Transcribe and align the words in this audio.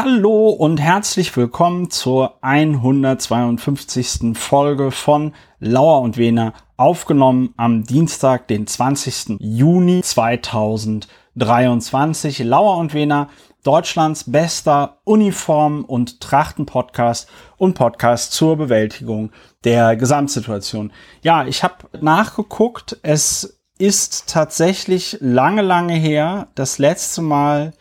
Hallo 0.00 0.50
und 0.50 0.80
herzlich 0.80 1.36
willkommen 1.36 1.90
zur 1.90 2.40
152. 2.44 4.38
Folge 4.38 4.92
von 4.92 5.34
Lauer 5.58 6.02
und 6.02 6.16
Wehner, 6.16 6.52
aufgenommen 6.76 7.52
am 7.56 7.82
Dienstag, 7.82 8.46
den 8.46 8.68
20. 8.68 9.38
Juni 9.40 10.00
2023. 10.00 12.38
Lauer 12.44 12.76
und 12.76 12.94
Wehner, 12.94 13.26
Deutschlands 13.64 14.30
bester 14.30 15.00
Uniform- 15.02 15.84
und 15.84 16.20
Trachten-Podcast 16.20 17.28
und 17.56 17.74
Podcast 17.74 18.30
zur 18.30 18.56
Bewältigung 18.56 19.32
der 19.64 19.96
Gesamtsituation. 19.96 20.92
Ja, 21.22 21.44
ich 21.44 21.64
habe 21.64 21.88
nachgeguckt, 22.00 22.98
es 23.02 23.58
ist 23.78 24.28
tatsächlich 24.28 25.18
lange, 25.20 25.62
lange 25.62 25.94
her, 25.94 26.46
das 26.54 26.78
letzte 26.78 27.20
Mal 27.20 27.72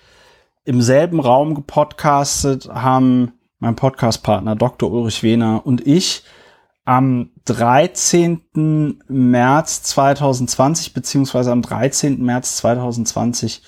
im 0.68 0.82
selben 0.82 1.20
Raum 1.22 1.56
gepodcastet 1.56 2.68
haben 2.68 3.32
mein 3.60 3.78
Podcastpartner 3.78 4.58
Dr. 4.58 4.92
Ulrich 4.92 5.24
Wehner 5.24 5.66
und 5.66 5.88
ich 5.88 6.24
am 6.84 7.30
13. 7.46 9.00
März 9.08 9.84
2020 9.84 10.94
beziehungsweise 10.94 11.54
am 11.54 11.62
13. 11.62 12.22
März 12.22 12.58
2020 12.58 13.62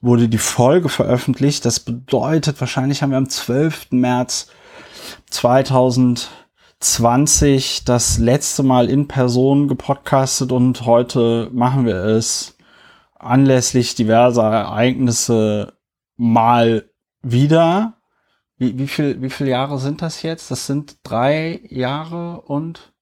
wurde 0.00 0.28
die 0.28 0.38
Folge 0.38 0.88
veröffentlicht. 0.88 1.64
Das 1.64 1.80
bedeutet, 1.80 2.60
wahrscheinlich 2.60 3.02
haben 3.02 3.10
wir 3.10 3.18
am 3.18 3.28
12. 3.28 3.88
März 3.90 4.46
2020 5.30 7.84
das 7.84 8.18
letzte 8.18 8.62
Mal 8.62 8.88
in 8.88 9.08
Person 9.08 9.66
gepodcastet 9.66 10.52
und 10.52 10.86
heute 10.86 11.50
machen 11.52 11.86
wir 11.86 11.96
es 11.96 12.56
anlässlich 13.18 13.96
diverser 13.96 14.44
Ereignisse 14.44 15.72
mal 16.16 16.88
wieder. 17.22 17.94
Wie, 18.58 18.78
wie 18.78 18.88
viel, 18.88 19.20
wie 19.20 19.30
viele 19.30 19.50
Jahre 19.50 19.78
sind 19.78 20.00
das 20.00 20.22
jetzt? 20.22 20.50
Das 20.50 20.66
sind 20.66 20.96
drei 21.02 21.60
Jahre 21.68 22.40
und 22.40 22.92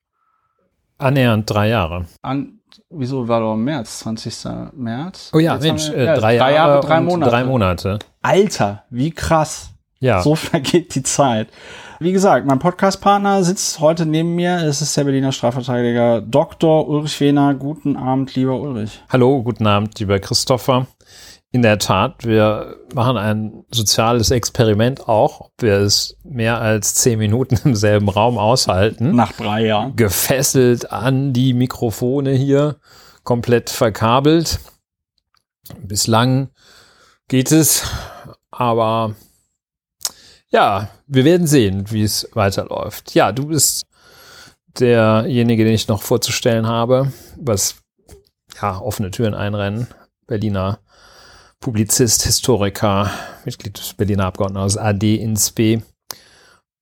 annähernd 0.98 1.48
drei 1.48 1.68
Jahre. 1.68 2.06
An, 2.22 2.60
wieso 2.90 3.28
war 3.28 3.40
doch 3.40 3.56
März, 3.56 4.00
20. 4.00 4.72
März? 4.74 5.30
Oh 5.32 5.38
ja, 5.38 5.54
jetzt 5.54 5.62
Mensch, 5.62 5.88
wir, 5.90 5.96
äh, 5.96 6.04
ja, 6.06 6.16
drei, 6.16 6.38
drei, 6.38 6.54
Jahre, 6.54 6.80
drei 6.80 7.00
Monate. 7.00 7.30
drei 7.30 7.44
Monate. 7.44 7.98
Alter, 8.22 8.84
wie 8.90 9.10
krass. 9.12 9.70
Ja. 10.00 10.22
So 10.22 10.34
vergeht 10.34 10.94
die 10.94 11.02
Zeit. 11.02 11.48
Wie 12.00 12.12
gesagt, 12.12 12.46
mein 12.46 12.58
Podcastpartner 12.58 13.44
sitzt 13.44 13.78
heute 13.78 14.04
neben 14.04 14.34
mir. 14.34 14.56
Es 14.56 14.82
ist 14.82 14.96
der 14.96 15.04
Berliner 15.04 15.30
Strafverteidiger 15.30 16.20
Dr. 16.20 16.88
Ulrich 16.88 17.20
Wehner. 17.20 17.54
Guten 17.54 17.96
Abend, 17.96 18.34
lieber 18.34 18.58
Ulrich. 18.58 19.00
Hallo, 19.08 19.42
guten 19.42 19.66
Abend, 19.66 19.98
lieber 20.00 20.18
Christopher 20.18 20.88
in 21.54 21.62
der 21.62 21.78
Tat, 21.78 22.24
wir 22.26 22.80
machen 22.94 23.16
ein 23.16 23.64
soziales 23.70 24.32
Experiment 24.32 25.08
auch, 25.08 25.40
ob 25.40 25.52
wir 25.60 25.74
es 25.74 26.16
mehr 26.24 26.60
als 26.60 26.94
zehn 26.94 27.16
Minuten 27.20 27.56
im 27.64 27.76
selben 27.76 28.08
Raum 28.08 28.38
aushalten. 28.38 29.14
Nach 29.14 29.30
drei 29.30 29.66
Jahren. 29.66 29.94
Gefesselt 29.94 30.90
an 30.90 31.32
die 31.32 31.54
Mikrofone 31.54 32.32
hier, 32.32 32.78
komplett 33.22 33.70
verkabelt. 33.70 34.58
Bislang 35.78 36.48
geht 37.28 37.52
es, 37.52 37.84
aber 38.50 39.14
ja, 40.48 40.88
wir 41.06 41.24
werden 41.24 41.46
sehen, 41.46 41.84
wie 41.92 42.02
es 42.02 42.28
weiterläuft. 42.32 43.14
Ja, 43.14 43.30
du 43.30 43.46
bist 43.46 43.86
derjenige, 44.80 45.62
den 45.62 45.74
ich 45.74 45.86
noch 45.86 46.02
vorzustellen 46.02 46.66
habe, 46.66 47.12
was 47.36 47.76
ja 48.60 48.76
offene 48.76 49.12
Türen 49.12 49.34
einrennen. 49.34 49.86
Berliner 50.26 50.80
Publizist, 51.64 52.24
Historiker, 52.24 53.10
Mitglied 53.46 53.78
des 53.78 53.94
Berliner 53.94 54.26
Abgeordnetenhauses 54.26 54.76
AD 54.76 55.14
ins 55.14 55.50
B. 55.50 55.80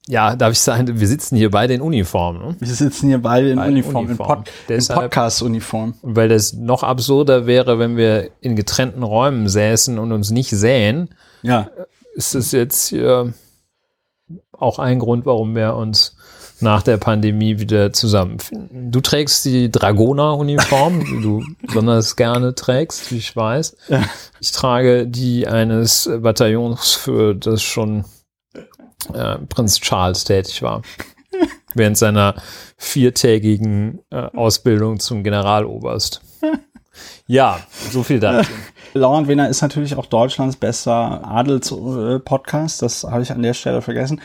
Ja, 0.08 0.34
darf 0.34 0.50
ich 0.50 0.58
sagen, 0.58 0.98
wir 0.98 1.06
sitzen 1.06 1.36
hier 1.36 1.52
beide 1.52 1.74
in 1.74 1.80
Uniform. 1.80 2.39
Ne? 2.39 2.56
Wir 2.58 2.66
sitzen 2.66 3.06
hier 3.06 3.22
beide 3.22 3.50
in 3.50 3.58
beide 3.58 3.70
Uniform, 3.70 4.11
in, 4.11 4.16
Pod 4.16 4.50
in 4.69 4.84
Podcast-Uniform. 4.84 5.94
Weil 6.02 6.29
das 6.29 6.55
noch 6.55 6.83
absurder 6.83 7.46
wäre, 7.46 7.79
wenn 7.79 7.96
wir 7.96 8.33
in 8.40 8.57
getrennten 8.57 9.05
Räumen 9.05 9.48
säßen 9.48 10.01
und 10.01 10.11
uns 10.11 10.33
nicht 10.33 10.51
sähen. 10.51 11.11
Ja. 11.42 11.70
Ist 12.17 12.34
das 12.34 12.51
jetzt 12.51 12.89
hier 12.89 13.34
auch 14.51 14.80
ein 14.80 14.98
Grund, 14.98 15.27
warum 15.27 15.55
wir 15.55 15.77
uns 15.77 16.17
nach 16.62 16.83
der 16.83 16.96
Pandemie 16.96 17.58
wieder 17.58 17.92
zusammenfinden. 17.92 18.90
Du 18.90 19.00
trägst 19.00 19.45
die 19.45 19.70
Dragoner-Uniform, 19.70 21.05
die 21.05 21.20
du 21.20 21.45
besonders 21.67 22.17
gerne 22.17 22.55
trägst, 22.55 23.11
wie 23.11 23.18
ich 23.18 23.34
weiß. 23.34 23.77
Ich 24.40 24.52
trage 24.52 25.06
die 25.06 25.46
eines 25.46 26.11
Bataillons, 26.20 26.92
für 26.92 27.34
das 27.34 27.62
schon 27.62 28.05
äh, 29.12 29.39
Prinz 29.48 29.80
Charles 29.80 30.24
tätig 30.24 30.62
war. 30.62 30.83
Während 31.74 31.98
seiner 31.98 32.34
viertägigen 32.77 34.01
äh, 34.11 34.28
Ausbildung 34.34 35.01
zum 35.01 35.24
Generaloberst. 35.24 36.20
Ja, 37.27 37.61
so 37.90 38.02
viel 38.02 38.20
dazu. 38.20 38.51
Lauren 38.95 39.27
Wiener 39.27 39.48
ist 39.48 39.62
natürlich 39.62 39.95
auch 39.96 40.06
Deutschlands 40.06 40.56
bester 40.56 41.27
Adels-Podcast. 41.27 42.83
Das 42.83 43.05
habe 43.05 43.22
ich 43.22 43.33
an 43.33 43.42
der 43.42 43.55
Stelle 43.55 43.80
vergessen. 43.80 44.20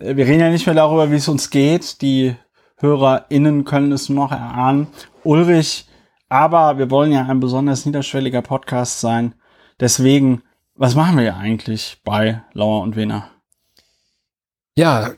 Äh, 0.00 0.16
wir 0.16 0.26
reden 0.26 0.40
ja 0.40 0.50
nicht 0.50 0.66
mehr 0.66 0.74
darüber, 0.74 1.10
wie 1.10 1.16
es 1.16 1.28
uns 1.28 1.50
geht. 1.50 2.02
Die 2.02 2.34
HörerInnen 2.76 3.64
können 3.64 3.92
es 3.92 4.08
noch 4.08 4.32
erahnen. 4.32 4.88
Ulrich, 5.22 5.86
aber 6.28 6.78
wir 6.78 6.90
wollen 6.90 7.12
ja 7.12 7.26
ein 7.26 7.40
besonders 7.40 7.86
niederschwelliger 7.86 8.42
Podcast 8.42 9.00
sein. 9.00 9.34
Deswegen, 9.78 10.42
was 10.74 10.94
machen 10.94 11.16
wir 11.16 11.24
ja 11.24 11.36
eigentlich 11.36 12.00
bei 12.04 12.42
Lauer 12.52 12.82
und 12.82 12.96
Wiener? 12.96 13.30
Ja, 14.76 15.10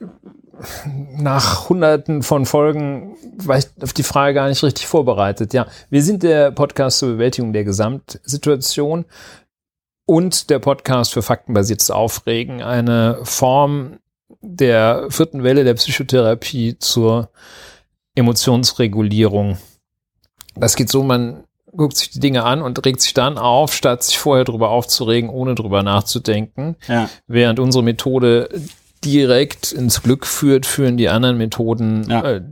nach 1.16 1.68
hunderten 1.68 2.22
von 2.22 2.46
Folgen 2.46 3.16
war 3.36 3.58
ich 3.58 3.66
auf 3.80 3.92
die 3.92 4.02
Frage 4.02 4.34
gar 4.34 4.48
nicht 4.48 4.62
richtig 4.62 4.86
vorbereitet. 4.86 5.52
Ja, 5.54 5.66
wir 5.90 6.02
sind 6.02 6.22
der 6.22 6.50
Podcast 6.50 6.98
zur 6.98 7.10
Bewältigung 7.10 7.52
der 7.52 7.64
Gesamtsituation 7.64 9.04
und 10.04 10.50
der 10.50 10.58
Podcast 10.58 11.12
für 11.12 11.22
faktenbasiertes 11.22 11.90
Aufregen, 11.90 12.62
eine 12.62 13.20
Form 13.24 13.98
der 14.40 15.06
vierten 15.10 15.42
Welle 15.42 15.64
der 15.64 15.74
Psychotherapie 15.74 16.78
zur 16.78 17.30
Emotionsregulierung. 18.14 19.58
Das 20.54 20.76
geht 20.76 20.88
so, 20.90 21.02
man 21.02 21.44
guckt 21.74 21.96
sich 21.96 22.10
die 22.10 22.20
Dinge 22.20 22.44
an 22.44 22.62
und 22.62 22.84
regt 22.84 23.00
sich 23.00 23.14
dann 23.14 23.38
auf, 23.38 23.72
statt 23.72 24.02
sich 24.02 24.18
vorher 24.18 24.44
drüber 24.44 24.70
aufzuregen, 24.70 25.30
ohne 25.30 25.54
drüber 25.54 25.82
nachzudenken. 25.82 26.76
Ja. 26.86 27.08
Während 27.26 27.58
unsere 27.58 27.82
Methode 27.82 28.48
direkt 29.04 29.72
ins 29.72 30.02
Glück 30.02 30.26
führt, 30.26 30.66
führen 30.66 30.96
die 30.96 31.08
anderen 31.08 31.38
Methoden 31.38 32.08
ja. 32.08 32.22
äh, 32.22 32.42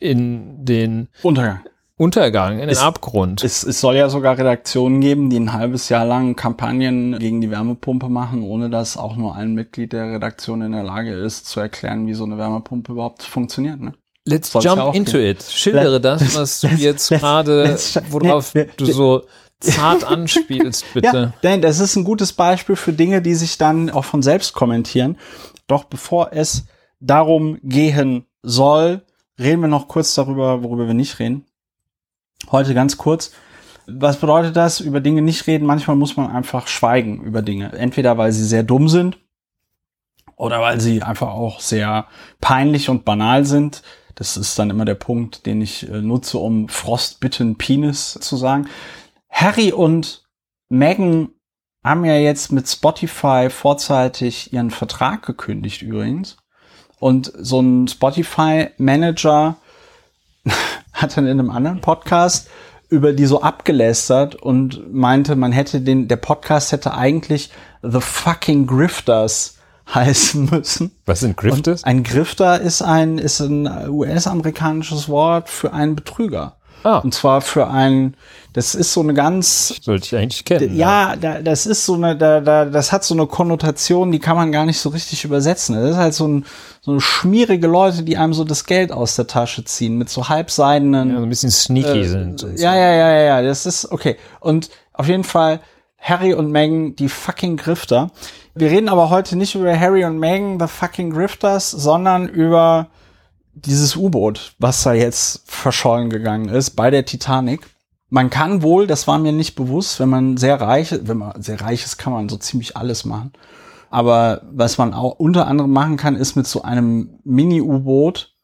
in 0.00 0.64
den 0.64 1.08
Untergang. 1.22 1.60
Untergang, 2.00 2.54
in 2.54 2.60
den 2.60 2.70
es, 2.70 2.78
Abgrund. 2.78 3.44
Es, 3.44 3.62
es 3.62 3.78
soll 3.78 3.94
ja 3.94 4.08
sogar 4.08 4.38
Redaktionen 4.38 5.02
geben, 5.02 5.28
die 5.28 5.38
ein 5.38 5.52
halbes 5.52 5.90
Jahr 5.90 6.06
lang 6.06 6.34
Kampagnen 6.34 7.18
gegen 7.18 7.42
die 7.42 7.50
Wärmepumpe 7.50 8.08
machen, 8.08 8.42
ohne 8.42 8.70
dass 8.70 8.96
auch 8.96 9.16
nur 9.16 9.34
ein 9.34 9.52
Mitglied 9.52 9.92
der 9.92 10.10
Redaktion 10.10 10.62
in 10.62 10.72
der 10.72 10.82
Lage 10.82 11.12
ist, 11.12 11.44
zu 11.44 11.60
erklären, 11.60 12.06
wie 12.06 12.14
so 12.14 12.24
eine 12.24 12.38
Wärmepumpe 12.38 12.92
überhaupt 12.92 13.22
funktioniert. 13.22 13.82
Ne? 13.82 13.92
Let's 14.24 14.50
Soll's 14.50 14.64
jump 14.64 14.78
ja 14.78 14.92
into 14.92 15.18
gehen. 15.18 15.32
it. 15.32 15.42
Schildere 15.42 16.00
das, 16.00 16.34
was 16.34 16.62
du 16.62 16.68
jetzt 16.68 17.10
gerade, 17.10 17.76
worauf 18.08 18.54
du 18.78 18.86
so 18.86 19.24
zart 19.60 20.02
anspielst, 20.10 20.86
bitte. 20.94 21.06
Ja, 21.06 21.32
denn 21.42 21.60
das 21.60 21.80
ist 21.80 21.96
ein 21.96 22.04
gutes 22.04 22.32
Beispiel 22.32 22.76
für 22.76 22.94
Dinge, 22.94 23.20
die 23.20 23.34
sich 23.34 23.58
dann 23.58 23.90
auch 23.90 24.06
von 24.06 24.22
selbst 24.22 24.54
kommentieren. 24.54 25.18
Doch 25.66 25.84
bevor 25.84 26.30
es 26.32 26.64
darum 26.98 27.58
gehen 27.62 28.24
soll, 28.42 29.02
reden 29.38 29.60
wir 29.60 29.68
noch 29.68 29.86
kurz 29.86 30.14
darüber, 30.14 30.62
worüber 30.62 30.86
wir 30.86 30.94
nicht 30.94 31.18
reden. 31.18 31.44
Heute 32.50 32.74
ganz 32.74 32.96
kurz. 32.96 33.32
Was 33.86 34.18
bedeutet 34.18 34.56
das? 34.56 34.80
Über 34.80 35.00
Dinge 35.00 35.22
nicht 35.22 35.46
reden. 35.46 35.66
Manchmal 35.66 35.96
muss 35.96 36.16
man 36.16 36.30
einfach 36.30 36.68
schweigen 36.68 37.22
über 37.22 37.42
Dinge. 37.42 37.72
Entweder 37.72 38.18
weil 38.18 38.32
sie 38.32 38.44
sehr 38.44 38.62
dumm 38.62 38.88
sind 38.88 39.18
oder 40.36 40.60
weil 40.60 40.80
sie 40.80 41.02
einfach 41.02 41.28
auch 41.28 41.60
sehr 41.60 42.06
peinlich 42.40 42.88
und 42.88 43.04
banal 43.04 43.44
sind. 43.44 43.82
Das 44.14 44.36
ist 44.36 44.58
dann 44.58 44.70
immer 44.70 44.84
der 44.84 44.94
Punkt, 44.94 45.46
den 45.46 45.60
ich 45.60 45.88
äh, 45.88 46.00
nutze, 46.00 46.38
um 46.38 46.68
Frostbitten 46.68 47.56
Penis 47.56 48.18
zu 48.20 48.36
sagen. 48.36 48.68
Harry 49.28 49.72
und 49.72 50.24
Meghan 50.68 51.30
haben 51.84 52.04
ja 52.04 52.16
jetzt 52.16 52.52
mit 52.52 52.68
Spotify 52.68 53.48
vorzeitig 53.50 54.52
ihren 54.52 54.70
Vertrag 54.70 55.24
gekündigt 55.24 55.82
übrigens. 55.82 56.36
Und 56.98 57.32
so 57.36 57.60
ein 57.60 57.88
Spotify-Manager 57.88 59.56
hat 61.00 61.16
dann 61.16 61.26
in 61.26 61.38
einem 61.38 61.50
anderen 61.50 61.80
Podcast 61.80 62.48
über 62.88 63.12
die 63.12 63.26
so 63.26 63.40
abgelästert 63.42 64.34
und 64.34 64.92
meinte, 64.92 65.36
man 65.36 65.52
hätte 65.52 65.80
den, 65.80 66.08
der 66.08 66.16
Podcast 66.16 66.72
hätte 66.72 66.94
eigentlich 66.94 67.50
The 67.82 68.00
Fucking 68.00 68.66
Grifters 68.66 69.58
heißen 69.94 70.48
müssen. 70.50 70.90
Was 71.06 71.20
sind 71.20 71.36
Grifters? 71.36 71.82
Und 71.82 71.86
ein 71.86 72.02
Grifter 72.02 72.60
ist 72.60 72.82
ein, 72.82 73.18
ist 73.18 73.40
ein 73.40 73.88
US-amerikanisches 73.88 75.08
Wort 75.08 75.48
für 75.48 75.72
einen 75.72 75.96
Betrüger. 75.96 76.56
Ah. 76.82 76.98
Und 76.98 77.12
zwar 77.14 77.40
für 77.40 77.68
ein, 77.68 78.14
das 78.52 78.74
ist 78.74 78.92
so 78.92 79.00
eine 79.00 79.14
ganz, 79.14 79.74
Sollte 79.82 80.04
ich 80.06 80.16
eigentlich 80.16 80.44
kennen. 80.44 80.76
ja, 80.76 81.14
da, 81.16 81.40
das 81.40 81.66
ist 81.66 81.86
so 81.86 81.94
eine, 81.94 82.16
da, 82.16 82.40
da, 82.40 82.64
das 82.64 82.90
hat 82.92 83.04
so 83.04 83.14
eine 83.14 83.26
Konnotation, 83.26 84.10
die 84.12 84.18
kann 84.18 84.36
man 84.36 84.50
gar 84.52 84.64
nicht 84.66 84.78
so 84.80 84.88
richtig 84.88 85.24
übersetzen. 85.24 85.74
Das 85.76 85.90
ist 85.90 85.96
halt 85.96 86.14
so, 86.14 86.26
ein, 86.26 86.44
so 86.80 86.92
eine 86.92 87.00
schmierige 87.00 87.66
Leute, 87.66 88.02
die 88.02 88.16
einem 88.16 88.32
so 88.34 88.44
das 88.44 88.64
Geld 88.66 88.92
aus 88.92 89.16
der 89.16 89.26
Tasche 89.26 89.64
ziehen 89.64 89.98
mit 89.98 90.08
so 90.08 90.28
halbseidenen. 90.28 91.10
Ja, 91.10 91.16
so 91.16 91.22
ein 91.22 91.28
bisschen 91.28 91.50
sneaky 91.50 92.00
Äh, 92.00 92.04
sind. 92.08 92.42
Ja, 92.58 92.74
ja, 92.74 92.92
ja, 92.94 93.10
ja, 93.12 93.22
ja, 93.22 93.42
das 93.42 93.66
ist 93.66 93.90
okay. 93.92 94.16
Und 94.40 94.70
auf 94.92 95.06
jeden 95.08 95.24
Fall 95.24 95.60
Harry 95.98 96.32
und 96.34 96.50
Meghan, 96.50 96.96
die 96.96 97.08
fucking 97.08 97.56
Grifter. 97.56 98.10
Wir 98.54 98.70
reden 98.70 98.88
aber 98.88 99.10
heute 99.10 99.36
nicht 99.36 99.54
über 99.54 99.78
Harry 99.78 100.04
und 100.04 100.18
Meghan, 100.18 100.58
the 100.58 100.66
fucking 100.66 101.10
Grifters, 101.10 101.70
sondern 101.70 102.26
über 102.28 102.88
dieses 103.52 103.96
U-Boot, 103.96 104.54
was 104.58 104.82
da 104.82 104.92
jetzt 104.92 105.42
verschollen 105.46 106.10
gegangen 106.10 106.48
ist 106.48 106.70
bei 106.70 106.90
der 106.90 107.04
Titanic. 107.04 107.66
Man 108.08 108.30
kann 108.30 108.62
wohl, 108.62 108.86
das 108.86 109.06
war 109.06 109.18
mir 109.18 109.32
nicht 109.32 109.54
bewusst, 109.54 110.00
wenn 110.00 110.08
man 110.08 110.36
sehr 110.36 110.60
reich, 110.60 110.94
wenn 111.02 111.18
man 111.18 111.42
sehr 111.42 111.60
reich 111.60 111.84
ist, 111.84 111.96
kann 111.96 112.12
man 112.12 112.28
so 112.28 112.36
ziemlich 112.36 112.76
alles 112.76 113.04
machen. 113.04 113.32
Aber 113.90 114.42
was 114.50 114.78
man 114.78 114.94
auch 114.94 115.18
unter 115.18 115.46
anderem 115.46 115.72
machen 115.72 115.96
kann, 115.96 116.16
ist 116.16 116.36
mit 116.36 116.46
so 116.46 116.62
einem 116.62 117.18
Mini-U-Boot 117.24 118.34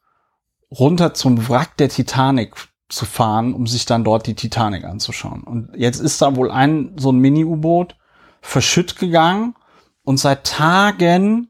runter 0.71 1.13
zum 1.13 1.47
Wrack 1.47 1.77
der 1.77 1.89
Titanic 1.89 2.55
zu 2.89 3.05
fahren, 3.05 3.53
um 3.53 3.67
sich 3.67 3.85
dann 3.85 4.03
dort 4.03 4.27
die 4.27 4.35
Titanic 4.35 4.83
anzuschauen. 4.83 5.43
Und 5.43 5.69
jetzt 5.75 5.99
ist 5.99 6.21
da 6.21 6.35
wohl 6.35 6.51
ein 6.51 6.93
so 6.97 7.11
ein 7.11 7.19
Mini-U-Boot 7.19 7.95
verschütt 8.41 8.97
gegangen 8.97 9.55
und 10.03 10.17
seit 10.17 10.45
Tagen 10.45 11.49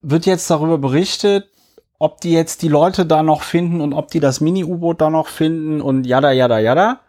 wird 0.00 0.26
jetzt 0.26 0.48
darüber 0.50 0.78
berichtet, 0.78 1.50
ob 1.98 2.20
die 2.20 2.32
jetzt 2.32 2.62
die 2.62 2.68
Leute 2.68 3.06
da 3.06 3.22
noch 3.22 3.42
finden 3.42 3.80
und 3.80 3.92
ob 3.92 4.10
die 4.10 4.20
das 4.20 4.40
Mini-U-Boot 4.40 5.00
da 5.00 5.10
noch 5.10 5.26
finden 5.26 5.80
und 5.80 6.04
jada, 6.04 6.30
jada, 6.30 6.58
jada. 6.58 7.00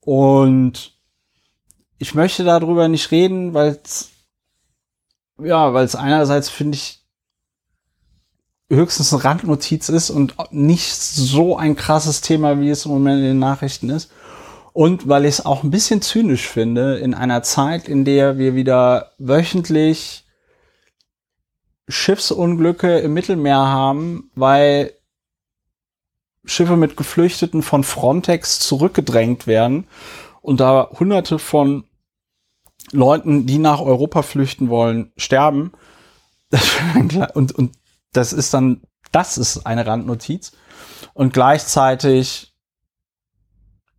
Und 0.00 0.92
ich 1.98 2.14
möchte 2.14 2.44
darüber 2.44 2.88
nicht 2.88 3.10
reden, 3.10 3.54
weil 3.54 3.78
es, 3.82 4.10
ja, 5.42 5.72
weil 5.74 5.84
es 5.84 5.94
einerseits 5.94 6.48
finde 6.48 6.76
ich 6.76 7.04
höchstens 8.70 9.12
eine 9.12 9.24
Randnotiz 9.24 9.88
ist 9.88 10.10
und 10.10 10.34
nicht 10.50 10.94
so 10.94 11.56
ein 11.56 11.76
krasses 11.76 12.22
Thema, 12.22 12.60
wie 12.60 12.70
es 12.70 12.86
im 12.86 12.92
Moment 12.92 13.18
in 13.18 13.24
den 13.24 13.38
Nachrichten 13.38 13.90
ist. 13.90 14.10
Und 14.72 15.06
weil 15.06 15.24
ich 15.24 15.34
es 15.34 15.46
auch 15.46 15.62
ein 15.62 15.70
bisschen 15.70 16.02
zynisch 16.02 16.48
finde, 16.48 16.96
in 16.98 17.14
einer 17.14 17.42
Zeit, 17.42 17.88
in 17.88 18.04
der 18.04 18.38
wir 18.38 18.54
wieder 18.56 19.12
wöchentlich 19.18 20.23
Schiffsunglücke 21.88 22.98
im 22.98 23.12
Mittelmeer 23.12 23.58
haben, 23.58 24.30
weil 24.34 24.92
Schiffe 26.44 26.76
mit 26.76 26.96
Geflüchteten 26.96 27.62
von 27.62 27.84
Frontex 27.84 28.60
zurückgedrängt 28.60 29.46
werden 29.46 29.86
und 30.42 30.60
da 30.60 30.90
hunderte 30.98 31.38
von 31.38 31.84
Leuten, 32.92 33.46
die 33.46 33.58
nach 33.58 33.80
Europa 33.80 34.22
flüchten 34.22 34.68
wollen, 34.68 35.12
sterben. 35.16 35.72
Und, 37.34 37.52
und 37.52 37.76
das 38.12 38.32
ist 38.32 38.54
dann, 38.54 38.82
das 39.10 39.38
ist 39.38 39.66
eine 39.66 39.86
Randnotiz. 39.86 40.52
Und 41.14 41.32
gleichzeitig 41.32 42.54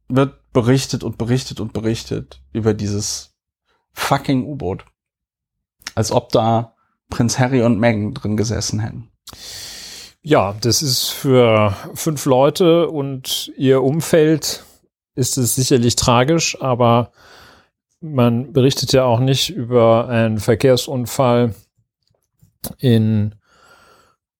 wird 0.07 0.53
berichtet 0.53 1.03
und 1.03 1.17
berichtet 1.17 1.59
und 1.59 1.73
berichtet 1.73 2.41
über 2.53 2.73
dieses 2.73 3.35
fucking 3.91 4.45
U-Boot. 4.45 4.85
Als 5.95 6.11
ob 6.11 6.29
da 6.29 6.74
Prinz 7.09 7.39
Harry 7.39 7.61
und 7.63 7.79
Meghan 7.79 8.13
drin 8.13 8.37
gesessen 8.37 8.79
hätten. 8.79 9.09
Ja, 10.21 10.55
das 10.61 10.81
ist 10.81 11.09
für 11.09 11.75
fünf 11.93 12.25
Leute 12.25 12.89
und 12.89 13.51
ihr 13.57 13.83
Umfeld 13.83 14.63
ist 15.15 15.37
es 15.37 15.55
sicherlich 15.55 15.95
tragisch, 15.95 16.59
aber 16.61 17.11
man 18.01 18.51
berichtet 18.53 18.91
ja 18.91 19.03
auch 19.05 19.19
nicht 19.19 19.49
über 19.49 20.07
einen 20.09 20.39
Verkehrsunfall 20.39 21.53
in 22.79 23.35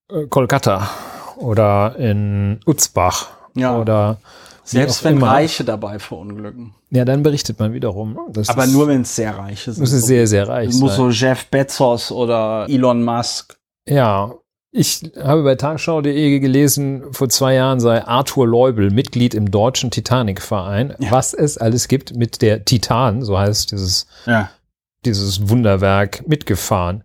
äh, 0.10 0.26
Kolkata 0.28 0.90
oder 1.38 1.96
in 1.98 2.60
Utzbach 2.66 3.30
Ja. 3.56 3.78
oder 3.78 4.18
Selbst 4.66 5.04
wenn 5.04 5.18
immer. 5.18 5.28
Reiche 5.28 5.64
dabei 5.64 6.00
verunglücken. 6.00 6.74
Ja, 6.90 7.06
dann 7.06 7.24
berichtet 7.24 7.60
man 7.60 7.74
wiederum. 7.74 8.18
Das 8.32 8.50
Aber 8.50 8.66
ist, 8.66 8.74
nur 8.74 8.88
wenn 8.88 9.02
es 9.02 9.16
sehr 9.16 9.38
reiche 9.38 9.72
sind. 9.72 9.82
muss 9.82 9.92
es 9.94 10.06
sehr, 10.06 10.26
sehr 10.28 10.48
reich 10.48 10.74
muss 10.76 10.96
sein. 10.96 10.98
so 10.98 11.10
Jeff 11.10 11.46
Bezos 11.48 12.12
oder 12.12 12.66
Elon 12.70 13.04
Musk. 13.04 13.58
Ja, 13.88 14.34
ich 14.72 15.04
habe 15.22 15.44
bei 15.44 15.56
tagesschau.de 15.56 16.40
gelesen, 16.40 17.04
vor 17.14 17.30
zwei 17.30 17.54
Jahren 17.54 17.80
sei 17.80 18.04
Arthur 18.04 18.48
Leubel 18.48 18.90
Mitglied 18.92 19.34
im 19.34 19.50
deutschen 19.52 19.92
Titanic-Verein, 19.92 20.96
Ja. 21.00 21.12
was 21.12 21.34
es 21.34 21.58
alles 21.58 21.88
gibt 21.88 22.16
mit 22.16 22.42
der 22.42 22.66
Titan, 22.66 23.24
so 23.24 23.38
heißt 23.38 23.72
dieses, 23.72 24.08
Ja. 24.26 24.50
dieses 25.06 25.48
Wunderwerk, 25.48 26.28
mitgefahren. 26.28 27.04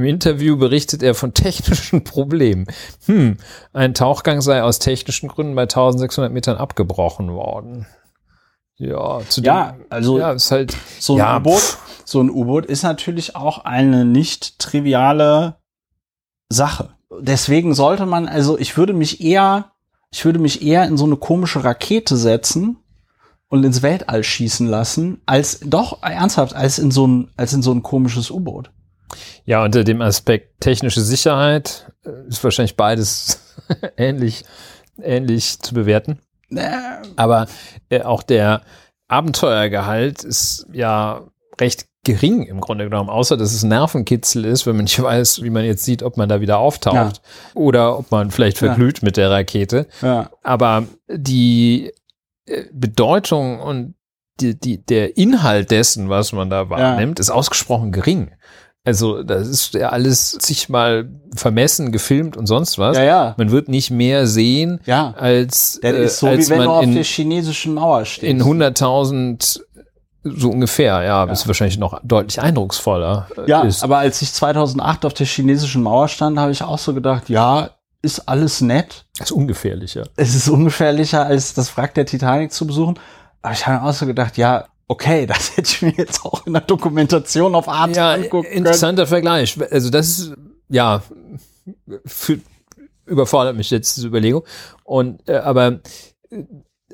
Im 0.00 0.06
Interview 0.06 0.56
berichtet 0.56 1.02
er 1.02 1.14
von 1.14 1.34
technischen 1.34 2.04
Problemen. 2.04 2.66
Hm, 3.04 3.36
ein 3.74 3.92
Tauchgang 3.92 4.40
sei 4.40 4.62
aus 4.62 4.78
technischen 4.78 5.28
Gründen 5.28 5.54
bei 5.54 5.64
1600 5.64 6.32
Metern 6.32 6.56
abgebrochen 6.56 7.34
worden. 7.34 7.86
Ja, 8.76 9.20
zu 9.28 9.42
Ja, 9.42 9.76
also 9.90 10.18
ja, 10.18 10.32
ist 10.32 10.50
halt, 10.52 10.74
so 10.98 11.12
ein 11.12 11.18
ja, 11.18 11.36
U-Boot, 11.36 11.76
so 12.06 12.22
ein 12.22 12.30
U-Boot 12.30 12.64
ist 12.64 12.82
natürlich 12.82 13.36
auch 13.36 13.66
eine 13.66 14.06
nicht 14.06 14.58
triviale 14.58 15.56
Sache. 16.48 16.94
Deswegen 17.20 17.74
sollte 17.74 18.06
man, 18.06 18.26
also 18.26 18.58
ich 18.58 18.78
würde 18.78 18.94
mich 18.94 19.20
eher, 19.20 19.72
ich 20.10 20.24
würde 20.24 20.38
mich 20.38 20.62
eher 20.62 20.86
in 20.86 20.96
so 20.96 21.04
eine 21.04 21.16
komische 21.16 21.62
Rakete 21.62 22.16
setzen 22.16 22.78
und 23.48 23.64
ins 23.64 23.82
Weltall 23.82 24.24
schießen 24.24 24.66
lassen, 24.66 25.20
als 25.26 25.60
doch 25.60 26.02
ernsthaft, 26.02 26.54
als 26.54 26.78
in 26.78 26.90
so 26.90 27.06
ein, 27.06 27.30
als 27.36 27.52
in 27.52 27.60
so 27.60 27.70
ein 27.70 27.82
komisches 27.82 28.30
U-Boot. 28.30 28.70
Ja, 29.44 29.64
unter 29.64 29.84
dem 29.84 30.00
Aspekt 30.02 30.60
technische 30.60 31.00
Sicherheit 31.00 31.90
äh, 32.04 32.28
ist 32.28 32.42
wahrscheinlich 32.44 32.76
beides 32.76 33.40
ähnlich, 33.96 34.44
ähnlich 35.02 35.58
zu 35.60 35.74
bewerten. 35.74 36.20
Aber 37.16 37.46
äh, 37.88 38.02
auch 38.02 38.22
der 38.22 38.62
Abenteuergehalt 39.08 40.24
ist 40.24 40.66
ja 40.72 41.22
recht 41.60 41.86
gering 42.04 42.44
im 42.44 42.60
Grunde 42.60 42.84
genommen, 42.84 43.10
außer 43.10 43.36
dass 43.36 43.52
es 43.52 43.62
Nervenkitzel 43.62 44.44
ist, 44.46 44.66
wenn 44.66 44.76
man 44.76 44.84
nicht 44.84 45.00
weiß, 45.02 45.42
wie 45.42 45.50
man 45.50 45.64
jetzt 45.64 45.84
sieht, 45.84 46.02
ob 46.02 46.16
man 46.16 46.28
da 46.28 46.40
wieder 46.40 46.58
auftaucht 46.58 47.20
oder 47.54 47.98
ob 47.98 48.10
man 48.10 48.30
vielleicht 48.30 48.60
Ja. 48.60 48.68
verglüht 48.68 49.02
mit 49.02 49.16
der 49.16 49.30
Rakete. 49.30 49.86
ja. 50.00 50.30
Aber 50.42 50.86
die 51.08 51.92
äh, 52.46 52.64
Bedeutung 52.72 53.60
und 53.60 53.94
die, 54.40 54.58
die, 54.58 54.78
der 54.84 55.18
Inhalt 55.18 55.70
dessen, 55.70 56.08
was 56.08 56.32
man 56.32 56.48
da 56.48 56.70
wahrnimmt, 56.70 57.20
ist 57.20 57.28
ausgesprochen 57.30 57.92
gering. 57.92 58.30
Also 58.84 59.22
das 59.22 59.46
ist 59.46 59.74
ja 59.74 59.90
alles 59.90 60.32
zigmal 60.38 61.08
vermessen, 61.36 61.92
gefilmt 61.92 62.36
und 62.36 62.46
sonst 62.46 62.78
was. 62.78 62.96
Ja, 62.96 63.02
ja. 63.04 63.34
Man 63.36 63.50
wird 63.50 63.68
nicht 63.68 63.90
mehr 63.90 64.26
sehen, 64.26 64.80
Ja. 64.86 65.12
als, 65.18 65.78
Das 65.82 65.92
äh, 65.92 66.04
ist 66.04 66.18
so, 66.18 66.26
als 66.28 66.46
wie 66.46 66.50
wenn 66.52 66.58
du 66.60 66.64
man 66.66 66.74
auf 66.76 66.82
in, 66.84 66.94
der 66.94 67.04
chinesischen 67.04 67.74
Mauer 67.74 68.04
stehst. 68.06 68.22
in 68.24 68.42
100.000 68.42 69.60
so 70.22 70.50
ungefähr, 70.50 71.02
ja, 71.02 71.24
ist 71.24 71.46
wahrscheinlich 71.46 71.78
noch 71.78 71.98
deutlich 72.04 72.40
eindrucksvoller 72.42 73.26
äh, 73.38 73.48
Ja, 73.48 73.62
ist. 73.62 73.82
aber 73.82 73.98
als 73.98 74.20
ich 74.20 74.32
2008 74.32 75.04
auf 75.06 75.14
der 75.14 75.26
chinesischen 75.26 75.82
Mauer 75.82 76.08
stand, 76.08 76.38
habe 76.38 76.52
ich 76.52 76.62
auch 76.62 76.78
so 76.78 76.92
gedacht, 76.92 77.28
ja, 77.30 77.70
ist 78.02 78.28
alles 78.28 78.60
nett. 78.60 79.04
ist 79.18 79.32
ungefährlicher. 79.32 80.04
Es 80.16 80.34
ist 80.34 80.48
ungefährlicher, 80.48 81.24
als 81.26 81.54
das 81.54 81.74
Wrack 81.76 81.94
der 81.94 82.04
Titanic 82.06 82.52
zu 82.52 82.66
besuchen. 82.66 82.98
Aber 83.42 83.52
ich 83.54 83.66
habe 83.66 83.82
auch 83.86 83.92
so 83.94 84.04
gedacht, 84.06 84.36
ja, 84.36 84.66
okay, 84.90 85.26
das 85.26 85.56
hätte 85.56 85.70
ich 85.70 85.82
mir 85.82 85.92
jetzt 85.96 86.24
auch 86.24 86.46
in 86.46 86.52
der 86.52 86.62
Dokumentation 86.62 87.54
auf 87.54 87.68
Arte 87.68 87.94
Ja, 87.96 88.12
angucken 88.12 88.42
können. 88.48 88.58
interessanter 88.58 89.06
Vergleich. 89.06 89.56
Also 89.70 89.90
das 89.90 90.08
ist, 90.18 90.32
ja, 90.68 91.02
für, 92.04 92.40
überfordert 93.06 93.56
mich 93.56 93.70
jetzt 93.70 93.96
diese 93.96 94.08
Überlegung. 94.08 94.44
Und, 94.84 95.26
äh, 95.28 95.36
aber, 95.36 95.80
äh, 96.30 96.44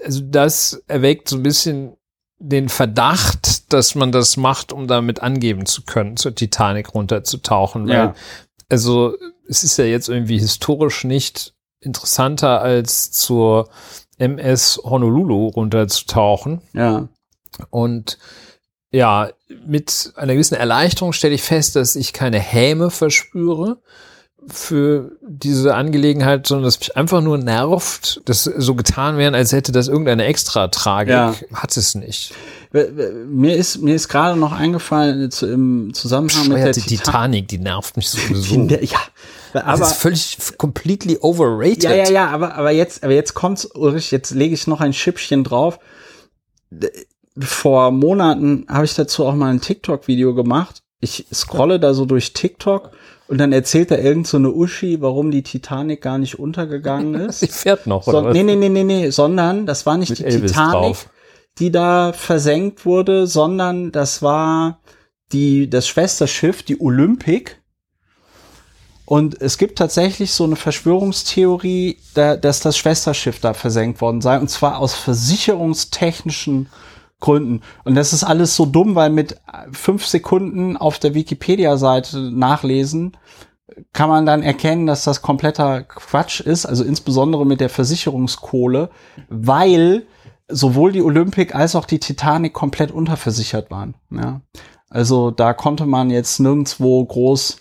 also 0.04 0.20
das 0.22 0.82
erweckt 0.88 1.28
so 1.28 1.36
ein 1.36 1.42
bisschen 1.42 1.96
den 2.38 2.68
Verdacht, 2.68 3.72
dass 3.72 3.94
man 3.94 4.12
das 4.12 4.36
macht, 4.36 4.70
um 4.72 4.86
damit 4.86 5.20
angeben 5.22 5.64
zu 5.64 5.82
können, 5.84 6.18
zur 6.18 6.34
Titanic 6.34 6.94
runterzutauchen. 6.94 7.88
Weil, 7.88 7.94
Ja. 7.94 8.14
also, 8.68 9.16
es 9.48 9.64
ist 9.64 9.78
ja 9.78 9.86
jetzt 9.86 10.08
irgendwie 10.10 10.38
historisch 10.38 11.04
nicht 11.04 11.54
interessanter 11.80 12.60
als 12.60 13.10
zur 13.12 13.70
MS 14.18 14.80
Honolulu 14.84 15.48
runterzutauchen. 15.48 16.60
Ja, 16.74 17.08
Und 17.70 18.18
ja, 18.90 19.30
mit 19.66 20.12
einer 20.16 20.34
gewissen 20.34 20.54
Erleichterung 20.54 21.12
stelle 21.12 21.34
ich 21.34 21.42
fest, 21.42 21.76
dass 21.76 21.96
ich 21.96 22.12
keine 22.12 22.38
Häme 22.38 22.90
verspüre, 22.90 23.78
für 24.48 25.12
diese 25.26 25.74
Angelegenheit, 25.74 26.46
sondern 26.46 26.64
dass 26.66 26.78
mich 26.78 26.96
einfach 26.96 27.20
nur 27.20 27.36
nervt, 27.36 28.20
dass 28.26 28.44
so 28.44 28.74
getan 28.76 29.18
werden, 29.18 29.34
als 29.34 29.52
hätte 29.52 29.72
das 29.72 29.88
irgendeine 29.88 30.24
Extra-Tragik. 30.24 31.10
Ja. 31.12 31.34
Hat 31.52 31.76
es 31.76 31.94
nicht. 31.96 32.32
Mir 32.72 33.56
ist, 33.56 33.78
mir 33.78 33.94
ist 33.94 34.08
gerade 34.08 34.38
noch 34.38 34.52
eingefallen 34.52 35.30
im 35.42 35.94
Zusammenhang 35.94 36.48
mit 36.48 36.58
der 36.58 36.72
Titan 36.72 36.86
Titanic, 36.88 37.48
die 37.48 37.58
nervt 37.58 37.96
mich 37.96 38.08
sowieso. 38.08 38.54
In 38.54 38.68
der- 38.68 38.84
ja, 38.84 39.00
das 39.52 39.64
aber 39.64 39.86
ist 39.86 39.94
völlig 39.94 40.38
completely 40.58 41.18
overrated. 41.20 41.84
ja, 41.84 41.94
ja, 41.94 42.10
ja, 42.10 42.26
aber 42.28 42.54
aber 42.54 42.70
jetzt, 42.70 43.02
aber 43.02 43.14
jetzt 43.14 43.34
kommt's, 43.34 43.64
Ulrich. 43.64 44.10
Jetzt 44.10 44.30
lege 44.30 44.54
ich 44.54 44.66
noch 44.66 44.80
ein 44.80 44.92
Schippchen 44.92 45.42
drauf. 45.42 45.80
Vor 47.38 47.90
Monaten 47.90 48.66
habe 48.68 48.84
ich 48.84 48.94
dazu 48.94 49.26
auch 49.26 49.34
mal 49.34 49.50
ein 49.50 49.60
TikTok-Video 49.60 50.34
gemacht. 50.34 50.82
Ich 51.00 51.26
scrolle 51.32 51.78
da 51.78 51.92
so 51.92 52.06
durch 52.06 52.32
TikTok 52.32 52.90
und 53.28 53.38
dann 53.38 53.52
erzählt 53.52 53.90
da 53.90 53.96
irgend 53.98 54.26
so 54.26 54.38
eine 54.38 54.50
Uschi, 54.50 55.00
warum 55.02 55.30
die 55.30 55.42
Titanic 55.42 56.00
gar 56.00 56.16
nicht 56.18 56.38
untergegangen 56.38 57.14
ist. 57.28 57.40
Sie 57.40 57.48
fährt 57.48 57.86
noch, 57.86 58.04
So, 58.04 58.12
oder 58.12 58.24
was? 58.26 58.32
nee, 58.34 58.42
nee, 58.42 58.56
nee, 58.56 58.68
nee, 58.70 58.84
nee, 58.84 59.10
sondern 59.10 59.66
das 59.66 59.84
war 59.84 59.98
nicht 59.98 60.10
Mit 60.10 60.20
die 60.20 60.24
Elvis 60.24 60.52
Titanic, 60.52 60.72
drauf. 60.72 61.10
die 61.58 61.70
da 61.70 62.12
versenkt 62.14 62.86
wurde, 62.86 63.26
sondern 63.26 63.92
das 63.92 64.22
war 64.22 64.80
die, 65.32 65.68
das 65.68 65.86
Schwesterschiff, 65.88 66.62
die 66.62 66.80
Olympic. 66.80 67.56
Und 69.04 69.40
es 69.40 69.58
gibt 69.58 69.78
tatsächlich 69.78 70.32
so 70.32 70.44
eine 70.44 70.56
Verschwörungstheorie, 70.56 71.98
da, 72.14 72.36
dass 72.36 72.60
das 72.60 72.76
Schwesterschiff 72.78 73.38
da 73.40 73.54
versenkt 73.54 74.00
worden 74.00 74.20
sei, 74.20 74.38
und 74.38 74.48
zwar 74.48 74.78
aus 74.78 74.94
versicherungstechnischen 74.94 76.68
Gründen. 77.20 77.62
Und 77.84 77.94
das 77.94 78.12
ist 78.12 78.24
alles 78.24 78.56
so 78.56 78.66
dumm, 78.66 78.94
weil 78.94 79.10
mit 79.10 79.40
fünf 79.72 80.06
Sekunden 80.06 80.76
auf 80.76 80.98
der 80.98 81.14
Wikipedia-Seite 81.14 82.30
nachlesen, 82.30 83.16
kann 83.92 84.08
man 84.08 84.26
dann 84.26 84.42
erkennen, 84.42 84.86
dass 84.86 85.04
das 85.04 85.22
kompletter 85.22 85.82
Quatsch 85.82 86.40
ist, 86.40 86.66
also 86.66 86.84
insbesondere 86.84 87.44
mit 87.44 87.60
der 87.60 87.68
Versicherungskohle, 87.68 88.90
weil 89.28 90.06
sowohl 90.48 90.92
die 90.92 91.02
Olympic 91.02 91.54
als 91.54 91.74
auch 91.74 91.84
die 91.84 91.98
Titanic 91.98 92.52
komplett 92.52 92.92
unterversichert 92.92 93.70
waren. 93.70 93.94
Ja. 94.10 94.40
Also 94.88 95.30
da 95.30 95.52
konnte 95.52 95.84
man 95.84 96.10
jetzt 96.10 96.38
nirgendwo 96.38 97.04
groß 97.04 97.58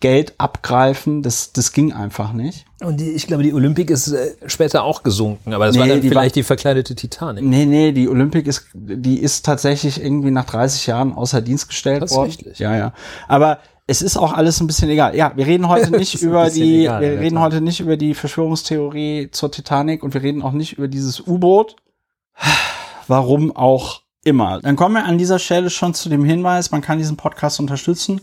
Geld 0.00 0.34
abgreifen, 0.38 1.22
das, 1.22 1.52
das 1.52 1.72
ging 1.72 1.92
einfach 1.92 2.32
nicht. 2.32 2.64
Und 2.80 3.00
die, 3.00 3.10
ich 3.10 3.26
glaube, 3.26 3.42
die 3.42 3.52
Olympic 3.52 3.92
ist 3.92 4.08
äh, 4.08 4.36
später 4.46 4.84
auch 4.84 5.02
gesunken, 5.02 5.52
aber 5.52 5.66
das 5.66 5.74
Nee, 5.74 5.80
war 5.80 5.88
dann 5.88 6.00
die 6.00 6.08
vielleicht 6.08 6.34
war- 6.36 6.40
die 6.40 6.42
verkleidete 6.44 6.94
Titanic. 6.94 7.42
Nee, 7.44 7.66
nee, 7.66 7.90
die 7.90 8.08
Olympic 8.08 8.48
ist, 8.48 8.66
die 8.74 9.18
ist 9.18 9.44
tatsächlich 9.44 10.00
irgendwie 10.00 10.30
nach 10.30 10.44
30 10.44 10.86
Jahren 10.86 11.12
außer 11.12 11.40
Dienst 11.42 11.66
gestellt 11.68 12.08
worden. 12.10 12.30
Tatsächlich? 12.30 12.58
Ja, 12.60 12.76
ja. 12.76 12.92
Aber 13.26 13.58
es 13.88 14.00
ist 14.02 14.16
auch 14.16 14.32
alles 14.34 14.60
ein 14.60 14.68
bisschen 14.68 14.88
egal. 14.90 15.16
Ja, 15.16 15.32
wir 15.34 15.46
reden 15.46 15.66
heute 15.68 15.90
nicht 15.96 16.22
über 16.22 16.48
die, 16.48 16.82
egal, 16.82 17.00
wir 17.02 17.18
reden 17.18 17.40
heute 17.40 17.60
nicht 17.60 17.80
über 17.80 17.96
die 17.96 18.14
Verschwörungstheorie 18.14 19.30
zur 19.32 19.50
Titanic 19.50 20.04
und 20.04 20.14
wir 20.14 20.22
reden 20.22 20.42
auch 20.42 20.52
nicht 20.52 20.74
über 20.78 20.86
dieses 20.86 21.26
U-Boot. 21.26 21.74
Warum 23.08 23.54
auch 23.56 24.02
immer. 24.24 24.60
Dann 24.60 24.76
kommen 24.76 24.94
wir 24.94 25.04
an 25.04 25.18
dieser 25.18 25.38
Stelle 25.38 25.70
schon 25.70 25.94
zu 25.94 26.08
dem 26.08 26.24
Hinweis, 26.24 26.70
man 26.70 26.82
kann 26.82 26.98
diesen 26.98 27.16
Podcast 27.16 27.58
unterstützen. 27.58 28.20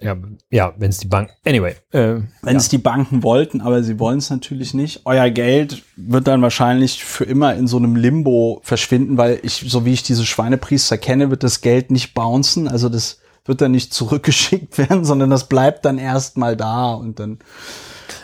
Ja, 0.00 0.16
ja 0.50 0.74
wenn 0.76 0.90
es 0.90 0.98
die 0.98 1.06
Bank. 1.06 1.30
Anyway, 1.44 1.74
äh, 1.90 2.20
Wenn 2.42 2.56
es 2.56 2.68
die 2.68 2.78
Banken 2.78 3.22
wollten, 3.22 3.60
aber 3.60 3.82
sie 3.82 3.98
wollen 3.98 4.18
es 4.18 4.30
natürlich 4.30 4.74
nicht. 4.74 5.02
Euer 5.04 5.30
Geld 5.30 5.82
wird 5.96 6.26
dann 6.26 6.42
wahrscheinlich 6.42 7.04
für 7.04 7.24
immer 7.24 7.54
in 7.54 7.66
so 7.66 7.76
einem 7.76 7.96
Limbo 7.96 8.60
verschwinden, 8.62 9.16
weil 9.16 9.40
ich, 9.42 9.64
so 9.68 9.84
wie 9.84 9.92
ich 9.92 10.02
diese 10.02 10.26
Schweinepriester 10.26 10.98
kenne, 10.98 11.30
wird 11.30 11.42
das 11.42 11.60
Geld 11.60 11.90
nicht 11.90 12.14
bouncen. 12.14 12.68
Also 12.68 12.88
das 12.88 13.20
wird 13.44 13.60
dann 13.60 13.72
nicht 13.72 13.94
zurückgeschickt 13.94 14.78
werden, 14.78 15.04
sondern 15.04 15.30
das 15.30 15.48
bleibt 15.48 15.84
dann 15.84 15.98
erstmal 15.98 16.56
da 16.56 16.92
und 16.92 17.18
dann. 17.18 17.38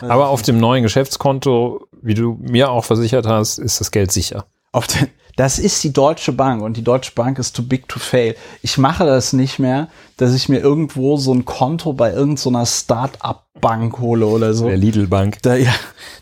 aber 0.01 0.29
auf 0.29 0.41
dem 0.41 0.59
neuen 0.59 0.83
Geschäftskonto, 0.83 1.87
wie 2.01 2.13
du 2.13 2.37
mir 2.41 2.69
auch 2.69 2.85
versichert 2.85 3.25
hast, 3.25 3.57
ist 3.57 3.79
das 3.79 3.91
Geld 3.91 4.11
sicher. 4.11 4.45
Auf 4.71 4.87
den, 4.87 5.07
das 5.35 5.57
ist 5.57 5.83
die 5.83 5.93
Deutsche 5.93 6.31
Bank 6.31 6.61
und 6.61 6.77
die 6.77 6.83
Deutsche 6.83 7.11
Bank 7.15 7.39
ist 7.39 7.55
too 7.55 7.63
big 7.63 7.87
to 7.87 7.99
fail. 7.99 8.35
Ich 8.61 8.77
mache 8.77 9.05
das 9.05 9.33
nicht 9.33 9.57
mehr, 9.57 9.89
dass 10.17 10.33
ich 10.33 10.47
mir 10.47 10.59
irgendwo 10.59 11.17
so 11.17 11.33
ein 11.33 11.45
Konto 11.45 11.93
bei 11.93 12.13
irgendeiner 12.13 12.65
Start-up-Bank 12.65 13.99
hole 13.99 14.25
oder 14.27 14.53
so. 14.53 14.67
Der 14.67 14.77
Lidl 14.77 15.07
Bank. 15.07 15.41
Da, 15.41 15.55
ja, 15.55 15.73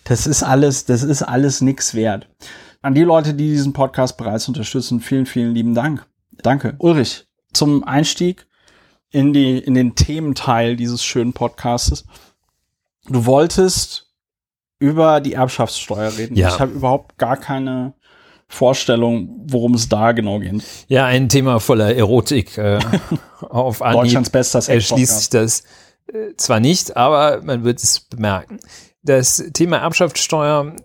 das 0.06 0.27
ist 0.27 0.44
alles, 0.44 0.86
das 0.86 1.03
ist 1.03 1.24
alles 1.24 1.62
nix 1.62 1.94
wert. 1.94 2.30
An 2.82 2.96
die 2.96 3.03
Leute, 3.03 3.34
die 3.34 3.50
diesen 3.50 3.74
Podcast 3.74 4.18
bereits 4.18 4.48
unterstützen, 4.48 5.01
vielen, 5.01 5.25
vielen 5.25 5.53
lieben 5.53 5.75
Dank. 5.75 6.06
Danke. 6.41 6.75
Ulrich, 6.80 7.25
zum 7.53 7.84
Einstieg 7.84 8.48
in 9.12 9.34
die, 9.34 9.58
in 9.58 9.74
den 9.74 9.96
Thementeil 9.96 10.77
dieses 10.77 11.03
schönen 11.03 11.34
Podcastes. 11.34 12.06
Du 13.08 13.25
wolltest 13.25 14.08
über 14.80 15.20
die 15.22 15.34
Erbschaftssteuer 15.34 16.18
reden. 16.18 16.36
Ja. 16.36 16.48
Ich 16.48 16.60
habe 16.60 16.72
überhaupt 16.72 17.18
gar 17.18 17.38
keine 17.38 17.94
Vorstellung, 18.51 19.29
worum 19.48 19.75
es 19.75 19.88
da 19.88 20.12
genau 20.12 20.39
geht. 20.39 20.62
Ja, 20.88 21.05
ein 21.05 21.29
Thema 21.29 21.60
voller 21.60 21.96
Erotik 21.96 22.58
äh, 22.58 22.79
auf 23.41 23.81
Anhieb. 23.81 24.01
Deutschlands 24.03 24.29
bester 24.29 24.60
erschließt 24.67 25.20
sich 25.20 25.29
das 25.29 25.63
äh, 26.13 26.36
zwar 26.36 26.60
nicht, 26.60 26.98
aber 26.98 27.41
man 27.43 27.63
wird 27.63 27.81
es 27.81 28.01
bemerken. 28.01 28.60
Das 29.03 29.43
Thema 29.53 29.77
Erbschaftssteuer 29.77 30.75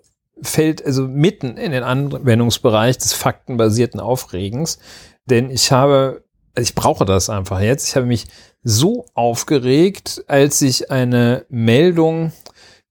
fällt 0.41 0.85
also 0.85 1.09
mitten 1.09 1.57
in 1.57 1.73
den 1.73 1.83
Anwendungsbereich 1.83 2.99
des 2.99 3.13
faktenbasierten 3.13 4.01
Aufregens, 4.01 4.79
denn 5.27 5.51
ich 5.51 5.73
habe, 5.73 6.23
also 6.55 6.69
ich 6.69 6.75
brauche 6.75 7.05
das 7.05 7.31
einfach 7.31 7.61
jetzt. 7.61 7.89
Ich 7.89 7.97
habe 7.97 8.07
mich 8.07 8.27
so 8.63 9.07
aufgeregt, 9.15 10.25
als 10.29 10.63
ich 10.63 10.91
eine 10.91 11.47
Meldung 11.49 12.33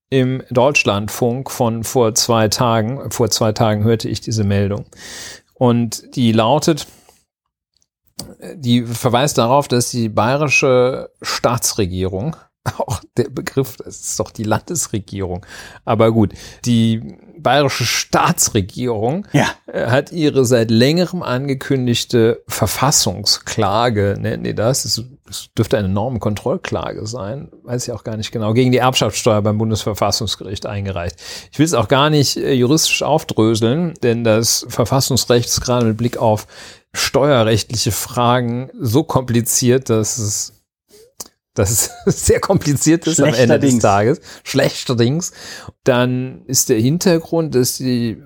im 0.10 0.44
Deutschlandfunk 0.50 1.50
von 1.52 1.84
vor 1.84 2.16
zwei 2.16 2.48
Tagen, 2.48 3.12
vor 3.12 3.30
zwei 3.30 3.52
Tagen 3.52 3.84
hörte 3.84 4.08
ich 4.08 4.22
diese 4.22 4.44
Meldung. 4.44 4.86
Und 5.54 6.16
die 6.16 6.32
lautet, 6.32 6.88
die 8.56 8.84
verweist 8.84 9.38
darauf, 9.38 9.68
dass 9.68 9.90
die 9.90 10.10
bayerische 10.10 11.10
Staatsregierung, 11.22 12.36
auch 12.78 13.02
der 13.18 13.30
Begriff, 13.30 13.78
das 13.78 14.02
ist 14.02 14.20
doch 14.20 14.32
die 14.32 14.44
Landesregierung, 14.44 15.46
aber 15.86 16.12
gut, 16.12 16.34
die 16.66 17.18
bayerische 17.38 17.86
Staatsregierung 17.86 19.28
Ja. 19.34 19.50
äh, 19.68 19.88
hat 19.88 20.12
ihre 20.12 20.46
seit 20.46 20.72
längerem 20.72 21.22
angekündigte 21.24 22.44
Verfassungsklage, 22.48 24.18
nennen 24.20 24.44
die 24.44 24.56
das, 24.56 24.86
es, 24.86 25.04
es 25.30 25.50
dürfte 25.58 25.78
eine 25.78 25.90
Normenkontrollklage 25.90 27.08
sein, 27.08 27.52
weiß 27.64 27.88
ich 27.88 27.94
auch 27.94 28.04
gar 28.04 28.16
nicht 28.18 28.32
genau, 28.32 28.54
gegen 28.54 28.72
die 28.72 28.78
Erbschaftssteuer 28.78 29.42
beim 29.42 29.58
Bundesverfassungsgericht 29.58 30.66
eingereicht. 30.66 31.18
Ich 31.52 31.58
will 31.58 31.66
es 31.66 31.74
auch 31.74 31.88
gar 31.88 32.10
nicht 32.10 32.38
äh, 32.38 32.54
juristisch 32.54 33.02
aufdröseln, 33.02 33.94
denn 34.04 34.24
das 34.24 34.66
Verfassungsrecht 34.70 35.48
ist 35.48 35.62
gerade 35.62 35.86
mit 35.88 35.98
Blick 35.98 36.18
auf 36.18 36.48
steuerrechtliche 36.94 37.92
Fragen 37.92 38.70
so 38.80 39.04
kompliziert, 39.04 39.90
dass 39.90 40.18
es 40.18 40.52
dass 41.56 41.70
es 41.70 41.92
sehr 42.26 42.40
kompliziert 42.40 43.08
ist 43.08 43.22
am 43.22 43.34
Ende 43.34 43.60
des. 43.60 43.80
Tages. 43.80 44.20
Schlechterdings. 44.44 45.32
Dann 45.84 46.44
ist 46.46 46.70
der 46.70 46.80
Hintergrund, 46.80 47.56
dass 47.56 47.78
die, 47.78 48.22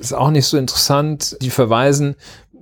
ist 0.00 0.14
auch 0.14 0.30
nicht 0.30 0.46
so 0.46 0.56
interessant, 0.56 1.36
die 1.42 1.50
verweisen 1.50 2.16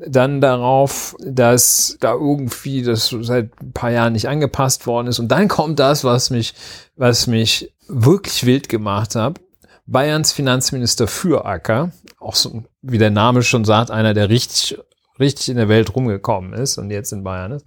dann 0.07 0.41
darauf, 0.41 1.17
dass 1.21 1.97
da 2.01 2.13
irgendwie 2.13 2.83
das 2.83 3.15
seit 3.21 3.51
ein 3.61 3.73
paar 3.73 3.91
Jahren 3.91 4.13
nicht 4.13 4.29
angepasst 4.29 4.87
worden 4.87 5.09
ist. 5.09 5.19
Und 5.19 5.29
dann 5.29 5.49
kommt 5.49 5.79
das, 5.79 6.05
was 6.05 6.31
mich, 6.31 6.55
was 6.97 7.27
mich 7.27 7.73
wirklich 7.89 8.45
wild 8.47 8.69
gemacht 8.69 9.15
hat. 9.15 9.41
Bayerns 9.87 10.33
Finanzminister 10.33 11.07
Füracker, 11.07 11.93
auch 12.19 12.35
so, 12.35 12.65
wie 12.83 12.99
der 12.99 13.11
Name 13.11 13.43
schon 13.43 13.65
sagt, 13.65 13.91
einer, 13.91 14.13
der 14.13 14.29
richtig 14.29 14.79
richtig 15.21 15.49
in 15.49 15.57
der 15.57 15.69
Welt 15.69 15.95
rumgekommen 15.95 16.53
ist 16.53 16.79
und 16.79 16.91
jetzt 16.91 17.13
in 17.13 17.25
Bayern 17.25 17.53
ist. 17.53 17.67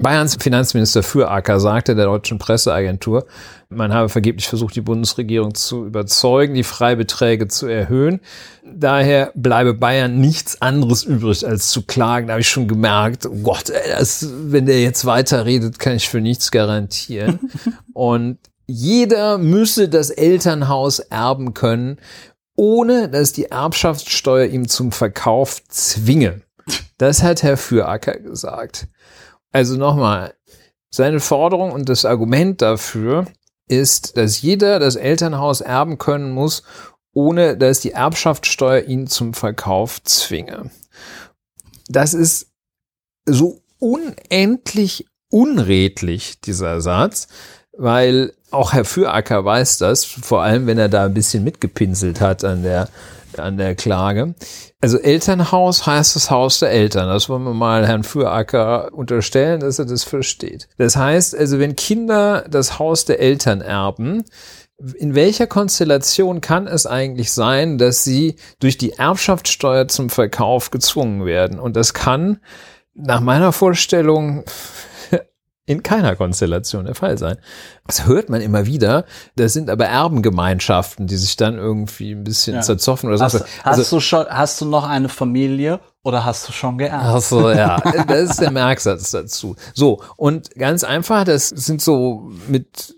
Bayerns 0.00 0.36
Finanzminister 0.36 1.02
Füracker 1.02 1.58
sagte 1.58 1.96
der 1.96 2.04
deutschen 2.04 2.38
Presseagentur, 2.38 3.26
man 3.68 3.92
habe 3.92 4.08
vergeblich 4.08 4.46
versucht, 4.46 4.76
die 4.76 4.80
Bundesregierung 4.80 5.54
zu 5.54 5.86
überzeugen, 5.86 6.54
die 6.54 6.62
Freibeträge 6.62 7.48
zu 7.48 7.66
erhöhen. 7.66 8.20
Daher 8.64 9.32
bleibe 9.34 9.74
Bayern 9.74 10.20
nichts 10.20 10.62
anderes 10.62 11.02
übrig, 11.02 11.44
als 11.44 11.70
zu 11.70 11.82
klagen. 11.82 12.28
Da 12.28 12.34
habe 12.34 12.42
ich 12.42 12.48
schon 12.48 12.68
gemerkt, 12.68 13.26
oh 13.26 13.40
Gott, 13.42 13.70
ey, 13.70 13.90
das, 13.90 14.24
wenn 14.30 14.66
der 14.66 14.80
jetzt 14.82 15.04
weiterredet, 15.04 15.80
kann 15.80 15.96
ich 15.96 16.08
für 16.08 16.20
nichts 16.20 16.52
garantieren. 16.52 17.40
und 17.92 18.38
jeder 18.66 19.38
müsse 19.38 19.88
das 19.88 20.10
Elternhaus 20.10 21.00
erben 21.00 21.54
können, 21.54 21.98
ohne 22.54 23.08
dass 23.08 23.32
die 23.32 23.46
Erbschaftssteuer 23.46 24.46
ihm 24.46 24.68
zum 24.68 24.92
Verkauf 24.92 25.60
zwinge. 25.68 26.42
Das 26.98 27.22
hat 27.22 27.42
Herr 27.42 27.56
Füracker 27.56 28.18
gesagt. 28.18 28.88
Also 29.52 29.76
nochmal, 29.76 30.34
seine 30.90 31.20
Forderung 31.20 31.72
und 31.72 31.88
das 31.88 32.04
Argument 32.04 32.60
dafür 32.62 33.26
ist, 33.68 34.16
dass 34.16 34.40
jeder 34.40 34.78
das 34.78 34.96
Elternhaus 34.96 35.60
erben 35.60 35.98
können 35.98 36.32
muss, 36.32 36.62
ohne 37.12 37.56
dass 37.56 37.80
die 37.80 37.92
Erbschaftssteuer 37.92 38.82
ihn 38.84 39.06
zum 39.06 39.34
Verkauf 39.34 40.02
zwinge. 40.02 40.70
Das 41.88 42.14
ist 42.14 42.50
so 43.26 43.60
unendlich 43.78 45.06
unredlich, 45.30 46.40
dieser 46.40 46.80
Satz, 46.80 47.28
weil 47.76 48.32
auch 48.50 48.72
Herr 48.72 48.84
Füracker 48.84 49.44
weiß 49.44 49.78
das, 49.78 50.04
vor 50.04 50.42
allem 50.42 50.66
wenn 50.66 50.78
er 50.78 50.88
da 50.88 51.04
ein 51.04 51.14
bisschen 51.14 51.44
mitgepinselt 51.44 52.20
hat 52.20 52.44
an 52.44 52.62
der 52.62 52.88
an 53.40 53.56
der 53.56 53.74
Klage. 53.74 54.34
Also 54.80 54.98
Elternhaus 54.98 55.86
heißt 55.86 56.16
das 56.16 56.30
Haus 56.30 56.60
der 56.60 56.70
Eltern. 56.70 57.08
Das 57.08 57.28
wollen 57.28 57.44
wir 57.44 57.54
mal 57.54 57.86
Herrn 57.86 58.04
Füracker 58.04 58.92
unterstellen, 58.92 59.60
dass 59.60 59.78
er 59.78 59.86
das 59.86 60.04
versteht. 60.04 60.68
Das 60.78 60.96
heißt 60.96 61.36
also, 61.36 61.58
wenn 61.58 61.76
Kinder 61.76 62.44
das 62.48 62.78
Haus 62.78 63.04
der 63.04 63.20
Eltern 63.20 63.60
erben, 63.60 64.24
in 64.96 65.14
welcher 65.14 65.48
Konstellation 65.48 66.40
kann 66.40 66.68
es 66.68 66.86
eigentlich 66.86 67.32
sein, 67.32 67.78
dass 67.78 68.04
sie 68.04 68.36
durch 68.60 68.78
die 68.78 68.92
Erbschaftssteuer 68.92 69.88
zum 69.88 70.08
Verkauf 70.08 70.70
gezwungen 70.70 71.24
werden? 71.26 71.58
Und 71.58 71.74
das 71.74 71.94
kann 71.94 72.38
nach 72.94 73.20
meiner 73.20 73.52
Vorstellung 73.52 74.44
in 75.68 75.82
keiner 75.82 76.16
Konstellation 76.16 76.86
der 76.86 76.94
Fall 76.94 77.18
sein. 77.18 77.36
Das 77.86 78.06
hört 78.06 78.30
man 78.30 78.40
immer 78.40 78.64
wieder. 78.64 79.04
Das 79.36 79.52
sind 79.52 79.68
aber 79.68 79.84
Erbengemeinschaften, 79.84 81.06
die 81.06 81.16
sich 81.16 81.36
dann 81.36 81.58
irgendwie 81.58 82.12
ein 82.12 82.24
bisschen 82.24 82.54
ja. 82.54 82.62
zerzoffen 82.62 83.10
oder 83.10 83.18
so. 83.18 83.24
Hast, 83.24 83.34
also, 83.64 83.82
hast, 83.82 83.92
du 83.92 84.00
schon, 84.00 84.26
hast 84.30 84.60
du 84.62 84.64
noch 84.64 84.88
eine 84.88 85.10
Familie 85.10 85.80
oder 86.08 86.24
hast 86.24 86.48
du 86.48 86.52
schon 86.52 86.78
geerbt? 86.78 87.04
Ach 87.04 87.20
so, 87.20 87.50
ja. 87.50 87.80
Das 88.08 88.30
ist 88.30 88.40
der 88.40 88.50
Merksatz 88.50 89.10
dazu. 89.10 89.56
So. 89.74 90.00
Und 90.16 90.50
ganz 90.54 90.82
einfach, 90.82 91.24
das 91.24 91.50
sind 91.50 91.82
so 91.82 92.30
mit, 92.48 92.96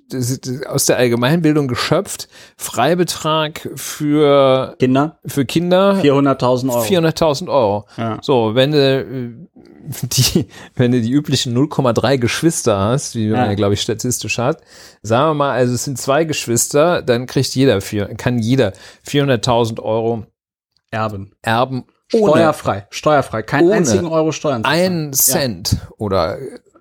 aus 0.67 0.87
der 0.87 0.97
Allgemeinbildung 0.97 1.67
geschöpft, 1.67 2.29
Freibetrag 2.57 3.69
für 3.75 4.77
Kinder, 4.79 5.19
für 5.27 5.45
Kinder. 5.45 6.01
400.000 6.01 6.71
Euro. 6.71 6.83
400.000 6.83 7.49
Euro. 7.49 7.87
Ja. 7.97 8.19
So, 8.23 8.55
wenn 8.55 8.71
du 8.71 9.49
die, 10.03 10.47
wenn 10.77 10.93
du 10.93 11.01
die 11.01 11.11
üblichen 11.11 11.57
0,3 11.57 12.19
Geschwister 12.19 12.79
hast, 12.79 13.17
wie 13.17 13.29
man 13.29 13.51
ja, 13.51 13.55
glaube 13.55 13.75
ich, 13.75 13.83
statistisch 13.83 14.39
hat, 14.39 14.61
sagen 15.03 15.31
wir 15.31 15.35
mal, 15.35 15.53
also 15.53 15.75
es 15.75 15.85
sind 15.85 15.99
zwei 15.99 16.25
Geschwister, 16.25 17.03
dann 17.03 17.27
kriegt 17.27 17.55
jeder 17.57 17.81
vier, 17.81 18.15
kann 18.15 18.39
jeder 18.39 18.73
400.000 19.07 19.81
Euro 19.81 20.27
erben. 20.91 21.33
Erben. 21.43 21.85
Ohne, 22.13 22.33
steuerfrei, 22.33 22.87
steuerfrei, 22.91 23.43
kein 23.43 23.71
einzigen 23.71 24.07
Euro 24.07 24.33
Steuern. 24.33 24.65
Ein 24.65 25.13
Cent 25.13 25.73
ja. 25.73 25.79
oder 25.99 26.39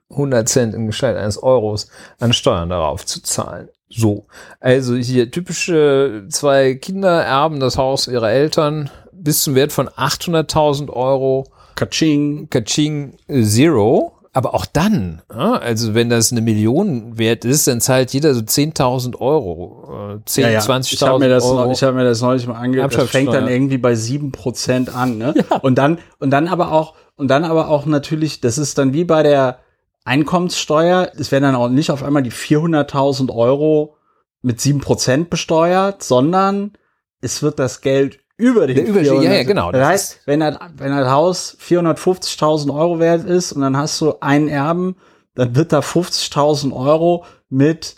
100 0.09 0.49
Cent 0.49 0.73
in 0.73 0.87
Gestalt 0.87 1.17
eines 1.17 1.41
Euros 1.41 1.87
an 2.19 2.33
Steuern 2.33 2.69
darauf 2.69 3.05
zu 3.05 3.21
zahlen. 3.21 3.69
So. 3.89 4.25
Also 4.59 4.95
hier 4.95 5.31
typische 5.31 6.25
zwei 6.29 6.75
Kinder 6.75 7.23
erben 7.23 7.59
das 7.59 7.77
Haus 7.77 8.07
ihrer 8.07 8.31
Eltern 8.31 8.89
bis 9.11 9.43
zum 9.43 9.55
Wert 9.55 9.71
von 9.71 9.89
800.000 9.89 10.89
Euro 10.89 11.45
Kaching. 11.75 12.49
Kaching 12.49 13.17
Zero. 13.27 14.18
Aber 14.31 14.53
auch 14.53 14.67
dann, 14.67 15.23
also 15.27 15.95
wenn 15.95 16.09
das 16.09 16.31
eine 16.31 16.41
Million 16.41 17.17
wert 17.17 17.45
ist, 17.45 17.67
dann 17.67 17.81
zahlt 17.81 18.13
jeder 18.13 18.35
so 18.35 18.41
10.000 18.41 19.19
Euro, 19.19 20.19
10, 20.25 20.43
ja, 20.43 20.49
ja. 20.51 20.59
20.000 20.59 21.41
Euro. 21.43 21.71
Ich 21.71 21.81
habe 21.81 21.95
mir 21.95 22.03
das 22.03 22.21
neulich 22.21 22.45
mal 22.45 22.59
angehört, 22.59 22.95
das 22.95 23.09
fängt 23.09 23.33
dann 23.33 23.47
irgendwie 23.47 23.79
bei 23.79 23.95
sieben 23.95 24.31
Prozent 24.31 24.95
an. 24.95 25.17
Ne? 25.17 25.33
Ja. 25.35 25.57
Und 25.57 25.79
dann 25.79 25.97
und 26.19 26.29
dann 26.29 26.47
aber 26.47 26.71
auch 26.71 26.93
und 27.15 27.29
dann 27.29 27.43
aber 27.43 27.69
auch 27.69 27.87
natürlich, 27.87 28.39
das 28.39 28.59
ist 28.59 28.77
dann 28.77 28.93
wie 28.93 29.03
bei 29.03 29.23
der 29.23 29.59
Einkommenssteuer, 30.05 31.11
es 31.17 31.31
werden 31.31 31.43
dann 31.43 31.55
auch 31.55 31.69
nicht 31.69 31.89
auf 31.89 32.03
einmal 32.03 32.23
die 32.23 32.31
400.000 32.31 33.33
Euro 33.33 33.95
mit 34.41 34.61
sieben 34.61 34.79
Prozent 34.79 35.29
besteuert, 35.29 36.03
sondern 36.03 36.73
es 37.21 37.41
wird 37.41 37.59
das 37.59 37.81
Geld 37.81 38.18
über 38.39 38.67
den 38.67 38.77
der 38.77 38.87
Überschied, 38.87 39.21
ja, 39.21 39.33
ja, 39.33 39.43
genau. 39.43 39.71
Das, 39.71 39.81
das 39.81 39.87
heißt, 39.87 40.19
wenn 40.25 40.39
das, 40.39 40.57
wenn 40.77 40.91
das 40.91 41.09
Haus 41.09 41.57
450.000 41.61 42.73
Euro 42.73 42.99
wert 42.99 43.25
ist 43.25 43.51
und 43.51 43.61
dann 43.61 43.75
hast 43.75 43.99
du 43.99 44.15
einen 44.21 44.47
Erben, 44.47 44.95
dann 45.35 45.55
wird 45.55 45.73
da 45.73 45.79
50.000 45.79 46.73
Euro 46.73 47.25
mit 47.49 47.95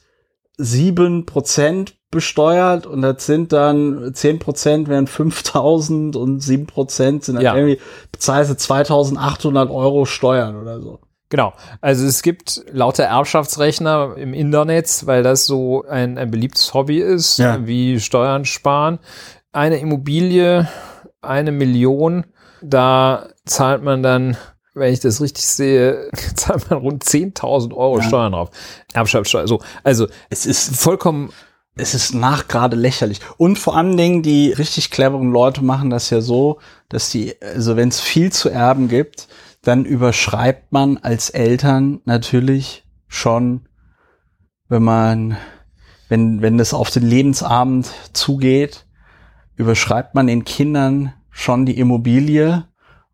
sieben 0.58 1.26
Prozent 1.26 1.96
besteuert 2.10 2.88
und 2.88 3.02
das 3.04 3.26
sind 3.26 3.54
dann 3.54 4.14
zehn 4.14 4.40
Prozent 4.40 4.90
wären 4.90 5.08
5.000 5.08 6.18
und 6.18 6.42
sieben 6.42 6.66
Prozent 6.66 7.24
sind 7.24 7.36
dann 7.36 7.44
ja. 7.44 7.56
irgendwie 7.56 7.80
bezahlst 8.12 8.52
du 8.52 8.56
2.800 8.56 9.74
Euro 9.74 10.06
Steuern 10.06 10.60
oder 10.60 10.82
so. 10.82 11.00
Genau. 11.32 11.54
Also 11.80 12.06
es 12.06 12.22
gibt 12.22 12.62
lauter 12.72 13.06
Erbschaftsrechner 13.06 14.16
im 14.18 14.36
Internet, 14.36 15.08
weil 15.08 15.24
das 15.24 15.48
so 15.48 15.84
ein, 15.90 16.20
ein 16.20 16.30
beliebtes 16.30 16.76
Hobby 16.76 17.00
ist, 17.00 17.40
ja. 17.40 17.66
wie 17.66 18.00
Steuern 18.00 18.46
sparen 18.46 19.00
eine 19.54 19.78
Immobilie, 19.78 20.68
eine 21.22 21.52
Million, 21.52 22.26
da 22.62 23.30
zahlt 23.46 23.84
man 23.84 24.04
dann, 24.04 24.38
wenn 24.74 24.94
ich 24.94 25.00
das 25.00 25.22
richtig 25.22 25.46
sehe, 25.46 26.10
zahlt 26.36 26.70
man 26.70 26.80
rund 26.80 27.04
10.000 27.04 27.74
Euro 27.76 28.00
ja. 28.00 28.04
Steuern 28.04 28.32
drauf. 28.32 28.50
Erbschaftssteuer. 28.94 29.48
So, 29.48 29.62
also 29.84 30.08
es 30.30 30.46
ist 30.46 30.76
vollkommen 30.76 31.32
es 31.76 31.94
ist 31.94 32.14
nachgerade 32.14 32.76
lächerlich. 32.76 33.22
Und 33.38 33.58
vor 33.58 33.78
allen 33.78 33.96
Dingen, 33.96 34.24
die 34.24 34.52
richtig 34.52 34.92
cleveren 34.92 35.32
Leute 35.32 35.64
machen 35.64 35.90
das 35.90 36.10
ja 36.10 36.20
so, 36.20 36.60
dass 36.90 37.10
die, 37.10 37.34
also 37.42 37.78
wenn 37.78 37.88
es 37.88 38.02
viel 38.02 38.30
zu 38.30 38.50
erben 38.50 38.90
gibt, 38.90 39.30
dann 39.62 39.86
überschreibt 39.86 40.72
man 40.72 40.98
als 40.98 41.30
Eltern 41.30 42.02
natürlich 42.06 42.86
schon, 43.08 43.68
wenn 44.68 44.84
man, 44.84 45.38
wenn, 46.10 46.42
wenn 46.42 46.60
es 46.60 46.74
auf 46.74 46.90
den 46.90 47.04
Lebensabend 47.04 47.92
zugeht, 48.14 48.86
überschreibt 49.56 50.16
man 50.16 50.28
den 50.28 50.46
Kindern 50.46 51.14
schon 51.30 51.66
die 51.66 51.78
Immobilie 51.78 52.68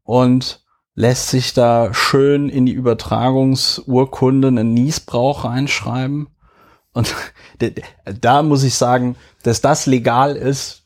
und 0.03 0.63
lässt 0.95 1.29
sich 1.29 1.53
da 1.53 1.93
schön 1.93 2.49
in 2.49 2.65
die 2.65 2.73
Übertragungsurkunde 2.73 4.47
einen 4.47 4.73
Niesbrauch 4.73 5.43
reinschreiben. 5.43 6.27
Und 6.93 7.13
da 8.21 8.41
muss 8.41 8.63
ich 8.63 8.75
sagen, 8.75 9.15
dass 9.43 9.61
das 9.61 9.85
legal 9.85 10.35
ist, 10.35 10.83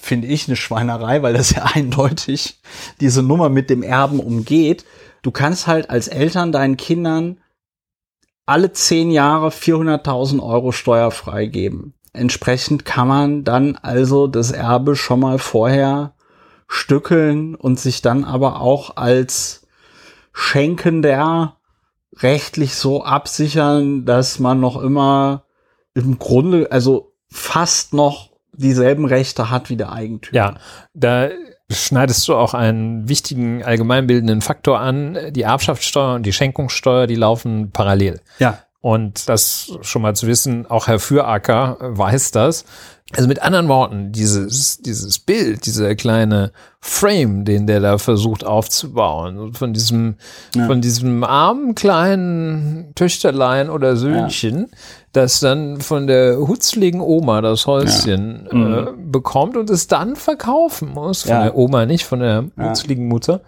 finde 0.00 0.28
ich 0.28 0.48
eine 0.48 0.56
Schweinerei, 0.56 1.22
weil 1.22 1.34
das 1.34 1.50
ja 1.50 1.64
eindeutig 1.74 2.60
diese 3.00 3.22
Nummer 3.22 3.48
mit 3.48 3.70
dem 3.70 3.82
Erben 3.82 4.20
umgeht. 4.20 4.84
Du 5.22 5.30
kannst 5.30 5.66
halt 5.66 5.90
als 5.90 6.08
Eltern 6.08 6.52
deinen 6.52 6.76
Kindern 6.76 7.40
alle 8.46 8.72
zehn 8.72 9.10
Jahre 9.10 9.48
400.000 9.48 10.42
Euro 10.42 10.72
steuerfrei 10.72 11.46
geben. 11.46 11.94
Entsprechend 12.14 12.84
kann 12.84 13.06
man 13.06 13.44
dann 13.44 13.76
also 13.76 14.26
das 14.26 14.50
Erbe 14.50 14.96
schon 14.96 15.20
mal 15.20 15.38
vorher 15.38 16.14
stückeln 16.66 17.54
und 17.54 17.78
sich 17.78 18.00
dann 18.00 18.24
aber 18.24 18.60
auch 18.60 18.96
als 18.96 19.66
Schenkender 20.32 21.56
rechtlich 22.16 22.74
so 22.74 23.04
absichern, 23.04 24.04
dass 24.04 24.38
man 24.38 24.60
noch 24.60 24.80
immer 24.80 25.44
im 25.94 26.18
Grunde, 26.18 26.70
also 26.70 27.12
fast 27.28 27.92
noch 27.92 28.27
dieselben 28.58 29.04
Rechte 29.04 29.50
hat 29.50 29.70
wie 29.70 29.76
der 29.76 29.92
Eigentümer. 29.92 30.36
Ja, 30.36 30.54
da 30.94 31.28
schneidest 31.70 32.26
du 32.28 32.34
auch 32.34 32.54
einen 32.54 33.08
wichtigen 33.08 33.62
allgemeinbildenden 33.62 34.40
Faktor 34.40 34.80
an. 34.80 35.18
Die 35.30 35.42
Erbschaftssteuer 35.42 36.14
und 36.14 36.24
die 36.24 36.32
Schenkungssteuer, 36.32 37.06
die 37.06 37.14
laufen 37.14 37.70
parallel. 37.70 38.20
Ja. 38.38 38.58
Und 38.80 39.28
das 39.28 39.76
schon 39.82 40.02
mal 40.02 40.14
zu 40.14 40.26
wissen, 40.26 40.66
auch 40.66 40.86
Herr 40.86 41.00
Füracker 41.00 41.76
weiß 41.80 42.30
das. 42.30 42.64
Also 43.16 43.26
mit 43.26 43.40
anderen 43.40 43.68
Worten, 43.68 44.12
dieses, 44.12 44.78
dieses 44.78 45.18
Bild, 45.18 45.64
dieser 45.64 45.94
kleine 45.94 46.52
Frame, 46.80 47.44
den 47.44 47.66
der 47.66 47.80
da 47.80 47.96
versucht 47.96 48.44
aufzubauen, 48.44 49.54
von 49.54 49.72
diesem, 49.72 50.16
ja. 50.54 50.66
von 50.66 50.82
diesem 50.82 51.24
armen 51.24 51.74
kleinen 51.74 52.92
Töchterlein 52.94 53.70
oder 53.70 53.96
Söhnchen, 53.96 54.58
ja. 54.58 54.78
Das 55.18 55.40
dann 55.40 55.80
von 55.80 56.06
der 56.06 56.38
hutzligen 56.38 57.00
Oma 57.00 57.40
das 57.40 57.66
Häuschen 57.66 58.48
ja. 58.50 58.54
mhm. 58.56 58.74
äh, 58.74 58.92
bekommt 58.96 59.56
und 59.56 59.68
es 59.70 59.86
dann 59.86 60.16
verkaufen 60.16 60.92
muss. 60.94 61.22
Von 61.22 61.40
der 61.42 61.56
Oma 61.56 61.84
nicht, 61.86 62.04
von 62.04 62.20
der 62.20 62.44
hutzligen 62.58 63.06
Mutter 63.08 63.42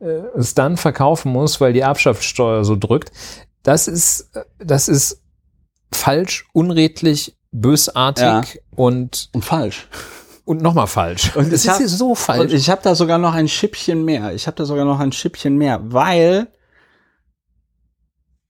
äh, 0.00 0.22
es 0.36 0.54
dann 0.54 0.76
verkaufen 0.76 1.32
muss, 1.32 1.60
weil 1.60 1.72
die 1.72 1.80
Erbschaftssteuer 1.80 2.64
so 2.64 2.76
drückt. 2.76 3.10
Das 3.62 3.88
ist, 3.88 4.30
äh, 4.36 4.44
das 4.58 4.88
ist 4.88 5.22
falsch, 5.92 6.46
unredlich, 6.52 7.36
bösartig 7.52 8.24
Ja. 8.24 8.42
und, 8.76 9.30
Und 9.32 9.44
falsch. 9.44 9.88
und 10.44 10.60
nochmal 10.62 10.86
falsch. 10.86 11.34
Und 11.36 11.52
hab- 11.52 11.80
ist 11.80 11.98
so 11.98 12.10
Und 12.10 12.16
falsch. 12.18 12.52
ich 12.52 12.68
habe 12.70 12.82
da 12.82 12.94
sogar 12.94 13.18
noch 13.18 13.34
ein 13.34 13.48
Schippchen 13.48 14.04
mehr. 14.04 14.34
Ich 14.34 14.46
habe 14.46 14.56
da 14.56 14.64
sogar 14.64 14.84
noch 14.84 15.00
ein 15.00 15.12
Schippchen 15.12 15.56
mehr, 15.56 15.80
weil 15.82 16.48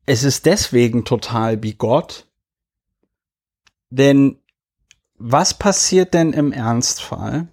es 0.06 0.22
ist 0.24 0.46
deswegen 0.46 1.04
total 1.04 1.56
bigott. 1.56 2.23
Denn 3.96 4.38
was 5.16 5.56
passiert 5.56 6.14
denn 6.14 6.32
im 6.32 6.50
Ernstfall, 6.50 7.46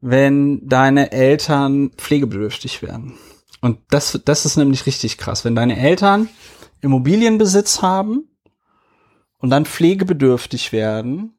wenn 0.00 0.68
deine 0.68 1.10
Eltern 1.10 1.90
pflegebedürftig 1.96 2.82
werden? 2.82 3.18
Und 3.60 3.80
das, 3.90 4.20
das 4.24 4.46
ist 4.46 4.56
nämlich 4.56 4.86
richtig 4.86 5.18
krass. 5.18 5.44
Wenn 5.44 5.56
deine 5.56 5.76
Eltern 5.76 6.28
Immobilienbesitz 6.82 7.82
haben 7.82 8.30
und 9.38 9.50
dann 9.50 9.66
pflegebedürftig 9.66 10.70
werden, 10.70 11.36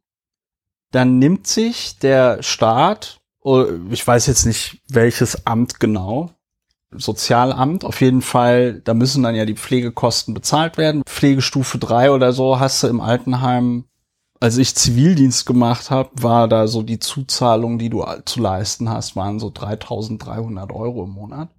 dann 0.92 1.18
nimmt 1.18 1.48
sich 1.48 2.00
der 2.00 2.44
Staat, 2.44 3.22
oh, 3.40 3.66
ich 3.92 4.06
weiß 4.06 4.28
jetzt 4.28 4.46
nicht 4.46 4.82
welches 4.90 5.48
Amt 5.48 5.80
genau, 5.80 6.32
Sozialamt, 6.92 7.86
auf 7.86 8.02
jeden 8.02 8.22
Fall, 8.22 8.82
da 8.82 8.94
müssen 8.94 9.22
dann 9.22 9.36
ja 9.36 9.46
die 9.46 9.56
Pflegekosten 9.56 10.34
bezahlt 10.34 10.78
werden. 10.78 11.04
Pflegestufe 11.06 11.78
3 11.78 12.12
oder 12.12 12.34
so 12.34 12.60
hast 12.60 12.82
du 12.82 12.88
im 12.88 13.00
Altenheim, 13.00 13.86
als 14.40 14.58
ich 14.58 14.74
Zivildienst 14.74 15.46
gemacht 15.46 15.92
habe, 15.92 16.10
war 16.14 16.48
da 16.48 16.68
so 16.68 16.82
die 16.82 17.00
Zuzahlung, 17.00 17.78
die 17.78 17.90
du 17.90 18.06
zu 18.26 18.40
leisten 18.40 18.90
hast, 18.90 19.16
waren 19.16 19.40
so 19.40 19.52
3300 19.54 20.72
Euro 20.72 21.04
im 21.04 21.12
Monat. 21.12 21.50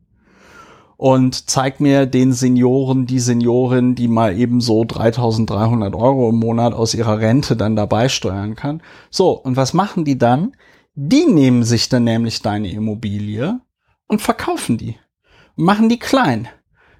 Und 0.97 1.49
zeig 1.49 1.81
mir 1.81 2.07
den 2.07 2.33
Senioren, 2.33 3.07
die 3.07 3.21
Seniorin, 3.21 3.95
die 3.95 4.09
mal 4.09 4.37
eben 4.37 4.61
so 4.61 4.85
3300 4.85 5.95
Euro 5.95 6.29
im 6.29 6.37
Monat 6.37 6.75
aus 6.75 6.93
ihrer 6.95 7.19
Rente 7.21 7.57
dann 7.57 7.77
dabei 7.77 8.09
steuern 8.09 8.55
kann. 8.55 8.83
So, 9.11 9.31
und 9.31 9.57
was 9.57 9.73
machen 9.73 10.05
die 10.05 10.19
dann? 10.19 10.53
Die 10.95 11.25
nehmen 11.25 11.63
sich 11.63 11.89
dann 11.89 12.05
nämlich 12.05 12.43
deine 12.43 12.71
Immobilie 12.71 13.61
und 14.09 14.21
verkaufen 14.21 14.77
die. 14.77 14.97
Machen 15.61 15.89
die 15.89 15.99
klein. 15.99 16.49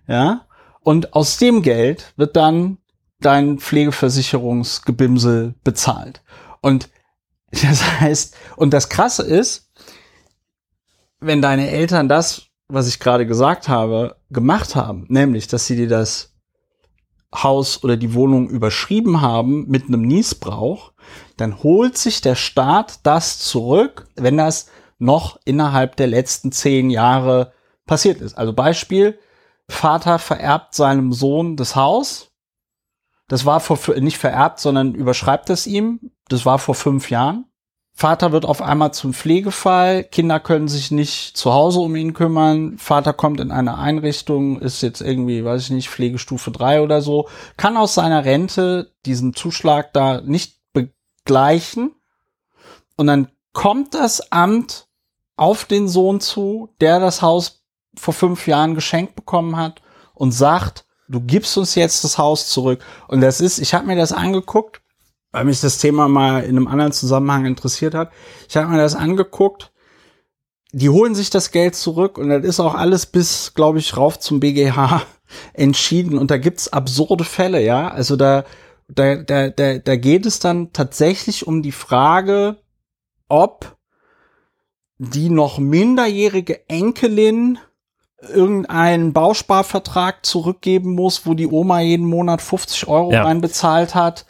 Ja? 0.07 0.47
Und 0.83 1.15
aus 1.15 1.39
dem 1.39 1.63
Geld 1.63 2.13
wird 2.17 2.37
dann 2.37 2.79
dein 3.21 3.59
Pflegeversicherungsgebimsel 3.59 5.55
bezahlt. 5.65 6.23
Und 6.61 6.89
das 7.51 8.01
heißt, 8.01 8.37
und 8.57 8.73
das 8.73 8.89
Krasse 8.89 9.23
ist, 9.23 9.71
wenn 11.21 11.43
deine 11.43 11.71
Eltern 11.71 12.09
das, 12.09 12.43
was 12.69 12.87
ich 12.87 13.01
gerade 13.01 13.27
gesagt 13.27 13.69
habe, 13.69 14.17
gemacht 14.31 14.77
haben, 14.77 15.07
nämlich, 15.09 15.49
dass 15.49 15.67
sie 15.67 15.77
dir 15.77 15.89
das 15.89 16.35
Haus 17.35 17.83
oder 17.85 17.97
die 17.97 18.15
Wohnung 18.15 18.49
überschrieben 18.49 19.21
haben 19.21 19.69
mit 19.69 19.87
einem 19.87 20.03
Niesbrauch, 20.03 20.93
dann 21.37 21.63
holt 21.63 21.97
sich 21.97 22.21
der 22.21 22.35
Staat 22.35 23.01
das 23.05 23.39
zurück, 23.39 24.07
wenn 24.17 24.37
das 24.37 24.69
noch 24.99 25.39
innerhalb 25.45 25.97
der 25.97 26.07
letzten 26.09 26.53
zehn 26.53 26.91
Jahre 26.91 27.53
passiert 27.91 28.21
ist. 28.21 28.39
Also 28.39 28.53
Beispiel, 28.53 29.19
Vater 29.69 30.21
vererbt 30.21 30.77
seinem 30.77 31.13
Sohn 31.13 31.57
das 31.57 31.75
Haus. 31.75 32.31
Das 33.27 33.47
war 33.47 33.59
vor, 33.59 33.79
nicht 33.99 34.17
vererbt, 34.17 34.61
sondern 34.61 34.95
überschreibt 34.95 35.51
es 35.51 35.67
ihm. 35.67 36.13
Das 36.29 36.47
war 36.47 36.61
vor 36.61 36.77
fünf 36.77 37.11
Jahren. 37.11 37.47
Vater 37.93 38.31
wird 38.31 38.45
auf 38.45 38.63
einmal 38.63 38.95
zum 38.95 39.13
Pflegefall. 39.13 40.05
Kinder 40.05 40.39
können 40.39 40.69
sich 40.69 40.93
nicht 40.93 41.37
zu 41.37 41.53
Hause 41.53 41.81
um 41.81 41.97
ihn 41.97 42.15
kümmern. 42.15 42.79
Vater 42.79 43.13
kommt 43.13 43.41
in 43.41 43.51
eine 43.51 43.77
Einrichtung, 43.77 44.61
ist 44.61 44.83
jetzt 44.83 45.01
irgendwie, 45.01 45.45
weiß 45.45 45.65
ich 45.65 45.71
nicht, 45.71 45.91
Pflegestufe 45.91 46.53
drei 46.53 46.83
oder 46.83 47.03
so, 47.03 47.29
kann 47.57 47.77
aus 47.77 47.95
seiner 47.95 48.25
Rente 48.25 48.93
diesen 49.05 49.35
Zuschlag 49.35 49.93
da 49.93 50.21
nicht 50.21 50.61
begleichen. 50.73 51.91
Und 52.97 53.09
dann 53.09 53.33
kommt 53.53 53.95
das 53.95 54.31
Amt 54.31 54.87
auf 55.35 55.65
den 55.65 55.89
Sohn 55.89 56.21
zu, 56.21 56.69
der 56.81 57.01
das 57.01 57.21
Haus 57.21 57.60
vor 58.01 58.15
fünf 58.15 58.47
Jahren 58.47 58.75
geschenkt 58.75 59.15
bekommen 59.15 59.57
hat 59.57 59.83
und 60.15 60.33
sagt, 60.33 60.87
du 61.09 61.21
gibst 61.21 61.57
uns 61.59 61.75
jetzt 61.75 62.03
das 62.03 62.17
Haus 62.17 62.49
zurück. 62.49 62.81
Und 63.09 63.21
das 63.21 63.41
ist, 63.41 63.59
ich 63.59 63.75
habe 63.75 63.87
mir 63.87 63.97
das 63.97 64.13
angeguckt, 64.13 64.81
weil 65.33 65.45
mich 65.45 65.61
das 65.61 65.79
Thema 65.79 66.09
mal 66.09 66.43
in 66.43 66.57
einem 66.57 66.67
anderen 66.67 66.93
Zusammenhang 66.93 67.45
interessiert 67.45 67.95
hat. 67.95 68.11
Ich 68.49 68.57
habe 68.57 68.69
mir 68.69 68.79
das 68.79 68.95
angeguckt. 68.95 69.73
Die 70.73 70.89
holen 70.89 71.15
sich 71.15 71.31
das 71.31 71.51
Geld 71.51 71.75
zurück 71.75 72.17
und 72.17 72.29
das 72.29 72.45
ist 72.45 72.61
auch 72.61 72.75
alles 72.75 73.05
bis, 73.05 73.55
glaube 73.55 73.81
ich, 73.81 73.97
rauf 73.97 74.21
zum 74.21 74.41
BGH 74.41 75.03
entschieden. 75.53 76.17
Und 76.17 76.31
da 76.31 76.39
gibt's 76.39 76.73
absurde 76.73 77.25
Fälle, 77.25 77.63
ja. 77.63 77.89
Also 77.89 78.17
da, 78.17 78.45
da, 78.89 79.17
da, 79.17 79.51
da, 79.51 79.79
da 79.79 79.97
geht 79.97 80.27
es 80.27 80.39
dann 80.39 80.73
tatsächlich 80.73 81.47
um 81.47 81.63
die 81.63 81.73
Frage, 81.73 82.59
ob 83.29 83.77
die 84.99 85.29
noch 85.29 85.59
minderjährige 85.59 86.69
Enkelin 86.69 87.59
irgendeinen 88.29 89.13
Bausparvertrag 89.13 90.25
zurückgeben 90.27 90.95
muss, 90.95 91.27
wo 91.27 91.35
die 91.35 91.47
Oma 91.47 91.81
jeden 91.81 92.07
Monat 92.07 92.43
50 92.43 92.87
Euro 92.89 93.13
Ja. 93.13 93.25
reinbezahlt 93.25 93.95
hat, 93.95 94.27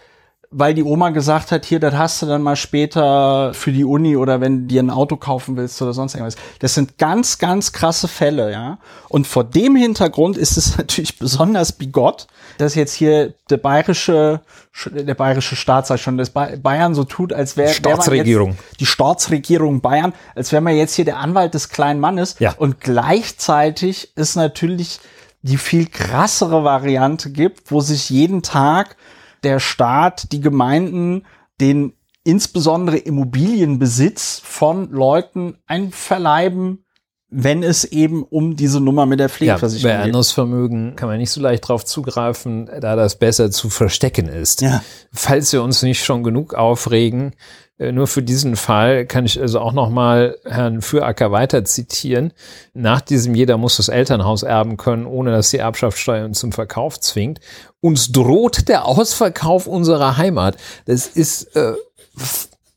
weil 0.52 0.74
die 0.74 0.82
Oma 0.82 1.10
gesagt 1.10 1.52
hat, 1.52 1.64
hier, 1.64 1.78
das 1.78 1.94
hast 1.94 2.22
du 2.22 2.26
dann 2.26 2.42
mal 2.42 2.56
später 2.56 3.54
für 3.54 3.70
die 3.70 3.84
Uni 3.84 4.16
oder 4.16 4.40
wenn 4.40 4.62
du 4.62 4.66
dir 4.66 4.82
ein 4.82 4.90
Auto 4.90 5.16
kaufen 5.16 5.56
willst 5.56 5.80
oder 5.80 5.92
sonst 5.92 6.14
irgendwas. 6.14 6.34
Das 6.58 6.74
sind 6.74 6.98
ganz, 6.98 7.38
ganz 7.38 7.72
krasse 7.72 8.08
Fälle, 8.08 8.50
ja. 8.50 8.78
Und 9.08 9.28
vor 9.28 9.44
dem 9.44 9.76
Hintergrund 9.76 10.36
ist 10.36 10.56
es 10.56 10.76
natürlich 10.78 11.20
besonders 11.20 11.70
bigott, 11.70 12.26
dass 12.58 12.74
jetzt 12.74 12.94
hier 12.94 13.32
der 13.48 13.58
bayerische, 13.58 14.40
der 14.86 15.14
bayerische 15.14 15.54
Staat, 15.54 15.86
sag 15.86 15.96
ich 15.96 16.02
schon, 16.02 16.18
das 16.18 16.30
Ba- 16.30 16.56
Bayern 16.60 16.96
so 16.96 17.04
tut, 17.04 17.32
als 17.32 17.56
wäre 17.56 17.68
wär 17.68 17.74
man 17.74 17.94
Staatsregierung. 17.94 18.50
Jetzt, 18.50 18.80
die 18.80 18.86
Staatsregierung 18.86 19.80
Bayern, 19.80 20.12
als 20.34 20.50
wäre 20.50 20.62
man 20.62 20.74
jetzt 20.74 20.94
hier 20.94 21.04
der 21.04 21.18
Anwalt 21.18 21.54
des 21.54 21.68
kleinen 21.68 22.00
Mannes. 22.00 22.34
Ja. 22.40 22.54
Und 22.58 22.80
gleichzeitig 22.80 24.16
ist 24.16 24.34
natürlich 24.34 24.98
die 25.42 25.56
viel 25.56 25.86
krassere 25.86 26.64
Variante 26.64 27.30
gibt, 27.30 27.70
wo 27.70 27.80
sich 27.80 28.10
jeden 28.10 28.42
Tag 28.42 28.96
der 29.44 29.60
Staat, 29.60 30.32
die 30.32 30.40
Gemeinden, 30.40 31.26
den 31.60 31.94
insbesondere 32.24 32.98
Immobilienbesitz 32.98 34.40
von 34.44 34.90
Leuten 34.90 35.58
einverleiben, 35.66 36.84
wenn 37.30 37.62
es 37.62 37.84
eben 37.84 38.24
um 38.24 38.56
diese 38.56 38.80
Nummer 38.80 39.06
mit 39.06 39.20
der 39.20 39.26
Ja, 39.26 39.28
bei 39.28 39.34
Pflegeversicherung 39.34 39.96
geht. 39.96 40.04
anderes 40.06 40.32
Vermögen 40.32 40.96
kann 40.96 41.08
man 41.08 41.18
nicht 41.18 41.30
so 41.30 41.40
leicht 41.40 41.68
drauf 41.68 41.84
zugreifen, 41.84 42.68
da 42.80 42.96
das 42.96 43.18
besser 43.18 43.50
zu 43.50 43.70
verstecken 43.70 44.28
ist. 44.28 44.62
Ja. 44.62 44.82
Falls 45.12 45.52
wir 45.52 45.62
uns 45.62 45.82
nicht 45.82 46.04
schon 46.04 46.24
genug 46.24 46.54
aufregen, 46.54 47.34
nur 47.80 48.06
für 48.06 48.22
diesen 48.22 48.56
Fall 48.56 49.06
kann 49.06 49.24
ich 49.24 49.40
also 49.40 49.58
auch 49.58 49.72
noch 49.72 49.88
mal 49.88 50.36
Herrn 50.44 50.82
Füracker 50.82 51.32
weiter 51.32 51.64
zitieren. 51.64 52.32
Nach 52.74 53.00
diesem 53.00 53.34
jeder 53.34 53.56
muss 53.56 53.78
das 53.78 53.88
Elternhaus 53.88 54.42
erben 54.42 54.76
können, 54.76 55.06
ohne 55.06 55.30
dass 55.30 55.50
die 55.50 55.58
Erbschaftssteuer 55.58 56.26
uns 56.26 56.40
zum 56.40 56.52
Verkauf 56.52 57.00
zwingt. 57.00 57.40
Uns 57.80 58.12
droht 58.12 58.68
der 58.68 58.84
Ausverkauf 58.84 59.66
unserer 59.66 60.18
Heimat. 60.18 60.58
Das 60.84 61.06
ist 61.06 61.56
äh, 61.56 61.72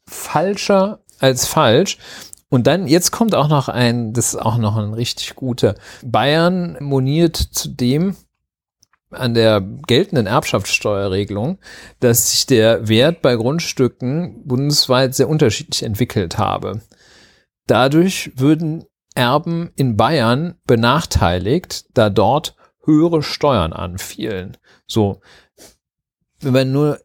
falscher 0.07 0.99
als 1.19 1.47
falsch. 1.47 1.97
Und 2.47 2.67
dann, 2.67 2.87
jetzt 2.87 3.11
kommt 3.11 3.35
auch 3.35 3.49
noch 3.49 3.67
ein, 3.67 4.13
das 4.13 4.35
ist 4.35 4.39
auch 4.39 4.57
noch 4.57 4.77
ein 4.77 4.93
richtig 4.93 5.35
guter. 5.35 5.75
Bayern 6.03 6.77
moniert 6.79 7.35
zudem 7.35 8.15
an 9.15 9.33
der 9.33 9.61
geltenden 9.61 10.27
Erbschaftssteuerregelung, 10.27 11.59
dass 11.99 12.31
sich 12.31 12.45
der 12.45 12.87
Wert 12.87 13.21
bei 13.21 13.35
Grundstücken 13.35 14.45
bundesweit 14.45 15.15
sehr 15.15 15.29
unterschiedlich 15.29 15.83
entwickelt 15.83 16.37
habe. 16.37 16.81
Dadurch 17.67 18.31
würden 18.35 18.85
Erben 19.15 19.71
in 19.75 19.95
Bayern 19.95 20.55
benachteiligt, 20.65 21.85
da 21.93 22.09
dort 22.09 22.55
höhere 22.85 23.23
Steuern 23.23 23.73
anfielen. 23.73 24.57
So, 24.87 25.21
wenn 26.39 26.53
man 26.53 26.71
nur 26.71 26.99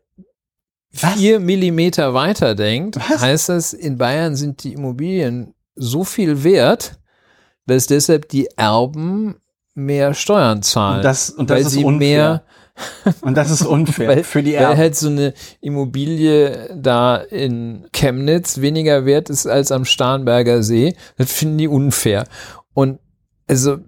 Was? 0.92 1.14
vier 1.14 1.38
Millimeter 1.38 2.14
weiter 2.14 2.55
denkt, 2.55 2.97
Was? 2.97 3.21
heißt 3.21 3.49
das, 3.51 3.73
in 3.73 3.99
Bayern 3.99 4.37
sind 4.37 4.64
die 4.64 4.73
Immobilien 4.73 5.55
so 5.75 6.03
viel 6.05 6.42
wert, 6.42 6.99
dass 7.66 7.87
deshalb 7.87 8.29
die 8.31 8.49
Erben 8.57 9.37
mehr 9.79 10.14
Steuern 10.14 10.62
zahlen. 10.62 10.99
Und 10.99 11.05
das, 11.05 11.31
und 11.31 11.49
weil 11.49 11.59
das 11.59 11.69
ist 11.69 11.73
sie 11.79 11.85
unfair. 11.85 11.99
mehr, 11.99 12.43
und 13.23 13.37
das 13.37 13.51
ist 13.51 13.62
unfair 13.67 14.09
weil, 14.09 14.25
für 14.25 14.43
die 14.43 14.55
weil 14.55 14.62
Erben. 14.62 14.77
halt 14.79 14.97
so 14.97 15.09
eine 15.09 15.35
Immobilie 15.61 16.71
da 16.77 17.17
in 17.17 17.87
Chemnitz 17.93 18.61
weniger 18.61 19.05
wert 19.07 19.31
ist 19.31 19.47
als 19.47 19.73
am 19.73 19.85
Starnberger 19.85 20.62
See. 20.62 20.95
Das 21.17 21.33
finden 21.33 21.59
die 21.59 21.69
unfair. 21.69 22.25
Und 22.75 22.99
also, 23.49 23.79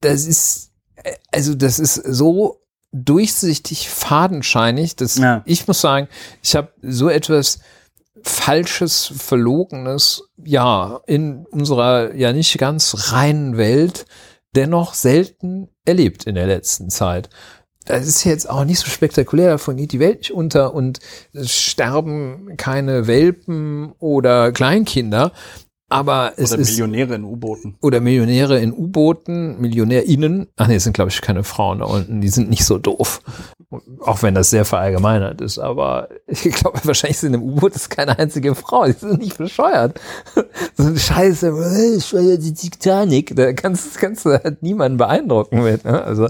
das 0.00 0.26
ist, 0.26 0.70
also 1.32 1.54
das 1.54 1.78
ist 1.78 1.94
so 1.94 2.60
durchsichtig, 2.92 3.88
fadenscheinig, 3.88 4.96
dass 4.96 5.16
Ja. 5.16 5.42
ich 5.46 5.66
muss 5.66 5.80
sagen, 5.80 6.08
ich 6.42 6.56
habe 6.56 6.68
so 6.82 7.08
etwas 7.08 7.60
falsches, 8.22 9.12
verlogenes, 9.16 10.24
ja, 10.44 11.00
in 11.06 11.46
unserer 11.46 12.14
ja 12.14 12.32
nicht 12.32 12.58
ganz 12.58 13.12
reinen 13.12 13.56
Welt 13.56 14.06
dennoch 14.56 14.94
selten 14.94 15.68
erlebt 15.84 16.24
in 16.24 16.34
der 16.34 16.46
letzten 16.46 16.90
Zeit. 16.90 17.30
Das 17.86 18.06
ist 18.06 18.24
jetzt 18.24 18.48
auch 18.48 18.64
nicht 18.64 18.78
so 18.78 18.88
spektakulär, 18.88 19.50
davon 19.50 19.76
geht 19.76 19.92
die 19.92 20.00
Welt 20.00 20.18
nicht 20.18 20.32
unter 20.32 20.74
und 20.74 21.00
es 21.32 21.54
sterben 21.54 22.56
keine 22.56 23.06
Welpen 23.06 23.92
oder 23.98 24.52
Kleinkinder, 24.52 25.32
aber 25.90 26.34
es 26.36 26.52
Oder 26.52 26.62
ist 26.62 26.70
Millionäre 26.70 27.16
in 27.16 27.24
U-Booten. 27.24 27.76
oder 27.82 28.00
Millionäre 28.00 28.60
in 28.60 28.72
U-Booten, 28.72 29.60
MillionärInnen. 29.60 30.46
Ach 30.56 30.68
nee, 30.68 30.76
es 30.76 30.84
sind 30.84 30.92
glaube 30.92 31.10
ich 31.10 31.20
keine 31.20 31.42
Frauen 31.44 31.80
da 31.80 31.86
unten, 31.86 32.20
die 32.20 32.28
sind 32.28 32.48
nicht 32.48 32.64
so 32.64 32.78
doof. 32.78 33.20
Auch 34.00 34.22
wenn 34.22 34.34
das 34.34 34.50
sehr 34.50 34.64
verallgemeinert 34.64 35.40
ist, 35.40 35.58
aber 35.58 36.08
ich 36.26 36.42
glaube 36.52 36.80
wahrscheinlich 36.84 37.18
sind 37.18 37.34
im 37.34 37.42
U-Boot 37.42 37.74
ist 37.74 37.90
keine 37.90 38.18
einzige 38.18 38.54
Frau, 38.54 38.86
die 38.86 38.92
sind 38.92 39.20
nicht 39.20 39.36
bescheuert. 39.36 40.00
So 40.76 40.86
eine 40.86 40.98
Scheiße, 40.98 41.48
äh, 41.48 41.96
ich 41.96 42.14
war 42.14 42.20
ja 42.20 42.36
die 42.36 42.54
Titanic, 42.54 43.34
da 43.36 43.52
kannst, 43.52 43.98
kannst 43.98 44.24
du 44.24 44.30
halt 44.30 44.62
niemanden 44.62 44.98
beeindrucken 44.98 45.62
mit. 45.62 45.84
Ne? 45.84 46.02
Also 46.02 46.28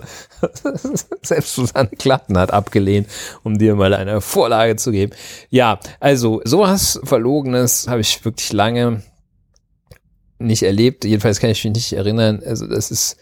selbst 1.22 1.54
Susanne 1.54 1.90
Klatten 1.98 2.38
hat 2.38 2.52
abgelehnt, 2.52 3.06
um 3.42 3.58
dir 3.58 3.74
mal 3.76 3.94
eine 3.94 4.20
Vorlage 4.20 4.76
zu 4.76 4.90
geben. 4.90 5.12
Ja, 5.50 5.78
also 6.00 6.40
sowas 6.44 7.00
Verlogenes 7.04 7.86
habe 7.88 8.00
ich 8.00 8.24
wirklich 8.24 8.52
lange 8.52 9.02
nicht 10.40 10.62
erlebt. 10.62 11.04
Jedenfalls 11.04 11.40
kann 11.40 11.50
ich 11.50 11.64
mich 11.64 11.74
nicht 11.74 11.92
erinnern. 11.92 12.42
Also 12.44 12.66
das 12.66 12.90
ist, 12.90 13.16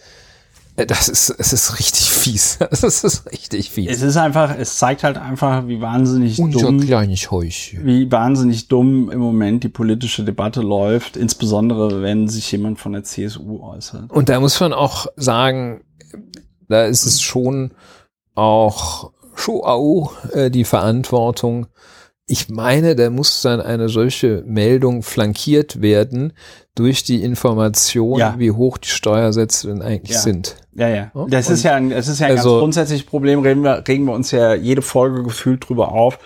äh, 0.76 0.86
das 0.86 1.08
ist, 1.08 1.30
es 1.30 1.52
ist 1.52 1.78
richtig 1.78 2.10
fies. 2.10 2.58
Das 2.70 3.04
ist 3.04 3.30
richtig 3.30 3.70
fies. 3.70 3.90
Es 3.90 4.02
ist 4.02 4.16
einfach, 4.16 4.56
es 4.56 4.78
zeigt 4.78 5.04
halt 5.04 5.18
einfach, 5.18 5.66
wie 5.66 5.80
wahnsinnig 5.80 6.36
dumm, 6.36 6.80
kleines 6.80 7.30
Häuschen. 7.30 7.84
wie 7.84 8.10
wahnsinnig 8.10 8.68
dumm 8.68 9.10
im 9.10 9.20
Moment 9.20 9.64
die 9.64 9.68
politische 9.68 10.24
Debatte 10.24 10.60
läuft, 10.60 11.16
insbesondere 11.16 12.02
wenn 12.02 12.28
sich 12.28 12.50
jemand 12.52 12.78
von 12.78 12.92
der 12.92 13.04
CSU 13.04 13.62
äußert. 13.62 14.10
Und 14.10 14.28
da 14.28 14.40
muss 14.40 14.58
man 14.60 14.72
auch 14.72 15.06
sagen, 15.16 15.82
da 16.68 16.84
ist 16.84 17.06
es 17.06 17.20
schon 17.20 17.72
auch 18.34 19.10
schon 19.34 19.60
auch 19.62 20.12
äh, 20.32 20.50
die 20.50 20.64
Verantwortung. 20.64 21.66
Ich 22.30 22.50
meine, 22.50 22.94
da 22.94 23.08
muss 23.08 23.40
dann 23.40 23.60
eine 23.60 23.88
solche 23.88 24.42
Meldung 24.46 25.02
flankiert 25.02 25.80
werden 25.80 26.34
durch 26.74 27.02
die 27.02 27.22
Information, 27.22 28.18
Ja. 28.20 28.34
wie 28.36 28.50
hoch 28.50 28.76
die 28.78 28.88
Steuersätze 28.88 29.68
denn 29.68 29.80
eigentlich 29.80 30.16
Ja. 30.16 30.20
sind. 30.22 30.56
Ja, 30.74 30.88
ja. 30.88 31.10
Das 31.28 31.48
und 31.48 31.54
ist 31.54 31.62
ja 31.64 31.74
ein, 31.74 31.88
das 31.90 32.06
ist 32.06 32.20
ja 32.20 32.26
ein 32.26 32.32
also- 32.36 32.50
ganz 32.50 32.60
grundsätzliches 32.60 33.06
Problem, 33.06 33.40
regen 33.40 33.62
wir, 33.64 33.82
regen 33.88 34.04
wir 34.04 34.12
uns 34.12 34.30
ja 34.30 34.54
jede 34.54 34.82
Folge 34.82 35.22
gefühlt 35.22 35.66
drüber 35.68 35.90
auf, 35.92 36.18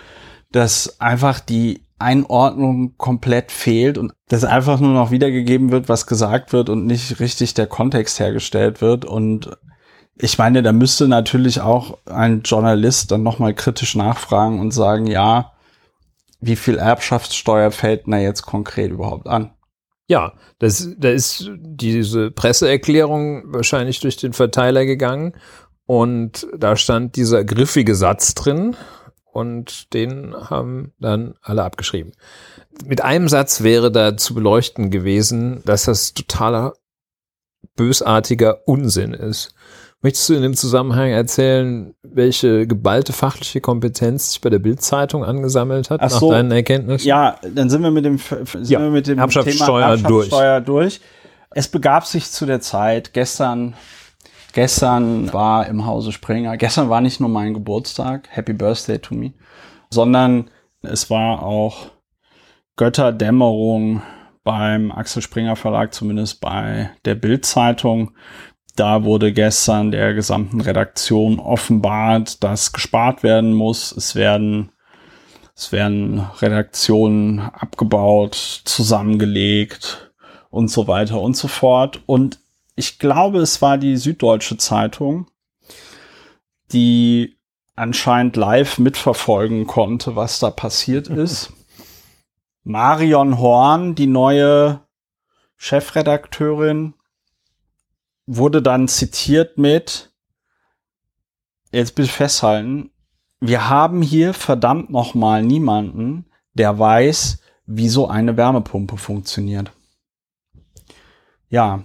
dass 0.51 0.99
einfach 0.99 1.39
die 1.39 1.85
Einordnung 1.99 2.95
komplett 2.97 3.51
fehlt 3.51 3.97
und 3.97 4.11
dass 4.27 4.43
einfach 4.43 4.81
nur 4.81 4.91
noch 4.93 5.09
wiedergegeben 5.09 5.71
wird, 5.71 5.87
was 5.87 6.05
gesagt 6.05 6.51
wird 6.51 6.67
und 6.69 6.85
nicht 6.85 7.21
richtig 7.21 7.53
der 7.53 7.65
Kontext 7.67 8.19
hergestellt 8.19 8.81
wird. 8.81 9.05
Und 9.05 9.51
ich 10.17 10.37
meine, 10.37 10.61
da 10.61 10.73
müsste 10.73 11.07
natürlich 11.07 11.61
auch 11.61 11.97
ein 12.05 12.41
Journalist 12.43 13.09
dann 13.11 13.23
nochmal 13.23 13.53
kritisch 13.53 13.95
nachfragen 13.95 14.59
und 14.59 14.71
sagen, 14.71 15.07
ja, 15.07 15.52
wie 16.45 16.55
viel 16.55 16.77
Erbschaftssteuer 16.77 17.71
fällt 17.71 18.03
da 18.07 18.17
jetzt 18.17 18.43
konkret 18.43 18.91
überhaupt 18.91 19.27
an? 19.27 19.51
Ja, 20.07 20.33
das, 20.59 20.89
da 20.97 21.09
ist 21.09 21.49
diese 21.55 22.29
Presseerklärung 22.29 23.53
wahrscheinlich 23.53 23.99
durch 24.01 24.17
den 24.17 24.33
Verteiler 24.33 24.85
gegangen 24.85 25.33
und 25.85 26.47
da 26.57 26.75
stand 26.75 27.15
dieser 27.15 27.43
griffige 27.45 27.95
Satz 27.95 28.35
drin 28.35 28.75
und 29.31 29.93
den 29.93 30.35
haben 30.35 30.93
dann 30.99 31.35
alle 31.41 31.63
abgeschrieben. 31.63 32.11
Mit 32.85 33.01
einem 33.01 33.29
Satz 33.29 33.63
wäre 33.63 33.91
da 33.91 34.17
zu 34.17 34.33
beleuchten 34.33 34.91
gewesen, 34.91 35.61
dass 35.65 35.85
das 35.85 36.13
totaler 36.13 36.73
bösartiger 37.75 38.67
Unsinn 38.67 39.13
ist. 39.13 39.55
Möchtest 40.03 40.27
du 40.27 40.33
in 40.33 40.41
dem 40.41 40.53
Zusammenhang 40.53 41.11
erzählen, 41.11 41.95
welche 42.03 42.67
geballte 42.67 43.13
fachliche 43.13 43.61
Kompetenz 43.61 44.33
sich 44.33 44.41
bei 44.41 44.49
der 44.49 44.59
Bildzeitung 44.59 45.23
angesammelt 45.23 45.89
hat, 45.89 46.01
Ach 46.01 46.11
nach 46.11 46.19
so. 46.19 46.31
deinen 46.31 46.51
Erkenntnissen? 46.51 47.07
Ja, 47.07 47.37
dann 47.41 47.69
sind 47.69 47.83
wir 47.83 47.91
mit 47.91 48.03
dem, 48.03 48.17
sind 48.17 48.69
Ja, 48.69 48.81
wir 48.81 48.89
mit 48.89 49.07
dem 49.07 49.17
Erbschaftssteuer 49.17 49.95
Thema 49.95 50.09
Erbschaftssteuer 50.09 50.59
durch. 50.59 50.99
Es 51.51 51.69
begab 51.69 52.05
sich 52.05 52.29
zu 52.29 52.45
der 52.45 52.59
Zeit, 52.59 53.13
gestern, 53.13 53.75
gestern 54.51 55.31
war 55.31 55.67
im 55.67 55.85
Hause 55.85 56.11
Springer, 56.11 56.57
gestern 56.57 56.89
war 56.89 56.99
nicht 56.99 57.21
nur 57.21 57.29
mein 57.29 57.53
Geburtstag, 57.53 58.27
Happy 58.29 58.51
Birthday 58.51 58.99
to 58.99 59.15
me, 59.15 59.31
sondern 59.89 60.49
es 60.81 61.09
war 61.09 61.43
auch 61.43 61.91
Götterdämmerung 62.75 64.01
beim 64.43 64.91
Axel 64.91 65.21
Springer 65.21 65.55
Verlag, 65.55 65.93
zumindest 65.93 66.41
bei 66.41 66.89
der 67.05 67.15
Bild-Zeitung. 67.15 68.11
Da 68.75 69.03
wurde 69.03 69.33
gestern 69.33 69.91
der 69.91 70.13
gesamten 70.13 70.61
Redaktion 70.61 71.39
offenbart, 71.39 72.43
dass 72.43 72.71
gespart 72.73 73.21
werden 73.21 73.53
muss. 73.53 73.91
Es 73.91 74.15
werden 74.15 74.73
es 75.55 75.71
werden 75.71 76.19
Redaktionen 76.19 77.39
abgebaut, 77.39 78.61
zusammengelegt 78.65 80.11
und 80.49 80.69
so 80.69 80.87
weiter 80.87 81.21
und 81.21 81.37
so 81.37 81.47
fort. 81.47 82.01
Und 82.07 82.39
ich 82.75 82.97
glaube, 82.97 83.39
es 83.39 83.61
war 83.61 83.77
die 83.77 83.97
Süddeutsche 83.97 84.57
Zeitung, 84.57 85.27
die 86.71 87.37
anscheinend 87.75 88.35
live 88.35 88.79
mitverfolgen 88.79 89.67
konnte, 89.67 90.15
was 90.15 90.39
da 90.39 90.49
passiert 90.49 91.07
ist. 91.09 91.53
Marion 92.63 93.37
Horn, 93.39 93.93
die 93.93 94.07
neue 94.07 94.81
Chefredakteurin, 95.57 96.93
wurde 98.25 98.61
dann 98.61 98.87
zitiert 98.87 99.57
mit, 99.57 100.11
jetzt 101.71 101.95
bitte 101.95 102.09
festhalten, 102.09 102.91
wir 103.39 103.69
haben 103.69 104.01
hier 104.01 104.33
verdammt 104.33 104.89
nochmal 104.89 105.43
niemanden, 105.43 106.25
der 106.53 106.79
weiß, 106.79 107.39
wie 107.65 107.89
so 107.89 108.07
eine 108.07 108.37
Wärmepumpe 108.37 108.97
funktioniert. 108.97 109.71
Ja, 111.49 111.83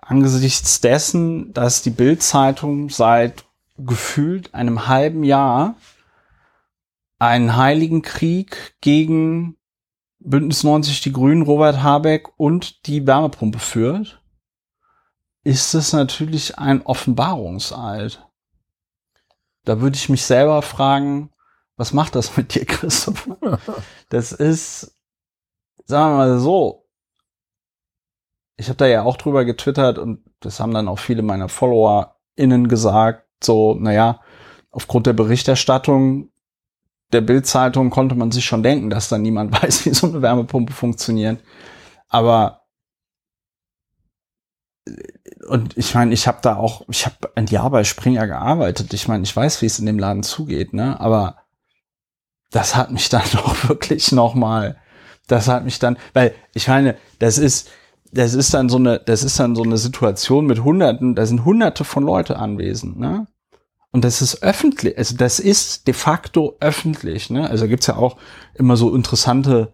angesichts 0.00 0.80
dessen, 0.80 1.52
dass 1.52 1.82
die 1.82 1.90
Bild-Zeitung 1.90 2.90
seit 2.90 3.44
gefühlt 3.78 4.54
einem 4.54 4.86
halben 4.86 5.24
Jahr 5.24 5.76
einen 7.18 7.56
heiligen 7.56 8.02
Krieg 8.02 8.76
gegen 8.80 9.56
Bündnis 10.18 10.64
90 10.64 11.00
Die 11.00 11.12
Grünen, 11.12 11.42
Robert 11.42 11.82
Habeck 11.82 12.28
und 12.36 12.86
die 12.86 13.06
Wärmepumpe 13.06 13.58
führt, 13.58 14.20
ist 15.46 15.74
es 15.74 15.92
natürlich 15.92 16.58
ein 16.58 16.84
Offenbarungseid. 16.84 18.26
Da 19.64 19.80
würde 19.80 19.94
ich 19.94 20.08
mich 20.08 20.24
selber 20.24 20.60
fragen, 20.60 21.30
was 21.76 21.92
macht 21.92 22.16
das 22.16 22.36
mit 22.36 22.56
dir, 22.56 22.64
Christopher? 22.64 23.38
Das 24.08 24.32
ist, 24.32 24.96
sagen 25.84 26.14
wir 26.14 26.16
mal 26.16 26.38
so, 26.40 26.88
ich 28.56 28.68
habe 28.68 28.76
da 28.76 28.86
ja 28.86 29.04
auch 29.04 29.16
drüber 29.16 29.44
getwittert 29.44 29.98
und 29.98 30.24
das 30.40 30.58
haben 30.58 30.74
dann 30.74 30.88
auch 30.88 30.98
viele 30.98 31.22
meiner 31.22 31.48
FollowerInnen 31.48 32.66
gesagt, 32.66 33.28
so, 33.40 33.74
naja, 33.74 34.20
aufgrund 34.72 35.06
der 35.06 35.12
Berichterstattung 35.12 36.32
der 37.12 37.20
Bildzeitung 37.20 37.90
konnte 37.90 38.16
man 38.16 38.32
sich 38.32 38.44
schon 38.44 38.64
denken, 38.64 38.90
dass 38.90 39.08
da 39.08 39.16
niemand 39.16 39.52
weiß, 39.62 39.86
wie 39.86 39.94
so 39.94 40.08
eine 40.08 40.22
Wärmepumpe 40.22 40.72
funktioniert. 40.72 41.40
Aber 42.08 42.65
und 45.48 45.76
ich 45.76 45.94
meine, 45.94 46.12
ich 46.14 46.26
habe 46.26 46.38
da 46.42 46.56
auch, 46.56 46.82
ich 46.88 47.06
habe 47.06 47.16
ein 47.34 47.46
Jahr 47.46 47.70
bei 47.70 47.84
Springer 47.84 48.26
gearbeitet. 48.26 48.92
Ich 48.94 49.08
meine, 49.08 49.24
ich 49.24 49.34
weiß, 49.34 49.62
wie 49.62 49.66
es 49.66 49.78
in 49.78 49.86
dem 49.86 49.98
Laden 49.98 50.22
zugeht, 50.22 50.72
ne? 50.72 50.98
Aber 51.00 51.36
das 52.50 52.76
hat 52.76 52.90
mich 52.90 53.08
dann 53.08 53.24
doch 53.32 53.68
wirklich 53.68 54.12
noch 54.12 54.34
mal, 54.34 54.76
das 55.26 55.48
hat 55.48 55.64
mich 55.64 55.78
dann, 55.78 55.98
weil 56.12 56.34
ich 56.54 56.68
meine, 56.68 56.96
das 57.18 57.38
ist, 57.38 57.68
das 58.12 58.34
ist 58.34 58.54
dann 58.54 58.68
so 58.68 58.76
eine, 58.76 59.00
das 59.00 59.24
ist 59.24 59.38
dann 59.38 59.56
so 59.56 59.62
eine 59.62 59.76
Situation 59.76 60.46
mit 60.46 60.62
Hunderten, 60.62 61.14
da 61.14 61.26
sind 61.26 61.44
Hunderte 61.44 61.84
von 61.84 62.04
Leute 62.04 62.38
anwesend, 62.38 62.98
ne? 62.98 63.26
Und 63.92 64.04
das 64.04 64.20
ist 64.20 64.42
öffentlich, 64.42 64.98
also 64.98 65.16
das 65.16 65.38
ist 65.38 65.86
de 65.86 65.94
facto 65.94 66.56
öffentlich, 66.60 67.30
ne? 67.30 67.48
Also 67.48 67.66
gibt's 67.66 67.86
ja 67.86 67.96
auch 67.96 68.16
immer 68.54 68.76
so 68.76 68.94
interessante 68.94 69.72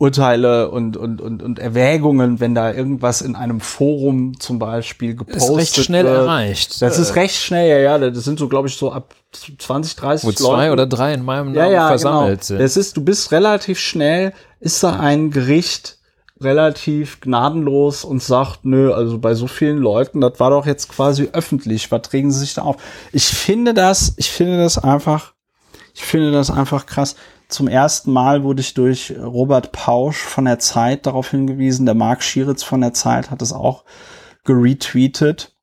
Urteile 0.00 0.70
und, 0.70 0.96
und, 0.96 1.20
und, 1.20 1.42
und 1.42 1.58
Erwägungen, 1.58 2.40
wenn 2.40 2.54
da 2.54 2.72
irgendwas 2.72 3.20
in 3.20 3.36
einem 3.36 3.60
Forum 3.60 4.40
zum 4.40 4.58
Beispiel 4.58 5.14
gepostet 5.14 5.50
Ist 5.50 5.56
recht 5.58 5.76
schnell 5.84 6.04
wird. 6.04 6.16
erreicht. 6.16 6.80
Das 6.80 6.98
ist 6.98 7.16
recht 7.16 7.36
schnell, 7.36 7.68
ja, 7.68 7.98
ja. 7.98 8.10
Das 8.10 8.24
sind 8.24 8.38
so, 8.38 8.48
glaube 8.48 8.68
ich, 8.68 8.76
so 8.76 8.92
ab 8.92 9.14
20, 9.32 9.96
30 9.96 10.26
wo 10.26 10.32
zwei 10.32 10.68
Leute. 10.68 10.72
oder 10.72 10.86
drei 10.86 11.12
in 11.12 11.22
meinem 11.22 11.52
ja, 11.54 11.64
Namen 11.64 11.74
ja, 11.74 11.88
versammelt 11.88 12.40
genau. 12.40 12.42
sind. 12.46 12.60
Das 12.60 12.78
ist, 12.78 12.96
du 12.96 13.04
bist 13.04 13.30
relativ 13.30 13.78
schnell, 13.78 14.32
ist 14.58 14.82
da 14.82 14.98
ein 14.98 15.30
Gericht 15.30 15.98
relativ 16.40 17.20
gnadenlos 17.20 18.02
und 18.02 18.22
sagt, 18.22 18.64
nö, 18.64 18.94
also 18.94 19.18
bei 19.18 19.34
so 19.34 19.48
vielen 19.48 19.76
Leuten, 19.76 20.22
das 20.22 20.40
war 20.40 20.48
doch 20.48 20.64
jetzt 20.64 20.88
quasi 20.88 21.28
öffentlich, 21.34 21.92
was 21.92 22.10
regen 22.14 22.32
sie 22.32 22.38
sich 22.38 22.54
da 22.54 22.62
auf? 22.62 22.76
Ich 23.12 23.26
finde 23.26 23.74
das, 23.74 24.14
ich 24.16 24.30
finde 24.30 24.56
das 24.56 24.78
einfach 24.78 25.34
Ich 25.94 26.02
finde 26.04 26.32
das 26.32 26.50
einfach 26.50 26.86
krass. 26.86 27.16
Zum 27.50 27.66
ersten 27.66 28.12
Mal 28.12 28.44
wurde 28.44 28.60
ich 28.60 28.74
durch 28.74 29.12
Robert 29.20 29.72
Pausch 29.72 30.18
von 30.18 30.44
der 30.44 30.60
Zeit 30.60 31.06
darauf 31.06 31.30
hingewiesen. 31.30 31.84
Der 31.84 31.96
Marc 31.96 32.22
Schieritz 32.22 32.62
von 32.62 32.80
der 32.80 32.94
Zeit 32.94 33.30
hat 33.30 33.42
es 33.42 33.52
auch 33.52 33.84
geretweetet. 34.44 35.56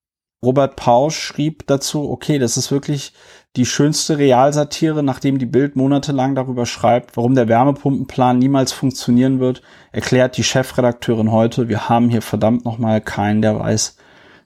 Robert 0.44 0.76
Pausch 0.76 1.18
schrieb 1.18 1.66
dazu, 1.66 2.10
okay, 2.10 2.40
das 2.40 2.58
ist 2.58 2.72
wirklich 2.72 3.14
die 3.56 3.66
schönste 3.66 4.18
Realsatire, 4.18 5.02
nachdem 5.02 5.40
die 5.40 5.48
Bild 5.48 5.76
monatelang 5.76 6.36
darüber 6.36 6.66
schreibt, 6.66 7.18
warum 7.18 7.34
der 7.34 7.48
Wärmepumpenplan 7.48 8.38
niemals 8.38 8.72
funktionieren 8.72 9.40
wird, 9.40 9.64
erklärt 9.92 10.38
die 10.38 10.44
Chefredakteurin 10.44 11.32
heute, 11.32 11.70
wir 11.70 11.90
haben 11.90 12.10
hier 12.10 12.22
verdammt 12.22 12.66
nochmal 12.66 13.02
keinen, 13.02 13.42
der 13.42 13.58
weiß, 13.58 13.96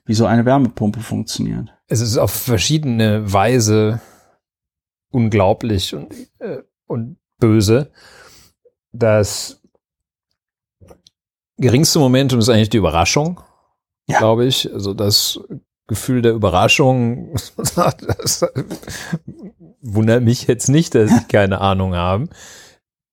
wie 0.06 0.14
so 0.14 0.24
eine 0.24 0.46
Wärmepumpe 0.46 1.00
funktioniert. 1.00 1.74
Es 1.88 2.00
ist 2.00 2.16
auf 2.16 2.30
verschiedene 2.30 3.30
Weise 3.30 4.00
unglaublich 5.10 5.94
und, 5.94 6.14
äh, 6.38 6.62
und 6.86 7.18
böse. 7.42 7.90
Das 8.92 9.60
geringste 11.58 11.98
Momentum 11.98 12.38
ist 12.38 12.48
eigentlich 12.48 12.70
die 12.70 12.76
Überraschung, 12.76 13.40
ja. 14.06 14.18
glaube 14.18 14.46
ich. 14.46 14.72
Also 14.72 14.94
das 14.94 15.40
Gefühl 15.88 16.22
der 16.22 16.32
Überraschung, 16.32 17.34
das 17.56 18.46
wundert 19.80 20.22
mich 20.22 20.46
jetzt 20.46 20.68
nicht, 20.68 20.94
dass 20.94 21.10
sie 21.10 21.24
keine 21.28 21.60
Ahnung 21.60 21.96
haben. 21.96 22.30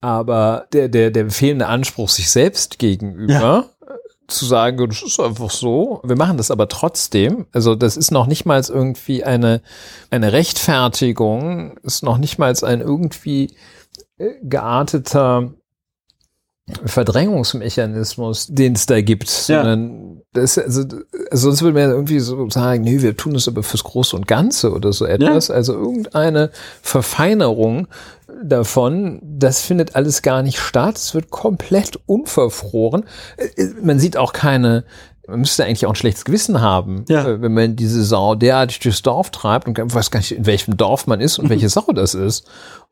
Aber 0.00 0.66
der, 0.72 0.88
der, 0.88 1.10
der 1.10 1.28
fehlende 1.28 1.66
Anspruch 1.66 2.08
sich 2.08 2.30
selbst 2.30 2.78
gegenüber, 2.78 3.32
ja. 3.32 3.64
zu 4.28 4.46
sagen, 4.46 4.88
das 4.88 5.02
ist 5.02 5.18
einfach 5.18 5.50
so, 5.50 6.00
wir 6.04 6.16
machen 6.16 6.36
das 6.36 6.52
aber 6.52 6.68
trotzdem. 6.68 7.46
Also 7.52 7.74
das 7.74 7.96
ist 7.96 8.12
noch 8.12 8.26
nicht 8.26 8.46
mal 8.46 8.62
irgendwie 8.66 9.24
eine, 9.24 9.60
eine 10.10 10.32
Rechtfertigung, 10.32 11.76
ist 11.78 12.04
noch 12.04 12.16
nicht 12.16 12.38
mal 12.38 12.54
ein 12.62 12.80
irgendwie 12.80 13.56
gearteter 14.42 15.52
Verdrängungsmechanismus, 16.84 18.46
den 18.48 18.74
es 18.74 18.86
da 18.86 19.00
gibt, 19.00 19.28
ja. 19.48 19.62
sondern 19.62 20.22
das, 20.32 20.56
also, 20.56 20.84
sonst 21.32 21.62
würde 21.62 21.74
man 21.74 21.88
ja 21.88 21.94
irgendwie 21.94 22.20
so 22.20 22.48
sagen, 22.50 22.84
nee, 22.84 23.02
wir 23.02 23.16
tun 23.16 23.34
das 23.34 23.48
aber 23.48 23.62
fürs 23.62 23.84
Große 23.84 24.14
und 24.14 24.28
Ganze 24.28 24.72
oder 24.72 24.92
so 24.92 25.04
etwas. 25.04 25.48
Ja. 25.48 25.54
Also 25.54 25.72
irgendeine 25.74 26.50
Verfeinerung 26.82 27.88
davon, 28.42 29.20
das 29.22 29.60
findet 29.60 29.96
alles 29.96 30.22
gar 30.22 30.42
nicht 30.42 30.58
statt. 30.58 30.96
Es 30.96 31.14
wird 31.14 31.30
komplett 31.30 31.98
unverfroren. 32.06 33.04
Man 33.82 33.98
sieht 33.98 34.16
auch 34.16 34.32
keine, 34.32 34.84
man 35.26 35.40
müsste 35.40 35.64
eigentlich 35.64 35.86
auch 35.86 35.92
ein 35.92 35.96
schlechtes 35.96 36.24
Gewissen 36.24 36.60
haben, 36.60 37.04
ja. 37.08 37.26
Äh, 37.26 37.42
wenn 37.42 37.54
man 37.54 37.76
diese 37.76 38.04
Sau 38.04 38.34
derartig 38.34 38.78
durchs 38.80 39.02
Dorf 39.02 39.30
treibt 39.30 39.66
und 39.66 39.94
weiß 39.94 40.10
gar 40.10 40.20
nicht, 40.20 40.32
in 40.32 40.46
welchem 40.46 40.76
Dorf 40.76 41.06
man 41.06 41.20
ist 41.20 41.38
und 41.38 41.48
welche 41.48 41.68
Sau 41.70 41.86
das 41.92 42.14
ist. 42.14 42.46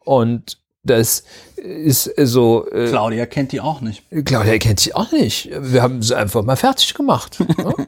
Und 0.04 0.58
das 0.82 1.24
ist 1.56 2.10
so. 2.16 2.68
Äh, 2.70 2.88
Claudia 2.88 3.26
kennt 3.26 3.52
die 3.52 3.60
auch 3.60 3.80
nicht. 3.80 4.04
Claudia 4.24 4.58
kennt 4.58 4.80
sie 4.80 4.94
auch 4.94 5.12
nicht. 5.12 5.50
Wir 5.52 5.82
haben 5.82 6.02
sie 6.02 6.16
einfach 6.16 6.42
mal 6.42 6.56
fertig 6.56 6.94
gemacht. 6.94 7.38
ne? 7.40 7.74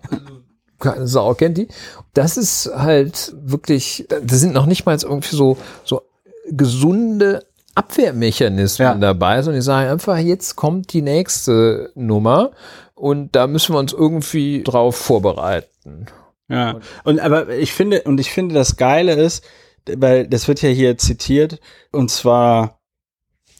Keine 0.78 1.06
Sau 1.06 1.34
kennt 1.34 1.58
die. 1.58 1.68
Das 2.14 2.36
ist 2.36 2.70
halt 2.74 3.34
wirklich, 3.38 4.06
das 4.08 4.40
sind 4.40 4.54
noch 4.54 4.66
nicht 4.66 4.86
mal 4.86 4.96
irgendwie 5.00 5.36
so, 5.36 5.58
so 5.84 6.02
gesunde 6.50 7.44
Abwehrmechanismen 7.74 8.88
ja. 8.88 8.94
dabei, 8.94 9.42
sondern 9.42 9.60
die 9.60 9.64
sagen 9.64 9.90
einfach, 9.90 10.18
jetzt 10.18 10.56
kommt 10.56 10.92
die 10.92 11.02
nächste 11.02 11.92
Nummer 11.94 12.50
und 12.94 13.36
da 13.36 13.46
müssen 13.46 13.74
wir 13.74 13.78
uns 13.78 13.92
irgendwie 13.92 14.62
drauf 14.62 14.96
vorbereiten. 14.96 16.06
Ja. 16.48 16.80
Und 17.04 17.20
aber 17.20 17.50
ich 17.50 17.72
finde, 17.72 18.02
und 18.02 18.18
ich 18.18 18.32
finde, 18.32 18.54
das 18.54 18.76
Geile 18.76 19.14
ist, 19.14 19.44
weil 19.86 20.26
das 20.26 20.48
wird 20.48 20.62
ja 20.62 20.68
hier 20.68 20.98
zitiert, 20.98 21.60
und 21.92 22.10
zwar 22.10 22.79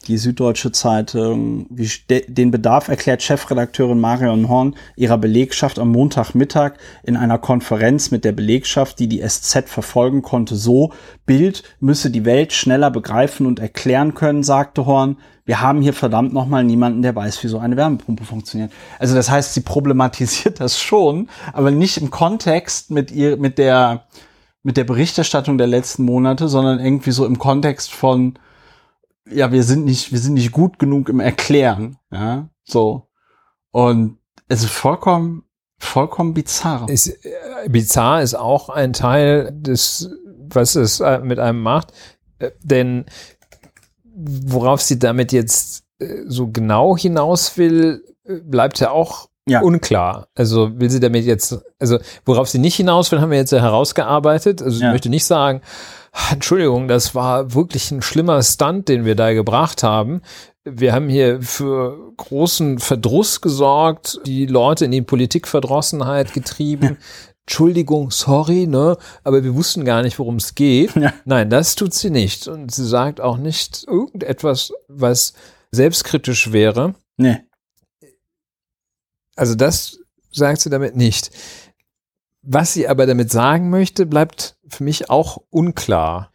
die 0.01 0.17
Süddeutsche 0.17 0.71
Zeitung, 0.71 1.65
wie 1.69 1.89
den 2.09 2.51
Bedarf 2.51 2.87
erklärt 2.87 3.21
Chefredakteurin 3.21 3.99
Marion 3.99 4.49
Horn 4.49 4.75
ihrer 4.95 5.17
Belegschaft 5.17 5.79
am 5.79 5.91
Montagmittag 5.91 6.73
in 7.03 7.17
einer 7.17 7.37
Konferenz 7.37 8.11
mit 8.11 8.25
der 8.25 8.31
Belegschaft, 8.31 8.99
die 8.99 9.07
die 9.07 9.21
SZ 9.21 9.69
verfolgen 9.69 10.21
konnte, 10.21 10.55
so, 10.55 10.93
Bild 11.25 11.63
müsse 11.79 12.09
die 12.09 12.25
Welt 12.25 12.53
schneller 12.53 12.91
begreifen 12.91 13.45
und 13.45 13.59
erklären 13.59 14.13
können, 14.13 14.43
sagte 14.43 14.85
Horn. 14.85 15.17
Wir 15.45 15.61
haben 15.61 15.81
hier 15.81 15.93
verdammt 15.93 16.33
nochmal 16.33 16.63
niemanden, 16.63 17.01
der 17.01 17.15
weiß, 17.15 17.43
wie 17.43 17.47
so 17.47 17.59
eine 17.59 17.75
Wärmepumpe 17.75 18.23
funktioniert. 18.23 18.71
Also 18.99 19.15
das 19.15 19.29
heißt, 19.29 19.53
sie 19.53 19.61
problematisiert 19.61 20.59
das 20.59 20.79
schon, 20.79 21.29
aber 21.53 21.71
nicht 21.71 21.97
im 21.97 22.09
Kontext 22.11 22.91
mit 22.91 23.11
ihr, 23.11 23.37
mit 23.37 23.57
der, 23.57 24.05
mit 24.63 24.77
der 24.77 24.83
Berichterstattung 24.83 25.57
der 25.57 25.67
letzten 25.67 26.03
Monate, 26.03 26.47
sondern 26.47 26.79
irgendwie 26.79 27.11
so 27.11 27.25
im 27.25 27.39
Kontext 27.39 27.91
von, 27.91 28.35
ja, 29.31 29.51
wir 29.51 29.63
sind 29.63 29.85
nicht, 29.85 30.11
wir 30.11 30.19
sind 30.19 30.35
nicht 30.35 30.51
gut 30.51 30.79
genug 30.79 31.09
im 31.09 31.19
Erklären, 31.19 31.97
ja, 32.11 32.49
so. 32.63 33.07
Und 33.71 34.17
es 34.47 34.63
ist 34.63 34.71
vollkommen, 34.71 35.43
vollkommen 35.77 36.33
bizarr. 36.33 36.89
Ist, 36.89 37.07
äh, 37.25 37.69
bizarr 37.69 38.21
ist 38.21 38.35
auch 38.35 38.69
ein 38.69 38.93
Teil 38.93 39.51
des, 39.53 40.09
was 40.25 40.75
es 40.75 40.99
äh, 40.99 41.19
mit 41.19 41.39
einem 41.39 41.61
macht, 41.61 41.93
äh, 42.39 42.51
denn 42.61 43.05
worauf 44.13 44.81
sie 44.81 44.99
damit 44.99 45.31
jetzt 45.31 45.85
äh, 45.99 46.23
so 46.27 46.51
genau 46.51 46.97
hinaus 46.97 47.57
will, 47.57 48.03
äh, 48.25 48.35
bleibt 48.35 48.79
ja 48.79 48.91
auch 48.91 49.29
ja. 49.47 49.61
unklar. 49.61 50.27
Also 50.35 50.79
will 50.79 50.89
sie 50.89 50.99
damit 50.99 51.25
jetzt, 51.25 51.57
also 51.79 51.97
worauf 52.25 52.49
sie 52.49 52.59
nicht 52.59 52.75
hinaus 52.75 53.11
will, 53.11 53.21
haben 53.21 53.31
wir 53.31 53.37
jetzt 53.37 53.51
ja 53.51 53.59
herausgearbeitet. 53.59 54.61
Also 54.61 54.81
ja. 54.81 54.87
ich 54.87 54.93
möchte 54.93 55.09
nicht 55.09 55.25
sagen, 55.25 55.61
Entschuldigung, 56.31 56.87
das 56.87 57.15
war 57.15 57.53
wirklich 57.53 57.91
ein 57.91 58.01
schlimmer 58.01 58.41
Stunt, 58.43 58.89
den 58.89 59.05
wir 59.05 59.15
da 59.15 59.33
gebracht 59.33 59.83
haben. 59.83 60.21
Wir 60.63 60.93
haben 60.93 61.09
hier 61.09 61.41
für 61.41 62.11
großen 62.17 62.79
Verdruss 62.79 63.41
gesorgt, 63.41 64.19
die 64.25 64.45
Leute 64.45 64.85
in 64.85 64.91
die 64.91 65.01
Politikverdrossenheit 65.01 66.33
getrieben. 66.33 66.97
Entschuldigung, 67.47 68.11
sorry, 68.11 68.67
ne? 68.67 68.97
Aber 69.23 69.43
wir 69.43 69.55
wussten 69.55 69.83
gar 69.83 70.03
nicht, 70.03 70.19
worum 70.19 70.35
es 70.35 70.53
geht. 70.53 70.95
Ja. 70.95 71.13
Nein, 71.25 71.49
das 71.49 71.75
tut 71.75 71.93
sie 71.93 72.11
nicht. 72.11 72.47
Und 72.47 72.71
sie 72.71 72.85
sagt 72.85 73.19
auch 73.19 73.37
nicht 73.37 73.85
irgendetwas, 73.87 74.71
was 74.87 75.33
selbstkritisch 75.71 76.51
wäre. 76.51 76.93
Nee. 77.17 77.39
Also 79.41 79.55
das 79.55 79.97
sagt 80.31 80.61
sie 80.61 80.69
damit 80.69 80.95
nicht. 80.95 81.31
Was 82.43 82.73
sie 82.73 82.87
aber 82.87 83.07
damit 83.07 83.31
sagen 83.31 83.71
möchte, 83.71 84.05
bleibt 84.05 84.55
für 84.67 84.83
mich 84.83 85.09
auch 85.09 85.39
unklar. 85.49 86.29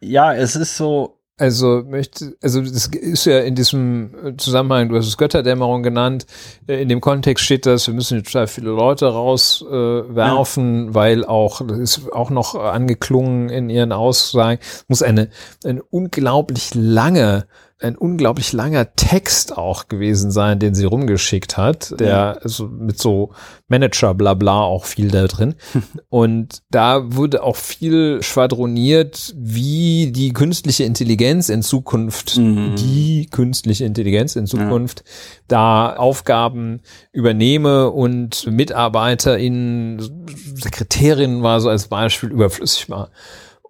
Ja, 0.00 0.32
es 0.32 0.54
ist 0.54 0.76
so. 0.76 1.18
Also 1.38 1.82
möchte, 1.84 2.36
also 2.40 2.60
das 2.60 2.86
ist 2.86 3.24
ja 3.24 3.40
in 3.40 3.56
diesem 3.56 4.36
Zusammenhang, 4.36 4.90
du 4.90 4.96
hast 4.96 5.08
es 5.08 5.16
Götterdämmerung 5.16 5.82
genannt, 5.82 6.26
in 6.68 6.88
dem 6.88 7.00
Kontext 7.00 7.44
steht 7.44 7.66
das, 7.66 7.88
wir 7.88 7.94
müssen 7.94 8.22
total 8.22 8.46
viele 8.46 8.70
Leute 8.70 9.06
rauswerfen, 9.06 10.84
äh, 10.84 10.86
ja. 10.86 10.94
weil 10.94 11.24
auch, 11.24 11.66
das 11.66 11.78
ist 11.78 12.12
auch 12.12 12.30
noch 12.30 12.54
angeklungen 12.54 13.48
in 13.48 13.70
ihren 13.70 13.90
Aussagen, 13.90 14.60
muss 14.86 15.02
eine, 15.02 15.30
eine 15.64 15.82
unglaublich 15.82 16.74
lange 16.74 17.46
ein 17.82 17.96
unglaublich 17.96 18.52
langer 18.52 18.94
Text 18.94 19.56
auch 19.56 19.88
gewesen 19.88 20.30
sein, 20.30 20.58
den 20.58 20.74
sie 20.74 20.84
rumgeschickt 20.84 21.56
hat, 21.56 21.98
der 21.98 22.38
also 22.42 22.66
mit 22.66 22.98
so 22.98 23.32
Manager 23.68 24.14
blabla 24.14 24.62
auch 24.62 24.84
viel 24.84 25.10
da 25.10 25.26
drin. 25.26 25.54
Und 26.08 26.62
da 26.70 27.14
wurde 27.16 27.42
auch 27.42 27.56
viel 27.56 28.22
schwadroniert, 28.22 29.34
wie 29.36 30.12
die 30.12 30.32
künstliche 30.32 30.84
Intelligenz 30.84 31.48
in 31.48 31.62
Zukunft, 31.62 32.36
mhm. 32.36 32.74
die 32.76 33.26
künstliche 33.30 33.84
Intelligenz 33.84 34.36
in 34.36 34.46
Zukunft 34.46 35.00
ja. 35.00 35.12
da 35.48 35.96
Aufgaben 35.96 36.80
übernehme 37.12 37.90
und 37.90 38.46
MitarbeiterInnen, 38.46 40.26
Sekretärinnen 40.54 41.42
war 41.42 41.60
so 41.60 41.68
als 41.68 41.88
Beispiel 41.88 42.30
überflüssig 42.30 42.88
war 42.90 43.10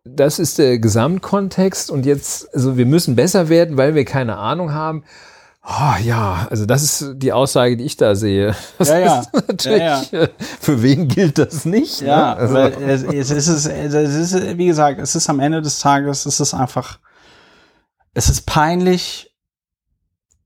das 0.05 0.39
ist 0.39 0.59
der 0.59 0.79
Gesamtkontext 0.79 1.91
und 1.91 2.07
jetzt, 2.07 2.53
also 2.55 2.77
wir 2.77 2.87
müssen 2.87 3.15
besser 3.15 3.49
werden, 3.49 3.77
weil 3.77 3.95
wir 3.95 4.05
keine 4.05 4.37
Ahnung 4.37 4.73
haben. 4.73 5.05
Oh, 5.65 5.95
ja, 6.03 6.49
also 6.51 6.67
das 6.67 6.83
ist 6.83 7.15
die 7.19 7.33
Aussage, 7.33 7.77
die 7.77 7.85
ich 7.85 7.97
da 7.97 8.17
sehe. 8.17 8.57
Das 8.79 8.89
ja, 8.89 8.99
ja. 8.99 9.27
natürlich, 9.47 9.79
ja, 9.79 10.03
ja. 10.11 10.29
Für 10.61 10.83
wen 10.83 11.07
gilt 11.07 11.39
das 11.39 11.65
nicht? 11.65 12.03
Ne? 12.03 12.09
Ja, 12.09 12.35
ne? 12.35 12.41
also. 12.41 13.07
es, 13.07 13.31
es, 13.31 13.49
ist, 13.49 13.67
es 13.67 14.33
ist, 14.33 14.59
wie 14.59 14.67
gesagt, 14.67 15.01
es 15.01 15.15
ist 15.15 15.31
am 15.31 15.39
Ende 15.39 15.63
des 15.63 15.79
Tages, 15.79 16.27
es 16.27 16.41
ist 16.41 16.53
einfach, 16.53 16.99
es 18.13 18.29
ist 18.29 18.45
peinlich 18.45 19.33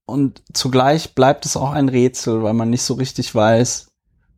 und 0.05 0.43
zugleich 0.53 1.15
bleibt 1.15 1.47
es 1.47 1.57
auch 1.57 1.73
ein 1.73 1.89
Rätsel, 1.89 2.43
weil 2.43 2.53
man 2.53 2.69
nicht 2.69 2.83
so 2.83 2.95
richtig 2.95 3.35
weiß, 3.35 3.89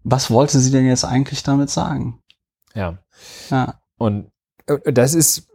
was 0.04 0.30
wollte 0.30 0.60
sie 0.60 0.70
denn 0.70 0.86
jetzt 0.86 1.04
eigentlich 1.04 1.42
damit 1.42 1.70
sagen? 1.70 2.22
Ja. 2.74 2.98
Ja. 3.50 3.80
Und 3.98 4.30
das 4.84 5.14
ist, 5.14 5.48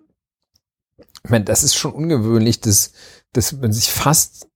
ich 1.24 1.30
meine, 1.30 1.46
das 1.46 1.64
ist 1.64 1.76
schon 1.76 1.94
ungewöhnlich, 1.94 2.60
dass, 2.60 2.92
dass 3.32 3.54
man 3.54 3.72
sich 3.72 3.92
fast, 3.92 4.48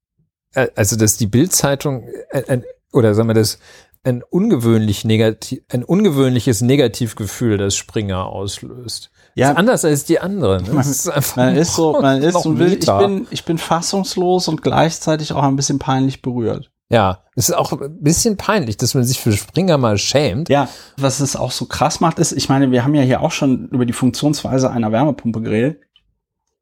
äh, 0.54 0.68
also 0.76 0.96
dass 0.96 1.18
die 1.18 1.28
Bildzeitung 1.28 2.08
äh, 2.30 2.62
oder 2.92 3.14
sagen 3.14 3.30
wir 3.30 3.34
das, 3.34 3.60
ein 4.04 4.24
ungewöhnlich 4.24 5.04
negativ, 5.06 5.62
ein 5.70 5.84
ungewöhnliches 5.84 6.62
Negativgefühl, 6.62 7.58
das 7.58 7.76
Springer 7.76 8.28
auslöst. 8.28 9.12
Ja. 9.36 9.52
Ist 9.52 9.58
anders 9.58 9.86
als 9.86 10.06
die 10.06 10.20
anderen. 10.20 10.64
Ne? 10.64 10.80
Es 10.80 10.88
ist 10.88 11.36
Man 11.36 11.56
ist 11.56 11.76
so, 11.76 12.00
man 12.02 12.24
ist 12.24 12.42
so 12.42 12.58
ich 12.58 12.86
bin, 12.86 13.28
ich 13.30 13.46
bin 13.46 13.58
fassungslos 13.58 14.48
und 14.48 14.64
gleichzeitig 14.64 15.34
auch 15.34 15.44
ein 15.44 15.56
bisschen 15.56 15.78
peinlich 15.78 16.22
berührt. 16.22 16.72
Ja, 16.90 17.20
es 17.36 17.50
ist 17.50 17.56
auch 17.56 17.74
ein 17.74 18.02
bisschen 18.02 18.38
peinlich, 18.38 18.78
dass 18.78 18.94
man 18.94 19.04
sich 19.04 19.20
für 19.20 19.34
Springer 19.34 19.78
mal 19.78 19.98
schämt. 19.98 20.48
Ja, 20.50 20.70
was 20.98 21.20
es 21.20 21.36
auch 21.36 21.52
so 21.52 21.66
krass 21.66 22.00
macht, 22.00 22.18
ist, 22.20 22.32
ich 22.32 22.48
meine, 22.48 22.72
wir 22.72 22.84
haben 22.84 22.96
ja 22.96 23.02
hier 23.02 23.22
auch 23.22 23.32
schon 23.32 23.68
über 23.70 23.86
die 23.86 23.94
Funktionsweise 23.94 24.72
einer 24.72 24.92
Wärmepumpe 24.92 25.42
geredet. 25.42 25.82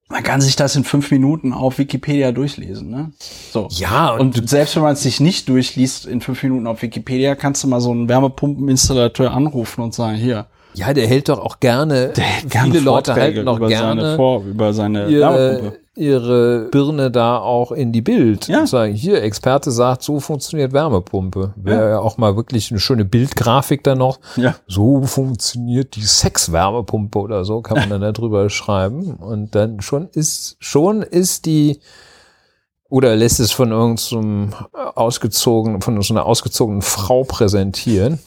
Man 0.07 0.21
kann 0.21 0.39
sich 0.39 0.55
das 0.55 0.76
in 0.76 0.84
fünf 0.84 1.09
Minuten 1.09 1.51
auf 1.51 1.80
Wikipedia 1.80 2.32
durchlesen, 2.32 2.89
ne? 2.91 3.11
So. 3.51 3.67
Ja, 3.71 4.11
und, 4.11 4.38
Und 4.38 4.49
selbst 4.49 4.76
wenn 4.76 4.84
man 4.84 4.93
es 4.93 5.01
sich 5.01 5.19
nicht 5.19 5.49
durchliest 5.49 6.05
in 6.05 6.21
fünf 6.21 6.43
Minuten 6.43 6.67
auf 6.67 6.84
Wikipedia, 6.84 7.34
kannst 7.34 7.63
du 7.63 7.67
mal 7.67 7.82
so 7.82 7.89
einen 7.89 8.07
Wärmepumpeninstallateur 8.07 9.32
anrufen 9.32 9.82
und 9.82 9.95
sagen, 9.95 10.15
hier, 10.15 10.45
ja, 10.76 10.93
der 10.93 11.07
hält 11.07 11.30
doch 11.30 11.39
auch 11.39 11.59
gerne, 11.59 12.13
gerne 12.49 12.71
viele 12.71 12.84
Leute 12.84 13.13
Vorträge 13.13 13.38
halten 13.38 13.47
auch 13.47 13.57
über 13.57 13.69
seine, 13.69 14.01
gerne 14.01 14.15
Vor 14.15 14.43
über 14.43 14.73
seine 14.73 15.07
ihre, 15.07 15.21
Wärmepumpe. 15.21 15.84
Ihre 15.95 16.67
Birne 16.71 17.09
da 17.09 17.37
auch 17.39 17.71
in 17.71 17.91
die 17.91 18.01
Bild 18.01 18.47
Ja. 18.47 18.61
und 18.61 18.67
sagen, 18.67 18.93
hier, 18.93 19.23
Experte 19.23 19.71
sagt, 19.71 20.03
so 20.03 20.19
funktioniert 20.19 20.73
Wärmepumpe. 20.73 21.53
Wäre 21.55 21.89
ja. 21.91 21.99
auch 21.99 22.17
mal 22.17 22.35
wirklich 22.35 22.69
eine 22.71 22.79
schöne 22.79 23.05
Bildgrafik 23.05 23.83
da 23.83 23.95
noch. 23.95 24.19
Ja. 24.35 24.55
So 24.67 25.03
funktioniert 25.03 25.95
die 25.95 26.03
Sexwärmepumpe 26.03 27.17
oder 27.19 27.45
so, 27.45 27.61
kann 27.61 27.77
man 27.77 27.89
dann 27.89 28.13
darüber 28.13 28.49
schreiben. 28.49 29.15
Und 29.15 29.55
dann 29.55 29.81
schon 29.81 30.09
ist, 30.09 30.57
schon 30.59 31.01
ist 31.01 31.45
die, 31.45 31.79
oder 32.89 33.15
lässt 33.15 33.39
es 33.39 33.51
von 33.51 33.71
irgendeinem 33.71 34.53
ausgezogenen, 34.73 35.81
von 35.81 36.01
so 36.01 36.13
einer 36.13 36.25
ausgezogenen 36.25 36.81
Frau 36.81 37.23
präsentieren. 37.23 38.19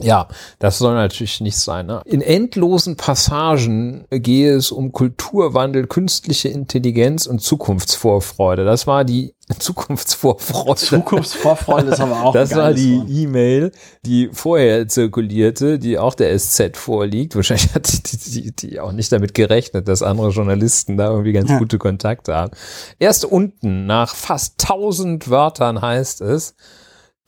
Ja, 0.00 0.26
das 0.58 0.78
soll 0.78 0.94
natürlich 0.94 1.40
nicht 1.42 1.58
sein. 1.58 1.86
Ne? 1.86 2.00
In 2.06 2.22
endlosen 2.22 2.96
Passagen 2.96 4.06
gehe 4.10 4.54
es 4.56 4.72
um 4.72 4.90
Kulturwandel, 4.90 5.86
künstliche 5.86 6.48
Intelligenz 6.48 7.26
und 7.26 7.40
Zukunftsvorfreude. 7.40 8.64
Das 8.64 8.86
war 8.86 9.04
die 9.04 9.34
Zukunftsvorfreude. 9.58 10.80
Zukunftsvorfreude 10.80 11.90
ist 11.90 12.00
aber 12.00 12.24
auch 12.24 12.32
Das 12.32 12.54
war 12.54 12.72
die. 12.72 13.02
E-Mail, 13.06 13.70
die 14.04 14.30
vorher 14.32 14.88
zirkulierte, 14.88 15.78
die 15.78 15.98
auch 15.98 16.14
der 16.14 16.36
SZ 16.38 16.76
vorliegt. 16.76 17.36
Wahrscheinlich 17.36 17.74
hat 17.74 17.92
die, 17.92 18.16
die, 18.16 18.52
die 18.56 18.80
auch 18.80 18.92
nicht 18.92 19.12
damit 19.12 19.34
gerechnet, 19.34 19.88
dass 19.88 20.02
andere 20.02 20.30
Journalisten 20.30 20.96
da 20.96 21.10
irgendwie 21.10 21.32
ganz 21.32 21.50
Ja. 21.50 21.58
gute 21.58 21.76
Kontakte 21.78 22.34
haben. 22.34 22.52
Erst 22.98 23.26
unten, 23.26 23.86
nach 23.86 24.14
fast 24.14 24.54
1000 24.62 25.28
Wörtern 25.28 25.82
heißt 25.82 26.22
es, 26.22 26.54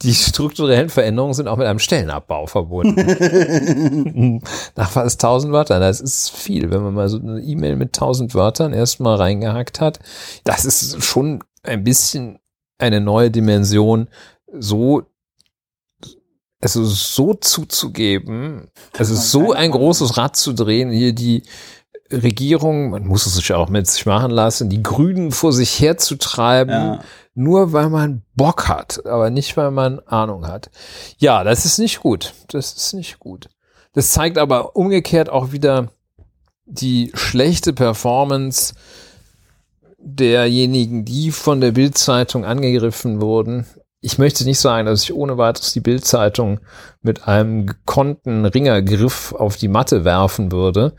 die 0.03 0.15
strukturellen 0.15 0.91
Veränderungen 0.91 1.35
sind 1.35 1.49
auch 1.49 1.57
mit 1.57 1.67
einem 1.67 1.79
Stellenabbau 1.79 2.47
verbunden. 2.47 4.43
Nach 4.77 4.91
fast 4.91 5.23
1000 5.25 5.53
Wörtern, 5.53 5.81
das 5.81 6.01
ist 6.01 6.31
viel, 6.31 6.71
wenn 6.71 6.83
man 6.83 6.95
mal 6.95 7.09
so 7.09 7.19
eine 7.19 7.41
E-Mail 7.41 7.77
mit 7.77 7.97
1000 7.97 8.35
Wörtern 8.35 8.73
erstmal 8.73 9.17
reingehackt 9.17 9.81
hat. 9.81 10.01
Das 10.45 10.65
ist 10.65 11.03
schon 11.03 11.43
ein 11.63 11.85
bisschen 11.85 12.39
eine 12.79 13.01
neue 13.01 13.31
Dimension, 13.31 14.09
so 14.53 15.05
also 16.61 16.85
so 16.85 17.35
zuzugeben, 17.35 18.71
also 18.97 19.15
so 19.15 19.53
ein 19.53 19.71
großes 19.71 20.17
Rad 20.17 20.35
zu 20.35 20.55
drehen, 20.55 20.91
hier 20.91 21.13
die 21.13 21.43
Regierung, 22.13 22.91
man 22.91 23.07
muss 23.07 23.27
es 23.27 23.35
sich 23.35 23.53
auch 23.53 23.69
mit 23.69 23.87
sich 23.87 24.05
machen 24.07 24.31
lassen, 24.31 24.69
die 24.69 24.83
Grünen 24.83 25.33
vor 25.33 25.53
sich 25.53 25.81
herzutreiben, 25.81 26.75
Ja. 26.75 27.01
nur 27.35 27.73
weil 27.73 27.89
man 27.89 28.23
Bock 28.37 28.69
hat, 28.69 29.05
aber 29.07 29.31
nicht 29.31 29.57
weil 29.57 29.71
man 29.71 30.01
Ahnung 30.01 30.47
hat. 30.47 30.71
Ja, 31.19 31.45
das 31.45 31.65
ist 31.65 31.79
nicht 31.79 32.01
gut. 32.01 32.35
Das 32.49 32.73
ist 32.75 32.93
nicht 32.95 33.19
gut. 33.19 33.49
Das 33.95 34.13
zeigt 34.13 34.39
aber 34.39 34.77
umgekehrt 34.77 35.31
auch 35.31 35.53
wieder 35.53 35.89
die 36.67 37.11
schlechte 37.15 37.73
Performance 37.73 38.75
derjenigen, 39.99 41.05
die 41.05 41.31
von 41.31 41.61
der 41.61 41.73
Bildzeitung 41.73 42.45
angegriffen 42.45 43.21
wurden. 43.21 43.67
Ich 44.01 44.19
möchte 44.19 44.45
nicht 44.45 44.61
sagen, 44.61 44.87
dass 44.87 45.03
ich 45.03 45.15
ohne 45.15 45.39
weiteres 45.39 45.73
die 45.73 45.81
Bildzeitung 45.81 46.61
mit 47.01 47.27
einem 47.27 47.67
gekonnten 47.67 48.45
Ringergriff 48.45 49.33
auf 49.33 49.57
die 49.57 49.69
Matte 49.69 50.05
werfen 50.05 50.53
würde, 50.53 50.95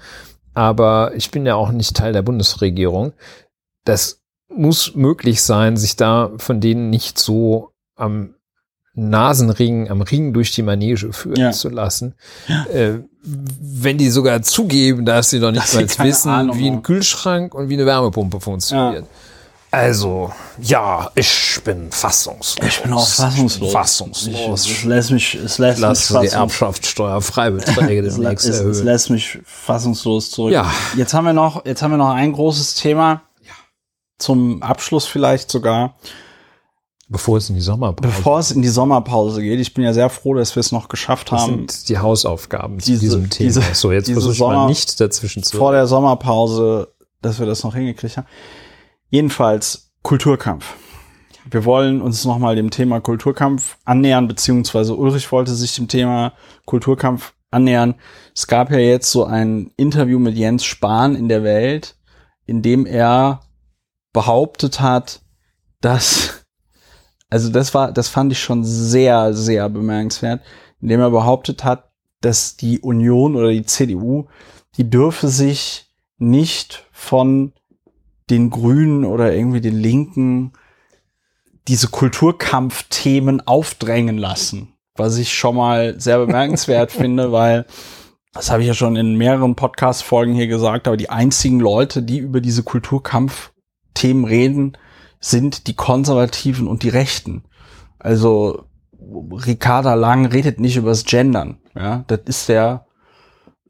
aber 0.55 1.11
ich 1.15 1.29
bin 1.31 1.45
ja 1.45 1.55
auch 1.55 1.71
nicht 1.71 1.95
Teil 1.95 2.13
der 2.13 2.23
Bundesregierung. 2.23 3.13
Das 3.83 4.21
muss 4.49 4.95
möglich 4.95 5.43
sein, 5.43 5.77
sich 5.77 5.95
da 5.95 6.31
von 6.37 6.59
denen 6.61 6.89
nicht 6.89 7.19
so 7.19 7.71
am 7.95 8.33
Nasenring, 8.93 9.89
am 9.89 10.01
Ring 10.01 10.33
durch 10.33 10.51
die 10.51 10.61
Manege 10.63 11.11
führen 11.11 11.35
Ja. 11.37 11.51
zu 11.51 11.69
lassen. 11.69 12.15
Äh, 12.73 12.99
wenn 13.23 13.97
die 13.97 14.09
sogar 14.09 14.41
zugeben, 14.41 15.05
dass 15.05 15.29
sie 15.31 15.39
doch 15.41 15.51
nicht 15.51 15.73
mal 15.73 15.87
wissen, 16.05 16.29
Ahnung 16.29 16.57
wie 16.57 16.69
ein. 16.69 16.81
Kühlschrank 16.83 17.53
und 17.53 17.67
wie 17.69 17.73
eine 17.73 17.85
Wärmepumpe 17.85 18.39
funktioniert. 18.39 19.05
Also, 19.71 20.31
ja, 20.61 21.11
ich 21.15 21.59
bin 21.65 21.91
fassungslos. 21.91 22.65
Ich 22.65 22.81
bin 22.81 22.93
auch 22.93 23.05
fassungslos. 23.05 23.71
Fassungslos. 23.73 24.65
Ich, 24.65 24.71
es 24.77 24.83
lässt 24.85 25.11
mich, 25.11 25.35
es 25.35 25.57
lässt 25.57 25.79
Lass 25.79 26.09
mich 26.11 26.19
die 26.21 26.35
es, 28.05 28.15
lä- 28.15 28.21
demnächst 28.21 28.45
es, 28.45 28.55
es 28.55 28.59
erhöhen. 28.61 28.85
lässt 28.85 29.09
mich 29.09 29.39
fassungslos 29.43 30.31
zurück. 30.31 30.53
Ja. 30.53 30.71
Jetzt 30.95 31.13
haben 31.13 31.25
wir 31.25 31.33
noch, 31.33 31.65
jetzt 31.65 31.81
haben 31.81 31.91
wir 31.91 31.97
noch 31.97 32.11
ein 32.11 32.31
großes 32.31 32.75
Thema. 32.75 33.21
Zum 34.17 34.63
Abschluss 34.63 35.05
vielleicht 35.07 35.51
sogar, 35.51 35.95
Bevor 37.09 37.37
es 37.37 37.49
in 37.49 37.55
die 37.55 37.61
Sommerpause 37.61 38.01
bevor 38.15 38.39
es 38.39 38.49
in 38.51 38.61
die 38.63 38.67
Sommerpause 38.69 39.41
geht. 39.41 39.59
Ich 39.59 39.73
bin 39.73 39.83
ja 39.83 39.93
sehr 39.93 40.09
froh, 40.09 40.33
dass 40.33 40.55
wir 40.55 40.61
es 40.61 40.71
noch 40.71 40.87
geschafft 40.87 41.31
Das 41.31 41.41
haben, 41.41 41.67
sind 41.67 41.89
die 41.89 41.97
Hausaufgaben 41.99 42.79
zu 42.79 42.85
Diese- 42.87 43.01
diesem 43.01 43.29
Thema. 43.29 43.47
diese- 43.47 43.61
so, 43.73 43.91
jetzt 43.91 44.09
versuche 44.09 44.31
ich 44.31 44.37
Sommer- 44.39 44.55
mal 44.55 44.67
nicht 44.67 44.99
dazwischen 45.01 45.43
zu. 45.43 45.57
vor 45.57 45.73
der 45.73 45.85
Sommerpause, 45.85 46.87
dass 47.21 47.37
wir 47.39 47.45
das 47.45 47.63
noch 47.63 47.75
hingekriegt 47.75 48.15
haben. 48.17 48.25
Jedenfalls 49.15 49.93
Kulturkampf. 50.01 50.75
Wir 51.49 51.63
wollen 51.63 52.01
uns 52.01 52.25
nochmal 52.25 52.57
dem 52.57 52.69
Thema 52.69 52.99
Kulturkampf 52.99 53.77
annähern, 53.85 54.27
beziehungsweise 54.27 54.93
Ulrich 54.93 55.31
wollte 55.31 55.55
sich 55.55 55.73
dem 55.73 55.87
Thema 55.87 56.33
Kulturkampf 56.65 57.33
annähern. 57.49 57.95
Es 58.35 58.45
gab 58.45 58.71
ja 58.71 58.77
jetzt 58.77 59.09
so 59.09 59.23
ein 59.23 59.71
Interview 59.77 60.19
mit 60.19 60.35
Jens 60.35 60.65
Spahn 60.65 61.15
in 61.15 61.29
der 61.29 61.45
Welt, 61.45 61.95
in 62.45 62.61
dem 62.61 62.85
er 62.85 63.39
behauptet 64.11 64.81
hat, 64.81 65.21
dass, 65.79 66.45
also 67.29 67.49
das 67.49 67.73
war, 67.73 67.93
das 67.93 68.09
fand 68.09 68.33
ich 68.33 68.39
schon 68.39 68.65
sehr, 68.65 69.33
sehr 69.33 69.69
bemerkenswert, 69.69 70.41
in 70.81 70.89
dem 70.89 70.99
er 70.99 71.11
behauptet 71.11 71.63
hat, 71.63 71.89
dass 72.19 72.57
die 72.57 72.81
Union 72.81 73.37
oder 73.37 73.51
die 73.51 73.65
CDU, 73.65 74.27
die 74.75 74.89
dürfe 74.89 75.29
sich 75.29 75.89
nicht 76.17 76.85
von 76.91 77.53
den 78.29 78.49
Grünen 78.49 79.05
oder 79.05 79.33
irgendwie 79.33 79.61
den 79.61 79.77
Linken 79.77 80.53
diese 81.67 81.87
Kulturkampfthemen 81.87 83.41
aufdrängen 83.47 84.17
lassen. 84.17 84.73
Was 84.95 85.17
ich 85.17 85.33
schon 85.33 85.55
mal 85.55 85.99
sehr 85.99 86.19
bemerkenswert 86.19 86.91
finde, 86.91 87.31
weil 87.31 87.65
das 88.33 88.51
habe 88.51 88.61
ich 88.61 88.67
ja 88.67 88.73
schon 88.73 88.95
in 88.95 89.15
mehreren 89.15 89.55
Podcast-Folgen 89.55 90.33
hier 90.33 90.47
gesagt, 90.47 90.87
aber 90.87 90.97
die 90.97 91.09
einzigen 91.09 91.59
Leute, 91.59 92.03
die 92.03 92.17
über 92.17 92.41
diese 92.41 92.63
Kulturkampfthemen 92.63 94.25
reden, 94.25 94.77
sind 95.19 95.67
die 95.67 95.75
Konservativen 95.75 96.67
und 96.67 96.83
die 96.83 96.89
Rechten. 96.89 97.43
Also 97.97 98.65
Ricarda 98.99 99.93
Lang 99.93 100.25
redet 100.25 100.59
nicht 100.59 100.77
übers 100.77 101.05
Gendern. 101.05 101.59
Ja, 101.75 102.03
das 102.07 102.21
ist 102.25 102.49
der 102.49 102.85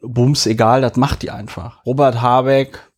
Bums 0.01 0.45
egal, 0.45 0.81
das 0.81 0.95
macht 0.97 1.21
die 1.21 1.31
einfach. 1.31 1.85
Robert 1.85 2.21
Habeck 2.21 2.91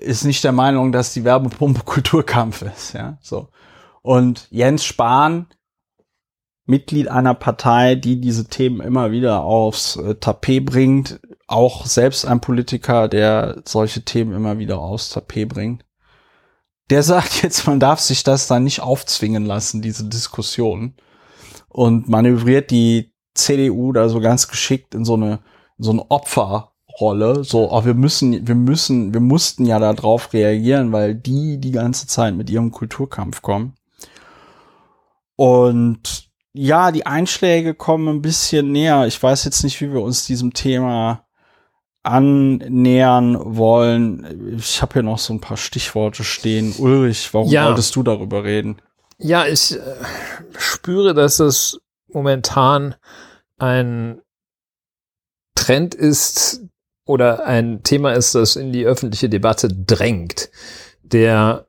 ist 0.00 0.24
nicht 0.24 0.42
der 0.44 0.52
Meinung, 0.52 0.92
dass 0.92 1.12
die 1.12 1.24
Werbepumpe 1.24 1.80
Kulturkampf 1.84 2.62
ist. 2.62 2.94
Ja, 2.94 3.18
so. 3.20 3.48
Und 4.02 4.48
Jens 4.50 4.84
Spahn, 4.84 5.46
Mitglied 6.64 7.08
einer 7.08 7.34
Partei, 7.34 7.96
die 7.96 8.20
diese 8.20 8.46
Themen 8.46 8.80
immer 8.80 9.10
wieder 9.10 9.42
aufs 9.42 9.96
äh, 9.96 10.14
Tapet 10.14 10.64
bringt, 10.64 11.20
auch 11.46 11.84
selbst 11.84 12.24
ein 12.24 12.40
Politiker, 12.40 13.08
der 13.08 13.62
solche 13.66 14.04
Themen 14.04 14.34
immer 14.34 14.58
wieder 14.58 14.78
aufs 14.78 15.10
Tapet 15.10 15.48
bringt. 15.48 15.84
Der 16.88 17.02
sagt 17.02 17.42
jetzt, 17.42 17.66
man 17.66 17.80
darf 17.80 18.00
sich 18.00 18.22
das 18.22 18.46
da 18.46 18.60
nicht 18.60 18.80
aufzwingen 18.80 19.44
lassen, 19.44 19.82
diese 19.82 20.04
Diskussion. 20.04 20.94
Und 21.68 22.08
manövriert 22.08 22.70
die 22.70 23.12
CDU 23.34 23.92
da 23.92 24.08
so 24.08 24.20
ganz 24.20 24.48
geschickt 24.48 24.94
in 24.94 25.04
so 25.04 25.14
eine, 25.14 25.40
in 25.78 25.84
so 25.84 25.90
eine 25.92 26.10
Opferrolle. 27.00 27.44
So, 27.44 27.70
oh, 27.72 27.84
wir 27.84 27.94
müssen, 27.94 28.46
wir 28.46 28.54
müssen, 28.54 29.12
wir 29.14 29.20
mussten 29.20 29.64
ja 29.64 29.78
da 29.78 29.92
drauf 29.92 30.32
reagieren, 30.32 30.92
weil 30.92 31.14
die 31.14 31.58
die 31.58 31.72
ganze 31.72 32.06
Zeit 32.06 32.34
mit 32.34 32.50
ihrem 32.50 32.70
Kulturkampf 32.70 33.42
kommen. 33.42 33.74
Und 35.36 36.28
ja, 36.52 36.92
die 36.92 37.06
Einschläge 37.06 37.74
kommen 37.74 38.08
ein 38.08 38.22
bisschen 38.22 38.72
näher. 38.72 39.06
Ich 39.06 39.22
weiß 39.22 39.44
jetzt 39.44 39.64
nicht, 39.64 39.80
wie 39.80 39.92
wir 39.92 40.02
uns 40.02 40.26
diesem 40.26 40.52
Thema 40.52 41.24
annähern 42.02 43.36
wollen. 43.56 44.56
Ich 44.58 44.82
habe 44.82 44.94
hier 44.94 45.02
noch 45.02 45.18
so 45.18 45.32
ein 45.34 45.40
paar 45.40 45.56
Stichworte 45.56 46.24
stehen. 46.24 46.74
Ulrich, 46.78 47.32
warum 47.32 47.50
Ja. 47.50 47.66
wolltest 47.66 47.94
du 47.96 48.02
darüber 48.02 48.44
reden? 48.44 48.80
Ja, 49.18 49.46
ich 49.46 49.76
äh, 49.76 49.80
spüre, 50.58 51.12
dass 51.14 51.40
es 51.40 51.78
momentan 52.08 52.94
ein 53.58 54.20
Trend 55.54 55.94
ist 55.94 56.62
oder 57.10 57.44
ein 57.44 57.82
Thema 57.82 58.12
ist, 58.12 58.34
das 58.34 58.54
in 58.56 58.72
die 58.72 58.86
öffentliche 58.86 59.28
Debatte 59.28 59.68
drängt. 59.68 60.48
Der, 61.02 61.66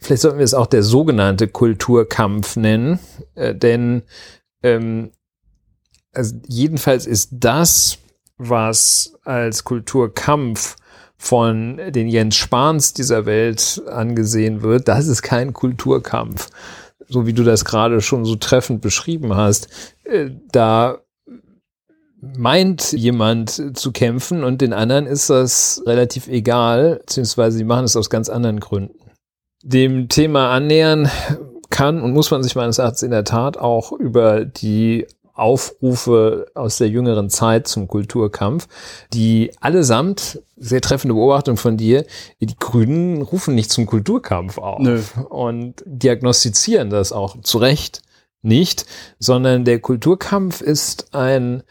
vielleicht 0.00 0.22
sollten 0.22 0.38
wir 0.38 0.44
es 0.44 0.54
auch 0.54 0.66
der 0.66 0.82
sogenannte 0.82 1.46
Kulturkampf 1.46 2.56
nennen, 2.56 2.98
äh, 3.36 3.54
denn 3.54 4.02
ähm, 4.62 5.12
also 6.12 6.34
jedenfalls 6.48 7.06
ist 7.06 7.28
das, 7.30 7.98
was 8.36 9.14
als 9.24 9.62
Kulturkampf 9.62 10.76
von 11.16 11.78
den 11.90 12.08
Jens 12.08 12.34
Spahns 12.34 12.94
dieser 12.94 13.26
Welt 13.26 13.82
angesehen 13.86 14.62
wird, 14.62 14.88
das 14.88 15.06
ist 15.06 15.22
kein 15.22 15.52
Kulturkampf. 15.52 16.48
So 17.08 17.26
wie 17.26 17.32
du 17.32 17.44
das 17.44 17.64
gerade 17.64 18.00
schon 18.00 18.24
so 18.24 18.36
treffend 18.36 18.80
beschrieben 18.80 19.36
hast, 19.36 19.68
äh, 20.04 20.30
da 20.50 20.98
meint 22.20 22.92
jemand 22.92 23.78
zu 23.78 23.92
kämpfen 23.92 24.44
und 24.44 24.60
den 24.60 24.72
anderen 24.72 25.06
ist 25.06 25.30
das 25.30 25.82
relativ 25.86 26.28
egal, 26.28 26.98
beziehungsweise 27.00 27.58
sie 27.58 27.64
machen 27.64 27.84
es 27.84 27.96
aus 27.96 28.10
ganz 28.10 28.28
anderen 28.28 28.60
Gründen. 28.60 28.98
Dem 29.62 30.08
Thema 30.08 30.52
annähern 30.52 31.10
kann 31.70 32.02
und 32.02 32.12
muss 32.12 32.30
man 32.30 32.42
sich 32.42 32.56
meines 32.56 32.78
Erachtens 32.78 33.02
in 33.02 33.10
der 33.10 33.24
Tat 33.24 33.56
auch 33.56 33.92
über 33.92 34.44
die 34.44 35.06
Aufrufe 35.34 36.46
aus 36.54 36.76
der 36.76 36.88
jüngeren 36.88 37.30
Zeit 37.30 37.66
zum 37.66 37.88
Kulturkampf, 37.88 38.68
die 39.14 39.52
allesamt, 39.60 40.42
sehr 40.56 40.82
treffende 40.82 41.14
Beobachtung 41.14 41.56
von 41.56 41.78
dir, 41.78 42.04
die 42.40 42.54
Grünen 42.58 43.22
rufen 43.22 43.54
nicht 43.54 43.70
zum 43.70 43.86
Kulturkampf 43.86 44.58
auf 44.58 44.80
Nö. 44.80 45.00
und 45.30 45.82
diagnostizieren 45.86 46.90
das 46.90 47.12
auch 47.12 47.40
zu 47.40 47.56
Recht 47.56 48.02
nicht, 48.42 48.84
sondern 49.18 49.64
der 49.64 49.80
Kulturkampf 49.80 50.60
ist 50.60 51.14
ein 51.14 51.62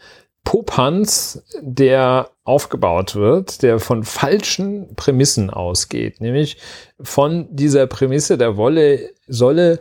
Popanz, 0.44 1.44
der 1.60 2.30
aufgebaut 2.44 3.14
wird, 3.14 3.62
der 3.62 3.78
von 3.78 4.02
falschen 4.02 4.94
Prämissen 4.96 5.50
ausgeht, 5.50 6.20
nämlich 6.20 6.56
von 7.00 7.46
dieser 7.50 7.86
Prämisse, 7.86 8.36
der 8.36 8.56
Wolle 8.56 9.10
solle 9.28 9.80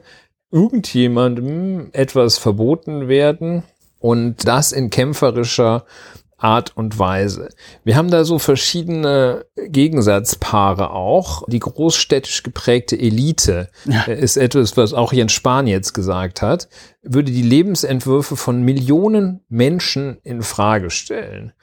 irgendjemandem 0.52 1.90
etwas 1.94 2.38
verboten 2.38 3.08
werden 3.08 3.64
und 4.00 4.48
das 4.48 4.72
in 4.72 4.90
kämpferischer 4.90 5.86
Art 6.40 6.76
und 6.76 6.98
Weise. 6.98 7.50
Wir 7.84 7.96
haben 7.96 8.10
da 8.10 8.24
so 8.24 8.40
verschiedene 8.40 9.46
Gegensatzpaare 9.56 10.92
auch. 10.92 11.44
Die 11.48 11.60
großstädtisch 11.60 12.44
geprägte 12.44 12.98
Elite 12.98 13.70
ja. 13.86 14.04
ist 14.08 14.38
etwas, 14.38 14.78
was 14.78 14.94
auch 14.94 15.14
Jens 15.14 15.34
Spahn 15.34 15.68
jetzt 15.68 15.94
gesagt 15.94 16.42
hat, 16.42 16.70
würde 17.04 17.32
die 17.32 17.44
Lebensentwürfe 17.44 18.36
von 18.36 18.64
Millionen 18.64 19.42
Menschen 19.50 20.18
in 20.24 20.42
Frage 20.42 20.90
stellen. 20.90 21.54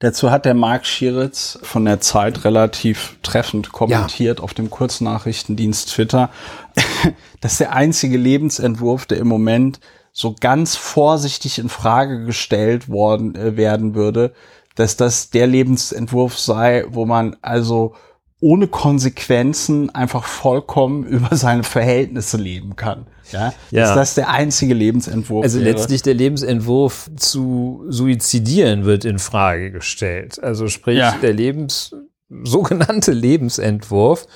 Dazu 0.00 0.30
hat 0.30 0.46
der 0.46 0.54
Marc 0.54 0.86
Schieritz 0.86 1.58
von 1.62 1.84
der 1.84 2.00
Zeit 2.00 2.46
relativ 2.46 3.16
treffend 3.22 3.70
kommentiert 3.70 4.38
ja. 4.38 4.44
auf 4.44 4.54
dem 4.54 4.70
Kurznachrichtendienst 4.70 5.90
Twitter, 5.90 6.30
dass 7.42 7.58
der 7.58 7.74
einzige 7.74 8.16
Lebensentwurf, 8.16 9.04
der 9.04 9.18
im 9.18 9.28
Moment 9.28 9.78
so 10.20 10.36
ganz 10.38 10.76
vorsichtig 10.76 11.58
in 11.58 11.70
Frage 11.70 12.26
gestellt 12.26 12.90
worden 12.90 13.34
äh, 13.34 13.56
werden 13.56 13.94
würde, 13.94 14.34
dass 14.74 14.96
das 14.96 15.30
der 15.30 15.46
Lebensentwurf 15.46 16.38
sei, 16.38 16.84
wo 16.90 17.06
man 17.06 17.36
also 17.40 17.94
ohne 18.38 18.68
Konsequenzen 18.68 19.88
einfach 19.94 20.24
vollkommen 20.24 21.04
über 21.06 21.34
seine 21.36 21.62
Verhältnisse 21.62 22.36
leben 22.36 22.76
kann. 22.76 23.06
Ja, 23.32 23.54
ja. 23.70 23.86
Dass 23.86 23.94
das 23.94 24.14
der 24.16 24.28
einzige 24.28 24.74
Lebensentwurf 24.74 25.42
Also 25.42 25.58
wäre. 25.58 25.70
letztlich 25.70 26.02
der 26.02 26.14
Lebensentwurf 26.14 27.10
zu 27.16 27.86
suizidieren 27.88 28.84
wird 28.84 29.06
in 29.06 29.18
Frage 29.18 29.70
gestellt. 29.70 30.42
Also 30.42 30.68
sprich 30.68 30.98
ja. 30.98 31.16
der 31.22 31.32
Lebens 31.32 31.96
sogenannte 32.42 33.12
Lebensentwurf 33.12 34.26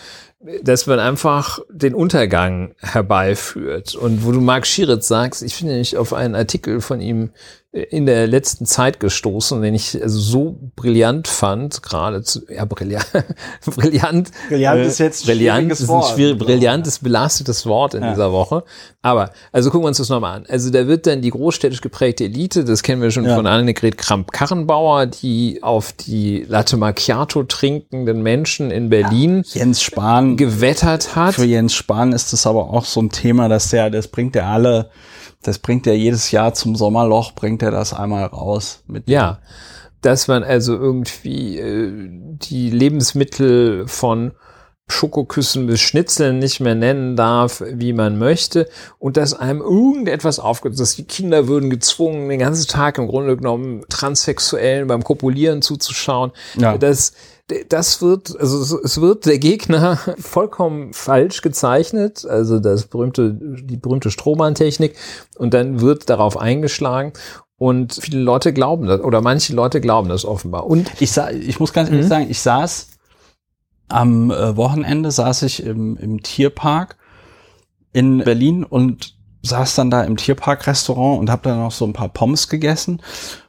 dass 0.63 0.87
man 0.87 0.99
einfach 0.99 1.61
den 1.71 1.95
Untergang 1.95 2.75
herbeiführt. 2.79 3.95
Und 3.95 4.25
wo 4.25 4.33
du 4.33 4.41
Marc 4.41 4.67
Schieritz 4.67 5.09
sagst, 5.09 5.43
ich 5.43 5.55
finde 5.55 5.77
nicht 5.77 5.97
auf 5.97 6.13
einen 6.13 6.35
Artikel 6.35 6.81
von 6.81 7.01
ihm 7.01 7.31
in 7.75 8.07
der 8.07 8.29
letzten 8.29 8.67
Zeit 8.67 9.01
gestoßen, 9.01 9.61
den 9.61 9.75
ich 9.75 9.99
so 10.05 10.57
brillant 10.77 11.27
fand, 11.27 11.83
gerade 11.83 12.23
zu, 12.23 12.43
ja, 12.49 12.65
brillant, 12.67 13.05
brillant. 13.67 14.31
Brillant 14.49 14.79
äh, 14.79 14.87
ist 14.87 14.99
jetzt 14.99 15.27
brillant 15.27 15.73
ist 15.73 15.91
ein 15.91 16.03
schwierig, 16.05 16.39
brillant 16.39 16.87
ist 16.87 17.03
belastetes 17.03 17.67
Wort 17.67 17.95
in 17.95 18.05
ja. 18.05 18.11
dieser 18.11 18.31
Woche. 18.31 18.63
Aber, 19.03 19.33
also 19.51 19.71
gucken 19.71 19.85
wir 19.85 19.89
uns 19.89 19.99
das 19.99 20.09
nochmal 20.09 20.37
an. 20.37 20.47
Also 20.49 20.71
da 20.71 20.87
wird 20.87 21.09
dann 21.09 21.21
die 21.21 21.31
großstädtisch 21.31 21.81
geprägte 21.81 22.25
Elite, 22.25 22.65
das 22.65 22.85
kennen 22.85 23.03
wir 23.03 23.11
schon 23.11 23.25
ja. 23.25 23.35
von 23.35 23.49
Annegret 23.49 23.99
Kramp-Karrenbauer, 23.99 25.07
die 25.07 25.61
auf 25.65 25.93
die 25.93 26.47
Latte 26.49 26.77
Macchiato 26.77 27.43
trinkenden 27.43 28.23
Menschen 28.23 28.71
in 28.71 28.89
Berlin 28.89 29.43
ja, 29.49 29.63
Jens 29.63 29.83
Spahn 29.83 30.37
gewettert 30.37 31.17
hat. 31.17 31.35
Für 31.35 31.45
Jens 31.45 31.75
Spahn 31.75 32.13
ist 32.13 32.33
das 32.33 32.47
aber 32.47 32.71
auch 32.71 32.85
so 32.85 33.03
ein 33.03 33.11
Thema, 33.11 33.49
dass 33.49 33.71
der, 33.71 33.91
das 33.91 34.07
bringt 34.07 34.37
er 34.37 34.47
alle 34.47 34.91
das 35.45 35.59
bringt 35.59 35.87
er 35.87 35.97
jedes 35.97 36.31
Jahr 36.31 36.55
zum 36.55 36.75
Sommerloch, 36.75 37.33
bringt 37.33 37.63
er 37.63 37.71
das 37.71 37.95
einmal 37.95 38.25
raus. 38.25 38.83
Mit 38.87 39.09
ja, 39.09 39.39
dass 40.01 40.29
man 40.29 40.43
also 40.43 40.75
irgendwie 40.75 41.59
äh, 41.59 41.93
die 42.11 42.71
Lebensmittel 42.71 43.87
von 43.87 44.33
Schokoküssen 44.87 45.67
bis 45.67 45.81
Schnitzeln 45.81 46.39
nicht 46.39 46.61
mehr 46.61 46.75
nennen 46.75 47.17
darf, 47.17 47.63
wie 47.67 47.95
man 47.95 48.19
möchte 48.19 48.69
und 48.99 49.17
dass 49.17 49.33
einem 49.33 49.63
irgendetwas 49.63 50.39
aufgeht, 50.39 50.79
dass 50.79 50.97
die 50.97 51.05
Kinder 51.05 51.49
würden 51.49 51.71
gezwungen, 51.71 52.29
den 52.29 52.39
ganzen 52.39 52.69
Tag 52.69 52.99
im 52.99 53.07
Grunde 53.07 53.37
genommen 53.37 53.83
Transsexuellen 53.89 54.87
beim 54.87 55.03
Kopulieren 55.03 55.63
zuzuschauen. 55.63 56.33
Ja. 56.59 56.77
Das, 56.77 57.15
das 57.69 58.01
wird, 58.01 58.39
also 58.41 58.81
es 58.83 59.01
wird 59.01 59.27
der 59.27 59.39
Gegner 59.39 59.97
vollkommen 60.19 60.93
falsch 60.93 61.43
gezeichnet, 61.43 62.25
also 62.25 62.59
das 62.59 62.87
berühmte, 62.87 63.35
die 63.35 63.77
berühmte 63.77 64.11
Strohmann-Technik 64.11 64.97
und 65.37 65.53
dann 65.53 65.81
wird 65.81 66.09
darauf 66.09 66.39
eingeschlagen 66.39 67.13
und 67.57 67.99
viele 68.01 68.21
Leute 68.21 68.53
glauben 68.53 68.87
das 68.87 69.01
oder 69.01 69.21
manche 69.21 69.55
Leute 69.55 69.81
glauben 69.81 70.09
das 70.09 70.25
offenbar. 70.25 70.67
Und 70.67 70.91
ich, 71.01 71.13
sa 71.13 71.31
ich 71.31 71.61
muss 71.61 71.73
ganz 71.73 71.91
ehrlich 71.91 72.07
mhm. 72.07 72.09
sagen, 72.09 72.27
ich 72.31 72.41
saß 72.41 72.89
am 73.89 74.31
äh, 74.31 74.57
Wochenende 74.57 75.11
saß 75.11 75.43
ich 75.43 75.63
im, 75.65 75.97
im 75.99 76.23
Tierpark 76.23 76.97
in 77.93 78.19
Berlin 78.19 78.65
und 78.65 79.15
saß 79.43 79.75
dann 79.75 79.91
da 79.91 80.03
im 80.03 80.17
Tierpark-Restaurant 80.17 81.21
und 81.21 81.31
habe 81.31 81.43
dann 81.43 81.59
noch 81.59 81.73
so 81.73 81.85
ein 81.85 81.93
paar 81.93 82.09
Pommes 82.09 82.49
gegessen 82.49 83.03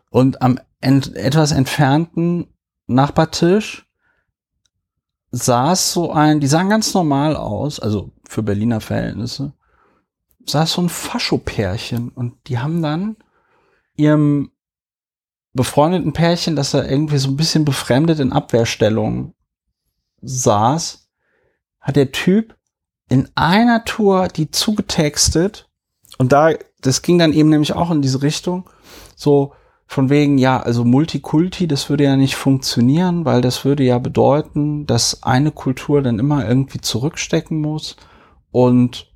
und 0.09 0.41
am 0.41 0.59
ent 0.81 1.15
etwas 1.15 1.53
entfernten 1.53 2.47
Nachbartisch 2.87 3.84
saß 5.35 5.91
so 5.91 6.13
ein, 6.13 6.39
die 6.39 6.47
sahen 6.47 6.69
ganz 6.69 6.93
normal 6.93 7.35
aus, 7.35 7.81
also 7.81 8.11
für 8.27 8.41
Berliner 8.41 8.79
Verhältnisse, 8.79 9.51
saß 10.45 10.71
so 10.71 10.81
ein 10.81 10.89
Fascho-Pärchen 10.89 12.09
und 12.09 12.35
die 12.47 12.59
haben 12.59 12.81
dann 12.81 13.17
ihrem 13.97 14.51
befreundeten 15.51 16.13
Pärchen, 16.13 16.55
das 16.55 16.71
da 16.71 16.85
irgendwie 16.85 17.17
so 17.17 17.27
ein 17.27 17.35
bisschen 17.35 17.65
befremdet 17.65 18.19
in 18.19 18.31
Abwehrstellung 18.31 19.33
saß, 20.21 21.09
hat 21.81 21.95
der 21.97 22.13
Typ 22.13 22.55
in 23.09 23.29
einer 23.35 23.83
Tour 23.83 24.29
die 24.29 24.51
zugetextet 24.51 25.69
und 26.17 26.31
da, 26.31 26.51
das 26.79 27.01
ging 27.01 27.19
dann 27.19 27.33
eben 27.33 27.49
nämlich 27.49 27.73
auch 27.73 27.91
in 27.91 28.01
diese 28.01 28.21
Richtung, 28.21 28.69
so, 29.17 29.53
von 29.87 30.09
wegen, 30.09 30.37
ja, 30.37 30.59
also 30.59 30.83
Multikulti, 30.83 31.67
das 31.67 31.89
würde 31.89 32.05
ja 32.05 32.15
nicht 32.15 32.35
funktionieren, 32.35 33.23
weil 33.25 33.41
das 33.41 33.65
würde 33.65 33.83
ja 33.83 33.99
bedeuten, 33.99 34.85
dass 34.87 35.23
eine 35.23 35.51
Kultur 35.51 36.01
dann 36.01 36.19
immer 36.19 36.47
irgendwie 36.47 36.81
zurückstecken 36.81 37.61
muss 37.61 37.95
und 38.51 39.11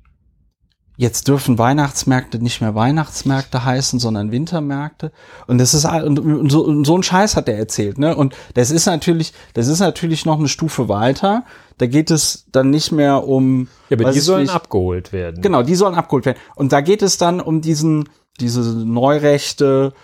jetzt 1.00 1.28
dürfen 1.28 1.56
Weihnachtsmärkte 1.56 2.42
nicht 2.42 2.60
mehr 2.60 2.74
Weihnachtsmärkte 2.74 3.64
heißen, 3.64 3.98
sondern 3.98 4.32
Wintermärkte. 4.32 5.12
Und 5.46 5.56
das 5.56 5.72
ist 5.72 5.86
und 5.86 6.50
so, 6.50 6.62
und 6.62 6.84
so 6.84 6.94
ein 6.94 7.02
Scheiß 7.02 7.36
hat 7.36 7.48
er 7.48 7.56
erzählt, 7.56 7.96
ne? 7.96 8.14
Und 8.14 8.36
das 8.52 8.70
ist 8.70 8.84
natürlich, 8.84 9.32
das 9.54 9.66
ist 9.66 9.80
natürlich 9.80 10.26
noch 10.26 10.38
eine 10.38 10.48
Stufe 10.48 10.90
weiter. 10.90 11.44
Da 11.78 11.86
geht 11.86 12.10
es 12.10 12.44
dann 12.52 12.68
nicht 12.68 12.92
mehr 12.92 13.26
um. 13.26 13.68
Ja, 13.88 13.96
aber 13.98 14.12
die 14.12 14.20
sollen 14.20 14.42
nicht, 14.42 14.54
abgeholt 14.54 15.10
werden. 15.14 15.40
Genau, 15.40 15.62
die 15.62 15.74
sollen 15.74 15.94
abgeholt 15.94 16.26
werden. 16.26 16.38
Und 16.54 16.70
da 16.72 16.82
geht 16.82 17.00
es 17.00 17.16
dann 17.16 17.40
um 17.40 17.62
diesen, 17.62 18.06
diese 18.38 18.60
Neurechte, 18.60 19.94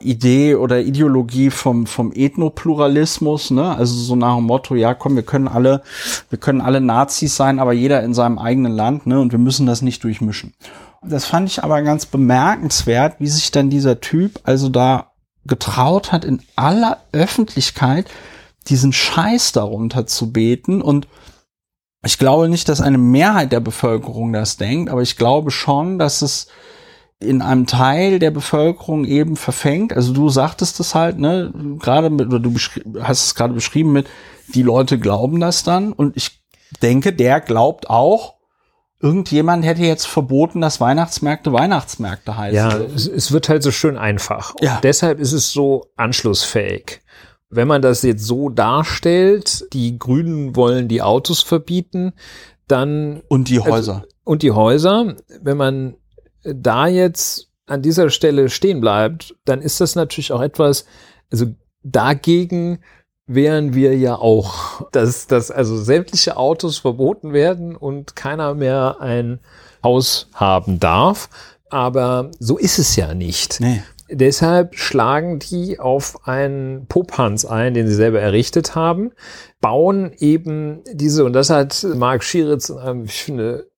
Idee 0.00 0.54
oder 0.54 0.80
Ideologie 0.80 1.50
vom, 1.50 1.86
vom 1.86 2.12
Ethnopluralismus, 2.14 3.50
ne? 3.50 3.76
Also 3.76 3.94
so 3.94 4.16
nach 4.16 4.36
dem 4.36 4.44
Motto, 4.44 4.74
ja, 4.74 4.94
komm, 4.94 5.16
wir 5.16 5.22
können 5.22 5.48
alle, 5.48 5.82
wir 6.30 6.38
können 6.38 6.60
alle 6.60 6.80
Nazis 6.80 7.36
sein, 7.36 7.58
aber 7.58 7.72
jeder 7.72 8.02
in 8.02 8.14
seinem 8.14 8.38
eigenen 8.38 8.72
Land, 8.72 9.06
ne? 9.06 9.20
Und 9.20 9.32
wir 9.32 9.38
müssen 9.38 9.66
das 9.66 9.82
nicht 9.82 10.02
durchmischen. 10.02 10.54
Das 11.02 11.26
fand 11.26 11.48
ich 11.48 11.62
aber 11.62 11.82
ganz 11.82 12.06
bemerkenswert, 12.06 13.16
wie 13.18 13.28
sich 13.28 13.50
dann 13.50 13.70
dieser 13.70 14.00
Typ 14.00 14.40
also 14.44 14.68
da 14.68 15.12
getraut 15.46 16.12
hat, 16.12 16.24
in 16.24 16.42
aller 16.56 16.98
Öffentlichkeit 17.12 18.06
diesen 18.68 18.92
Scheiß 18.92 19.52
darunter 19.52 20.06
zu 20.06 20.32
beten 20.32 20.82
und 20.82 21.08
ich 22.04 22.18
glaube 22.18 22.48
nicht, 22.48 22.68
dass 22.68 22.80
eine 22.80 22.98
Mehrheit 22.98 23.52
der 23.52 23.60
Bevölkerung 23.60 24.32
das 24.32 24.56
denkt, 24.56 24.90
aber 24.90 25.02
ich 25.02 25.16
glaube 25.16 25.50
schon, 25.50 25.98
dass 25.98 26.22
es 26.22 26.46
in 27.20 27.42
einem 27.42 27.66
Teil 27.66 28.18
der 28.18 28.30
Bevölkerung 28.30 29.04
eben 29.04 29.36
verfängt. 29.36 29.92
Also 29.92 30.12
du 30.12 30.28
sagtest 30.30 30.80
es 30.80 30.94
halt, 30.94 31.18
ne, 31.18 31.52
gerade 31.78 32.08
mit, 32.10 32.26
oder 32.28 32.38
du 32.40 32.54
hast 33.00 33.26
es 33.26 33.34
gerade 33.34 33.52
beschrieben 33.54 33.92
mit, 33.92 34.08
die 34.54 34.62
Leute 34.62 34.98
glauben 34.98 35.38
das 35.38 35.62
dann 35.62 35.92
und 35.92 36.16
ich 36.16 36.42
denke, 36.82 37.12
der 37.12 37.40
glaubt 37.40 37.90
auch, 37.90 38.34
irgendjemand 39.00 39.64
hätte 39.64 39.82
jetzt 39.82 40.06
verboten, 40.06 40.60
dass 40.60 40.80
Weihnachtsmärkte 40.80 41.52
Weihnachtsmärkte 41.52 42.36
heißen. 42.36 42.56
Ja, 42.56 42.76
es, 42.94 43.06
es 43.06 43.32
wird 43.32 43.48
halt 43.48 43.62
so 43.62 43.70
schön 43.70 43.96
einfach. 43.98 44.54
Und 44.54 44.62
Ja. 44.64 44.80
deshalb 44.82 45.20
ist 45.20 45.32
es 45.32 45.52
so 45.52 45.86
anschlussfähig. 45.96 47.00
Wenn 47.48 47.66
man 47.68 47.82
das 47.82 48.02
jetzt 48.02 48.24
so 48.24 48.48
darstellt, 48.48 49.66
die 49.72 49.98
Grünen 49.98 50.54
wollen 50.54 50.86
die 50.88 51.02
Autos 51.02 51.42
verbieten, 51.42 52.12
dann 52.68 53.22
Und 53.28 53.48
die 53.48 53.58
Häuser. 53.60 54.04
und 54.24 54.42
die 54.42 54.52
Häuser, 54.52 55.16
wenn 55.42 55.56
man 55.56 55.94
da 56.42 56.86
jetzt 56.86 57.48
an 57.66 57.82
dieser 57.82 58.10
Stelle 58.10 58.48
stehen 58.48 58.80
bleibt, 58.80 59.34
dann 59.44 59.62
ist 59.62 59.80
das 59.80 59.94
natürlich 59.94 60.32
auch 60.32 60.42
etwas, 60.42 60.86
also 61.30 61.46
dagegen 61.82 62.80
wären 63.26 63.74
wir 63.74 63.96
ja 63.96 64.16
auch, 64.16 64.90
dass, 64.90 65.28
dass 65.28 65.50
also 65.50 65.76
sämtliche 65.76 66.36
Autos 66.36 66.78
verboten 66.78 67.32
werden 67.32 67.76
und 67.76 68.16
keiner 68.16 68.54
mehr 68.54 68.96
ein 69.00 69.38
Haus 69.84 70.28
haben 70.34 70.80
darf. 70.80 71.28
Aber 71.70 72.32
so 72.40 72.58
ist 72.58 72.78
es 72.78 72.96
ja 72.96 73.14
nicht. 73.14 73.60
nee. 73.60 73.82
Deshalb 74.12 74.76
schlagen 74.76 75.38
die 75.38 75.78
auf 75.78 76.26
einen 76.26 76.86
Popanz 76.88 77.44
ein, 77.44 77.74
den 77.74 77.86
sie 77.86 77.94
selber 77.94 78.20
errichtet 78.20 78.74
haben, 78.74 79.12
bauen 79.60 80.12
eben 80.18 80.82
diese, 80.92 81.24
und 81.24 81.32
das 81.32 81.48
hat 81.48 81.86
Marc 81.94 82.24
Schieritz 82.24 82.70
in 82.70 82.78
einem, 82.78 83.04
ich 83.04 83.22
finde, 83.22 83.69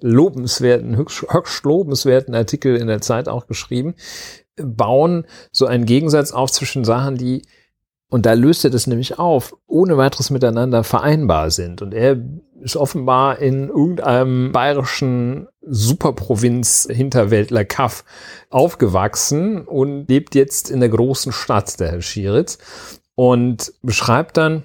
lobenswerten, 0.00 0.96
höchst, 0.96 1.26
höchst 1.28 1.64
lobenswerten 1.64 2.34
Artikel 2.34 2.76
in 2.76 2.86
der 2.86 3.00
Zeit 3.00 3.28
auch 3.28 3.46
geschrieben, 3.46 3.94
bauen 4.56 5.26
so 5.50 5.66
einen 5.66 5.86
Gegensatz 5.86 6.32
auf 6.32 6.50
zwischen 6.52 6.84
Sachen, 6.84 7.16
die, 7.16 7.42
und 8.08 8.26
da 8.26 8.34
löst 8.34 8.64
er 8.64 8.70
das 8.70 8.86
nämlich 8.86 9.18
auf, 9.18 9.56
ohne 9.66 9.96
weiteres 9.96 10.30
miteinander 10.30 10.84
vereinbar 10.84 11.50
sind. 11.50 11.80
Und 11.80 11.94
er 11.94 12.18
ist 12.60 12.76
offenbar 12.76 13.38
in 13.38 13.68
irgendeinem 13.68 14.52
bayerischen 14.52 15.48
Superprovinz 15.62 16.88
Hinterwäldler 16.90 17.64
Kaff 17.64 18.04
aufgewachsen 18.50 19.62
und 19.62 20.08
lebt 20.08 20.34
jetzt 20.34 20.70
in 20.70 20.80
der 20.80 20.88
großen 20.88 21.32
Stadt, 21.32 21.80
der 21.80 21.92
Herr 21.92 22.02
Schieritz, 22.02 22.58
und 23.14 23.72
beschreibt 23.82 24.36
dann, 24.36 24.64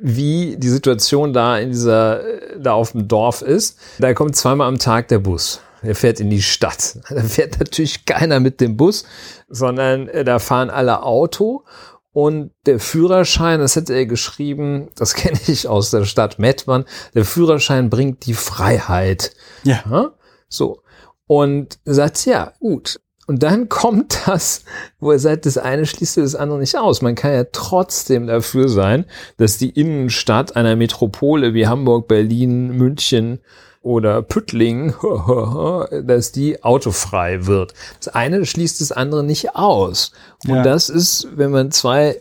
wie 0.00 0.56
die 0.56 0.68
Situation 0.68 1.32
da 1.32 1.58
in 1.58 1.70
dieser, 1.70 2.24
äh, 2.24 2.60
da 2.60 2.72
auf 2.72 2.92
dem 2.92 3.08
Dorf 3.08 3.42
ist. 3.42 3.78
Da 3.98 4.14
kommt 4.14 4.36
zweimal 4.36 4.68
am 4.68 4.78
Tag 4.78 5.08
der 5.08 5.18
Bus. 5.18 5.60
Er 5.82 5.94
fährt 5.94 6.20
in 6.20 6.30
die 6.30 6.42
Stadt. 6.42 6.98
Da 7.10 7.22
fährt 7.22 7.58
natürlich 7.58 8.04
keiner 8.04 8.40
mit 8.40 8.60
dem 8.60 8.76
Bus, 8.76 9.04
sondern 9.48 10.08
äh, 10.08 10.24
da 10.24 10.38
fahren 10.38 10.70
alle 10.70 11.02
Auto. 11.02 11.64
Und 12.12 12.50
der 12.66 12.80
Führerschein, 12.80 13.60
das 13.60 13.76
hätte 13.76 13.94
er 13.94 14.06
geschrieben, 14.06 14.88
das 14.96 15.14
kenne 15.14 15.38
ich 15.46 15.68
aus 15.68 15.90
der 15.90 16.04
Stadt 16.04 16.38
Mettmann, 16.38 16.84
der 17.14 17.24
Führerschein 17.24 17.90
bringt 17.90 18.26
die 18.26 18.34
Freiheit. 18.34 19.32
Ja. 19.62 19.82
Ja? 19.90 20.12
So. 20.48 20.82
Und 21.26 21.78
er 21.84 21.94
sagt, 21.94 22.26
ja, 22.26 22.52
gut. 22.58 23.00
Und 23.30 23.44
dann 23.44 23.68
kommt 23.68 24.26
das, 24.26 24.64
wo 24.98 25.12
er 25.12 25.20
sagt, 25.20 25.46
das 25.46 25.56
eine 25.56 25.86
schließt 25.86 26.16
das 26.16 26.34
andere 26.34 26.58
nicht 26.58 26.76
aus. 26.76 27.00
Man 27.00 27.14
kann 27.14 27.32
ja 27.32 27.44
trotzdem 27.44 28.26
dafür 28.26 28.68
sein, 28.68 29.04
dass 29.36 29.56
die 29.56 29.70
Innenstadt 29.70 30.56
einer 30.56 30.74
Metropole 30.74 31.54
wie 31.54 31.68
Hamburg, 31.68 32.08
Berlin, 32.08 32.76
München 32.76 33.38
oder 33.82 34.20
Püttling, 34.22 34.94
dass 36.02 36.32
die 36.32 36.64
autofrei 36.64 37.46
wird. 37.46 37.72
Das 38.02 38.12
eine 38.12 38.44
schließt 38.44 38.80
das 38.80 38.90
andere 38.90 39.22
nicht 39.22 39.54
aus. 39.54 40.10
Und 40.48 40.56
Ja. 40.56 40.62
das 40.64 40.88
ist, 40.88 41.28
wenn 41.36 41.52
man 41.52 41.70
zwei 41.70 42.16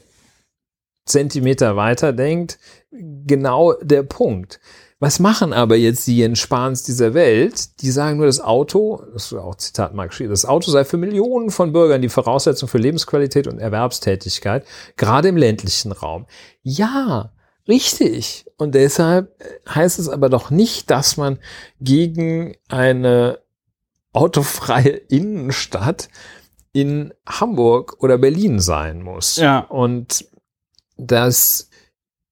Zentimeter 1.08 1.76
weiter 1.76 2.14
denkt, 2.14 2.60
genau 2.92 3.74
der 3.82 4.04
Punkt. 4.04 4.60
Was 5.02 5.20
machen 5.20 5.54
aber 5.54 5.78
jetzt 5.78 6.08
die 6.08 6.18
Jens 6.18 6.40
Spahns 6.40 6.84
dieser 6.84 7.14
Welt? 7.14 7.82
Die 7.82 7.90
sagen 7.90 8.18
nur, 8.18 8.26
das 8.26 8.42
Auto, 8.42 9.02
das 9.14 9.32
ist 9.32 9.34
auch 9.34 9.56
Zitat 9.56 9.94
Mark 9.94 10.14
Schier, 10.14 10.28
das 10.28 10.46
Auto 10.46 10.72
sei 10.72 10.84
für 10.84 10.98
Millionen 10.98 11.52
von 11.52 11.72
Bürgern 11.72 12.02
die 12.02 12.10
Voraussetzung 12.10 12.68
für 12.68 12.80
Lebensqualität 12.80 13.48
und 13.48 13.60
Erwerbstätigkeit, 13.60 14.66
gerade 14.98 15.30
im 15.30 15.38
ländlichen 15.38 15.94
Raum. 15.94 16.26
Ja, 16.64 17.32
richtig. 17.66 18.46
Und 18.58 18.76
deshalb 18.76 19.34
heißt 19.74 20.00
es 20.00 20.10
aber 20.10 20.28
doch 20.28 20.50
nicht, 20.52 20.92
dass 20.92 21.16
man 21.16 21.40
gegen 21.80 22.58
eine 22.68 23.40
autofreie 24.12 24.90
Innenstadt 25.10 26.10
in 26.74 27.14
Hamburg 27.26 28.04
oder 28.04 28.18
Berlin 28.18 28.60
sein 28.60 29.02
muss. 29.02 29.38
Ja. 29.38 29.60
Und 29.60 30.26
das 30.98 31.69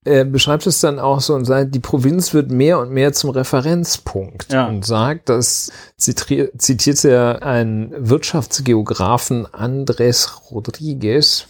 er 0.08 0.24
beschreibt 0.24 0.66
es 0.66 0.80
dann 0.80 0.98
auch 0.98 1.20
so 1.20 1.34
und 1.34 1.44
sagt, 1.44 1.74
die 1.74 1.80
Provinz 1.80 2.34
wird 2.34 2.50
mehr 2.50 2.78
und 2.80 2.90
mehr 2.90 3.12
zum 3.12 3.30
Referenzpunkt 3.30 4.52
Ja. 4.52 4.66
und 4.68 4.84
sagt, 4.84 5.28
das 5.28 5.70
zitri- 6.00 6.50
zitiert 6.58 7.04
er 7.04 7.42
einen 7.42 7.92
Wirtschaftsgeografen 8.08 9.46
Andres 9.52 10.50
Rodriguez, 10.50 11.46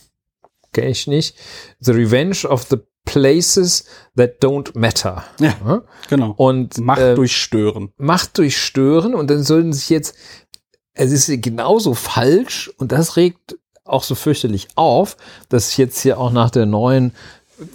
kenne 0.73 0.89
ich 0.91 1.07
nicht, 1.07 1.37
The 1.81 1.93
Revenge 1.93 2.47
of 2.49 2.65
the 2.69 2.77
Places 3.05 3.85
that 4.17 4.43
don't 4.43 4.77
matter. 4.79 5.25
Ja. 5.41 5.83
Genau. 6.11 6.33
Und 6.37 6.77
Macht 6.79 7.01
äh, 7.01 7.15
durchstören. 7.15 7.91
Macht 7.97 8.37
durchstören 8.37 9.15
und 9.15 9.31
dann 9.31 9.43
sollen 9.43 9.73
sich 9.73 9.89
jetzt, 9.89 10.15
es 10.93 11.11
ist 11.13 11.43
genauso 11.43 11.95
falsch 11.95 12.71
und 12.77 12.93
das 12.93 13.17
regt 13.17 13.57
auch 13.85 14.03
so 14.03 14.15
fürchterlich 14.15 14.69
auf, 14.75 15.17
dass 15.49 15.79
jetzt 15.79 16.01
hier 16.03 16.19
auch 16.19 16.31
nach 16.33 16.51
der 16.51 16.67
neuen 16.67 17.13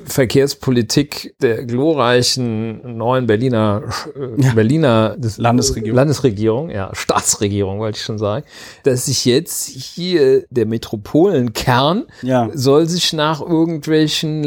Verkehrspolitik 0.06 1.36
der 1.42 1.66
glorreichen 1.66 2.98
neuen 2.98 3.28
Berliner 3.28 3.84
äh, 4.16 4.42
Ja. 4.42 4.54
Berliner 4.54 5.16
des, 5.18 5.38
Landesregierung. 5.38 5.96
Landesregierung, 5.96 6.70
ja, 6.70 6.90
Staatsregierung 6.94 7.80
wollte 7.80 7.98
ich 7.98 8.04
schon 8.04 8.18
sagen, 8.18 8.46
dass 8.84 9.06
sich 9.06 9.26
jetzt 9.26 9.68
hier 9.68 10.46
der 10.50 10.66
Metropolenkern 10.66 12.06
Ja. 12.22 12.50
soll 12.54 12.88
sich 12.88 13.14
nach 13.14 13.42
irgendwelchen 13.42 14.44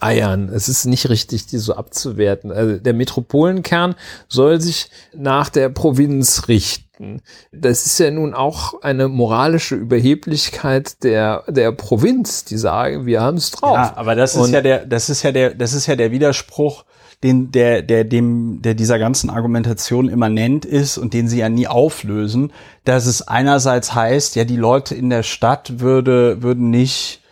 Landeiern, 0.00 0.48
es 0.48 0.68
ist 0.68 0.84
nicht 0.84 1.08
richtig, 1.08 1.46
die 1.46 1.58
so 1.58 1.74
abzuwerten. 1.74 2.52
Also 2.52 2.76
der 2.78 2.94
Metropolenkern 2.94 3.94
soll 4.28 4.60
sich 4.60 4.90
nach 5.14 5.48
der 5.48 5.68
Provinz 5.68 6.48
richten. 6.48 7.22
Das 7.52 7.86
ist 7.86 7.98
ja 7.98 8.10
nun 8.10 8.34
auch 8.34 8.80
eine 8.82 9.08
moralische 9.08 9.74
Überheblichkeit 9.74 11.02
der, 11.02 11.42
der 11.48 11.72
Provinz, 11.72 12.44
die 12.44 12.56
sagen, 12.56 13.06
wir 13.06 13.20
haben 13.20 13.36
es 13.36 13.50
drauf. 13.50 13.74
Ja, 13.76 13.92
aber 13.96 14.14
das 14.14 14.34
ist 14.34 14.42
Und- 14.42 14.52
ja 14.52 14.60
der, 14.60 14.86
das 14.86 15.10
ist 15.10 15.22
ja 15.22 15.32
der, 15.32 15.54
das 15.54 15.72
ist 15.72 15.86
ja 15.86 15.96
der 15.96 16.10
Widerspruch, 16.12 16.84
den, 17.22 17.50
der, 17.50 17.80
der, 17.82 18.04
dem, 18.04 18.60
der 18.60 18.74
dieser 18.74 18.98
ganzen 18.98 19.30
Argumentation 19.30 20.08
immanent 20.10 20.64
ist 20.66 20.98
und 20.98 21.14
den 21.14 21.26
sie 21.26 21.38
ja 21.38 21.48
nie 21.48 21.66
auflösen, 21.66 22.52
dass 22.84 23.06
es 23.06 23.22
einerseits 23.26 23.94
heißt, 23.94 24.36
ja, 24.36 24.44
die 24.44 24.56
Leute 24.56 24.94
in 24.94 25.08
der 25.08 25.22
Stadt 25.22 25.80
würde, 25.80 26.42
würden 26.42 26.68
nicht, 26.70 27.22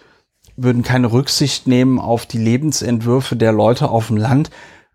würden 0.63 0.83
keine 0.83 1.13
Rücksicht 1.13 1.67
nehmen 1.67 1.99
auf 1.99 2.27
die 2.27 2.39
Lebensentwürfe 2.39 3.37
der 3.37 3.53
Leute 3.53 3.89
auf 3.89 4.09
dem 4.09 4.17
Land. 4.17 4.51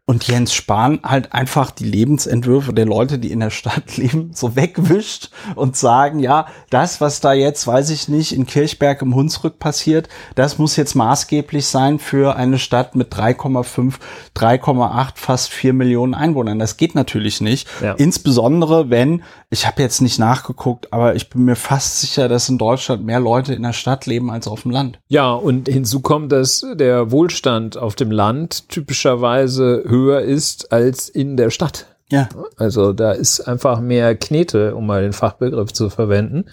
Und 0.09 0.25
Jens 0.25 0.53
Spahn 0.53 1.01
halt 1.03 1.33
einfach 1.33 1.69
die 1.69 1.83
Lebensentwürfe 1.83 2.73
der 2.73 2.85
Leute, 2.85 3.19
die 3.19 3.29
in 3.29 3.41
der 3.41 3.49
Stadt 3.49 3.97
leben, 3.97 4.31
so 4.33 4.55
wegwischt 4.55 5.31
und 5.55 5.75
sagen, 5.75 6.19
ja, 6.19 6.47
das, 6.69 7.01
was 7.01 7.19
da 7.19 7.33
jetzt, 7.33 7.67
weiß 7.67 7.89
ich 7.89 8.07
nicht, 8.07 8.31
in 8.31 8.45
Kirchberg 8.45 9.01
im 9.01 9.15
Hunsrück 9.15 9.59
passiert, 9.59 10.07
das 10.35 10.59
muss 10.59 10.77
jetzt 10.77 10.95
maßgeblich 10.95 11.65
sein 11.65 11.99
für 11.99 12.37
eine 12.37 12.57
Stadt 12.57 12.95
mit 12.95 13.13
3,5, 13.13 13.95
3,8, 14.33 15.11
fast 15.15 15.49
4 15.51 15.73
Millionen 15.73 16.13
Einwohnern. 16.13 16.57
Das 16.57 16.77
geht 16.77 16.95
natürlich 16.95 17.41
nicht. 17.41 17.67
Ja. 17.81 17.91
Insbesondere 17.91 18.89
wenn, 18.89 19.23
ich 19.49 19.67
habe 19.67 19.81
jetzt 19.81 19.99
nicht 19.99 20.19
nachgeguckt, 20.19 20.93
aber 20.93 21.15
ich 21.15 21.29
bin 21.29 21.43
mir 21.43 21.57
fast 21.57 21.99
sicher, 21.99 22.29
dass 22.29 22.47
in 22.47 22.57
Deutschland 22.57 23.03
mehr 23.03 23.19
Leute 23.19 23.53
in 23.53 23.63
der 23.63 23.73
Stadt 23.73 24.05
leben 24.05 24.31
als 24.31 24.47
auf 24.47 24.61
dem 24.61 24.71
Land. 24.71 24.99
Ja, 25.09 25.33
und 25.33 25.67
hinzu 25.67 25.99
kommt, 25.99 26.31
dass 26.31 26.65
der 26.75 27.11
Wohlstand 27.11 27.75
auf 27.75 27.95
dem 27.95 28.11
Land 28.11 28.69
typischerweise 28.69 29.83
höher 29.85 29.96
ist 30.05 30.71
als 30.71 31.09
in 31.09 31.37
der 31.37 31.49
Stadt. 31.49 31.85
Ja. 32.09 32.29
Also 32.55 32.93
da 32.93 33.11
ist 33.11 33.41
einfach 33.41 33.79
mehr 33.81 34.15
Knete, 34.15 34.75
um 34.75 34.85
mal 34.85 35.01
den 35.01 35.13
Fachbegriff 35.13 35.73
zu 35.73 35.89
verwenden. 35.89 36.45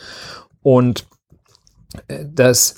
Und 0.63 1.07
äh, 2.09 2.25
das 2.29 2.75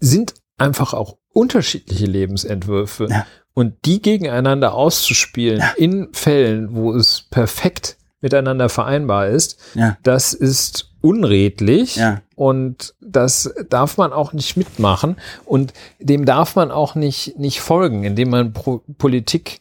sind 0.00 0.34
einfach 0.56 0.92
auch 0.92 1.18
unterschiedliche 1.32 2.06
Lebensentwürfe. 2.06 3.06
Ja. 3.10 3.26
Und 3.54 3.74
die 3.84 4.00
gegeneinander 4.02 4.74
auszuspielen 4.74 5.62
in 5.76 6.08
Fällen, 6.12 6.74
wo 6.74 6.94
es 6.94 7.22
perfekt 7.30 7.96
miteinander 8.20 8.68
vereinbar 8.68 9.28
ist, 9.28 9.58
Ja. 9.74 9.96
das 10.02 10.32
ist 10.32 10.87
unredlich 11.00 11.96
Ja. 11.96 12.22
und 12.34 12.94
das 13.00 13.52
darf 13.70 13.96
man 13.96 14.12
auch 14.12 14.32
nicht 14.32 14.56
mitmachen 14.56 15.16
und 15.44 15.72
dem 16.00 16.24
darf 16.24 16.56
man 16.56 16.70
auch 16.70 16.94
nicht, 16.94 17.38
nicht 17.38 17.60
folgen, 17.60 18.04
indem 18.04 18.30
man 18.30 18.52
Pro 18.52 18.82
Politik 18.98 19.60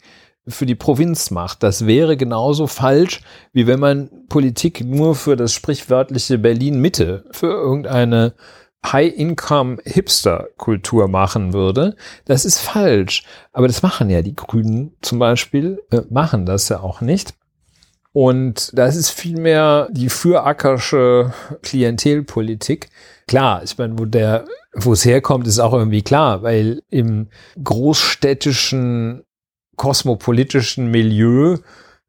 für 0.49 0.65
die 0.65 0.75
Provinz 0.75 1.29
macht. 1.29 1.61
Das 1.61 1.85
wäre 1.85 2.15
genauso 2.15 2.67
falsch, 2.67 3.21
wie 3.51 3.67
wenn 3.67 3.81
man 3.81 4.09
Politik 4.29 4.83
nur 4.85 5.13
für 5.15 5.35
das 5.35 5.51
sprichwörtliche 5.51 6.37
Berlin 6.37 6.79
Mitte, 6.79 7.25
für 7.31 7.47
irgendeine 7.47 8.33
High-Income-Hipster-Kultur 9.87 11.07
machen 11.07 11.53
würde. 11.53 11.95
Das 12.25 12.45
ist 12.45 12.59
falsch. 12.59 13.23
Aber 13.51 13.67
das 13.67 13.81
machen 13.83 14.09
ja 14.09 14.21
die 14.21 14.35
Grünen 14.35 14.95
zum 15.01 15.19
Beispiel, 15.19 15.79
äh, 15.91 16.01
machen 16.09 16.45
das 16.45 16.69
ja 16.69 16.79
auch 16.79 17.01
nicht. 17.01 17.33
Und 18.17 18.71
das 18.73 18.95
ist 18.95 19.11
vielmehr 19.11 19.89
die 19.91 20.09
fürackersche 20.09 21.33
Klientelpolitik. 21.61 22.89
Klar, 23.27 23.61
ich 23.63 23.77
meine, 23.77 23.99
wo 23.99 24.05
der, 24.05 24.45
wo 24.73 24.93
es 24.93 25.05
herkommt, 25.05 25.45
ist 25.45 25.59
auch 25.59 25.73
irgendwie 25.73 26.01
klar, 26.01 26.41
weil 26.41 26.81
im 26.89 27.27
großstädtischen, 27.63 29.21
kosmopolitischen 29.75 30.89
Milieu 30.89 31.57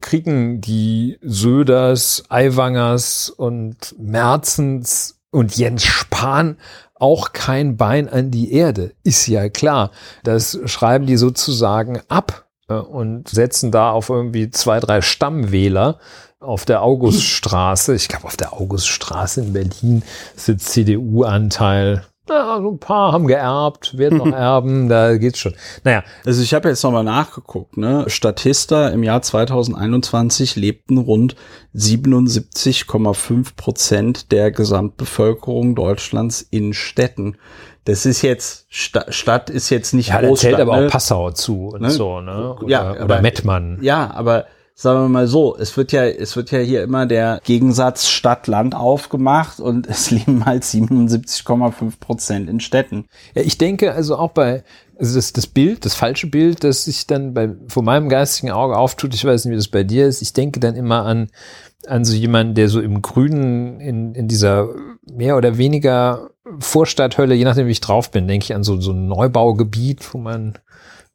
kriegen 0.01 0.63
die 0.63 1.19
Söders, 1.21 2.25
Aiwangers 2.31 3.29
und 3.29 3.95
Merzens 3.99 5.21
und 5.31 5.59
Jens 5.59 5.85
Spahn 5.85 6.57
auch 6.95 7.35
kein 7.35 7.77
Bein 7.77 8.09
an 8.09 8.31
die 8.31 8.55
Erde. 8.55 8.95
Ist 9.03 9.27
ja 9.27 9.51
klar. 9.51 9.91
Das 10.25 10.59
schreiben 10.65 11.05
die 11.05 11.19
sozusagen 11.19 12.01
ab 12.09 12.48
und 12.75 13.29
setzen 13.29 13.71
da 13.71 13.91
auf 13.91 14.09
irgendwie 14.11 14.51
zwei, 14.51 14.81
drei 14.81 15.01
Stammwähler 15.01 15.99
auf 16.41 16.65
der 16.65 16.83
Auguststraße. 16.83 17.95
Ich 17.95 18.09
glaube, 18.09 18.27
auf 18.27 18.37
der 18.37 18.53
Auguststraße 18.53 19.41
in 19.41 19.53
Berlin 19.53 20.03
sitzt 20.37 20.69
CDU-Anteil 20.71 22.05
ja, 22.29 22.61
so 22.61 22.71
ein 22.71 22.79
paar 22.79 23.13
haben 23.13 23.27
geerbt, 23.27 23.97
werden 23.97 24.19
noch 24.19 24.33
erben, 24.33 24.89
da 24.89 25.17
geht's 25.17 25.39
schon. 25.39 25.55
Naja. 25.85 26.05
Also 26.25 26.43
ich 26.43 26.55
habe 26.55 26.69
jetzt 26.69 26.83
nochmal 26.83 27.05
nachgeguckt, 27.05 27.77
ne? 27.77 28.05
Statista 28.09 28.89
im 28.89 29.03
Jahr 29.03 29.23
2021 29.23 30.57
lebten 30.57 30.99
rund 30.99 31.37
77,5 31.75 33.57
Prozent 33.57 34.33
der 34.33 34.51
Gesamtbevölkerung 34.51 35.75
Deutschlands 35.75 36.43
in 36.43 36.75
Städten. 36.75 37.37
Das 37.89 38.05
ist 38.05 38.21
jetzt, 38.21 38.67
Sta 38.69 39.11
Stadt 39.11 39.49
ist 39.49 39.71
jetzt 39.71 39.95
nicht 39.95 40.11
ja, 40.11 40.21
Großstadt. 40.21 40.51
Zählt 40.51 40.61
aber 40.61 40.79
ne? 40.79 40.87
auch 40.87 40.91
Passau 40.91 41.31
zu 41.31 41.69
und 41.69 41.81
ne? 41.81 41.91
so, 41.91 42.21
ne? 42.21 42.55
Oder, 42.57 42.69
ja, 42.69 42.91
oder 42.91 43.01
aber, 43.01 43.23
Mettmann. 43.23 43.79
Ja, 43.81 44.11
aber 44.15 44.45
sagen 44.75 45.05
wir 45.05 45.09
mal 45.09 45.27
so, 45.27 45.57
es 45.57 45.75
wird 45.79 45.93
ja, 45.93 46.05
es 46.05 46.37
wird 46.37 46.51
ja 46.51 46.59
hier 46.59 46.83
immer 46.83 47.07
der 47.07 47.41
Gegensatz 47.45 48.07
Stadt-Land 48.07 48.75
aufgemacht 48.75 49.59
und 49.59 49.87
es 49.87 50.11
leben 50.11 50.45
halt 50.45 50.65
77,5 50.65 51.99
Prozent 51.99 52.51
in 52.51 52.61
Städten. 52.61 53.07
Ja, 53.35 53.41
ich 53.41 53.57
denke 53.57 53.95
also 53.95 54.17
auch 54.17 54.33
bei, 54.33 54.65
also 54.99 55.15
das, 55.15 55.33
das 55.33 55.47
Bild, 55.47 55.87
das 55.87 55.95
falsche 55.95 56.27
Bild, 56.27 56.65
das 56.65 56.85
sich 56.85 57.07
dann 57.07 57.33
bei, 57.33 57.55
vor 57.69 57.83
meinem 57.83 58.11
geistigen 58.11 58.53
Auge 58.53 58.77
auftut, 58.77 59.15
ich 59.15 59.25
weiß 59.25 59.47
nicht, 59.47 59.53
wie 59.53 59.57
das 59.57 59.69
bei 59.69 59.83
dir 59.83 60.07
ist, 60.07 60.21
ich 60.21 60.35
denke 60.35 60.61
dann 60.61 60.77
immer 60.77 61.07
an, 61.07 61.29
an 61.87 62.05
so 62.05 62.15
jemanden, 62.15 62.55
der 62.55 62.69
so 62.69 62.83
im 62.83 63.01
Grünen 63.01 63.81
in, 63.81 64.15
in 64.15 64.29
dieser 64.29 64.69
mehr 65.11 65.39
oder 65.39 65.57
weniger 65.57 66.29
Vorstadthölle, 66.59 67.35
je 67.35 67.45
nachdem 67.45 67.67
wie 67.67 67.73
ich 67.73 67.81
drauf 67.81 68.11
bin, 68.11 68.27
denke 68.29 68.45
ich 68.45 68.55
an 68.55 68.65
so, 68.65 68.81
so 68.81 68.93
ein 68.93 69.09
Neubaugebiet, 69.09 70.13
wo 70.13 70.19
man 70.19 70.55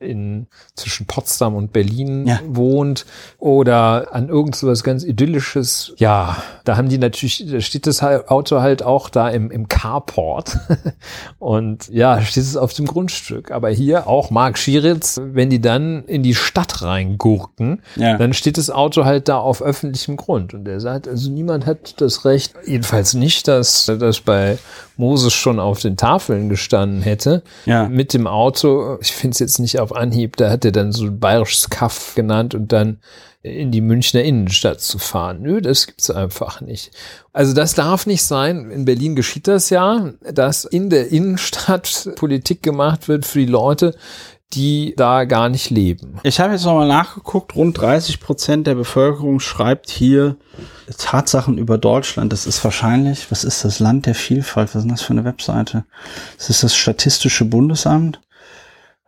in 0.04 0.48
zwischen 0.76 1.06
Potsdam 1.06 1.56
und 1.56 1.74
Berlin 1.74 2.28
ja. 2.28 2.40
wohnt 2.46 3.06
oder 3.40 4.14
an 4.14 4.30
irgend 4.30 4.56
so 4.56 4.68
was 4.68 4.84
ganz 4.84 5.04
idyllisches. 5.04 5.94
Ja, 5.98 6.38
da 6.66 6.78
haben 6.78 6.90
die 6.90 6.98
natürlich, 6.98 7.46
da 7.50 7.60
steht 7.62 7.88
das 7.88 8.04
Auto 8.04 8.62
halt 8.62 8.84
auch 8.84 9.10
da 9.10 9.30
im, 9.30 9.50
im 9.52 9.68
Carport 9.68 10.58
und 11.40 11.90
ja, 11.90 12.22
steht 12.22 12.44
es 12.44 12.58
auf 12.58 12.74
dem 12.74 12.86
Grundstück. 12.86 13.52
Aber 13.52 13.70
hier 13.70 14.08
auch 14.08 14.30
Mark 14.30 14.58
Schieritz, 14.58 15.20
wenn 15.24 15.50
die 15.50 15.62
dann 15.62 16.04
in 16.06 16.24
die 16.24 16.36
Stadt 16.36 16.82
reingurken, 16.82 17.82
ja. 17.96 18.18
dann 18.18 18.34
steht 18.34 18.58
das 18.58 18.70
Auto 18.70 19.06
halt 19.06 19.28
da 19.30 19.38
auf 19.38 19.62
öffentlichem 19.62 20.18
Grund 20.18 20.54
und 20.54 20.68
er 20.68 20.80
sagt, 20.80 21.08
also 21.08 21.32
niemand 21.32 21.66
hat 21.66 22.02
das 22.02 22.26
Recht, 22.26 22.54
jedenfalls 22.66 23.14
nicht, 23.14 23.48
dass 23.48 23.86
das 23.86 24.20
bei 24.22 24.58
Moses 24.98 25.34
schon 25.34 25.60
auf 25.60 25.80
den 25.80 25.98
Tafeln 25.98 26.50
gestanden 26.50 27.02
hätte, 27.02 27.44
ja. 27.66 27.88
mit 27.88 28.14
dem 28.14 28.28
Auto, 28.28 28.98
ich 29.02 29.12
finde 29.12 29.34
es 29.34 29.40
jetzt 29.40 29.60
nicht 29.60 29.80
auf 29.80 29.93
Anhieb, 29.94 30.38
da 30.38 30.50
hat 30.50 30.66
er 30.66 30.72
dann 30.72 30.92
so 30.92 31.06
ein 31.06 31.20
bayerisches 31.20 31.70
Kaff 31.70 32.14
genannt 32.16 32.56
und 32.56 32.72
dann 32.72 33.00
in 33.44 33.72
die 33.72 33.82
Münchner 33.82 34.24
Innenstadt 34.24 34.80
zu 34.80 34.98
fahren. 34.98 35.42
Nö, 35.42 35.62
das 35.62 35.86
gibt's 35.86 36.10
einfach 36.10 36.62
nicht. 36.62 36.92
Also 37.34 37.54
das 37.54 37.74
darf 37.74 38.06
nicht 38.06 38.24
sein. 38.24 38.72
In 38.72 38.86
Berlin 38.86 39.16
geschieht 39.16 39.50
das 39.50 39.70
ja, 39.70 40.14
dass 40.22 40.64
in 40.64 40.90
der 40.90 41.12
Innenstadt 41.12 42.10
Politik 42.16 42.64
gemacht 42.64 43.10
wird 43.10 43.26
für 43.26 43.40
die 43.40 43.46
Leute, 43.46 43.96
die 44.54 44.94
da 44.96 45.26
gar 45.26 45.50
nicht 45.50 45.70
leben. 45.72 46.20
Ich 46.24 46.40
habe 46.40 46.54
jetzt 46.54 46.66
nochmal 46.66 46.88
nachgeguckt, 46.88 47.56
rund 47.56 47.78
30 47.78 48.20
Prozent 48.20 48.68
der 48.68 48.76
Bevölkerung 48.76 49.40
schreibt 49.40 49.90
hier 49.90 50.38
Tatsachen 50.98 51.58
über 51.58 51.78
Deutschland. 51.78 52.32
Das 52.32 52.46
ist 52.46 52.64
wahrscheinlich, 52.64 53.32
was 53.32 53.44
ist 53.44 53.66
das 53.66 53.80
Land 53.80 54.06
der 54.06 54.16
Vielfalt? 54.16 54.76
Was 54.76 54.84
ist 54.84 54.92
das 54.92 55.02
für 55.02 55.14
eine 55.14 55.26
Webseite? 55.26 55.86
Das 56.38 56.50
ist 56.50 56.64
das 56.64 56.76
Statistische 56.76 57.46
Bundesamt? 57.46 58.20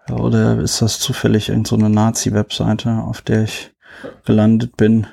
Oder 0.10 0.60
ist 0.60 0.82
das 0.82 1.00
zufällig 1.00 1.50
irgendeine 1.50 1.86
so 1.86 1.90
Nazi-Webseite, 1.90 3.04
auf 3.06 3.22
der 3.22 3.44
ich 3.44 3.72
gelandet 4.26 4.78
bin? 4.78 5.08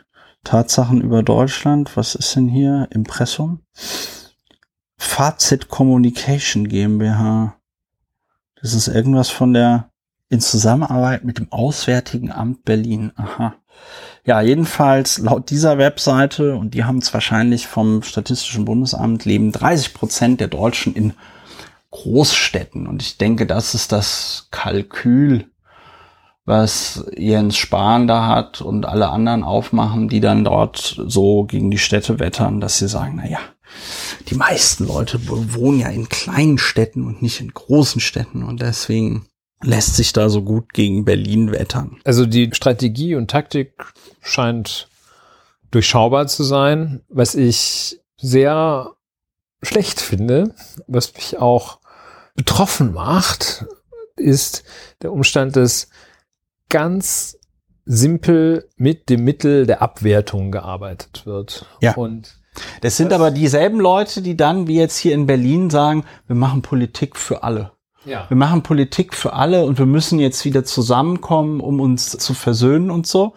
Tatsachen 0.45 1.01
über 1.01 1.23
Deutschland, 1.23 1.97
was 1.97 2.15
ist 2.15 2.35
denn 2.35 2.49
hier? 2.49 2.89
Impressum? 2.91 3.61
Fazit 4.97 5.69
Communication 5.69 6.69
GmbH. 6.69 7.57
Das 8.61 8.75
ist 8.75 8.89
irgendwas 8.89 9.31
von 9.31 9.53
der 9.53 9.91
in 10.29 10.41
Zusammenarbeit 10.41 11.25
mit 11.25 11.39
dem 11.39 11.53
Auswärtigen 11.53 12.33
Amt 12.33 12.65
Berlin. 12.65 13.13
Aha. 13.17 13.55
Ja, 14.25 14.41
jedenfalls 14.41 15.19
laut 15.19 15.51
dieser 15.51 15.79
Webseite, 15.79 16.57
und 16.57 16.75
die 16.75 16.85
haben 16.85 16.99
es 16.99 17.13
wahrscheinlich 17.13 17.67
vom 17.67 18.03
Statistischen 18.03 18.65
Bundesamt, 18.65 19.25
leben 19.25 19.53
30 19.53 19.95
Prozent 19.95 20.41
der 20.41 20.49
Deutschen 20.49 20.95
in 20.95 21.13
Großstädten. 21.93 22.89
Und 22.89 23.03
ich 23.03 23.19
denke, 23.19 23.47
das 23.47 23.75
ist 23.75 23.93
das 23.93 24.49
Kalkül, 24.51 25.47
was 26.45 27.05
Jens 27.17 27.57
Spahn 27.57 28.09
da 28.09 28.27
hat 28.27 28.61
und 28.61 28.85
alle 28.85 29.11
anderen 29.11 29.45
aufmachen, 29.45 30.09
die 30.09 30.21
dann 30.21 30.43
dort 30.43 31.01
so 31.07 31.45
gegen 31.45 31.71
die 31.71 31.79
Städte 31.79 32.19
wettern, 32.19 32.61
dass 32.61 32.79
sie 32.79 32.89
sagen, 32.89 33.15
na 33.23 33.29
ja, 33.29 33.39
die 34.29 34.35
meisten 34.35 34.87
Leute 34.87 35.21
wohnen 35.29 35.79
ja 35.79 35.89
in 35.89 36.09
kleinen 36.09 36.59
Städten 36.59 37.07
und 37.07 37.23
nicht 37.23 37.41
in 37.41 37.55
großen 37.55 38.01
Städten 38.01 38.43
und 38.43 38.61
deswegen 38.61 39.27
lässt 39.63 39.95
sich 39.95 40.13
da 40.13 40.29
so 40.29 40.43
gut 40.43 40.73
gegen 40.73 41.05
Berlin 41.05 41.53
wettern. 41.53 42.01
Also 42.05 42.27
die 42.27 42.51
Strategie 42.53 43.15
und 43.15 43.31
Taktik 43.31 43.73
scheint 44.21 44.89
durchschaubar 45.71 46.27
zu 46.27 46.43
sein, 46.43 47.03
was 47.09 47.37
ich 47.37 48.01
sehr 48.17 48.91
schlecht 49.63 50.01
finde, 50.01 50.55
was 50.89 51.15
mich 51.15 51.39
auch 51.39 51.79
betroffen 52.35 52.93
macht, 52.93 53.67
ist 54.17 54.65
der 55.03 55.13
Umstand, 55.13 55.57
dass 55.57 55.89
ganz 56.69 57.39
simpel 57.85 58.69
mit 58.77 59.09
dem 59.09 59.25
Mittel 59.25 59.67
der 59.67 59.83
Abwertung 59.83 60.53
gearbeitet 60.53 61.27
wird. 61.27 61.67
Ja. 61.81 61.95
Und 61.95 62.39
das 62.81 62.97
sind 62.97 63.13
aber 63.13 63.31
dieselben 63.31 63.81
Leute, 63.81 64.23
die 64.23 64.37
dann, 64.37 64.67
wie 64.69 64.79
jetzt 64.79 64.97
hier 64.99 65.15
in 65.15 65.27
Berlin, 65.27 65.71
sagen, 65.71 66.05
wir 66.27 66.37
machen 66.37 66.63
Politik 66.63 67.17
für 67.17 67.43
alle. 67.43 67.73
Ja. 68.05 68.27
Wir 68.29 68.37
machen 68.37 68.63
Politik 68.63 69.15
für 69.15 69.33
alle 69.33 69.65
und 69.65 69.79
wir 69.79 69.87
müssen 69.87 70.19
jetzt 70.19 70.45
wieder 70.45 70.65
zusammenkommen, 70.65 71.61
um 71.61 71.81
uns 71.81 72.11
zu 72.11 72.35
versöhnen 72.35 72.91
und 72.91 73.07
so. 73.07 73.35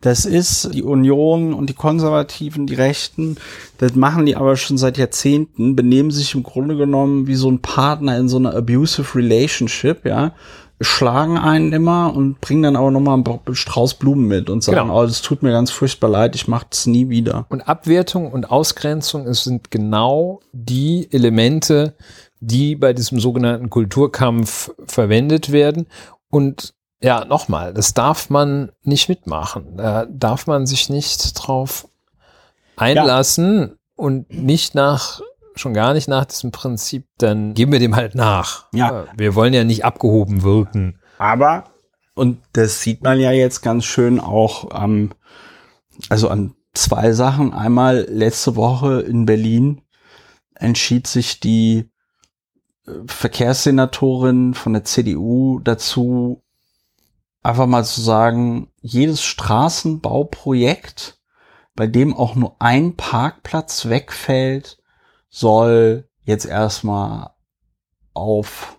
Das 0.00 0.24
ist 0.24 0.74
die 0.74 0.82
Union 0.82 1.52
und 1.52 1.68
die 1.68 1.74
Konservativen, 1.74 2.66
die 2.66 2.74
Rechten, 2.74 3.36
das 3.78 3.94
machen 3.94 4.26
die 4.26 4.36
aber 4.36 4.56
schon 4.56 4.78
seit 4.78 4.98
Jahrzehnten, 4.98 5.74
benehmen 5.74 6.10
sich 6.10 6.34
im 6.34 6.42
Grunde 6.42 6.76
genommen 6.76 7.26
wie 7.26 7.34
so 7.34 7.50
ein 7.50 7.60
Partner 7.60 8.16
in 8.18 8.28
so 8.28 8.36
einer 8.36 8.54
abusive 8.54 9.18
relationship, 9.18 10.04
ja, 10.04 10.32
schlagen 10.80 11.38
einen 11.38 11.72
immer 11.72 12.14
und 12.14 12.40
bringen 12.40 12.62
dann 12.62 12.76
aber 12.76 12.90
nochmal 12.90 13.14
einen 13.14 13.54
Strauß 13.54 13.94
Blumen 13.94 14.28
mit 14.28 14.50
und 14.50 14.62
sagen, 14.62 14.88
genau. 14.88 15.02
oh, 15.02 15.06
das 15.06 15.22
tut 15.22 15.42
mir 15.42 15.50
ganz 15.50 15.70
furchtbar 15.70 16.10
leid, 16.10 16.34
ich 16.34 16.48
mach 16.48 16.64
das 16.64 16.86
nie 16.86 17.08
wieder. 17.08 17.46
Und 17.48 17.62
Abwertung 17.62 18.30
und 18.30 18.50
Ausgrenzung 18.50 19.26
es 19.26 19.44
sind 19.44 19.70
genau 19.70 20.40
die 20.52 21.08
Elemente, 21.10 21.94
die 22.46 22.76
bei 22.76 22.92
diesem 22.92 23.18
sogenannten 23.18 23.70
Kulturkampf 23.70 24.70
verwendet 24.86 25.50
werden. 25.50 25.88
Und 26.30 26.74
ja, 27.00 27.24
nochmal, 27.24 27.74
das 27.74 27.92
darf 27.92 28.30
man 28.30 28.70
nicht 28.82 29.08
mitmachen. 29.08 29.76
Da 29.76 30.06
darf 30.06 30.46
man 30.46 30.66
sich 30.66 30.88
nicht 30.88 31.32
drauf 31.34 31.88
einlassen 32.76 33.60
ja. 33.60 33.68
und 33.96 34.30
nicht 34.32 34.74
nach, 34.74 35.20
schon 35.56 35.74
gar 35.74 35.92
nicht 35.92 36.08
nach 36.08 36.24
diesem 36.24 36.52
Prinzip, 36.52 37.06
dann 37.18 37.54
geben 37.54 37.72
wir 37.72 37.80
dem 37.80 37.96
halt 37.96 38.14
nach. 38.14 38.68
Ja. 38.72 39.06
Wir 39.16 39.34
wollen 39.34 39.52
ja 39.52 39.64
nicht 39.64 39.84
abgehoben 39.84 40.42
wirken. 40.42 41.00
Aber, 41.18 41.64
und 42.14 42.38
das 42.52 42.80
sieht 42.80 43.02
man 43.02 43.18
ja 43.18 43.32
jetzt 43.32 43.60
ganz 43.60 43.84
schön 43.84 44.20
auch 44.20 44.70
am, 44.70 45.10
also 46.08 46.28
an 46.28 46.54
zwei 46.74 47.12
Sachen. 47.12 47.52
Einmal 47.52 48.06
letzte 48.08 48.54
Woche 48.54 49.00
in 49.00 49.26
Berlin 49.26 49.82
entschied 50.54 51.06
sich 51.06 51.40
die 51.40 51.90
Verkehrssenatorin 53.06 54.54
von 54.54 54.72
der 54.72 54.84
CDU 54.84 55.60
dazu, 55.60 56.42
einfach 57.42 57.66
mal 57.66 57.84
zu 57.84 58.00
sagen, 58.00 58.68
jedes 58.80 59.22
Straßenbauprojekt, 59.22 61.18
bei 61.74 61.86
dem 61.86 62.16
auch 62.16 62.34
nur 62.34 62.56
ein 62.58 62.96
Parkplatz 62.96 63.86
wegfällt, 63.86 64.78
soll 65.28 66.08
jetzt 66.24 66.46
erstmal 66.46 67.30
auf, 68.14 68.78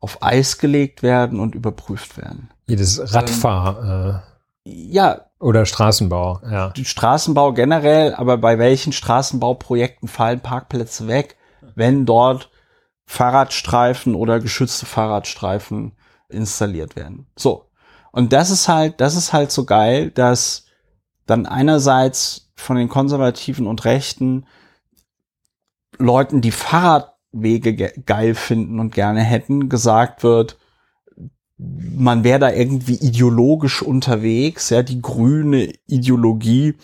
auf 0.00 0.22
Eis 0.22 0.58
gelegt 0.58 1.02
werden 1.02 1.40
und 1.40 1.54
überprüft 1.54 2.16
werden. 2.16 2.50
Jedes 2.66 3.12
Radfahr 3.12 4.22
Ja, 4.64 5.12
äh, 5.12 5.20
oder 5.40 5.66
Straßenbau, 5.66 6.40
ja. 6.50 6.72
Straßenbau 6.76 7.52
generell, 7.54 8.14
aber 8.14 8.38
bei 8.38 8.58
welchen 8.58 8.92
Straßenbauprojekten 8.92 10.08
fallen 10.08 10.40
Parkplätze 10.40 11.08
weg, 11.08 11.36
wenn 11.74 12.06
dort 12.06 12.50
Fahrradstreifen 13.10 14.14
oder 14.14 14.38
geschützte 14.38 14.86
Fahrradstreifen 14.86 15.96
installiert 16.28 16.94
werden. 16.94 17.26
So. 17.36 17.64
Und 18.12 18.32
das 18.32 18.50
ist 18.50 18.68
halt, 18.68 19.00
das 19.00 19.16
ist 19.16 19.32
halt 19.32 19.50
so 19.50 19.64
geil, 19.64 20.12
dass 20.12 20.66
dann 21.26 21.44
einerseits 21.44 22.52
von 22.54 22.76
den 22.76 22.88
Konservativen 22.88 23.66
und 23.66 23.84
Rechten 23.84 24.46
Leuten, 25.98 26.40
die 26.40 26.52
Fahrradwege 26.52 27.74
ge 27.74 27.92
geil 28.06 28.36
finden 28.36 28.78
und 28.78 28.94
gerne 28.94 29.22
hätten, 29.22 29.68
gesagt 29.68 30.22
wird, 30.22 30.56
man 31.58 32.22
wäre 32.22 32.38
da 32.38 32.52
irgendwie 32.52 32.94
ideologisch 32.94 33.82
unterwegs, 33.82 34.70
ja, 34.70 34.84
die 34.84 35.02
grüne 35.02 35.72
Ideologie. 35.88 36.76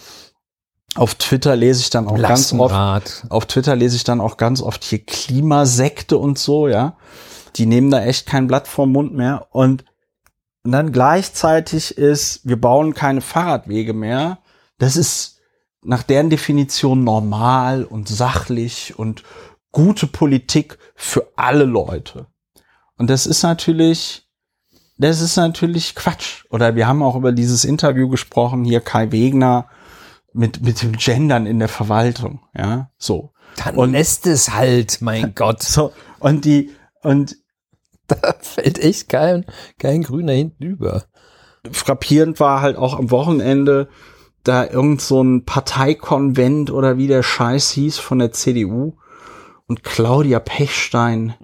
Auf 0.97 1.15
Twitter 1.15 1.55
lese 1.57 1.81
ich 1.81 1.91
dann 1.91 2.09
auch 2.09 2.19
ganz 2.19 2.53
oft, 2.53 2.73
Lastenrad. 2.73 3.27
auf 3.29 3.47
Twitter 3.47 3.77
lese 3.77 3.97
ich 3.97 4.05
dann 4.05 4.21
auch 4.21 4.37
ganz 4.37 4.63
oft 4.63 4.83
hier 4.83 5.05
Klimasekte 5.05 6.17
und 6.19 6.39
so, 6.39 6.69
ja. 6.69 6.97
Die 7.57 7.67
nehmen 7.67 7.91
da 7.91 8.03
echt 8.03 8.27
kein 8.27 8.47
Blatt 8.47 8.67
vorm 8.67 8.93
Mund 8.93 9.15
mehr. 9.15 9.47
Und, 9.51 9.85
und 10.65 10.73
dann 10.73 10.93
gleichzeitig 10.93 11.97
ist, 11.97 12.41
wir 12.45 12.61
bauen 12.61 12.95
keine 12.95 13.21
Fahrradwege 13.21 13.93
mehr. 13.93 14.39
Das 14.79 14.97
ist 14.97 15.41
nach 15.83 16.03
deren 16.03 16.31
Definition 16.31 17.05
normal 17.05 17.85
und 17.85 18.09
sachlich 18.09 18.99
und 18.99 19.23
gute 19.73 20.07
Politik 20.07 20.79
für 20.95 21.29
alle 21.37 21.65
Leute. 21.65 22.27
Und 22.99 23.11
das 23.11 23.27
ist 23.27 23.43
natürlich, 23.43 24.27
das 24.97 25.21
ist 25.21 25.37
natürlich 25.37 25.95
Quatsch. 25.95 26.45
Oder 26.51 26.75
wir 26.75 26.87
haben 26.87 27.03
auch 27.03 27.17
über 27.17 27.33
dieses 27.33 27.65
Interview 27.65 28.09
gesprochen, 28.09 28.65
hier 28.65 28.81
Kai 28.81 29.13
Wegner 29.13 29.69
mit, 30.37 30.63
mit 30.63 30.83
dem 30.83 30.93
Gendern 30.93 31.47
in 31.47 31.59
der 31.59 31.69
Verwaltung, 31.69 32.41
ja, 32.57 32.91
so. 32.99 33.33
Dann 33.65 33.77
Und- 33.77 33.93
lässt 33.93 34.27
es 34.27 34.51
halt, 34.53 34.99
mein 35.01 35.35
Gott. 35.35 35.63
So, 35.63 35.93
und 36.21 36.45
die, 36.45 36.71
und 37.03 37.37
Da 38.09 38.35
fällt 38.41 38.79
echt 38.79 39.09
kein, 39.09 39.45
kein 39.81 40.03
Grüner 40.03 40.33
hinten 40.33 40.63
über. 40.63 41.07
frappierend 41.73 42.39
war 42.39 42.61
halt 42.61 42.77
auch 42.77 42.97
am 42.97 43.11
Wochenende 43.11 43.89
da 44.45 44.65
irgend 44.65 45.01
so 45.01 45.21
ein 45.25 45.45
Parteikonvent 45.45 46.71
oder 46.71 46.99
wie 46.99 47.09
der 47.09 47.25
Scheiß 47.25 47.73
hieß 47.73 47.99
von 47.99 48.21
der 48.21 48.31
CDU 48.31 48.97
und 49.67 49.83
Claudia 49.83 50.39
Pechstein, 50.39 51.35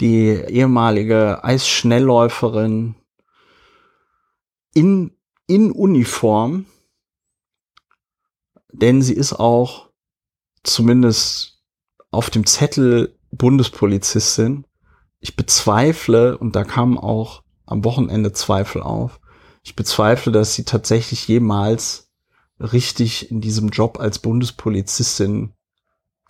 die 0.00 0.28
ehemalige 0.28 1.44
Eisschnellläuferin 1.44 2.94
in, 4.72 5.10
in 5.46 5.70
Uniform, 5.70 6.64
denn 8.80 9.02
sie 9.02 9.14
ist 9.14 9.32
auch 9.32 9.90
zumindest 10.62 11.62
auf 12.10 12.30
dem 12.30 12.46
Zettel 12.46 13.16
Bundespolizistin. 13.32 14.66
Ich 15.20 15.36
bezweifle, 15.36 16.38
und 16.38 16.54
da 16.54 16.64
kamen 16.64 16.98
auch 16.98 17.42
am 17.66 17.84
Wochenende 17.84 18.32
Zweifel 18.32 18.82
auf, 18.82 19.20
ich 19.62 19.74
bezweifle, 19.74 20.30
dass 20.30 20.54
sie 20.54 20.64
tatsächlich 20.64 21.26
jemals 21.26 22.10
richtig 22.60 23.30
in 23.30 23.40
diesem 23.40 23.70
Job 23.70 23.98
als 23.98 24.18
Bundespolizistin 24.18 25.52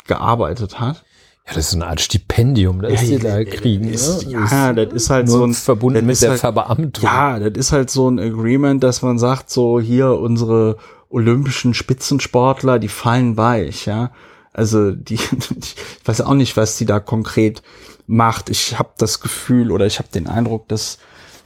gearbeitet 0.07 0.79
hat. 0.79 1.05
Ja, 1.47 1.55
das 1.55 1.69
ist 1.69 1.75
eine 1.75 1.87
Art 1.89 2.01
Stipendium, 2.01 2.81
das 2.81 3.01
die 3.01 3.19
da 3.19 3.41
ja, 3.41 3.45
kriegen. 3.45 3.85
Ist, 3.85 4.27
ne? 4.27 4.33
ja, 4.33 4.73
das 4.73 4.95
ist 4.95 5.11
halt 5.11 5.29
so 5.29 5.45
ein 5.45 5.53
verbunden 5.53 6.07
mit 6.07 6.21
der 6.23 6.31
halt- 6.31 6.41
Verbeamtung. 6.41 7.05
Ja, 7.05 7.39
das 7.39 7.59
ist 7.59 7.73
halt 7.73 7.91
so 7.91 8.09
ein 8.09 8.19
Agreement, 8.19 8.83
dass 8.83 9.03
man 9.03 9.19
sagt, 9.19 9.51
so 9.51 9.79
hier 9.79 10.19
unsere 10.19 10.79
olympischen 11.09 11.75
Spitzensportler, 11.75 12.79
die 12.79 12.89
fallen 12.89 13.37
weich, 13.37 13.87
ja. 13.87 14.13
Also 14.53 14.93
die, 14.93 15.15
ich 15.61 15.77
weiß 16.05 16.21
auch 16.23 16.35
nicht, 16.35 16.57
was 16.57 16.77
die 16.77 16.87
da 16.87 17.01
konkret 17.01 17.63
macht. 18.07 18.51
Ich 18.51 18.79
habe 18.79 18.91
das 18.99 19.21
Gefühl 19.21 19.71
oder 19.71 19.87
ich 19.87 19.99
habe 19.99 20.09
den 20.09 20.29
Eindruck, 20.29 20.69
dass 20.69 20.99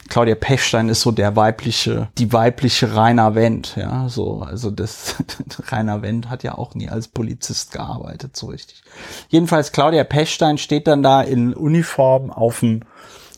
Claudia 0.09 0.35
Pechstein 0.35 0.89
ist 0.89 1.03
so 1.03 1.11
der 1.11 1.37
weibliche, 1.37 2.09
die 2.17 2.33
weibliche 2.33 2.95
Rainer 2.95 3.35
Wendt, 3.35 3.77
ja, 3.77 4.09
so, 4.09 4.41
also 4.41 4.71
das, 4.71 5.17
Rainer 5.71 6.03
Wendt 6.03 6.31
hat 6.31 6.43
ja 6.43 6.57
auch 6.57 6.75
nie 6.75 6.89
als 6.89 7.09
Polizist 7.09 7.73
gearbeitet, 7.73 8.37
so 8.37 8.47
richtig. 8.47 8.83
Jedenfalls 9.29 9.73
Claudia 9.73 10.05
Pechstein 10.05 10.57
steht 10.57 10.87
dann 10.87 11.03
da 11.03 11.21
in 11.21 11.53
Uniform 11.53 12.31
auf 12.31 12.61
dem, 12.61 12.85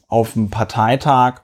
auf 0.06 0.34
dem 0.34 0.50
Parteitag 0.50 1.40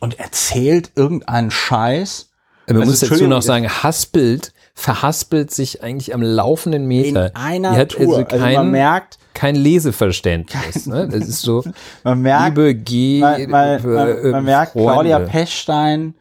und 0.00 0.18
erzählt 0.18 0.92
irgendeinen 0.94 1.50
Scheiß. 1.50 2.29
Man 2.74 2.82
Also, 2.82 2.90
muss 2.92 3.00
dazu 3.10 3.26
noch 3.26 3.42
sagen, 3.42 3.68
haspelt, 3.68 4.52
verhaspelt 4.74 5.50
sich 5.50 5.82
eigentlich 5.82 6.14
am 6.14 6.22
laufenden 6.22 6.82
In 6.82 6.88
Meter. 6.88 7.30
einer 7.34 7.72
Die 7.72 7.78
hat 7.78 7.88
Tour. 7.90 8.00
also 8.00 8.14
Also, 8.24 8.36
man 8.38 8.54
kein, 8.54 8.70
merkt, 8.70 9.18
kein 9.34 9.54
Leseverständnis. 9.56 10.86
Ne? 10.86 11.08
Das 11.08 11.28
ist 11.28 11.42
so, 11.42 11.62
man 12.04 12.20
merkt, 12.20 12.56
liebe 12.58 12.74
G, 12.74 13.20
man, 13.20 13.50
man, 13.50 13.82
man, 13.92 14.08
äh, 14.08 14.30
man 14.30 14.44
merkt, 14.44 14.72
Freunde. 14.72 14.92
Claudia 14.92 15.18
Pechstein 15.20 16.14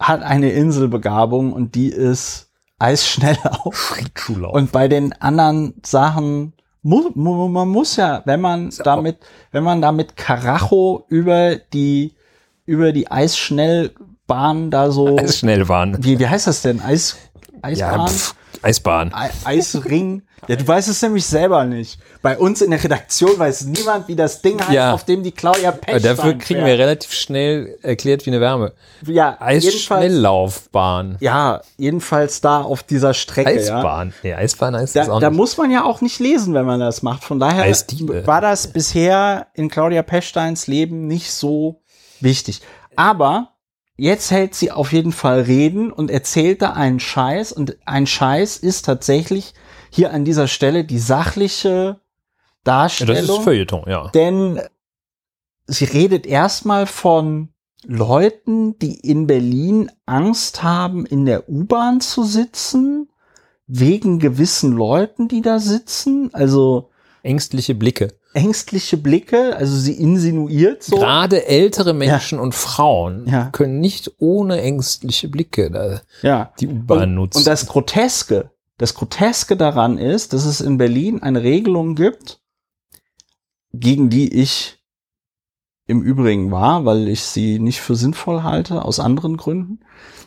hat 0.00 0.22
eine 0.22 0.50
Inselbegabung 0.50 1.52
und 1.52 1.74
die 1.74 1.88
ist 1.88 2.50
Eisschnelllauf. 2.78 3.92
Schlittschuhlauf. 3.96 4.54
Und 4.54 4.72
bei 4.72 4.88
den 4.88 5.12
anderen 5.14 5.74
Sachen 5.84 6.52
muss 6.82 7.06
mu- 7.14 7.48
man 7.48 7.68
muss 7.68 7.96
ja, 7.96 8.22
wenn 8.24 8.40
man 8.40 8.72
damit, 8.84 9.18
wenn 9.50 9.64
man 9.64 9.82
damit 9.82 10.16
Karacho 10.16 11.04
über 11.08 11.56
die 11.56 12.14
über 12.66 12.92
die 12.92 13.10
Eisschnellbahn 14.28 14.70
da 14.70 14.90
so, 14.90 15.16
Eisschnellbahn. 15.18 15.96
wie 16.04 16.18
wie 16.18 16.26
heißt 16.28 16.46
das 16.46 16.60
denn, 16.62 16.80
Eis 16.82 17.16
Ja, 17.74 17.92
Eisbahn, 17.92 18.08
pff, 18.08 18.34
Eisbahn. 18.62 19.12
Ei- 19.14 19.30
Eisring. 19.44 20.22
Ja, 20.46 20.54
du 20.56 20.66
weißt 20.66 20.88
es 20.88 21.02
nämlich 21.02 21.26
selber 21.26 21.64
nicht. 21.64 21.98
Bei 22.22 22.38
uns 22.38 22.62
in 22.62 22.70
der 22.70 22.82
Redaktion 22.82 23.36
weiß 23.38 23.64
niemand, 23.66 24.06
wie 24.06 24.14
das 24.16 24.40
Ding 24.42 24.60
heißt, 24.60 24.70
Ja. 24.70 24.92
auf 24.92 25.04
dem 25.04 25.22
die 25.24 25.32
Claudia 25.32 25.70
Aber 25.70 25.78
Pechstein 25.78 26.16
dafür 26.16 26.34
kriegen 26.34 26.64
wir 26.64 26.78
relativ 26.78 27.12
schnell 27.12 27.76
erklärt 27.82 28.24
wie 28.26 28.30
eine 28.30 28.40
Wärme. 28.40 28.72
ja, 29.04 29.36
Eisschnelllaufbahn. 29.40 31.16
ja, 31.20 31.60
jedenfalls 31.76 32.40
da 32.40 32.62
auf 32.62 32.82
dieser 32.84 33.14
Strecke, 33.14 33.50
ja. 33.50 33.76
Eisbahn. 33.78 34.12
Nee, 34.22 34.34
Eisbahn 34.34 34.76
heißt 34.76 34.94
das 34.96 35.06
Da, 35.08 35.12
auch 35.12 35.20
da 35.20 35.30
nicht. 35.30 35.36
muss 35.36 35.56
man 35.56 35.70
ja 35.70 35.84
auch 35.84 36.00
nicht 36.00 36.20
lesen, 36.20 36.54
wenn 36.54 36.66
man 36.66 36.78
das 36.80 37.02
macht. 37.02 37.24
Von 37.24 37.40
daher 37.40 37.64
Eisdiele. 37.64 38.26
war 38.26 38.40
das 38.40 38.68
bisher 38.68 39.48
in 39.54 39.68
Claudia 39.68 40.02
Pechsteins 40.02 40.66
Leben 40.68 41.06
nicht 41.08 41.32
so 41.32 41.80
wichtig. 42.20 42.60
Aber 42.96 43.50
jetzt 43.98 44.30
hält 44.30 44.54
sie 44.54 44.70
auf 44.70 44.92
jeden 44.92 45.12
Fall 45.12 45.42
Reden 45.42 45.92
und 45.92 46.10
erzählt 46.10 46.62
da 46.62 46.72
einen 46.72 47.00
Scheiß. 47.00 47.52
Und 47.52 47.76
ein 47.84 48.06
Scheiß 48.06 48.56
ist 48.56 48.86
tatsächlich 48.86 49.52
hier 49.90 50.12
an 50.12 50.24
dieser 50.24 50.48
Stelle 50.48 50.84
die 50.84 50.98
sachliche 50.98 51.68
ja, 51.68 52.00
Darstellung. 52.64 53.16
das 53.16 53.28
ist 53.28 53.44
Feuilleton, 53.44 53.84
ja. 53.86 54.08
Denn 54.08 54.60
sie 55.66 55.84
redet 55.84 56.26
erstmal 56.26 56.86
von 56.86 57.50
Leuten, 57.84 58.78
die 58.78 58.98
in 58.98 59.26
Berlin 59.26 59.90
Angst 60.06 60.62
haben, 60.62 61.04
in 61.04 61.26
der 61.26 61.48
U-Bahn 61.48 62.00
zu 62.00 62.24
sitzen, 62.24 63.10
wegen 63.66 64.18
gewissen 64.18 64.72
Leuten, 64.72 65.28
die 65.28 65.42
da 65.42 65.58
sitzen. 65.58 66.32
Also 66.32 66.90
Ängstliche 67.22 67.74
Blicke. 67.74 68.14
Ängstliche 68.38 68.96
Blicke, 68.96 69.56
also 69.56 69.76
sie 69.76 69.92
insinuiert 69.92 70.82
so. 70.84 70.96
Gerade 70.96 71.46
ältere 71.46 71.92
Menschen 71.92 72.38
und 72.38 72.54
Frauen 72.54 73.26
Ja. 73.26 73.50
können 73.50 73.80
nicht 73.80 74.12
ohne 74.18 74.60
ängstliche 74.62 75.28
Blicke 75.28 75.70
da 75.70 76.00
Ja. 76.22 76.52
die 76.60 76.68
U-Bahn 76.68 77.14
nutzen. 77.14 77.38
und 77.38 77.46
das 77.46 77.66
Groteske, 77.66 78.50
das 78.78 78.94
Groteske 78.94 79.56
daran 79.56 79.98
ist, 79.98 80.32
dass 80.32 80.44
es 80.44 80.60
in 80.60 80.78
Berlin 80.78 81.20
eine 81.22 81.42
Regelung 81.42 81.94
gibt, 81.96 82.40
gegen 83.72 84.08
die 84.08 84.32
ich 84.32 84.78
im 85.86 86.02
Übrigen 86.02 86.50
war, 86.50 86.84
weil 86.84 87.08
ich 87.08 87.22
sie 87.22 87.58
nicht 87.58 87.80
für 87.80 87.96
sinnvoll 87.96 88.42
halte, 88.42 88.84
aus 88.84 89.00
anderen 89.00 89.36
Gründen. 89.36 89.80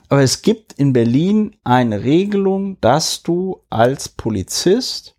Aber 0.09 0.21
es 0.23 0.41
gibt 0.41 0.73
in 0.73 0.91
Berlin 0.91 1.55
eine 1.63 2.03
Regelung, 2.03 2.77
dass 2.81 3.23
du 3.23 3.61
als 3.69 4.09
Polizist, 4.09 5.15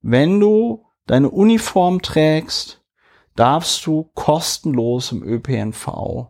wenn 0.00 0.40
du 0.40 0.83
deine 1.06 1.30
Uniform 1.30 2.02
trägst, 2.02 2.82
darfst 3.36 3.84
du 3.86 4.10
kostenlos 4.14 5.12
im 5.12 5.22
ÖPNV 5.22 6.28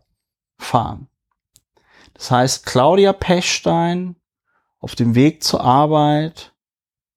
fahren. 0.59 1.09
Das 2.14 2.31
heißt, 2.31 2.66
Claudia 2.66 3.12
Pechstein 3.12 4.16
auf 4.81 4.95
dem 4.95 5.14
Weg 5.14 5.43
zur 5.43 5.62
Arbeit, 5.62 6.53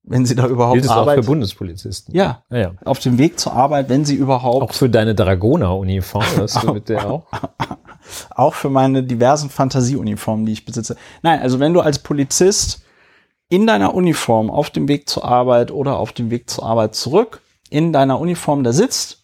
wenn 0.04 0.26
sie 0.26 0.36
da 0.36 0.48
überhaupt 0.48 0.76
Gilt 0.76 0.86
es 0.86 0.90
auch 0.90 0.96
für 0.96 1.02
arbeitet. 1.02 1.26
Bundespolizisten. 1.26 2.16
Ja, 2.16 2.44
Ja, 2.50 2.58
ja. 2.58 2.74
auf 2.86 3.00
dem 3.00 3.18
Weg 3.18 3.40
zur 3.40 3.54
Arbeit, 3.54 3.90
wenn 3.90 4.06
sie 4.06 4.16
überhaupt 4.16 4.64
Auch 4.64 4.74
für 4.74 4.90
deine 4.90 5.14
Dragoner-Uniform, 5.14 6.24
hast 6.38 6.64
du 6.64 6.74
mit 6.74 6.90
der 6.90 7.10
auch. 7.10 7.26
Auch 8.30 8.54
für 8.54 8.70
meine 8.70 9.04
diversen 9.04 9.50
Fantasieuniformen, 9.50 10.46
die 10.46 10.54
ich 10.54 10.64
besitze. 10.64 10.96
Nein, 11.24 11.42
also 11.42 11.60
wenn 11.60 11.74
du 11.74 11.82
als 11.82 12.00
Polizist 12.00 12.86
in 13.50 13.68
deiner 13.68 13.94
Uniform 13.94 14.50
auf 14.50 14.70
dem 14.70 14.88
Weg 14.88 15.10
zur 15.10 15.26
Arbeit 15.26 15.72
oder 15.72 15.98
auf 15.98 16.14
dem 16.14 16.32
Weg 16.32 16.50
zur 16.50 16.66
Arbeit 16.66 16.96
zurück 16.96 17.42
in 17.70 17.94
deiner 17.94 18.20
Uniform 18.20 18.64
da 18.64 18.74
sitzt, 18.74 19.24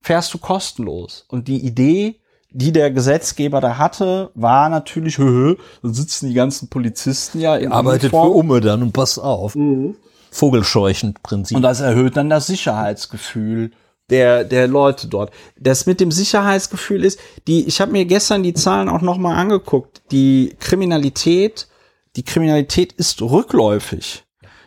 fährst 0.00 0.32
du 0.34 0.38
kostenlos. 0.38 1.24
Und 1.28 1.48
die 1.48 1.64
Idee, 1.64 2.20
die 2.50 2.72
der 2.72 2.90
Gesetzgeber 2.90 3.60
da 3.60 3.78
hatte, 3.78 4.30
war 4.34 4.68
natürlich, 4.68 5.18
hö, 5.18 5.56
dann 5.82 5.94
sitzen 5.94 6.28
die 6.28 6.34
ganzen 6.34 6.68
Polizisten 6.68 7.40
ja 7.40 7.56
in 7.56 7.72
Arbeitet 7.72 8.12
Uniform. 8.12 8.28
für 8.28 8.38
Umme 8.38 8.60
dann 8.60 8.82
und 8.82 8.92
pass 8.92 9.18
auf. 9.18 9.54
Mhm. 9.54 9.96
Vogelscheuchen-Prinzip. 10.30 11.56
Und 11.56 11.62
das 11.62 11.80
erhöht 11.80 12.16
dann 12.16 12.30
das 12.30 12.46
Sicherheitsgefühl 12.46 13.72
der, 14.08 14.44
der 14.44 14.66
Leute 14.66 15.06
dort. 15.08 15.30
Das 15.58 15.86
mit 15.86 16.00
dem 16.00 16.10
Sicherheitsgefühl 16.10 17.04
ist, 17.04 17.18
die, 17.46 17.66
ich 17.66 17.80
habe 17.80 17.92
mir 17.92 18.04
gestern 18.06 18.42
die 18.42 18.54
Zahlen 18.54 18.88
auch 18.88 19.02
nochmal 19.02 19.36
angeguckt. 19.36 20.02
Die 20.10 20.56
Kriminalität, 20.58 21.68
die 22.16 22.22
Kriminalität 22.22 22.92
ist 22.92 23.20
rückläufig 23.20 24.24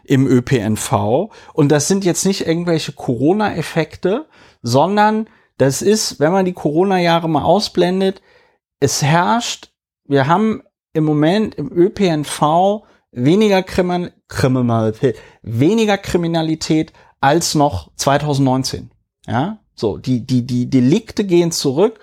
im 0.07 0.27
ÖPNV. 0.27 1.29
Und 1.53 1.69
das 1.69 1.87
sind 1.87 2.05
jetzt 2.05 2.25
nicht 2.25 2.47
irgendwelche 2.47 2.91
Corona-Effekte, 2.91 4.27
sondern 4.61 5.27
das 5.57 5.81
ist, 5.81 6.19
wenn 6.19 6.31
man 6.31 6.45
die 6.45 6.53
Corona-Jahre 6.53 7.29
mal 7.29 7.43
ausblendet, 7.43 8.21
es 8.79 9.01
herrscht, 9.01 9.71
wir 10.05 10.27
haben 10.27 10.61
im 10.93 11.03
Moment 11.03 11.55
im 11.55 11.71
ÖPNV 11.71 12.83
weniger 13.11 13.63
Kriminalität, 13.63 15.17
weniger 15.41 15.97
Kriminalität 15.97 16.93
als 17.21 17.55
noch 17.55 17.91
2019. 17.95 18.91
Ja, 19.27 19.59
so, 19.73 19.97
die, 19.97 20.25
die, 20.25 20.45
die 20.45 20.69
Delikte 20.69 21.25
gehen 21.25 21.51
zurück. 21.51 21.99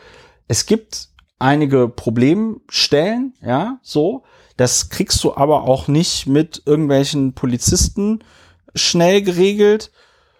Es 0.48 0.66
gibt 0.66 1.08
einige 1.38 1.88
Problemstellen, 1.88 3.34
ja, 3.42 3.78
so. 3.82 4.24
Das 4.56 4.90
kriegst 4.90 5.24
du 5.24 5.34
aber 5.34 5.62
auch 5.62 5.88
nicht 5.88 6.26
mit 6.26 6.62
irgendwelchen 6.66 7.32
Polizisten 7.32 8.22
schnell 8.74 9.22
geregelt. 9.22 9.90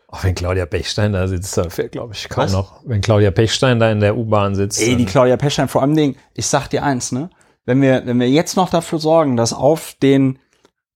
Auch 0.08 0.24
wenn 0.24 0.34
Claudia 0.34 0.66
Pechstein 0.66 1.14
da 1.14 1.26
sitzt, 1.26 1.56
da 1.56 1.70
fährt, 1.70 1.92
glaube 1.92 2.12
ich, 2.14 2.28
kaum 2.28 2.44
Was? 2.44 2.52
noch. 2.52 2.80
Wenn 2.84 3.00
Claudia 3.00 3.30
Pechstein 3.30 3.80
da 3.80 3.90
in 3.90 4.00
der 4.00 4.16
U-Bahn 4.16 4.54
sitzt. 4.54 4.82
Ey, 4.82 4.96
die 4.96 5.06
Claudia 5.06 5.38
Pechstein, 5.38 5.68
vor 5.68 5.80
allem 5.80 5.96
Ding, 5.96 6.16
ich 6.34 6.46
sag 6.46 6.68
dir 6.68 6.82
eins, 6.82 7.12
ne? 7.12 7.30
Wenn 7.64 7.80
wir, 7.80 8.02
wenn 8.04 8.20
wir 8.20 8.28
jetzt 8.28 8.56
noch 8.56 8.68
dafür 8.68 8.98
sorgen, 8.98 9.36
dass 9.36 9.54
auf 9.54 9.94
den, 10.02 10.38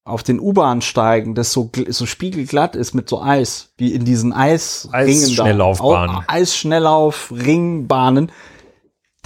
auf 0.04 0.22
den 0.22 0.38
U-Bahn-Steigen 0.38 1.34
das 1.34 1.52
so, 1.52 1.70
so 1.88 2.04
spiegelglatt 2.04 2.76
ist 2.76 2.92
mit 2.92 3.08
so 3.08 3.22
Eis, 3.22 3.70
wie 3.78 3.94
in 3.94 4.04
diesen 4.04 4.34
Eisringen 4.34 4.94
Eisschnelllaufbahnen. 4.94 6.24
Eisschnelllauf-Ringbahnen, 6.26 8.30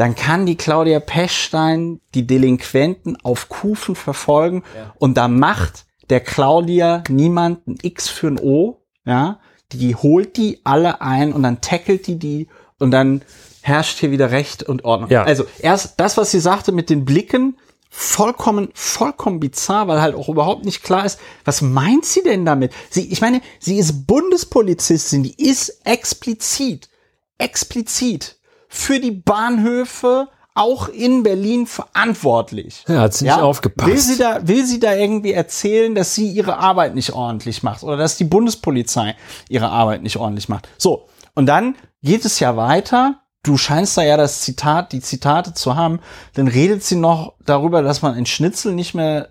dann 0.00 0.14
kann 0.14 0.46
die 0.46 0.56
Claudia 0.56 0.98
Pechstein 0.98 2.00
die 2.14 2.26
Delinquenten 2.26 3.22
auf 3.22 3.50
Kufen 3.50 3.94
verfolgen 3.94 4.62
ja. 4.74 4.94
und 4.98 5.18
da 5.18 5.28
macht 5.28 5.84
der 6.08 6.20
Claudia 6.20 7.04
niemand 7.10 7.66
ein 7.66 7.76
X 7.82 8.08
für 8.08 8.28
ein 8.28 8.38
O, 8.38 8.80
ja, 9.04 9.40
die 9.72 9.94
holt 9.94 10.38
die 10.38 10.62
alle 10.64 11.02
ein 11.02 11.34
und 11.34 11.42
dann 11.42 11.60
tackelt 11.60 12.06
die 12.06 12.18
die 12.18 12.48
und 12.78 12.92
dann 12.92 13.20
herrscht 13.60 13.98
hier 13.98 14.10
wieder 14.10 14.30
Recht 14.30 14.62
und 14.62 14.86
Ordnung. 14.86 15.10
Ja. 15.10 15.24
Also 15.24 15.44
erst 15.58 16.00
das, 16.00 16.16
was 16.16 16.30
sie 16.30 16.40
sagte 16.40 16.72
mit 16.72 16.88
den 16.88 17.04
Blicken, 17.04 17.58
vollkommen, 17.90 18.70
vollkommen 18.72 19.38
bizarr, 19.38 19.86
weil 19.86 20.00
halt 20.00 20.14
auch 20.14 20.30
überhaupt 20.30 20.64
nicht 20.64 20.82
klar 20.82 21.04
ist, 21.04 21.20
was 21.44 21.60
meint 21.60 22.06
sie 22.06 22.22
denn 22.22 22.46
damit? 22.46 22.72
Sie, 22.88 23.12
ich 23.12 23.20
meine, 23.20 23.42
sie 23.58 23.76
ist 23.76 24.06
Bundespolizistin, 24.06 25.24
die 25.24 25.34
ist 25.36 25.84
explizit, 25.84 26.88
explizit 27.36 28.39
für 28.70 29.00
die 29.00 29.10
Bahnhöfe 29.10 30.28
auch 30.54 30.88
in 30.88 31.22
Berlin 31.22 31.66
verantwortlich. 31.66 32.84
Ja, 32.88 33.00
hat 33.00 33.14
sie 33.14 33.24
nicht 33.24 33.36
ja? 33.36 33.42
aufgepasst. 33.42 33.90
Will 33.90 33.98
sie, 33.98 34.16
da, 34.16 34.46
will 34.46 34.64
sie 34.64 34.80
da 34.80 34.94
irgendwie 34.94 35.32
erzählen, 35.32 35.94
dass 35.94 36.14
sie 36.14 36.28
ihre 36.28 36.58
Arbeit 36.58 36.94
nicht 36.94 37.12
ordentlich 37.12 37.62
macht 37.62 37.82
oder 37.82 37.96
dass 37.96 38.16
die 38.16 38.24
Bundespolizei 38.24 39.16
ihre 39.48 39.68
Arbeit 39.68 40.02
nicht 40.02 40.16
ordentlich 40.16 40.48
macht? 40.48 40.68
So. 40.78 41.08
Und 41.34 41.46
dann 41.46 41.76
geht 42.02 42.24
es 42.24 42.40
ja 42.40 42.56
weiter. 42.56 43.20
Du 43.42 43.56
scheinst 43.56 43.96
da 43.96 44.02
ja 44.02 44.16
das 44.16 44.42
Zitat, 44.42 44.92
die 44.92 45.00
Zitate 45.00 45.54
zu 45.54 45.76
haben. 45.76 46.00
Dann 46.34 46.48
redet 46.48 46.84
sie 46.84 46.96
noch 46.96 47.34
darüber, 47.44 47.82
dass 47.82 48.02
man 48.02 48.16
in 48.16 48.26
Schnitzel 48.26 48.74
nicht 48.74 48.94
mehr, 48.94 49.30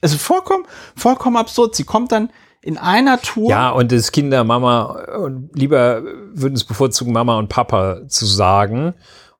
also 0.00 0.18
vollkommen, 0.18 0.64
vollkommen 0.96 1.36
absurd. 1.36 1.76
Sie 1.76 1.84
kommt 1.84 2.12
dann 2.12 2.30
in 2.64 2.78
einer 2.78 3.20
Tour. 3.20 3.50
Ja, 3.50 3.70
und 3.70 3.92
das 3.92 4.10
Kinder, 4.10 4.42
Mama, 4.42 4.84
und 5.18 5.50
lieber 5.54 6.02
würden 6.32 6.54
es 6.54 6.64
bevorzugen, 6.64 7.12
Mama 7.12 7.38
und 7.38 7.48
Papa 7.48 8.08
zu 8.08 8.24
sagen. 8.24 8.94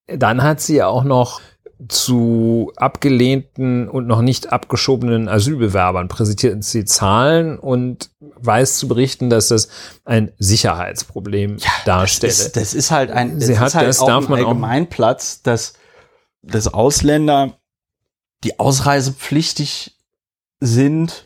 Dann 0.07 0.43
hat 0.43 0.61
sie 0.61 0.77
ja 0.77 0.89
auch 0.89 1.05
noch 1.05 1.41
zu 1.89 2.70
abgelehnten 2.77 3.89
und 3.89 4.07
noch 4.07 4.20
nicht 4.20 4.53
abgeschobenen 4.53 5.29
Asylbewerbern 5.29 6.09
präsentiert 6.09 6.62
sie 6.64 6.85
Zahlen 6.85 7.59
und 7.59 8.11
weiß 8.20 8.77
zu 8.77 8.89
berichten, 8.89 9.31
dass 9.31 9.49
das 9.49 9.68
ein 10.05 10.31
Sicherheitsproblem 10.39 11.57
ja, 11.57 11.70
darstelle. 11.87 12.31
Das 12.31 12.41
ist, 12.41 12.57
das 12.57 12.75
ist, 12.75 12.91
halt 12.91 13.11
ein, 13.11 13.39
das 13.39 13.47
sie 13.47 13.59
hat, 13.59 13.75
halt 13.75 13.89
das 13.89 14.01
auch 14.01 14.07
darf 14.07 14.29
man 14.29 14.41
Allgemeinplatz, 14.41 15.41
dass, 15.43 15.72
dass 16.43 16.72
Ausländer, 16.72 17.59
die 18.45 18.61
ausreisepflichtig 18.61 19.97
sind, 20.61 21.24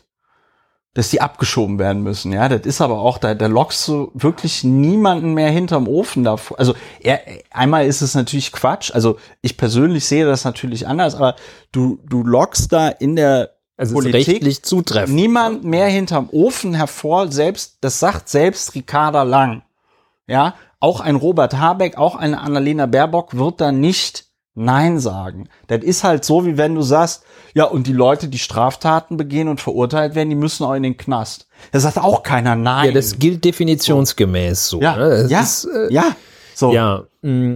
dass 0.93 1.09
die 1.09 1.21
abgeschoben 1.21 1.77
werden 1.77 2.01
müssen. 2.01 2.33
Ja, 2.33 2.49
das 2.49 2.61
ist 2.61 2.81
aber 2.81 2.99
auch, 2.99 3.19
da, 3.19 3.35
da 3.35 3.45
lockst 3.45 3.87
du 3.87 4.11
wirklich 4.15 4.63
niemanden 4.63 5.33
mehr 5.33 5.51
hinterm 5.51 5.87
Ofen 5.87 6.23
davor. 6.23 6.57
Also 6.59 6.73
er, 6.99 7.21
einmal 7.51 7.85
ist 7.85 8.01
es 8.01 8.15
natürlich 8.15 8.51
Quatsch. 8.51 8.91
Also 8.93 9.17
ich 9.41 9.55
persönlich 9.55 10.05
sehe 10.05 10.25
das 10.25 10.45
natürlich 10.45 10.87
anders, 10.87 11.15
aber 11.15 11.35
du, 11.71 11.99
du 12.09 12.23
lockst 12.23 12.73
da 12.73 12.89
in 12.89 13.15
der 13.15 13.51
also 13.77 13.93
Politik 13.93 14.65
zutreffen. 14.65 15.15
niemand 15.15 15.63
mehr 15.63 15.87
hinterm 15.87 16.27
Ofen 16.31 16.73
hervor. 16.73 17.31
Selbst, 17.31 17.77
das 17.81 17.99
sagt 17.99 18.27
selbst 18.27 18.75
Ricarda 18.75 19.23
Lang. 19.23 19.61
Ja, 20.27 20.55
auch 20.79 21.01
ein 21.01 21.15
Robert 21.15 21.57
Habeck, 21.57 21.97
auch 21.97 22.15
eine 22.15 22.39
Annalena 22.39 22.87
Baerbock 22.87 23.37
wird 23.37 23.61
da 23.61 23.71
nicht 23.71 24.28
Nein 24.59 24.99
sagen. 24.99 25.49
Das 25.67 25.83
ist 25.83 26.03
halt 26.03 26.23
so, 26.23 26.45
wie 26.45 26.57
wenn 26.57 26.75
du 26.75 26.81
sagst, 26.81 27.23
ja, 27.53 27.65
und 27.65 27.87
die 27.87 27.93
Leute, 27.93 28.27
die 28.27 28.37
Straftaten 28.37 29.17
begehen 29.17 29.47
und 29.47 29.61
verurteilt 29.61 30.15
werden, 30.15 30.29
die 30.29 30.35
müssen 30.35 30.63
auch 30.63 30.73
in 30.73 30.83
den 30.83 30.97
Knast. 30.97 31.47
Da 31.71 31.79
sagt 31.79 31.97
auch 31.97 32.23
keiner 32.23 32.55
Nein. 32.55 32.87
Ja, 32.87 32.91
das 32.91 33.17
gilt 33.17 33.43
definitionsgemäß 33.43 34.67
so. 34.69 34.81
Ja, 34.81 34.97
ne? 34.97 35.27
ja, 35.29 35.41
ist, 35.41 35.65
äh, 35.65 35.91
ja. 35.91 36.15
So. 36.53 36.73
Ja. 36.73 37.05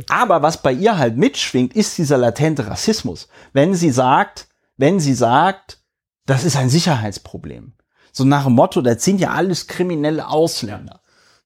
Aber 0.09 0.41
was 0.41 0.61
bei 0.61 0.71
ihr 0.71 0.97
halt 0.97 1.17
mitschwingt, 1.17 1.75
ist 1.75 1.97
dieser 1.97 2.17
latente 2.17 2.67
Rassismus. 2.67 3.27
Wenn 3.51 3.75
sie 3.75 3.91
sagt, 3.91 4.47
wenn 4.77 4.99
sie 4.99 5.13
sagt, 5.13 5.79
das 6.25 6.43
ist 6.43 6.55
ein 6.55 6.69
Sicherheitsproblem. 6.69 7.73
So 8.11 8.23
nach 8.23 8.45
dem 8.45 8.53
Motto, 8.53 8.81
das 8.81 9.03
sind 9.03 9.19
ja 9.19 9.31
alles 9.31 9.67
kriminelle 9.67 10.27
Ausländer. 10.27 11.01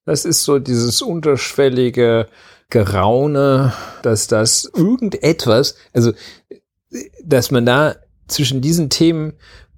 Das 0.06 0.26
ist 0.26 0.44
so 0.44 0.60
dieses 0.60 1.02
unterschwellige, 1.02 2.28
Geraune, 2.70 3.74
dass 4.02 4.28
das 4.28 4.70
irgendetwas, 4.76 5.76
also 5.94 6.12
dass 7.24 7.52
man 7.52 7.66
da 7.66 7.96
zwischen 8.28 8.62
diesen 8.62 8.90
Themen 8.90 9.34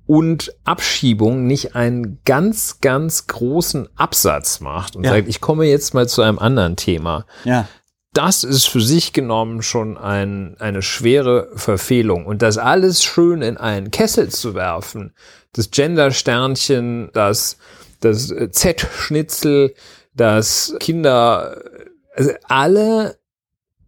und 0.06 0.56
Abschiebung 0.64 1.46
nicht 1.46 1.76
einen 1.76 2.20
ganz, 2.26 2.82
ganz 2.82 3.28
großen 3.28 3.90
Absatz 3.96 4.60
macht 4.60 4.96
und 4.96 5.04
ja. 5.04 5.12
sagt, 5.12 5.28
ich 5.28 5.40
komme 5.40 5.66
jetzt 5.66 5.94
mal 5.94 6.10
zu 6.10 6.24
einem 6.24 6.40
anderen 6.40 6.76
Thema. 6.76 7.28
Ja. 7.44 7.68
Das 8.14 8.44
ist 8.44 8.66
für 8.66 8.82
sich 8.82 9.14
genommen 9.14 9.62
schon 9.62 10.00
ein, 10.00 10.56
eine 10.58 10.82
schwere 10.82 11.50
Verfehlung. 11.56 12.26
Und 12.26 12.42
das 12.42 12.58
alles 12.58 13.04
schön 13.04 13.44
in 13.44 13.58
einen 13.58 13.92
Kessel 13.92 14.30
zu 14.30 14.56
werfen, 14.56 15.14
das 15.54 15.70
Gender-Sternchen, 15.70 17.12
das, 17.14 17.58
das 18.00 18.34
Z-Schnitzel, 18.50 19.76
das 20.16 20.76
Kinder 20.80 21.62
also 22.16 22.32
alle 22.44 23.18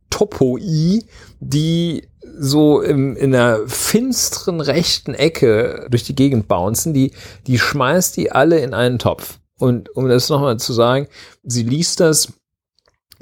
Topoi, 0.09 1.03
die 1.39 2.07
so 2.37 2.81
im, 2.81 3.15
in 3.15 3.31
der 3.31 3.67
finsteren 3.67 4.61
rechten 4.61 5.13
Ecke 5.13 5.87
durch 5.89 6.03
die 6.03 6.15
Gegend 6.15 6.47
bouncen, 6.47 6.93
die, 6.93 7.11
die 7.47 7.57
schmeißt 7.57 8.15
die 8.17 8.31
alle 8.31 8.59
in 8.59 8.73
einen 8.73 8.99
Topf. 8.99 9.39
Und 9.57 9.95
um 9.95 10.07
das 10.07 10.29
nochmal 10.29 10.57
zu 10.57 10.73
sagen, 10.73 11.07
sie 11.43 11.63
liest 11.63 11.99
das 11.99 12.33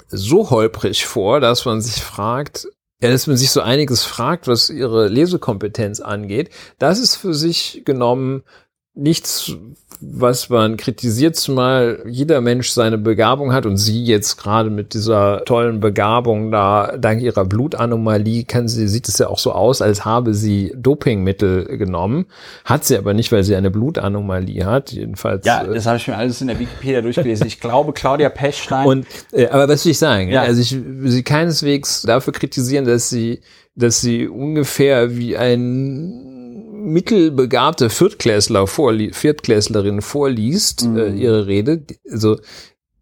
so 0.07 0.49
holprig 0.49 1.05
vor, 1.05 1.39
dass 1.39 1.65
man 1.65 1.81
sich 1.81 2.01
fragt, 2.01 2.67
ja, 3.01 3.09
dass 3.09 3.27
man 3.27 3.37
sich 3.37 3.51
so 3.51 3.61
einiges 3.61 4.03
fragt, 4.03 4.47
was 4.47 4.69
ihre 4.69 5.07
Lesekompetenz 5.07 5.99
angeht. 5.99 6.49
Das 6.79 6.99
ist 6.99 7.15
für 7.15 7.33
sich 7.33 7.83
genommen 7.85 8.43
nichts, 8.95 9.53
was 10.01 10.49
man 10.49 10.77
kritisiert, 10.77 11.35
zumal 11.35 12.03
jeder 12.07 12.39
Mensch 12.39 12.69
seine 12.69 12.97
Begabung 12.97 13.51
hat 13.51 13.65
und 13.65 13.77
sie 13.77 14.03
jetzt 14.05 14.37
gerade 14.37 14.69
mit 14.69 14.93
dieser 14.93 15.43
tollen 15.45 15.79
Begabung 15.81 16.51
da, 16.51 16.95
dank 16.97 17.21
ihrer 17.21 17.43
Blutanomalie, 17.43 18.45
kann 18.45 18.67
sie, 18.67 18.87
sieht 18.87 19.09
es 19.09 19.17
ja 19.17 19.27
auch 19.27 19.39
so 19.39 19.51
aus, 19.51 19.81
als 19.81 20.05
habe 20.05 20.33
sie 20.33 20.73
Dopingmittel 20.75 21.77
genommen. 21.77 22.27
Hat 22.63 22.85
sie 22.85 22.97
aber 22.97 23.13
nicht, 23.13 23.31
weil 23.31 23.43
sie 23.43 23.55
eine 23.55 23.71
Blutanomalie 23.71 24.65
hat, 24.65 24.91
jedenfalls. 24.91 25.45
Ja, 25.45 25.63
äh, 25.63 25.73
das 25.73 25.85
habe 25.85 25.97
ich 25.97 26.07
mir 26.07 26.15
alles 26.15 26.39
in 26.39 26.47
der 26.47 26.59
Wikipedia 26.59 27.01
durchgelesen. 27.01 27.47
Ich 27.47 27.59
glaube, 27.59 27.91
Claudia 27.91 28.29
Pechstein. 28.29 28.87
Und 28.87 29.07
äh, 29.33 29.47
aber 29.47 29.67
was 29.67 29.83
will 29.83 29.91
ich 29.91 29.99
sagen? 29.99 30.29
Ja. 30.29 30.43
Also 30.43 30.61
ich 30.61 30.75
will 30.75 31.11
sie 31.11 31.23
keineswegs 31.23 32.03
dafür 32.03 32.31
kritisieren, 32.31 32.85
dass 32.85 33.09
sie, 33.09 33.41
dass 33.75 33.99
sie 33.99 34.27
ungefähr 34.29 35.17
wie 35.17 35.35
ein 35.35 36.38
mittelbegabter 36.89 37.89
Viertklässler 37.89 38.67
vorli 38.67 39.11
Viertklässlerin 39.13 40.01
vorliest 40.01 40.85
Mhm. 40.85 40.97
äh, 40.97 41.09
ihre 41.09 41.47
Rede. 41.47 41.83
Also 42.11 42.37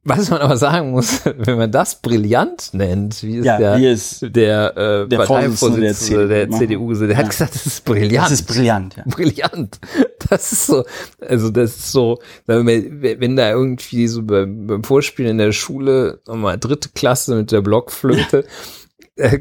was 0.10 0.30
man 0.30 0.40
aber 0.40 0.56
sagen 0.56 0.92
muss, 0.92 1.20
wenn 1.38 1.58
man 1.58 1.70
das 1.70 2.02
brillant 2.02 2.70
nennt, 2.72 3.22
wie 3.24 3.40
es 3.40 3.46
ja, 3.46 3.58
der, 3.58 3.76
hier 3.78 3.92
ist, 3.92 4.22
der, 4.22 4.78
äh, 4.78 5.08
Der 5.10 5.18
Vorsitzende 5.18 5.18
der 5.18 5.18
Parteivorsitzende 5.18 6.28
der 6.30 6.50
CDU 6.50 6.58
CDU, 6.60 6.88
gesagt, 6.88 7.10
der 7.10 7.18
Ja. 7.18 7.24
hat 7.24 7.30
gesagt, 7.30 7.56
das 7.56 7.66
ist 7.66 7.84
brillant. 7.84 8.26
das 8.26 8.32
ist 8.32 8.44
brillant, 8.48 8.96
ja. 8.96 9.04
brillant. 9.06 9.80
Das 10.30 10.52
ist 10.52 10.66
so, 10.68 10.84
also 11.22 11.50
das 11.52 11.70
ist 11.78 11.92
so, 11.92 12.20
wenn, 12.48 13.36
da 13.38 13.50
irgendwie 13.52 14.08
so 14.10 14.24
beim, 14.24 14.68
beim 14.68 14.84
Vorspielen 14.84 15.32
in 15.32 15.38
der 15.38 15.54
Schule, 15.54 16.20
nochmal 16.28 16.58
dritte 16.58 16.90
Klasse 16.94 17.36
mit 17.36 17.52
der 17.54 17.62
Blockflöte, 17.62 18.40
äh, 18.40 18.44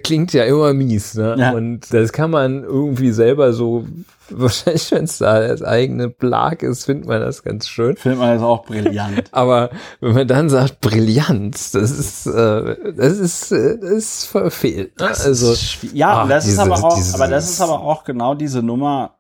klingt 0.03 0.33
ja 0.33 0.45
immer 0.45 0.73
mies, 0.73 1.15
ne? 1.15 1.37
Ja. 1.39 1.53
Und 1.53 1.93
das 1.93 2.13
kann 2.13 2.31
man 2.31 2.65
irgendwie 2.65 3.13
selber 3.13 3.53
so, 3.53 3.85
wahrscheinlich, 4.31 4.91
wenn 4.93 5.05
es 5.05 5.19
da 5.19 5.47
das 5.47 5.63
eigene 5.63 6.09
Plag 6.09 6.63
ist, 6.63 6.85
findet 6.87 7.07
man 7.07 7.21
das 7.21 7.43
ganz 7.43 7.69
schön. 7.69 7.97
Findet 7.97 8.19
man 8.19 8.35
das 8.35 8.43
auch 8.43 8.65
brillant. 8.65 9.29
Aber 9.33 9.71
wenn 10.01 10.15
man 10.15 10.27
dann 10.27 10.49
sagt, 10.49 10.81
brillant, 10.81 11.55
das 11.75 11.91
ist, 11.91 12.27
äh, 12.27 12.93
das 12.97 13.19
ist, 13.19 13.53
äh, 13.53 13.79
das 13.79 13.91
ist 13.91 14.25
verfehlt. 14.27 14.99
Ne? 14.99 15.09
Also, 15.09 15.53
ist 15.53 15.79
ja, 15.93 16.23
ach, 16.23 16.29
das 16.29 16.45
ist 16.45 16.53
diese- 16.53 16.63
aber 16.63 16.83
auch, 16.83 17.15
aber 17.15 17.29
das 17.29 17.51
ist 17.51 17.61
aber 17.61 17.81
auch 17.81 18.05
genau 18.05 18.35
diese 18.35 18.63
Nummer. 18.63 19.19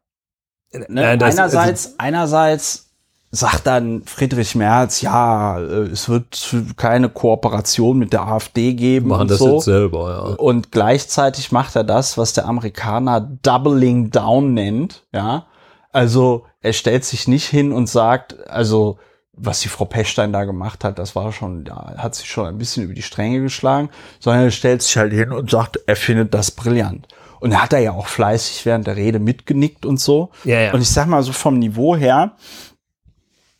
Ne? 0.72 0.86
Nein, 0.88 1.18
das- 1.18 1.38
einerseits, 1.38 1.94
einerseits 1.98 2.85
sagt 3.30 3.66
dann 3.66 4.02
Friedrich 4.04 4.54
Merz, 4.54 5.00
ja, 5.00 5.58
äh, 5.58 5.88
es 5.88 6.08
wird 6.08 6.54
keine 6.76 7.08
Kooperation 7.08 7.98
mit 7.98 8.12
der 8.12 8.26
AfD 8.26 8.74
geben 8.74 9.08
machen 9.08 9.22
und 9.22 9.30
das 9.30 9.38
so. 9.38 9.54
jetzt 9.54 9.64
selber, 9.64 10.10
ja. 10.10 10.34
Und 10.36 10.72
gleichzeitig 10.72 11.52
macht 11.52 11.76
er 11.76 11.84
das, 11.84 12.16
was 12.16 12.32
der 12.32 12.46
Amerikaner 12.46 13.20
Doubling 13.20 14.10
Down 14.10 14.54
nennt, 14.54 15.04
ja. 15.12 15.46
Also 15.92 16.44
er 16.60 16.72
stellt 16.72 17.04
sich 17.04 17.26
nicht 17.26 17.46
hin 17.46 17.72
und 17.72 17.88
sagt, 17.88 18.48
also 18.48 18.98
was 19.36 19.60
die 19.60 19.68
Frau 19.68 19.84
Pechstein 19.84 20.32
da 20.32 20.44
gemacht 20.44 20.82
hat, 20.82 20.98
das 20.98 21.14
war 21.14 21.30
schon, 21.32 21.64
ja, 21.66 21.94
hat 21.98 22.14
sich 22.14 22.28
schon 22.28 22.46
ein 22.46 22.58
bisschen 22.58 22.84
über 22.84 22.94
die 22.94 23.02
Stränge 23.02 23.40
geschlagen, 23.40 23.90
sondern 24.18 24.44
er 24.44 24.50
stellt 24.50 24.82
sich 24.82 24.96
halt 24.96 25.12
hin 25.12 25.32
und 25.32 25.50
sagt, 25.50 25.78
er 25.86 25.96
findet 25.96 26.32
das 26.32 26.50
brillant. 26.50 27.06
Und 27.38 27.52
er 27.52 27.62
hat 27.62 27.72
da 27.72 27.78
ja 27.78 27.92
auch 27.92 28.06
fleißig 28.06 28.64
während 28.64 28.86
der 28.86 28.96
Rede 28.96 29.18
mitgenickt 29.18 29.84
und 29.84 30.00
so. 30.00 30.30
Ja, 30.44 30.60
ja. 30.60 30.72
Und 30.72 30.80
ich 30.80 30.90
sag 30.90 31.06
mal 31.06 31.22
so 31.22 31.32
vom 31.32 31.58
Niveau 31.58 31.94
her, 31.94 32.32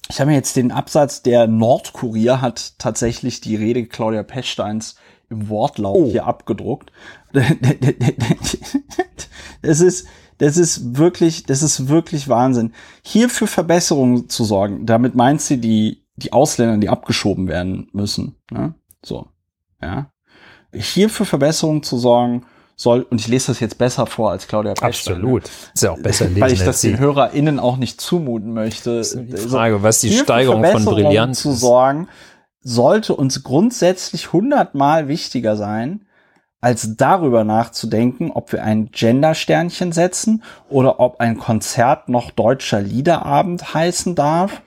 ich 0.09 0.21
habe 0.21 0.31
mir 0.31 0.37
jetzt 0.37 0.57
den 0.57 0.73
Absatz, 0.73 1.23
der 1.23 1.47
Nordkurier 1.47 2.41
hat 2.41 2.79
tatsächlich 2.79 3.41
die 3.41 3.57
Rede 3.57 3.87
Claudia 3.87 4.23
Pechsteins 4.23 4.97
im 5.29 5.49
Wortlaut 5.49 5.97
Oh. 5.97 6.11
hier 6.11 6.27
abgedruckt. 6.27 6.93
Das 9.63 9.81
ist, 9.81 10.07
das 10.39 10.57
ist 10.57 10.97
wirklich, 10.97 11.45
das 11.45 11.63
ist 11.63 11.89
wirklich 11.89 12.29
Wahnsinn. 12.29 12.73
Hier 13.03 13.29
für 13.29 13.47
Verbesserungen 13.47 14.29
zu 14.29 14.45
sorgen, 14.45 14.87
damit 14.87 15.15
meint 15.15 15.41
sie 15.41 15.61
die, 15.61 16.05
die 16.17 16.33
Ausländer, 16.33 16.77
die 16.79 16.89
abgeschoben 16.89 17.49
werden 17.49 17.89
müssen. 17.93 18.37
Ne? 18.51 18.75
So, 19.05 19.29
ja. 19.83 20.11
Hier 20.73 21.09
für 21.09 21.25
Verbesserungen 21.25 21.83
zu 21.83 21.99
sorgen 21.99 22.45
soll, 22.77 23.07
und 23.09 23.21
ich 23.21 23.27
lese 23.27 23.49
das 23.49 23.61
jetzt 23.61 23.79
besser 23.79 24.07
vor 24.07 24.31
als 24.31 24.47
Claudia 24.47 24.75
Pechstein. 24.75 25.17
Absolut. 25.17 25.51
Ist 25.75 25.83
ja 25.83 25.93
auch 25.93 25.99
besser 25.99 26.27
lesen 26.27 26.41
Weil 26.43 26.53
ich 26.53 26.63
das 26.63 26.83
den. 26.83 26.99
HörerInnen 26.99 27.59
auch 27.59 27.79
nicht 27.79 28.01
zumuten 28.01 28.53
möchte. 28.53 28.91
ist 28.93 29.19
die 29.19 29.37
Frage, 29.37 29.83
was 29.83 30.01
die 30.01 30.13
Steigerung 30.13 30.63
von 30.65 30.85
Brillanz 30.85 31.41
zu 31.41 31.53
sorgen, 31.53 32.09
sollte 32.61 33.15
uns 33.15 33.43
grundsätzlich 33.43 34.33
hundertmal 34.33 35.09
wichtiger 35.09 35.57
sein, 35.57 36.03
als 36.61 36.97
darüber 36.97 37.45
nachzudenken, 37.45 38.31
ob 38.33 38.53
wir 38.53 38.63
ein 38.63 38.91
Gender-Sternchen 38.91 39.93
setzen 39.93 40.43
oder 40.69 41.01
ob 41.01 41.21
ein 41.21 41.39
Konzert 41.39 42.09
noch 42.09 42.31
deutscher 42.31 42.81
Liederabend 42.81 43.73
heißen 43.73 44.15
darf 44.15 44.63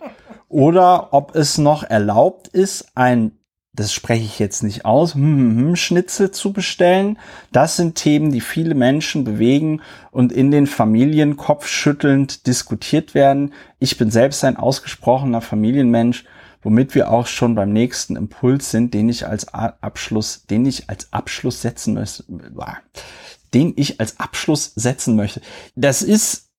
oder 0.47 1.13
ob 1.13 1.35
es 1.35 1.57
noch 1.57 1.83
erlaubt 1.83 2.47
ist, 2.47 2.87
ein 2.95 3.38
das 3.79 3.93
spreche 3.93 4.25
ich 4.25 4.39
jetzt 4.39 4.61
nicht 4.61 4.83
aus, 4.83 5.15
hm, 5.15 5.21
hm, 5.23 5.57
hm, 5.57 5.75
Schnitzel 5.77 6.31
zu 6.31 6.51
bestellen. 6.51 7.17
Das 7.53 7.77
sind 7.77 7.95
Themen, 7.95 8.29
die 8.29 8.41
viele 8.41 8.75
Menschen 8.75 9.23
bewegen 9.23 9.81
und 10.11 10.33
in 10.33 10.51
den 10.51 10.67
Familien 10.67 11.37
kopfschüttelnd 11.37 12.45
diskutiert 12.45 13.13
werden. 13.13 13.53
Ich 13.79 13.97
bin 13.97 14.11
selbst 14.11 14.43
ein 14.43 14.57
ausgesprochener 14.57 15.39
Familienmensch, 15.39 16.25
womit 16.61 16.93
wir 16.93 17.09
auch 17.09 17.25
schon 17.25 17.55
beim 17.55 17.71
nächsten 17.71 18.17
Impuls 18.17 18.69
sind, 18.69 18.93
den 18.93 19.07
ich 19.07 19.25
als 19.25 19.47
Abschluss, 19.53 20.45
den 20.45 20.65
ich 20.65 20.89
als 20.89 21.13
Abschluss 21.13 21.61
setzen 21.61 21.93
möchte, 21.93 22.25
den 23.53 23.73
ich 23.77 24.01
als 24.01 24.19
Abschluss 24.19 24.73
setzen 24.75 25.15
möchte. 25.15 25.39
Das 25.75 26.01
ist 26.01 26.49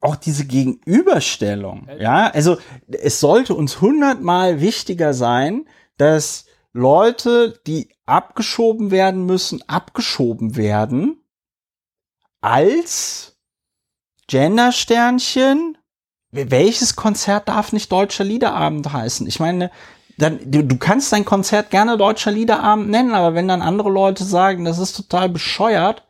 auch 0.00 0.16
diese 0.16 0.44
Gegenüberstellung. 0.44 1.88
Ja, 1.98 2.26
also 2.26 2.58
es 2.88 3.20
sollte 3.20 3.54
uns 3.54 3.80
hundertmal 3.80 4.60
wichtiger 4.60 5.14
sein, 5.14 5.64
dass 5.96 6.44
Leute, 6.78 7.60
die 7.66 7.88
abgeschoben 8.06 8.92
werden 8.92 9.26
müssen, 9.26 9.68
abgeschoben 9.68 10.54
werden, 10.56 11.20
als 12.40 13.36
Gendersternchen. 14.28 15.76
Welches 16.30 16.94
Konzert 16.94 17.48
darf 17.48 17.72
nicht 17.72 17.90
Deutscher 17.90 18.22
Liederabend 18.22 18.92
heißen? 18.92 19.26
Ich 19.26 19.40
meine, 19.40 19.72
dann, 20.18 20.38
du, 20.44 20.62
du 20.62 20.76
kannst 20.76 21.12
dein 21.12 21.24
Konzert 21.24 21.70
gerne 21.70 21.96
Deutscher 21.96 22.30
Liederabend 22.30 22.90
nennen, 22.90 23.12
aber 23.12 23.34
wenn 23.34 23.48
dann 23.48 23.62
andere 23.62 23.90
Leute 23.90 24.22
sagen, 24.22 24.64
das 24.64 24.78
ist 24.78 24.94
total 24.94 25.28
bescheuert, 25.28 26.04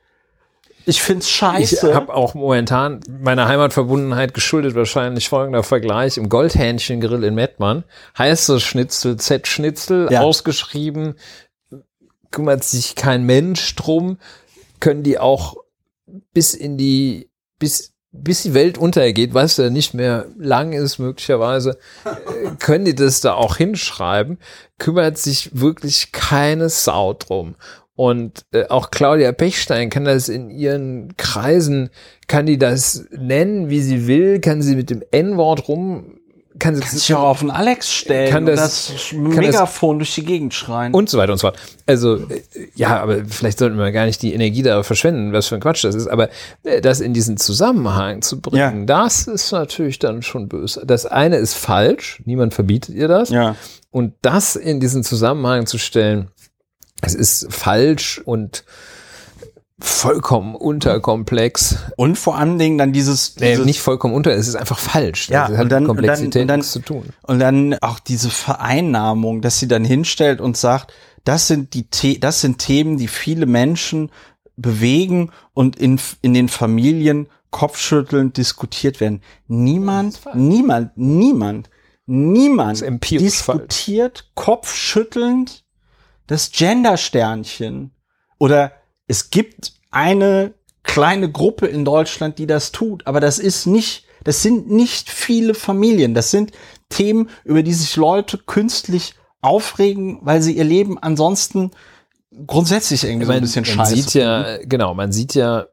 ich 0.89 1.03
find's 1.03 1.28
scheiße. 1.28 1.89
Ich 1.89 1.95
habe 1.95 2.14
auch 2.14 2.34
momentan 2.34 3.01
meiner 3.20 3.47
Heimatverbundenheit 3.47 4.32
geschuldet 4.32 4.74
wahrscheinlich 4.74 5.28
folgender 5.28 5.62
Vergleich. 5.62 6.16
Im 6.16 6.28
Goldhähnchen-Grill 6.30 7.24
in 7.24 7.34
Mettmann 7.34 7.84
heißt 8.16 8.49
das 8.49 8.62
Schnitzel 8.62 9.18
Z-Schnitzel 9.18 10.09
Ja. 10.11 10.22
ausgeschrieben, 10.22 11.14
kümmert 12.30 12.64
sich 12.64 12.95
kein 12.95 13.24
Mensch 13.24 13.74
drum, 13.76 14.18
können 14.80 15.03
die 15.03 15.18
auch 15.18 15.57
bis 16.32 16.55
in 16.55 16.78
die, 16.78 17.28
bis, 17.59 17.93
bis 18.12 18.43
die 18.45 18.55
Welt 18.55 18.78
untergeht, 18.78 19.34
was 19.34 19.59
ja 19.59 19.68
nicht 19.68 19.93
mehr 19.93 20.26
lang 20.39 20.72
ist 20.72 20.99
möglicherweise, 20.99 21.78
äh, 22.07 22.51
können 22.59 22.86
die 22.86 22.95
das 22.95 23.20
da 23.20 23.34
auch 23.34 23.57
hinschreiben, 23.57 24.39
kümmert 24.78 25.18
sich 25.18 25.51
wirklich 25.61 26.12
keine 26.12 26.70
Sau 26.70 27.12
drum. 27.12 27.57
Und 27.99 28.44
äh, 28.53 28.66
auch 28.68 28.92
Claudia 28.92 29.32
Pechstein 29.32 29.90
kann 29.90 30.05
das 30.05 30.28
in 30.28 30.51
ihren 30.51 31.16
Kreisen, 31.16 31.90
kann 32.28 32.46
die 32.46 32.57
das 32.57 33.07
nennen, 33.11 33.70
wie 33.70 33.80
sie 33.80 34.07
will, 34.07 34.40
kann 34.40 34.62
sie 34.62 34.76
mit 34.76 34.88
dem 34.88 35.03
N-Wort 35.11 35.66
rum, 35.66 36.14
kann 36.61 36.76
sie 36.76 36.80
Kannst 36.80 37.09
dich 37.09 37.14
auch 37.16 37.24
auf 37.30 37.40
den 37.40 37.51
Alex 37.51 37.92
stellen 37.92 38.30
Kann 38.30 38.44
und 38.44 38.51
das- 38.57 38.92
das, 38.92 39.11
kann 39.11 39.24
das- 39.34 39.36
Megafon 39.36 39.99
durch 39.99 40.14
die 40.14 40.24
Gegend 40.24 40.55
schreien. 40.55 40.94
und 40.94 41.11
so 41.11 41.18
weiter 41.18 41.32
und 41.32 41.38
so 41.38 41.49
fort. 41.49 41.59
Also, 41.86 42.18
äh, 42.18 42.40
ja, 42.76 43.01
aber 43.03 43.24
vielleicht 43.24 43.59
sollten 43.59 43.76
wir 43.76 43.90
gar 43.90 44.07
nicht 44.07 44.22
die 44.22 44.32
Energie 44.32 44.62
da 44.62 44.84
verschwenden, 44.84 45.32
was 45.32 45.49
für 45.49 45.57
ein 45.57 45.61
Quatsch 45.61 45.82
das 45.82 45.96
ist, 45.96 46.07
aber 46.07 46.28
äh, 46.62 46.80
das 46.80 47.01
in 47.01 47.14
diesen 47.14 47.36
Zusammenhang 47.36 48.22
zu 48.22 48.40
bringen, 48.40 48.86
das 48.86 49.26
ist 49.26 49.51
natürlich 49.51 49.99
dann 49.99 50.22
schon 50.22 50.49
böse. 50.49 50.82
Das 50.86 51.05
eine 51.05 51.36
ist 51.38 51.55
falsch, 51.55 52.22
niemand 52.26 52.55
verbietet 52.55 52.94
ihr 52.94 53.09
das. 53.09 53.30
ja. 53.30 53.57
Und 53.90 54.12
das 54.22 54.55
in 54.55 54.80
diesen 54.80 55.03
Zusammenhang 55.03 55.66
zu 55.66 55.78
stellen, 55.78 56.28
es 57.03 57.14
ist 57.14 57.46
falsch 57.53 58.20
und 58.24 58.64
vollkommen 59.80 60.57
unterkomplex. 60.57 61.76
Und 61.96 62.18
vor 62.18 62.36
allen 62.36 62.59
Dingen 62.59 62.78
dann 62.78 62.92
dieses, 62.92 63.36
dieses 63.36 63.64
nicht 63.64 63.80
vollkommen 63.80 64.14
unter, 64.14 64.32
es 64.32 64.49
ist 64.49 64.57
einfach 64.57 64.78
falsch. 64.78 65.28
Ja, 65.28 65.49
das 65.49 65.57
hat 65.57 65.64
und 65.64 65.70
dann- 65.70 65.82
mit 65.84 65.90
und 65.90 65.96
dann- 65.96 66.07
Komplexität 66.07 66.42
und 66.42 66.49
dann- 66.49 66.61
nichts 66.61 66.72
zu 66.72 66.80
tun. 66.80 67.05
Und 67.22 67.38
dann 67.38 67.74
auch 67.80 68.01
diese 68.01 68.30
Vereinnahmung, 68.30 69.40
dass 69.40 69.61
sie 69.61 69.68
dann 69.68 69.84
hinstellt 69.84 70.40
und 70.40 70.57
sagt, 70.57 70.92
das 71.24 71.46
sind 71.46 71.74
die, 71.74 71.86
The 71.92 72.18
das 72.18 72.40
sind 72.40 72.59
Themen, 72.59 72.96
die 72.96 73.07
viele 73.09 73.46
Menschen 73.46 74.11
bewegen 74.57 75.30
und 75.55 75.76
in, 75.76 76.01
in 76.22 76.34
den 76.34 76.49
Familien 76.49 77.28
kopfschüttelnd 77.51 78.36
diskutiert 78.36 79.01
werden. 79.01 79.22
Niemand, 79.46 80.20
niemand, 80.34 80.96
niemand, 80.96 81.70
niemand 82.07 82.83
diskutiert 83.11 84.30
kopfschüttelnd 84.34 85.64
das 86.29 86.53
Gendersternchen. 86.53 87.91
Oder 88.38 88.72
es 89.09 89.30
gibt 89.30 89.72
eine 89.91 90.55
kleine 90.84 91.30
Gruppe 91.30 91.67
in 91.67 91.84
Deutschland, 91.84 92.38
die 92.38 92.46
das 92.46 92.71
tut, 92.71 93.07
aber 93.09 93.18
das 93.18 93.41
ist 93.41 93.67
nicht 93.67 94.05
das 94.25 94.42
sind 94.42 94.71
nicht 94.71 95.09
viele 95.11 95.55
Familien. 95.55 96.13
Das 96.13 96.30
sind 96.30 96.53
Themen, 96.91 97.30
über 97.45 97.63
die 97.63 97.72
sich 97.72 97.96
Leute 97.96 98.37
künstlich 98.37 99.14
aufregen, 99.41 100.18
weil 100.22 100.42
sie 100.42 100.53
ihr 100.53 100.64
Leben 100.64 100.99
ansonsten 100.99 101.71
grundsätzlich 102.46 103.05
irgendwie 103.05 103.26
so 103.26 103.33
ein 103.33 103.41
bisschen 103.41 103.64
man 103.64 103.87
scheiße. 103.87 103.96
sieht 103.96 104.14
ja, 104.14 104.59
genau, 104.64 104.95
man 104.95 105.13
sieht 105.13 105.34
ja 105.34 105.67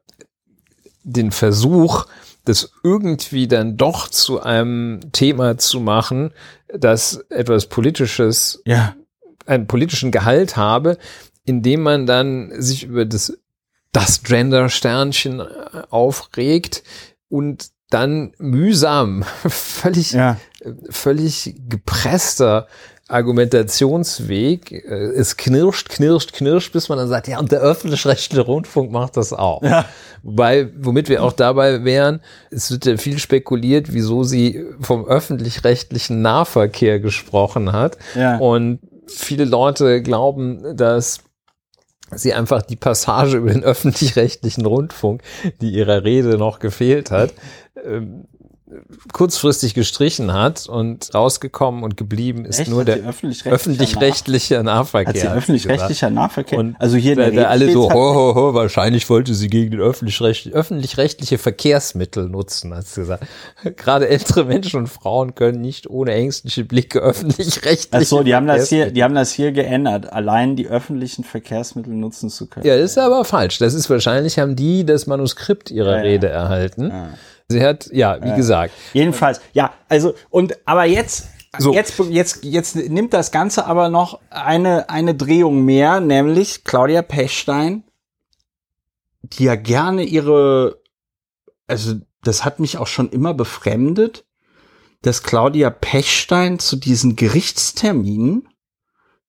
den 1.02 1.32
Versuch, 1.32 2.06
das 2.44 2.70
irgendwie 2.82 3.48
dann 3.48 3.76
doch 3.76 4.08
zu 4.08 4.40
einem 4.40 5.00
Thema 5.12 5.58
zu 5.58 5.80
machen, 5.80 6.32
das 6.72 7.24
etwas 7.28 7.66
Politisches, 7.66 8.62
ja, 8.64 8.94
einen 9.46 9.66
politischen 9.66 10.10
Gehalt 10.10 10.56
habe, 10.56 10.98
indem 11.44 11.82
man 11.82 12.06
dann 12.06 12.52
sich 12.60 12.84
über 12.84 13.04
das, 13.04 13.38
das 13.92 14.22
Gender-Sternchen 14.22 15.40
äh, 15.40 15.44
aufregt 15.90 16.82
und 17.28 17.68
dann 17.90 18.32
mühsam, 18.38 19.24
völlig, 19.48 20.12
ja, 20.12 20.36
völlig 20.90 21.54
gepresster 21.68 22.66
Argumentationsweg. 23.08 24.72
äh, 24.72 25.12
Es 25.14 25.36
knirscht, 25.36 25.88
knirscht, 25.88 26.32
knirscht, 26.32 26.72
bis 26.72 26.88
man 26.88 26.98
dann 26.98 27.08
sagt, 27.08 27.28
ja, 27.28 27.38
und 27.38 27.52
der 27.52 27.60
öffentlich-rechtliche 27.60 28.42
Rundfunk 28.42 28.90
macht 28.90 29.16
das 29.16 29.32
auch. 29.32 29.62
ja, 29.62 29.84
Wobei, 30.22 30.68
womit 30.76 31.08
wir 31.08 31.22
auch 31.22 31.32
dabei 31.32 31.84
wären, 31.84 32.20
es 32.50 32.70
wird 32.72 32.84
ja 32.86 32.96
viel 32.96 33.18
spekuliert, 33.18 33.92
wieso 33.92 34.24
sie 34.24 34.64
vom 34.80 35.06
öffentlich-rechtlichen 35.06 36.20
Nahverkehr 36.20 36.98
gesprochen 36.98 37.72
hat. 37.72 37.96
ja. 38.16 38.38
Und 38.38 38.80
viele 39.06 39.44
Leute 39.44 40.02
glauben, 40.02 40.76
dass 40.76 41.20
sie 42.12 42.32
einfach 42.34 42.62
die 42.62 42.76
Passage 42.76 43.38
über 43.38 43.52
den 43.52 43.64
öffentlich-rechtlichen 43.64 44.66
Rundfunk, 44.66 45.22
die 45.60 45.70
ihrer 45.70 46.04
Rede 46.04 46.38
noch 46.38 46.58
gefehlt 46.58 47.10
hat, 47.10 47.32
ähm, 47.84 48.26
kurzfristig 49.12 49.74
gestrichen 49.74 50.32
hat 50.32 50.68
und 50.68 51.14
rausgekommen 51.14 51.84
und 51.84 51.96
geblieben 51.96 52.44
ist 52.44 52.58
Echt? 52.60 52.70
nur 52.70 52.80
Hat 52.80 52.88
der 52.88 53.04
öffentlich-rechtliche 53.04 54.62
Nahverkehr. 54.64 55.12
Sie 55.12 55.20
gesagt. 55.20 55.36
öffentlich-rechtlicher 55.36 56.10
Nahverkehr? 56.10 56.58
Und 56.58 56.76
also 56.80 56.96
hier 56.96 57.14
der 57.14 57.30
da 57.30 57.44
alle 57.44 57.70
so, 57.70 57.88
ho, 57.92 58.14
ho, 58.14 58.34
ho, 58.34 58.54
wahrscheinlich 58.54 59.08
wollte 59.08 59.34
sie 59.34 59.48
gegen 59.48 59.70
den 59.70 59.80
öffentlich-rechtliche 59.80 60.52
öffentlich 60.52 61.38
Verkehrsmittel 61.38 62.28
nutzen, 62.28 62.74
hat 62.74 62.88
sie 62.88 63.02
gesagt. 63.02 63.26
Gerade 63.76 64.08
ältere 64.08 64.44
Menschen 64.44 64.80
und 64.80 64.88
Frauen 64.88 65.36
können 65.36 65.60
nicht 65.60 65.88
ohne 65.88 66.12
ängstliche 66.12 66.64
Blicke 66.64 66.98
öffentlich-rechtliche 66.98 67.88
Ach 67.92 68.02
so, 68.02 68.24
die 68.24 68.34
haben 68.34 68.48
das 68.48 68.68
hier, 68.68 68.90
die 68.90 69.04
haben 69.04 69.14
das 69.14 69.30
hier 69.30 69.52
geändert, 69.52 70.12
allein 70.12 70.56
die 70.56 70.66
öffentlichen 70.66 71.22
Verkehrsmittel 71.22 71.94
nutzen 71.94 72.30
zu 72.30 72.48
können. 72.48 72.66
Ja, 72.66 72.76
das 72.76 72.92
ist 72.92 72.98
aber 72.98 73.24
falsch. 73.24 73.58
Das 73.58 73.74
ist 73.74 73.88
wahrscheinlich, 73.88 74.40
haben 74.40 74.56
die 74.56 74.84
das 74.84 75.06
Manuskript 75.06 75.70
ihrer 75.70 75.92
Ja, 75.92 75.96
ja. 75.98 76.02
Rede 76.02 76.28
erhalten. 76.28 76.92
Sie 77.48 77.62
hat, 77.62 77.88
ja, 77.92 78.22
wie 78.22 78.34
gesagt, 78.34 78.72
Jedenfalls, 78.92 79.40
ja, 79.52 79.72
also 79.88 80.14
und 80.30 80.56
aber 80.66 80.84
jetzt 80.84 81.28
So. 81.58 81.72
jetzt 81.72 81.98
jetzt 82.10 82.44
jetzt 82.44 82.76
nimmt 82.76 83.14
das 83.14 83.30
Ganze 83.30 83.66
aber 83.66 83.88
noch 83.88 84.20
eine 84.30 84.90
eine 84.90 85.14
Drehung 85.14 85.64
mehr, 85.64 86.00
nämlich 86.00 86.64
Claudia 86.64 87.02
Pechstein, 87.02 87.84
die 89.22 89.44
ja 89.44 89.54
gerne 89.54 90.02
ihre 90.02 90.80
also 91.68 91.94
das 92.22 92.44
hat 92.44 92.58
mich 92.58 92.78
auch 92.78 92.88
schon 92.88 93.10
immer 93.10 93.32
befremdet, 93.32 94.24
dass 95.02 95.22
Claudia 95.22 95.70
Pechstein 95.70 96.58
zu 96.58 96.76
diesen 96.76 97.14
Gerichtsterminen 97.14 98.48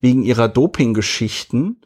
wegen 0.00 0.22
ihrer 0.24 0.48
Dopinggeschichten 0.48 1.82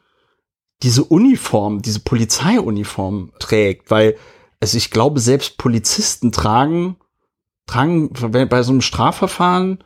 diese 0.82 1.04
Uniform, 1.04 1.82
diese 1.82 2.00
Polizeiuniform 2.00 3.32
trägt, 3.38 3.90
weil 3.90 4.16
also 4.62 4.76
ich 4.78 4.92
glaube, 4.92 5.18
selbst 5.18 5.58
Polizisten 5.58 6.30
tragen, 6.30 6.96
tragen 7.66 8.10
bei 8.48 8.62
so 8.62 8.70
einem 8.70 8.80
Strafverfahren, 8.80 9.82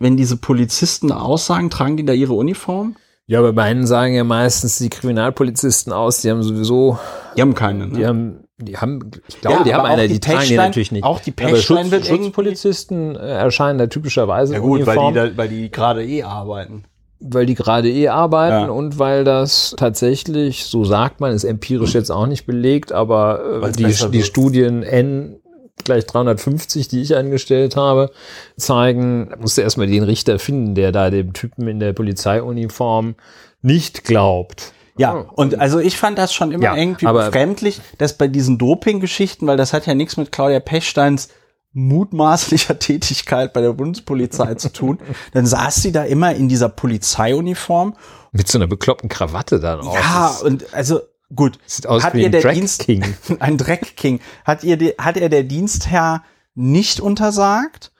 wenn 0.00 0.16
diese 0.16 0.36
Polizisten 0.36 1.12
aussagen, 1.12 1.70
tragen 1.70 1.96
die 1.96 2.04
da 2.04 2.12
ihre 2.12 2.34
Uniform? 2.34 2.96
ja, 3.26 3.40
bei 3.52 3.62
einen 3.62 3.86
sagen 3.86 4.14
ja 4.14 4.24
meistens 4.24 4.78
die 4.78 4.90
Kriminalpolizisten 4.90 5.92
aus, 5.92 6.20
die 6.20 6.30
haben 6.30 6.42
sowieso, 6.42 6.98
Die 7.36 7.40
haben 7.40 7.54
keine. 7.54 7.86
Ne? 7.86 7.96
die 7.96 8.06
haben, 8.06 8.44
die 8.58 8.76
haben, 8.76 9.10
ich 9.28 9.40
glaube, 9.40 9.58
Ja, 9.58 9.64
die 9.64 9.74
haben 9.74 9.86
eine, 9.86 10.08
die 10.08 10.14
die, 10.14 10.20
tragen 10.20 10.46
die 10.46 10.56
natürlich 10.56 10.92
nicht. 10.92 11.04
auch 11.04 11.20
die 11.20 11.30
Pechstein 11.30 11.62
Schutz, 11.62 11.90
wird 11.92 12.06
Schutzpolizisten 12.06 13.14
äh, 13.14 13.20
erscheinen 13.20 13.78
da 13.78 13.86
typischerweise 13.86 14.54
ja 14.54 14.58
gut, 14.58 14.84
weil 14.86 14.98
Uniform. 14.98 15.14
die, 15.14 15.20
da, 15.20 15.36
weil 15.36 15.48
die 15.48 15.70
gerade 15.70 16.04
eh 16.04 16.24
arbeiten. 16.24 16.84
Weil 17.26 17.46
die 17.46 17.54
gerade 17.54 17.90
eh 17.90 18.08
arbeiten 18.08 18.66
Ja. 18.66 18.70
und 18.72 18.98
weil 18.98 19.24
das 19.24 19.74
tatsächlich, 19.78 20.66
so 20.66 20.84
sagt 20.84 21.20
man, 21.20 21.32
ist 21.32 21.44
empirisch 21.44 21.94
jetzt 21.94 22.10
auch 22.10 22.26
nicht 22.26 22.44
belegt, 22.46 22.92
aber 22.92 23.62
äh, 23.62 23.72
die, 23.72 23.84
die 23.84 24.12
wird. 24.12 24.26
Studien 24.26 24.82
N 24.82 25.36
gleich 25.84 26.06
350, 26.06 26.88
die 26.88 27.02
ich 27.02 27.16
eingestellt 27.16 27.76
habe, 27.76 28.10
zeigen, 28.56 29.28
da 29.30 29.36
musst 29.38 29.58
du 29.58 29.62
erstmal 29.62 29.86
den 29.86 30.02
Richter 30.04 30.38
finden, 30.38 30.74
der 30.74 30.92
da 30.92 31.10
dem 31.10 31.32
Typen 31.32 31.66
in 31.66 31.80
der 31.80 31.92
Polizeiuniform 31.92 33.14
nicht 33.62 34.04
glaubt. 34.04 34.72
Ja, 34.96 35.12
und 35.12 35.58
also 35.58 35.80
ich 35.80 35.96
fand 35.96 36.18
das 36.18 36.32
schon 36.32 36.52
immer 36.52 36.64
Ja, 36.64 36.76
irgendwie 36.76 37.06
befremdlich, 37.06 37.80
dass 37.98 38.12
bei 38.16 38.28
diesen 38.28 38.58
Doping-Geschichten, 38.58 39.46
weil 39.46 39.56
das 39.56 39.72
hat 39.72 39.86
ja 39.86 39.94
nichts 39.94 40.16
mit 40.16 40.30
Claudia 40.30 40.60
Pechsteins 40.60 41.30
mutmaßlicher 41.74 42.78
Tätigkeit 42.78 43.52
bei 43.52 43.60
der 43.60 43.72
Bundespolizei 43.72 44.54
zu 44.54 44.72
tun, 44.72 44.98
dann 45.32 45.44
saß 45.44 45.76
sie 45.76 45.92
da 45.92 46.04
immer 46.04 46.34
in 46.34 46.48
dieser 46.48 46.68
Polizeiuniform. 46.68 47.96
Mit 48.32 48.48
so 48.48 48.58
einer 48.58 48.66
bekloppten 48.66 49.08
Krawatte 49.08 49.60
dann 49.60 49.80
auch. 49.80 49.94
Ja, 49.94 50.36
und 50.42 50.72
also 50.72 51.00
gut, 51.34 51.58
sieht 51.66 51.86
aus 51.86 52.02
hat 52.04 52.14
wie 52.14 52.20
ihr 52.20 52.26
ein 52.26 52.32
der 52.32 52.40
Drag 52.40 52.54
Dienst 52.54 52.80
King. 52.80 53.04
ein 53.40 53.58
Dreckking, 53.58 54.20
hat 54.44 54.64
ihr 54.64 54.76
die, 54.76 54.94
hat 54.98 55.16
er 55.16 55.28
der 55.28 55.42
Dienstherr 55.42 56.22
nicht 56.54 57.00
untersagt 57.00 57.92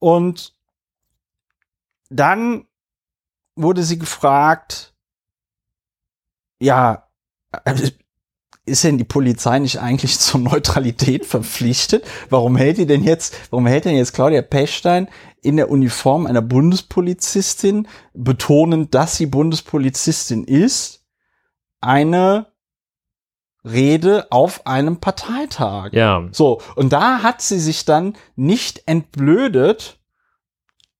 und 0.00 0.54
dann 2.10 2.66
wurde 3.54 3.84
sie 3.84 3.98
gefragt, 3.98 4.94
ja, 6.58 7.06
also 7.64 7.90
ist 8.70 8.84
denn 8.84 8.98
die 8.98 9.04
Polizei 9.04 9.58
nicht 9.58 9.80
eigentlich 9.80 10.18
zur 10.20 10.40
Neutralität 10.40 11.26
verpflichtet? 11.26 12.04
Warum 12.30 12.56
hält 12.56 12.78
die 12.78 12.86
denn 12.86 13.04
jetzt, 13.04 13.36
warum 13.50 13.66
hält 13.66 13.84
denn 13.84 13.96
jetzt 13.96 14.14
Claudia 14.14 14.42
Pechstein 14.42 15.08
in 15.42 15.56
der 15.56 15.70
Uniform 15.70 16.26
einer 16.26 16.42
Bundespolizistin, 16.42 17.88
betonend, 18.14 18.94
dass 18.94 19.16
sie 19.16 19.26
Bundespolizistin 19.26 20.44
ist, 20.44 21.04
eine 21.80 22.46
Rede 23.64 24.30
auf 24.30 24.66
einem 24.66 24.98
Parteitag? 24.98 25.92
Ja, 25.92 26.28
So, 26.32 26.60
und 26.76 26.92
da 26.92 27.22
hat 27.22 27.42
sie 27.42 27.60
sich 27.60 27.84
dann 27.84 28.14
nicht 28.36 28.82
entblödet, 28.86 29.98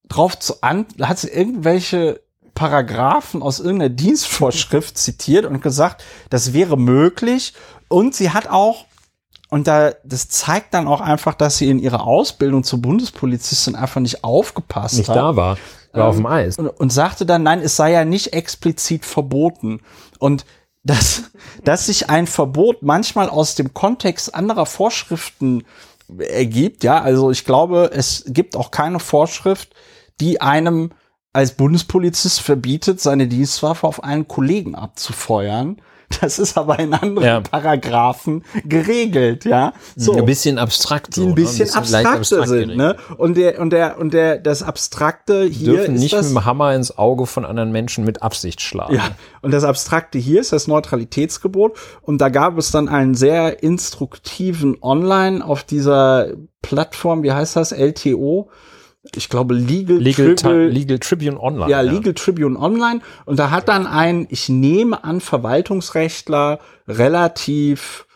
drauf 0.08 0.38
zu 0.38 0.62
an, 0.62 0.86
hat 1.00 1.18
sie 1.18 1.28
irgendwelche 1.28 2.20
Paragraphen 2.60 3.40
aus 3.40 3.58
irgendeiner 3.58 3.88
Dienstvorschrift 3.88 4.98
zitiert 4.98 5.46
und 5.46 5.62
gesagt, 5.62 6.04
das 6.28 6.52
wäre 6.52 6.76
möglich. 6.76 7.54
Und 7.88 8.14
sie 8.14 8.32
hat 8.32 8.50
auch, 8.50 8.84
und 9.48 9.66
da, 9.66 9.92
das 10.04 10.28
zeigt 10.28 10.74
dann 10.74 10.86
auch 10.86 11.00
einfach, 11.00 11.32
dass 11.32 11.56
sie 11.56 11.70
in 11.70 11.78
ihrer 11.78 12.06
Ausbildung 12.06 12.62
zur 12.62 12.82
Bundespolizistin 12.82 13.76
einfach 13.76 14.02
nicht 14.02 14.24
aufgepasst 14.24 14.98
nicht 14.98 15.08
hat. 15.08 15.16
da 15.16 15.36
war. 15.36 15.56
War 15.94 16.08
auf 16.08 16.16
dem 16.16 16.26
Eis. 16.26 16.58
Und, 16.58 16.68
und 16.68 16.92
sagte 16.92 17.24
dann, 17.24 17.44
nein, 17.44 17.62
es 17.62 17.76
sei 17.76 17.92
ja 17.92 18.04
nicht 18.04 18.34
explizit 18.34 19.06
verboten. 19.06 19.80
Und 20.18 20.44
dass, 20.84 21.30
dass 21.64 21.86
sich 21.86 22.10
ein 22.10 22.26
Verbot 22.26 22.82
manchmal 22.82 23.30
aus 23.30 23.54
dem 23.54 23.72
Kontext 23.72 24.34
anderer 24.34 24.66
Vorschriften 24.66 25.64
ergibt, 26.18 26.84
ja, 26.84 27.00
also 27.00 27.30
ich 27.30 27.46
glaube, 27.46 27.90
es 27.94 28.24
gibt 28.26 28.54
auch 28.54 28.70
keine 28.70 29.00
Vorschrift, 29.00 29.70
die 30.20 30.42
einem 30.42 30.90
als 31.32 31.52
Bundespolizist 31.52 32.40
verbietet, 32.40 33.00
seine 33.00 33.28
Dienstwaffe 33.28 33.86
auf 33.86 34.02
einen 34.02 34.26
Kollegen 34.28 34.74
abzufeuern. 34.74 35.80
Das 36.20 36.40
ist 36.40 36.58
aber 36.58 36.80
in 36.80 36.92
anderen 36.92 37.24
Ja. 37.24 37.40
Paragraphen 37.40 38.42
geregelt, 38.64 39.44
ja. 39.44 39.72
So 39.94 40.16
Ein 40.16 40.24
bisschen 40.24 40.58
abstrakt. 40.58 41.14
die 41.14 41.20
so, 41.20 41.26
ein 41.26 41.28
ne? 41.28 41.34
bisschen 41.36 41.66
leicht 41.66 41.76
abstrakter 41.76 42.10
abstrakt 42.16 42.48
sind, 42.48 42.76
ne? 42.76 42.96
Und 43.16 43.36
der 43.36 43.60
und 43.60 43.70
der 43.70 43.96
und 43.96 44.12
der 44.12 44.38
das 44.38 44.64
abstrakte 44.64 45.44
hier 45.44 45.74
dürfen 45.74 45.94
nicht 45.94 46.12
das, 46.12 46.26
mit 46.26 46.34
dem 46.34 46.44
Hammer 46.44 46.74
ins 46.74 46.98
Auge 46.98 47.26
von 47.26 47.44
anderen 47.44 47.70
Menschen 47.70 48.04
mit 48.04 48.24
Absicht 48.24 48.60
schlagen. 48.60 48.96
ja, 48.96 49.10
und 49.42 49.52
das 49.52 49.62
abstrakte 49.62 50.18
hier 50.18 50.40
ist 50.40 50.52
das 50.52 50.66
Neutralitätsgebot 50.66 51.78
und 52.02 52.20
da 52.20 52.28
gab 52.28 52.58
es 52.58 52.72
dann 52.72 52.88
einen 52.88 53.14
sehr 53.14 53.62
instruktiven 53.62 54.78
Online 54.82 55.44
auf 55.44 55.62
dieser 55.62 56.30
Plattform, 56.60 57.22
wie 57.22 57.30
heißt 57.30 57.54
das? 57.54 57.70
LTO. 57.70 58.50
Ich 59.14 59.30
glaube 59.30 59.54
Legal, 59.54 59.96
Legal, 59.96 60.34
Tribal, 60.34 60.68
Legal 60.68 60.98
Tribune 60.98 61.40
Online. 61.40 61.70
ja, 61.70 61.80
Legal 61.80 62.12
Tribune 62.14 62.58
Online 62.58 63.00
und 63.24 63.38
da 63.38 63.50
hat 63.50 63.68
dann 63.68 63.86
ein, 63.86 64.26
ich 64.30 64.48
nehme 64.48 65.04
an, 65.04 65.20
Verwaltungsrechtler 65.20 66.60
relativ 66.86 68.06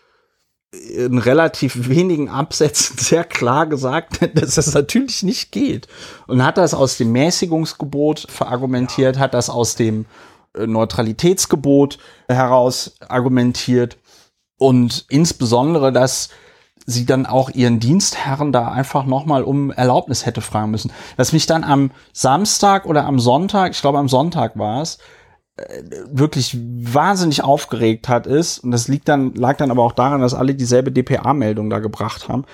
in 0.74 1.18
relativ 1.18 1.88
wenigen 1.88 2.28
Absätzen 2.28 2.98
sehr 2.98 3.24
klar 3.24 3.66
gesagt, 3.66 4.20
dass 4.34 4.56
das 4.56 4.74
natürlich 4.74 5.22
nicht 5.22 5.52
geht. 5.52 5.88
Und 6.26 6.44
hat 6.44 6.58
das 6.58 6.74
aus 6.74 6.96
dem 6.98 7.12
Mäßigungsgebot 7.12 8.26
verargumentiert, 8.28 9.18
hat 9.18 9.34
das 9.34 9.48
aus 9.48 9.76
dem 9.76 10.06
äh, 10.54 10.66
Neutralitätsgebot 10.66 11.98
heraus 12.28 12.96
argumentiert 13.08 13.98
und 14.58 15.06
insbesondere, 15.08 15.92
dass 15.92 16.28
sie 16.86 17.06
dann 17.06 17.26
auch 17.26 17.50
ihren 17.50 17.80
Dienstherren 17.80 18.52
da 18.52 18.68
einfach 18.68 19.06
nochmal 19.06 19.42
um 19.42 19.70
Erlaubnis 19.70 20.26
hätte 20.26 20.40
fragen 20.40 20.70
müssen. 20.70 20.92
Was 21.16 21.32
mich 21.32 21.46
dann 21.46 21.64
am 21.64 21.90
Samstag 22.12 22.86
oder 22.86 23.06
am 23.06 23.18
Sonntag, 23.18 23.72
ich 23.72 23.80
glaube 23.80 23.98
am 23.98 24.08
Sonntag 24.08 24.58
war 24.58 24.82
es, 24.82 24.98
äh, 25.56 25.82
wirklich 26.10 26.58
wahnsinnig 26.58 27.42
aufgeregt 27.42 28.08
hat, 28.08 28.26
ist, 28.26 28.58
und 28.58 28.70
das 28.70 28.88
liegt 28.88 29.08
dann, 29.08 29.34
lag 29.34 29.56
dann 29.56 29.70
aber 29.70 29.82
auch 29.82 29.92
daran, 29.92 30.20
dass 30.20 30.34
alle 30.34 30.54
dieselbe 30.54 30.92
DPA-Meldung 30.92 31.70
da 31.70 31.78
gebracht 31.78 32.28
haben, 32.28 32.44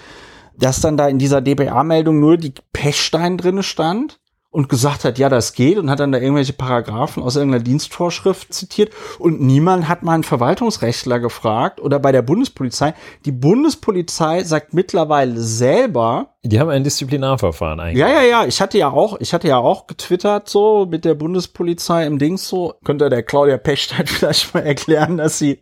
dass 0.57 0.81
dann 0.81 0.97
da 0.97 1.09
in 1.09 1.19
dieser 1.19 1.41
DPA-Meldung 1.41 2.21
nur 2.21 2.37
die 2.37 2.53
Pechstein 2.73 3.39
drinne 3.39 3.63
stand 3.63 4.21
und 4.53 4.69
gesagt 4.69 5.05
hat, 5.05 5.17
ja, 5.19 5.29
das 5.29 5.53
geht 5.53 5.79
und 5.79 5.91
hat 5.91 6.01
dann 6.01 6.11
da 6.11 6.19
irgendwelche 6.19 6.53
Paragraphen 6.53 7.23
aus 7.23 7.37
irgendeiner 7.37 7.63
Dienstvorschrift 7.63 8.53
zitiert 8.53 8.93
und 9.21 9.41
niemand 9.41 9.89
hat 9.89 10.03
mal 10.03 10.15
einen 10.15 10.25
Verwaltungsrechtler 10.25 11.21
gefragt 11.21 11.81
oder 11.81 12.01
bei 12.01 12.11
der 12.11 12.23
Bundespolizei. 12.23 12.95
Die 13.27 13.31
Bundespolizei 13.33 14.43
sagt 14.43 14.75
mittlerweile 14.75 15.41
selber, 15.41 16.35
Die 16.43 16.59
haben 16.59 16.69
ein 16.71 16.83
Disziplinarverfahren 16.83 17.79
eigentlich. 17.79 17.99
ja, 17.99 18.09
ja, 18.09 18.23
ja, 18.23 18.45
ich 18.45 18.61
hatte 18.61 18.77
ja 18.77 18.91
auch, 18.91 19.21
ich 19.21 19.33
hatte 19.33 19.47
ja 19.47 19.59
auch 19.59 19.87
getwittert 19.87 20.49
so 20.49 20.85
mit 20.91 21.05
der 21.05 21.15
Bundespolizei 21.15 22.05
im 22.07 22.19
Dings 22.19 22.49
so, 22.49 22.75
könnte 22.85 23.09
der 23.09 23.23
Claudia 23.23 23.57
Pechstein 23.57 24.07
vielleicht 24.09 24.53
mal 24.53 24.61
erklären, 24.67 25.17
dass 25.19 25.39
sie, 25.39 25.61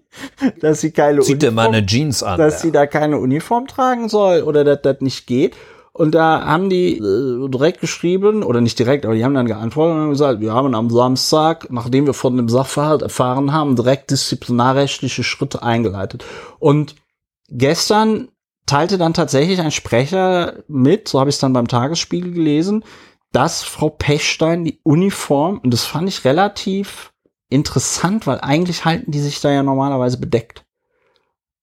dass 0.60 0.80
sie 0.80 0.92
keine 0.92 1.20
Zieht 1.20 1.42
dir 1.42 1.50
mal 1.50 1.66
Uniform- 1.66 1.74
eine 1.74 1.86
Jeans 1.86 2.22
an. 2.22 2.38
dass 2.38 2.62
sie 2.62 2.72
da 2.72 2.86
keine 2.86 3.18
Uniform 3.18 3.66
tragen 3.66 4.08
soll 4.08 4.40
oder 4.42 4.64
dass 4.64 4.80
das 4.80 5.00
nicht 5.02 5.26
geht. 5.26 5.54
Und 5.98 6.14
da 6.14 6.44
haben 6.46 6.70
die 6.70 6.96
äh, 6.98 7.48
direkt 7.48 7.80
geschrieben, 7.80 8.44
oder 8.44 8.60
nicht 8.60 8.78
direkt, 8.78 9.04
aber 9.04 9.16
die 9.16 9.24
haben 9.24 9.34
dann 9.34 9.48
geantwortet 9.48 9.96
und 9.96 10.02
haben 10.02 10.10
gesagt, 10.10 10.40
wir 10.40 10.52
haben 10.52 10.72
am 10.76 10.90
Samstag, 10.90 11.72
nachdem 11.72 12.06
wir 12.06 12.14
von 12.14 12.36
dem 12.36 12.48
Sachverhalt 12.48 13.02
erfahren 13.02 13.52
haben, 13.52 13.74
direkt 13.74 14.12
disziplinarrechtliche 14.12 15.24
Schritte 15.24 15.60
eingeleitet. 15.60 16.24
Und 16.60 16.94
gestern 17.48 18.28
teilte 18.64 18.96
dann 18.96 19.12
tatsächlich 19.12 19.60
ein 19.60 19.72
Sprecher 19.72 20.62
mit, 20.68 21.08
so 21.08 21.18
habe 21.18 21.30
ich 21.30 21.34
es 21.34 21.40
dann 21.40 21.52
beim 21.52 21.66
Tagesspiegel 21.66 22.30
gelesen, 22.30 22.84
dass 23.32 23.64
Frau 23.64 23.90
Pechstein 23.90 24.64
die 24.64 24.78
Uniform, 24.84 25.58
und 25.58 25.74
das 25.74 25.84
fand 25.84 26.08
ich 26.08 26.24
relativ 26.24 27.12
interessant, 27.50 28.24
weil 28.28 28.38
eigentlich 28.40 28.84
halten 28.84 29.10
die 29.10 29.20
sich 29.20 29.40
da 29.40 29.50
ja 29.50 29.64
normalerweise 29.64 30.20
bedeckt 30.20 30.64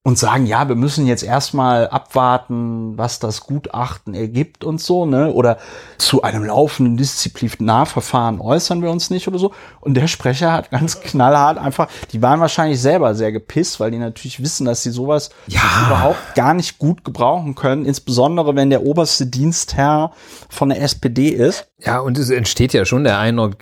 und 0.06 0.20
sagen, 0.20 0.46
ja, 0.46 0.70
wir 0.70 0.76
müssen 0.76 1.08
jetzt 1.08 1.24
erstmal 1.24 1.88
abwarten, 1.88 2.96
was 2.96 3.18
das 3.18 3.42
Gutachten 3.42 4.14
ergibt 4.14 4.64
und 4.64 4.80
so, 4.80 5.08
ne? 5.08 5.34
Oder 5.34 5.58
zu 5.98 6.22
einem 6.22 6.44
laufenden 6.44 6.96
Disziplinarverfahren 6.96 8.40
äußern 8.40 8.84
wir 8.84 8.92
uns 8.92 9.10
nicht 9.10 9.28
oder 9.28 9.40
so. 9.40 9.52
Und 9.82 9.96
der 9.96 10.06
Sprecher 10.06 10.52
hat 10.54 10.70
ganz 10.70 11.00
knallhart 11.02 11.58
einfach, 11.58 11.88
die 12.12 12.22
waren 12.22 12.40
wahrscheinlich 12.40 12.80
selber 12.80 13.16
sehr 13.16 13.32
gepisst, 13.32 13.80
weil 13.80 13.90
die 13.90 13.98
natürlich 13.98 14.44
wissen, 14.44 14.66
dass 14.66 14.84
sie 14.84 14.92
sowas 14.92 15.32
überhaupt 15.48 16.36
gar 16.36 16.54
nicht 16.54 16.78
gut 16.78 17.04
gebrauchen 17.04 17.56
können, 17.56 17.84
insbesondere 17.84 18.56
wenn 18.56 18.70
der 18.70 18.84
oberste 18.84 19.26
Dienstherr 19.26 20.12
von 20.50 20.70
der 20.70 20.84
SPD 20.84 21.30
ist. 21.30 21.66
Ja, 21.80 21.98
und 21.98 22.20
es 22.20 22.30
entsteht 22.30 22.74
ja 22.74 22.86
schon 22.86 23.06
der 23.06 23.18
Eindruck, 23.18 23.58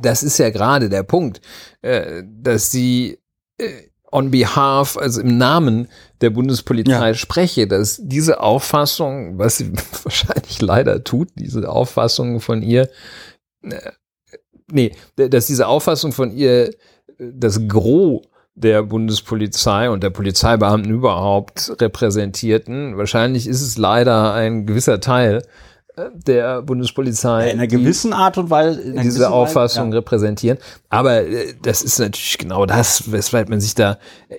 das 0.00 0.22
ist 0.22 0.38
ja 0.38 0.50
gerade 0.50 0.90
der 0.90 1.02
Punkt, 1.02 1.40
äh, 1.82 2.22
dass 2.24 2.70
sie 2.70 3.18
äh, 3.58 3.88
on 4.10 4.30
behalf, 4.30 4.96
also 4.96 5.20
im 5.20 5.36
Namen 5.38 5.88
der 6.20 6.30
Bundespolizei 6.30 7.08
Ja. 7.08 7.14
spreche, 7.14 7.66
dass 7.66 8.00
diese 8.02 8.40
Auffassung, 8.40 9.38
was 9.38 9.58
sie 9.58 9.72
wahrscheinlich 10.02 10.60
leider 10.62 11.04
tut, 11.04 11.28
diese 11.36 11.68
Auffassung 11.68 12.40
von 12.40 12.62
ihr, 12.62 12.88
äh, 13.62 13.90
nee, 14.70 14.92
dass 15.16 15.46
diese 15.46 15.66
Auffassung 15.66 16.12
von 16.12 16.30
ihr 16.32 16.70
das 17.18 17.66
Gros 17.68 18.22
der 18.54 18.82
Bundespolizei 18.82 19.88
und 19.88 20.02
der 20.02 20.10
Polizeibeamten 20.10 20.90
überhaupt 20.90 21.72
repräsentierten. 21.80 22.96
Wahrscheinlich 22.96 23.46
ist 23.46 23.62
es 23.62 23.78
leider 23.78 24.32
ein 24.34 24.66
gewisser 24.66 25.00
Teil 25.00 25.42
der 26.14 26.62
Bundespolizei, 26.62 27.50
In 27.50 27.58
einer 27.58 27.66
gewissen 27.66 28.12
Art 28.12 28.38
und 28.38 28.50
Weise. 28.50 28.80
diese 29.02 29.20
Weise, 29.20 29.30
Auffassung 29.30 29.92
ja. 29.92 29.98
repräsentieren. 29.98 30.58
Aber 30.88 31.22
äh, 31.26 31.54
das 31.62 31.82
ist 31.82 31.98
natürlich 31.98 32.38
genau 32.38 32.66
das, 32.66 33.10
weshalb 33.12 33.48
man 33.48 33.60
sich 33.60 33.74
da, 33.74 33.98
äh, 34.28 34.36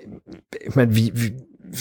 ich 0.68 0.76
meine, 0.76 0.96
wie, 0.96 1.12
wie, 1.16 1.36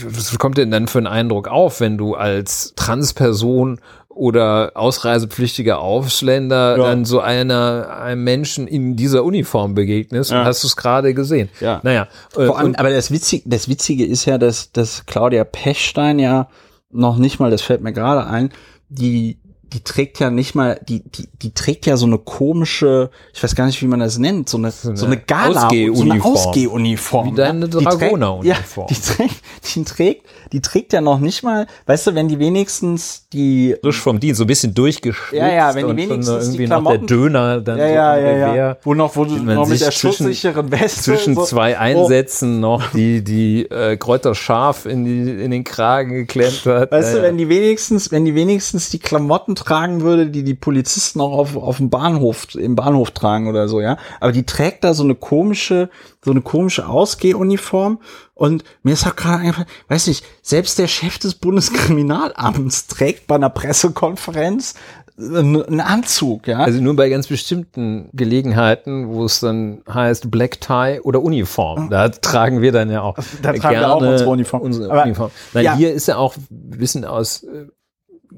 was 0.07 0.39
kommt 0.39 0.59
denn 0.59 0.71
dann 0.71 0.87
für 0.89 0.99
einen 0.99 1.07
Eindruck 1.07 1.49
auf, 1.49 1.81
wenn 1.81 1.97
du 1.97 2.15
als 2.15 2.75
Transperson 2.77 3.81
oder 4.09 4.73
ausreisepflichtiger 4.75 5.79
Ausländer 5.79 6.77
Ja. 6.77 6.85
dann 6.89 7.05
so 7.05 7.21
einer, 7.21 8.01
einem 8.03 8.25
Menschen 8.25 8.67
in 8.67 8.97
dieser 8.97 9.23
Uniform 9.25 9.75
begegnest 9.75 10.33
Ja. 10.33 10.45
hast 10.45 10.65
du 10.65 10.67
es 10.67 10.77
gerade 10.77 11.15
gesehen. 11.15 11.49
Ja. 11.61 11.81
Naja, 11.85 12.09
äh, 12.37 12.47
Vor 12.47 12.59
allem, 12.59 12.75
aber 12.75 12.91
das 12.91 13.11
Witzige, 13.13 13.49
das 13.49 13.69
Witzige 13.69 14.05
ist 14.05 14.25
ja, 14.25 14.37
dass, 14.37 14.73
dass 14.73 15.07
Claudia 15.07 15.45
Pechstein 15.45 16.19
ja 16.19 16.49
noch 16.91 17.17
nicht 17.19 17.39
mal, 17.39 17.51
das 17.51 17.63
fällt 17.63 17.81
mir 17.83 17.93
gerade 17.93 18.27
ein, 18.27 18.51
die, 18.89 19.39
die 19.73 19.81
trägt 19.85 20.19
ja 20.21 20.31
nicht 20.31 20.55
mal, 20.55 20.81
die, 20.89 21.03
die, 21.03 21.29
die 21.43 21.53
trägt 21.53 21.87
ja 21.87 21.97
so 21.97 22.07
eine 22.07 22.19
komische, 22.19 23.11
ich 23.35 23.43
weiß 23.43 23.55
gar 23.55 23.67
nicht, 23.67 23.81
wie 23.83 23.87
man 23.87 24.01
das 24.01 24.19
nennt, 24.19 24.49
so 24.49 24.57
eine, 24.59 24.71
so 24.71 24.91
eine 24.91 25.01
eine 25.07 25.17
Gala, 25.19 25.53
so 25.53 25.67
eine 25.69 26.23
Ausgehuniform. 26.23 26.35
Ausgehuniform. 26.35 27.31
Wie 27.33 27.35
deine 27.37 27.69
Die 27.69 27.77
trägt- 27.77 28.01
Dragoneruniform. 28.01 28.87
Ja, 28.91 28.95
die 28.97 29.01
trägt, 29.01 29.35
die 29.75 29.85
trägt, 29.85 30.27
die 30.53 30.61
trägt 30.63 30.93
ja 30.93 31.01
noch 31.01 31.21
nicht 31.21 31.43
mal, 31.43 31.67
weißt 31.87 32.07
du, 32.09 32.15
wenn 32.15 32.29
die 32.29 32.39
wenigstens 32.39 33.27
die, 33.33 33.77
frisch 33.83 34.01
vom 34.01 34.19
Dienst, 34.21 34.39
so 34.39 34.45
ein 34.45 34.47
bisschen 34.47 34.75
durchgeschwitzt. 34.75 35.33
Ja, 35.35 35.53
ja, 35.53 35.75
wenn 35.75 35.89
die 35.89 35.97
wenigstens 35.97 36.29
irgendwie 36.29 36.57
die 36.65 36.67
noch 36.69 36.77
der 36.85 36.99
Klamotten- 36.99 37.07
Döner 37.07 37.61
dann 37.61 37.79
ja, 37.79 37.87
so 37.89 37.93
ja, 37.95 38.13
am 38.15 38.23
ja, 38.23 38.31
ja, 38.37 38.51
Revers. 38.53 38.77
wo 38.85 38.95
noch, 38.95 39.17
wo 39.17 39.25
du 39.25 39.37
noch 39.37 39.67
mit 39.69 39.79
sich 39.79 39.85
der 39.87 39.91
schutzsicheren 39.93 40.71
Weste 40.71 41.03
zwischen 41.03 41.35
so- 41.35 41.45
zwei 41.45 41.75
Oh, 41.75 41.79
Einsätzen 41.81 42.61
noch 42.61 42.91
die, 42.93 43.23
die 43.23 43.63
äh, 43.71 43.97
Kräuter 43.97 44.35
scharf 44.35 44.87
in, 44.87 45.05
die, 45.05 45.45
in 45.45 45.51
den 45.51 45.65
Kragen 45.65 46.15
geklemmt 46.15 46.65
hat. 46.67 46.91
Weißt 46.91 47.15
du, 47.15 47.19
Äh, 47.19 47.23
wenn 47.23 47.37
die 47.37 47.49
wenigstens, 47.49 48.11
wenn 48.11 48.25
die 48.25 48.35
wenigstens 48.35 48.91
die 48.91 48.99
Klamotten 48.99 49.55
tragen 49.59 50.01
würde, 50.03 50.27
die 50.27 50.43
die 50.43 50.55
Polizisten 50.55 51.21
auch 51.21 51.33
auf, 51.33 51.57
auf 51.57 51.77
dem 51.79 51.91
Bahnhof, 51.91 52.55
im 52.55 52.75
Bahnhof 52.75 53.11
tragen 53.11 53.49
oder 53.49 53.69
so, 53.69 53.81
ja. 53.81 53.97
Aber 54.21 54.33
die 54.33 54.45
trägt 54.45 54.85
da 54.85 54.95
so 54.95 55.03
eine 55.03 55.15
komische, 55.15 55.91
so 56.25 56.31
eine 56.31 56.41
komische 56.41 56.89
Ausgehuniform. 56.89 58.01
Und 58.35 58.65
mir 58.83 58.93
ist 58.93 59.07
auch 59.07 59.17
gerade 59.17 59.43
einfach, 59.43 59.65
weiß 59.89 60.07
nicht, 60.07 60.25
selbst 60.43 60.79
der 60.79 60.87
Chef 60.87 61.19
des 61.19 61.35
Bundeskriminalamts 61.35 62.87
trägt 62.87 63.27
bei 63.27 63.35
einer 63.35 63.51
Pressekonferenz 63.51 64.75
einen 65.19 65.81
Anzug, 65.81 66.47
ja. 66.47 66.59
Also 66.59 66.81
nur 66.81 66.95
bei 66.95 67.09
ganz 67.09 67.27
bestimmten 67.27 68.09
Gelegenheiten, 68.13 69.09
wo 69.09 69.25
es 69.25 69.41
dann 69.41 69.83
heißt 69.93 70.31
Black 70.31 70.61
Tie 70.61 71.01
oder 71.03 71.23
Uniform. 71.23 71.91
Da 71.91 72.09
tragen 72.09 72.63
wir 72.63 72.73
dann 72.73 72.91
ja 72.91 73.03
auch 73.03 73.17
Da 73.43 73.53
tragen 73.53 73.81
wir 73.81 73.93
auch 73.93 74.01
unsere 74.01 74.31
Uniform. 74.31 74.63
Unsere 74.63 74.91
Aber, 74.91 75.03
Uniform. 75.05 75.31
Nein, 75.55 75.65
ja. 75.65 75.77
hier 75.77 75.93
ist 75.93 76.07
ja 76.07 76.17
auch, 76.17 76.37
wir 76.49 76.79
wissen 76.79 77.05
aus 77.05 77.43
äh, 77.43 77.67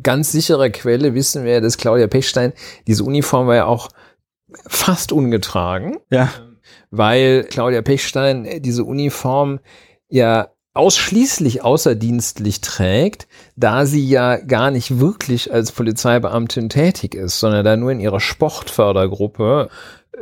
ganz 0.02 0.32
sicherer 0.32 0.70
Quelle, 0.70 1.14
wissen 1.14 1.44
wir, 1.44 1.60
dass 1.60 1.76
Claudia 1.76 2.06
Pechstein, 2.06 2.52
diese 2.86 3.04
Uniform 3.04 3.46
war 3.46 3.56
ja 3.56 3.66
auch 3.66 3.88
fast 4.66 5.12
ungetragen. 5.12 5.98
ja. 6.10 6.28
weil 6.90 7.44
Claudia 7.44 7.82
Pechstein 7.82 8.62
diese 8.62 8.84
Uniform 8.84 9.60
ja 10.08 10.48
ausschließlich 10.72 11.64
außerdienstlich 11.64 12.60
trägt, 12.60 13.26
da 13.56 13.86
sie 13.86 14.08
ja 14.08 14.36
gar 14.36 14.70
nicht 14.70 15.00
wirklich 15.00 15.52
als 15.52 15.72
Polizeibeamtin 15.72 16.68
tätig 16.68 17.14
ist, 17.14 17.40
sondern 17.40 17.64
da 17.64 17.76
nur 17.76 17.90
in 17.90 18.00
ihrer 18.00 18.20
Sportfördergruppe 18.20 19.68
äh, 20.12 20.18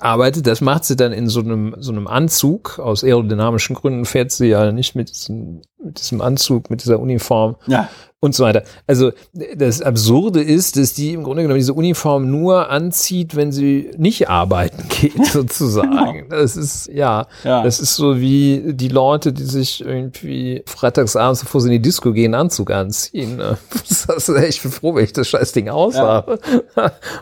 arbeitet. 0.00 0.46
Das 0.46 0.62
macht 0.62 0.84
sie 0.84 0.96
dann 0.96 1.12
in 1.12 1.28
so 1.28 1.40
einem, 1.40 1.76
so 1.78 1.92
einem 1.92 2.06
Anzug. 2.06 2.78
Aus 2.78 3.04
aerodynamischen 3.04 3.76
Gründen 3.76 4.06
fährt 4.06 4.32
sie 4.32 4.46
ja 4.46 4.72
nicht 4.72 4.94
mit 4.94 5.10
diesem, 5.10 5.60
mit 5.82 5.98
diesem 5.98 6.22
Anzug, 6.22 6.70
mit 6.70 6.82
dieser 6.82 6.98
Uniform 6.98 7.56
Ja. 7.66 7.90
Und 8.24 8.36
so 8.36 8.44
weiter. 8.44 8.62
Also 8.86 9.10
das 9.56 9.82
Absurde 9.82 10.40
ist, 10.40 10.76
dass 10.78 10.94
die 10.94 11.12
im 11.12 11.24
Grunde 11.24 11.42
genommen 11.42 11.58
diese 11.58 11.74
Uniform 11.74 12.30
nur 12.30 12.70
anzieht, 12.70 13.34
wenn 13.34 13.50
sie 13.50 13.90
nicht 13.98 14.30
arbeiten 14.30 14.84
geht, 15.00 15.26
sozusagen. 15.26 16.28
Das 16.30 16.56
ist, 16.56 16.86
ja, 16.86 17.26
Ja. 17.42 17.64
das 17.64 17.80
ist 17.80 17.96
so 17.96 18.20
wie 18.20 18.74
die 18.74 18.86
Leute, 18.88 19.32
die 19.32 19.42
sich 19.42 19.84
irgendwie 19.84 20.62
freitagsabends, 20.66 21.40
bevor 21.40 21.60
sie 21.60 21.66
in 21.66 21.72
die 21.72 21.82
Disco 21.82 22.12
gehen, 22.12 22.34
Anzug 22.34 22.70
anziehen. 22.70 23.36
ne? 23.36 23.58
Das 24.06 24.28
ist 24.28 24.36
echt 24.36 24.52
ich 24.56 24.62
bin 24.62 24.70
froh, 24.72 24.94
wenn 24.94 25.04
ich 25.04 25.12
das 25.12 25.26
scheiß 25.28 25.50
Ding 25.52 25.68
aushabe. 25.68 26.38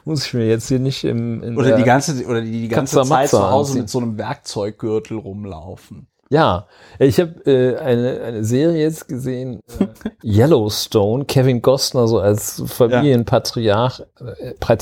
Muss 0.04 0.26
ich 0.26 0.34
mir 0.34 0.46
jetzt 0.48 0.68
hier 0.68 0.78
nicht 0.80 1.04
im, 1.04 1.42
in 1.42 1.56
Oder 1.56 1.68
der, 1.68 1.76
die 1.78 1.84
ganze, 1.84 2.24
oder 2.26 2.42
die 2.42 2.50
die 2.62 2.68
ganze 2.68 3.02
Zeit 3.02 3.30
zu 3.30 3.40
Hause 3.50 3.70
anziehen. 3.70 3.80
mit 3.82 3.90
so 3.90 3.98
einem 4.00 4.18
Werkzeuggürtel 4.18 5.16
rumlaufen. 5.16 6.08
Ja, 6.32 6.68
ich 7.00 7.18
habe 7.18 7.40
äh, 7.44 7.76
eine, 7.78 8.20
eine 8.20 8.44
Serie 8.44 8.80
jetzt 8.80 9.08
gesehen, 9.08 9.60
äh, 9.80 9.86
Yellowstone, 10.24 11.24
Kevin 11.24 11.60
Costner 11.60 12.06
so 12.06 12.20
als 12.20 12.62
Familienpatriarch, 12.66 14.00
äh, 14.38 14.76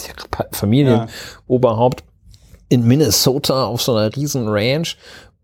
Familienoberhaupt 0.52 2.04
in 2.68 2.86
Minnesota 2.86 3.64
auf 3.64 3.80
so 3.80 3.94
einer 3.94 4.14
riesen 4.14 4.46
Ranch. 4.48 4.98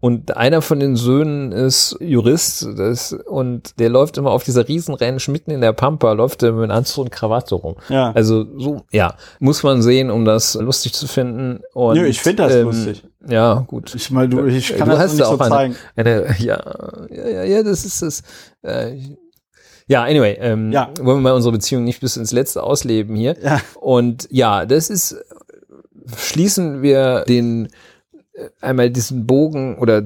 Und 0.05 0.37
einer 0.37 0.61
von 0.61 0.81
den 0.81 0.97
Söhnen 0.97 1.51
ist 1.51 1.97
Jurist 1.99 2.69
das, 2.77 3.15
und 3.15 3.79
der 3.81 3.89
läuft 3.89 4.19
immer 4.19 4.33
auf 4.33 4.45
dieser 4.45 4.69
riesen 4.69 4.93
Ranch 4.95 5.29
mitten 5.29 5.51
in 5.51 5.63
der 5.63 5.73
Pampa, 5.73 6.13
läuft 6.13 6.43
er 6.43 6.53
mit 6.53 6.71
Anzug 6.71 7.05
und 7.07 7.11
Krawatte 7.11 7.55
rum. 7.55 7.77
Ja. 7.89 8.13
Also 8.13 8.45
so, 8.59 8.83
ja, 8.93 9.15
muss 9.41 9.63
man 9.63 9.81
sehen, 9.81 10.11
um 10.11 10.27
das 10.27 10.57
lustig 10.57 10.93
zu 10.93 11.07
finden. 11.09 11.63
Und, 11.73 11.97
Nö, 11.97 12.05
ich 12.05 12.21
find 12.21 12.39
das 12.39 12.55
lustig. 12.55 13.03
Ja, 13.27 13.65
gut. 13.67 13.95
Ich 13.95 14.11
meine, 14.11 14.29
du, 14.29 14.45
ich 14.45 14.77
kann 14.77 14.91
du 14.91 14.95
das 14.95 15.05
hast 15.05 15.13
nicht 15.15 15.25
so 15.25 15.31
auch 15.33 15.41
eine, 15.41 15.49
zeigen. 15.51 15.77
eine, 15.97 16.37
ja, 16.39 17.07
ja, 17.11 17.29
ja, 17.31 17.45
ja, 17.45 17.63
das 17.63 17.87
ist 17.87 18.03
das. 18.03 18.23
Äh, 18.61 18.99
Ja, 19.87 20.03
anyway, 20.05 20.37
ähm, 20.39 20.71
Ja. 20.71 20.91
wollen 21.01 21.17
wir 21.17 21.23
mal 21.31 21.33
unsere 21.33 21.53
Beziehung 21.53 21.83
nicht 21.85 22.01
bis 22.03 22.19
ins 22.19 22.31
Letzte 22.31 22.63
ausleben 22.63 23.17
hier. 23.17 23.37
Ja. 23.43 23.59
Und 23.81 24.29
ja, 24.31 24.67
das 24.67 24.91
ist, 24.91 25.17
schließen 26.15 26.83
wir 26.83 27.25
den 27.27 27.67
äh, 27.67 27.69
einmal 28.61 28.91
diesen 28.91 29.27
Bogen 29.27 29.79
oder 29.79 30.05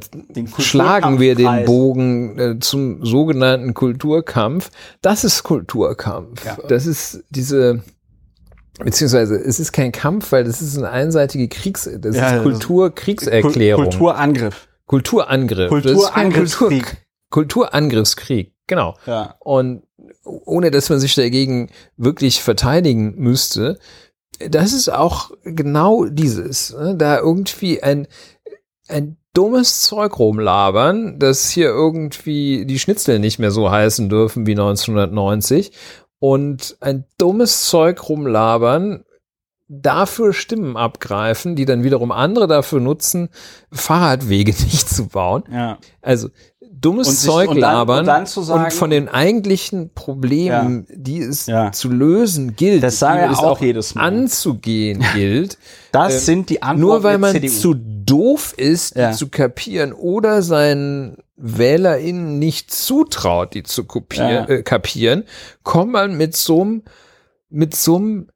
schlagen 0.59 1.19
wir 1.19 1.35
den. 1.35 1.65
Bogen 1.65 2.39
äh, 2.39 2.59
zum 2.61 3.05
sogenannten 3.05 3.75
Kulturkampf. 3.75 4.71
Das 5.01 5.25
ist 5.25 5.43
Kulturkampf. 5.45 6.45
Ja. 6.45 6.59
Das 6.69 6.87
ist 6.87 7.25
diese 7.31 7.83
beziehungsweise 8.79 9.35
es 9.37 9.59
ist 9.59 9.73
kein 9.73 9.93
Kampf, 9.93 10.31
weil 10.33 10.45
das 10.45 10.63
ist 10.63 10.77
eine 10.79 10.91
einseitige 10.91 11.49
Kriegs, 11.49 11.89
das 12.01 12.17
Ja, 12.17 12.37
ist 12.37 12.43
Kulturkriegserklärung. 12.43 13.85
Kul- 13.85 13.91
Kulturangriff. 13.91 14.69
Kulturangriff. 14.87 15.69
Kulturangriffskrieg. 15.71 16.85
Kultur, 16.85 16.99
Kulturangriffskrieg, 17.31 18.55
genau. 18.67 18.95
Ja. 19.07 19.35
Und 19.41 19.83
ohne 20.25 20.71
dass 20.71 20.91
man 20.91 21.01
sich 21.01 21.15
dagegen 21.15 21.71
wirklich 21.97 22.43
verteidigen 22.43 23.15
müsste, 23.17 23.79
das 24.39 24.73
ist 24.73 24.89
auch 24.89 25.31
genau 25.45 26.05
dieses, 26.05 26.75
ne? 26.75 26.95
da 26.97 27.19
irgendwie 27.19 27.83
ein, 27.83 28.07
ein 28.89 29.17
dummes 29.35 29.83
Zeug 29.83 30.19
rumlabern, 30.19 31.19
dass 31.19 31.51
hier 31.51 31.69
irgendwie 31.69 32.65
die 32.67 32.79
Schnitzel 32.79 33.19
nicht 33.19 33.39
mehr 33.39 33.51
so 33.51 33.71
heißen 33.71 34.09
dürfen 34.09 34.47
wie 34.47 34.53
1990 34.53 35.73
und 36.19 36.77
ein 36.81 37.05
dummes 37.19 37.67
Zeug 37.67 38.09
rumlabern, 38.09 39.05
dafür 39.69 40.33
Stimmen 40.33 40.77
abgreifen, 40.77 41.55
die 41.55 41.67
dann 41.67 41.85
wiederum 41.85 42.11
andere 42.11 42.47
dafür 42.47 42.81
nutzen, 42.81 43.29
Fahrradwege 43.71 44.53
nicht 44.65 44.89
zu 44.89 45.09
bauen. 45.09 45.45
Ja. 45.53 45.79
Also 46.01 46.31
dummes 46.81 47.09
Und 47.09 47.15
sich- 47.15 47.31
Zeug 47.31 47.49
und 47.51 47.61
dann- 47.61 47.73
labern 47.75 48.01
und 48.01 48.07
dann 48.07 48.27
sagen- 48.27 48.65
und 48.65 48.73
von 48.73 48.91
den 48.91 49.09
eigentlichen 49.09 49.91
Problemen, 49.95 50.87
die 50.95 51.21
es 51.21 51.47
Ja. 51.47 51.73
zu 51.73 51.89
lösen 51.89 52.57
gilt, 52.57 52.83
Das 52.83 53.01
wir 53.01 53.31
es 53.31 53.39
auch 53.39 53.61
jedes 53.61 53.95
Mal. 53.95 54.03
anzugehen 54.03 55.01
gilt, 55.15 55.59
Das 55.93 56.15
Ähm, 56.15 56.21
sind 56.21 56.51
die 56.51 56.63
Antworten 56.63 56.81
nur 56.81 57.03
weil 57.03 57.19
man 57.19 57.33
CDU. 57.33 57.51
zu 57.53 57.75
doof 57.75 58.53
ist, 58.57 58.95
Ja. 58.97 59.11
die 59.11 59.17
zu 59.17 59.29
kapieren 59.29 59.93
oder 59.93 60.43
seinen 60.43 61.17
WählerInnen 61.37 62.39
nicht 62.39 62.73
zutraut, 62.73 63.55
die 63.55 63.63
zu 63.63 63.85
kopieren, 63.85 64.31
Ja. 64.31 64.45
äh, 64.49 64.63
kapieren, 64.63 65.25
kommt 65.63 65.93
man 65.93 66.17
mit 66.17 66.37
so 66.37 66.61
einem, 66.63 66.83
mit 67.49 67.75
so 67.75 67.97
einem, 67.97 68.29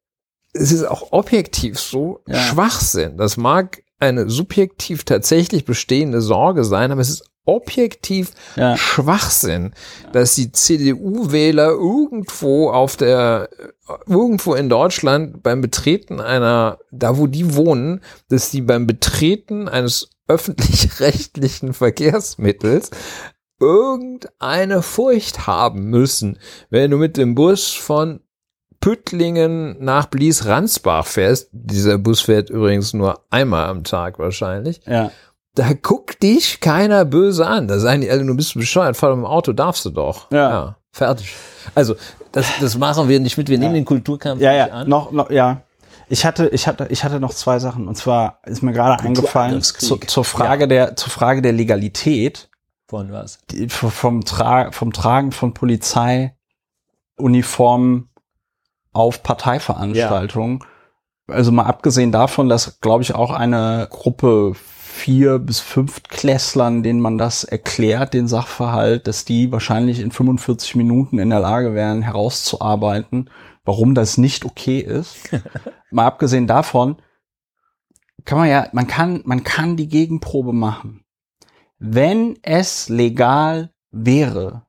es 0.53 0.71
ist 0.71 0.85
auch 0.85 1.11
objektiv 1.11 1.79
so, 1.79 2.21
Ja. 2.27 2.35
Schwachsinn. 2.39 3.17
Das 3.17 3.37
mag 3.37 3.83
eine 3.99 4.29
subjektiv 4.29 5.03
tatsächlich 5.03 5.65
bestehende 5.65 6.21
Sorge 6.21 6.63
sein, 6.63 6.91
aber 6.91 7.01
es 7.01 7.09
ist 7.09 7.25
objektiv 7.45 8.31
Ja. 8.55 8.77
Schwachsinn, 8.77 9.73
dass 10.11 10.35
die 10.35 10.51
CDU-Wähler 10.51 11.69
irgendwo 11.69 12.69
auf 12.69 12.95
der, 12.95 13.49
irgendwo 14.07 14.53
in 14.53 14.69
Deutschland 14.69 15.43
beim 15.43 15.61
Betreten 15.61 16.21
einer, 16.21 16.79
da 16.91 17.17
wo 17.17 17.27
die 17.27 17.55
wohnen, 17.55 18.01
dass 18.29 18.51
die 18.51 18.61
beim 18.61 18.87
Betreten 18.87 19.67
eines 19.67 20.09
öffentlich-rechtlichen 20.27 21.73
Verkehrsmittels 21.73 22.91
irgendeine 23.59 24.81
Furcht 24.81 25.47
haben 25.47 25.89
müssen, 25.89 26.39
wenn 26.69 26.91
du 26.91 26.97
mit 26.97 27.17
dem 27.17 27.35
Bus 27.35 27.71
von 27.73 28.21
Püttlingen 28.79 29.77
nach 29.79 30.07
Blies-Ransbach 30.07 31.05
fährst. 31.05 31.47
Dieser 31.53 31.97
Bus 31.97 32.19
fährt 32.19 32.49
übrigens 32.49 32.93
nur 32.93 33.25
einmal 33.29 33.69
am 33.69 33.85
Tag 33.85 34.19
wahrscheinlich 34.19 34.81
ja. 34.85 35.11
Da 35.55 35.73
guckt 35.73 36.23
dich 36.23 36.59
keiner 36.59 37.05
böse 37.05 37.45
an. 37.45 37.67
Da 37.67 37.79
sagen 37.79 38.01
die 38.01 38.09
alle, 38.09 38.25
du 38.25 38.35
bist 38.35 38.55
bescheuert, 38.55 38.97
fahr 38.97 39.11
dem 39.11 39.25
Auto, 39.25 39.53
darfst 39.53 39.85
du 39.85 39.91
doch. 39.91 40.31
Ja. 40.31 40.77
fertig. 40.91 41.33
Also, 41.75 41.95
das, 42.31 42.47
das 42.59 42.77
machen 42.77 43.07
wir 43.07 43.19
nicht 43.19 43.37
mit, 43.37 43.49
wir 43.49 43.59
nehmen 43.59 43.75
den 43.75 43.85
Kulturkampf 43.85 44.41
Ja, 44.41 44.51
nicht 44.51 44.67
ja, 44.67 44.73
an. 44.73 44.89
noch, 44.89 45.11
noch, 45.11 45.29
ja. 45.29 45.61
Ich 46.09 46.25
hatte, 46.25 46.49
ich 46.49 46.67
hatte, 46.67 46.87
ich 46.89 47.03
hatte 47.03 47.19
noch 47.19 47.33
zwei 47.33 47.59
Sachen. 47.59 47.87
Und 47.87 47.95
zwar 47.95 48.39
ist 48.45 48.61
mir 48.61 48.73
gerade 48.73 49.01
eingefallen 49.03 49.61
zu, 49.61 49.97
zur 49.97 50.25
Frage 50.25 50.67
der, 50.67 50.95
zur 50.95 51.11
Frage 51.11 51.41
der 51.41 51.53
Legalität 51.53 52.49
Von 52.87 53.11
was? 53.11 53.39
die, 53.51 53.69
vom, 53.69 54.25
Tra 54.25 54.71
vom 54.71 54.91
Tragen 54.91 55.31
von 55.31 55.53
Polizeiuniformen 55.53 58.09
auf 58.91 59.23
Parteiveranstaltungen. 59.23 60.59
Also 61.27 61.51
mal 61.51 61.65
abgesehen 61.65 62.11
davon, 62.11 62.49
dass, 62.49 62.79
glaube 62.81 63.03
ich, 63.03 63.15
auch 63.15 63.31
eine 63.31 63.87
Gruppe 63.89 64.53
vier 64.93 65.39
bis 65.39 65.59
fünf 65.59 66.03
Klässlern, 66.03 66.83
denen 66.83 67.01
man 67.01 67.17
das 67.17 67.43
erklärt, 67.43 68.13
den 68.13 68.27
Sachverhalt, 68.27 69.07
dass 69.07 69.25
die 69.25 69.51
wahrscheinlich 69.51 69.99
in 69.99 70.11
45 70.11 70.75
Minuten 70.75 71.19
in 71.19 71.31
der 71.31 71.39
Lage 71.39 71.73
wären, 71.73 72.03
herauszuarbeiten, 72.03 73.29
warum 73.65 73.95
das 73.95 74.17
nicht 74.17 74.45
okay 74.45 74.79
ist. 74.79 75.17
mal 75.91 76.05
abgesehen 76.05 76.47
davon, 76.47 76.97
kann 78.23 78.37
man 78.37 78.49
ja, 78.49 78.67
man 78.71 78.87
kann, 78.87 79.21
man 79.25 79.43
kann 79.43 79.75
die 79.75 79.89
Gegenprobe 79.89 80.53
machen. 80.53 81.03
Wenn 81.79 82.37
es 82.43 82.87
legal 82.87 83.73
wäre, 83.91 84.67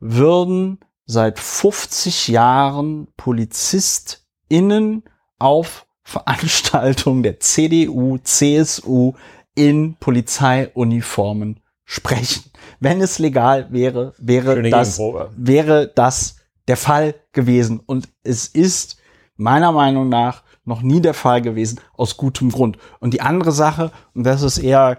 würden 0.00 0.80
seit 1.06 1.38
50 1.38 2.28
Jahren 2.28 3.06
PolizistInnen 3.16 5.04
auf 5.38 5.86
Veranstaltungen 6.02 7.22
der 7.22 7.38
CDU, 7.40 8.18
CSU 8.18 9.14
in 9.54 9.96
Polizeiuniformen 9.96 11.60
sprechen. 11.84 12.50
Wenn 12.80 13.00
es 13.00 13.18
legal 13.18 13.68
wäre, 13.70 14.14
wäre 14.18 14.54
Schöne 14.54 14.70
das, 14.70 15.00
wäre 15.36 15.92
das 15.94 16.36
der 16.68 16.76
Fall 16.76 17.14
gewesen. 17.32 17.80
Und 17.84 18.08
es 18.22 18.46
ist 18.46 18.96
meiner 19.36 19.72
Meinung 19.72 20.08
nach 20.08 20.42
noch 20.64 20.82
nie 20.82 21.00
der 21.00 21.14
Fall 21.14 21.42
gewesen, 21.42 21.80
aus 21.94 22.16
gutem 22.16 22.50
Grund. 22.50 22.78
Und 23.00 23.14
die 23.14 23.20
andere 23.20 23.52
Sache, 23.52 23.90
und 24.14 24.24
das 24.24 24.42
ist 24.42 24.58
eher, 24.58 24.98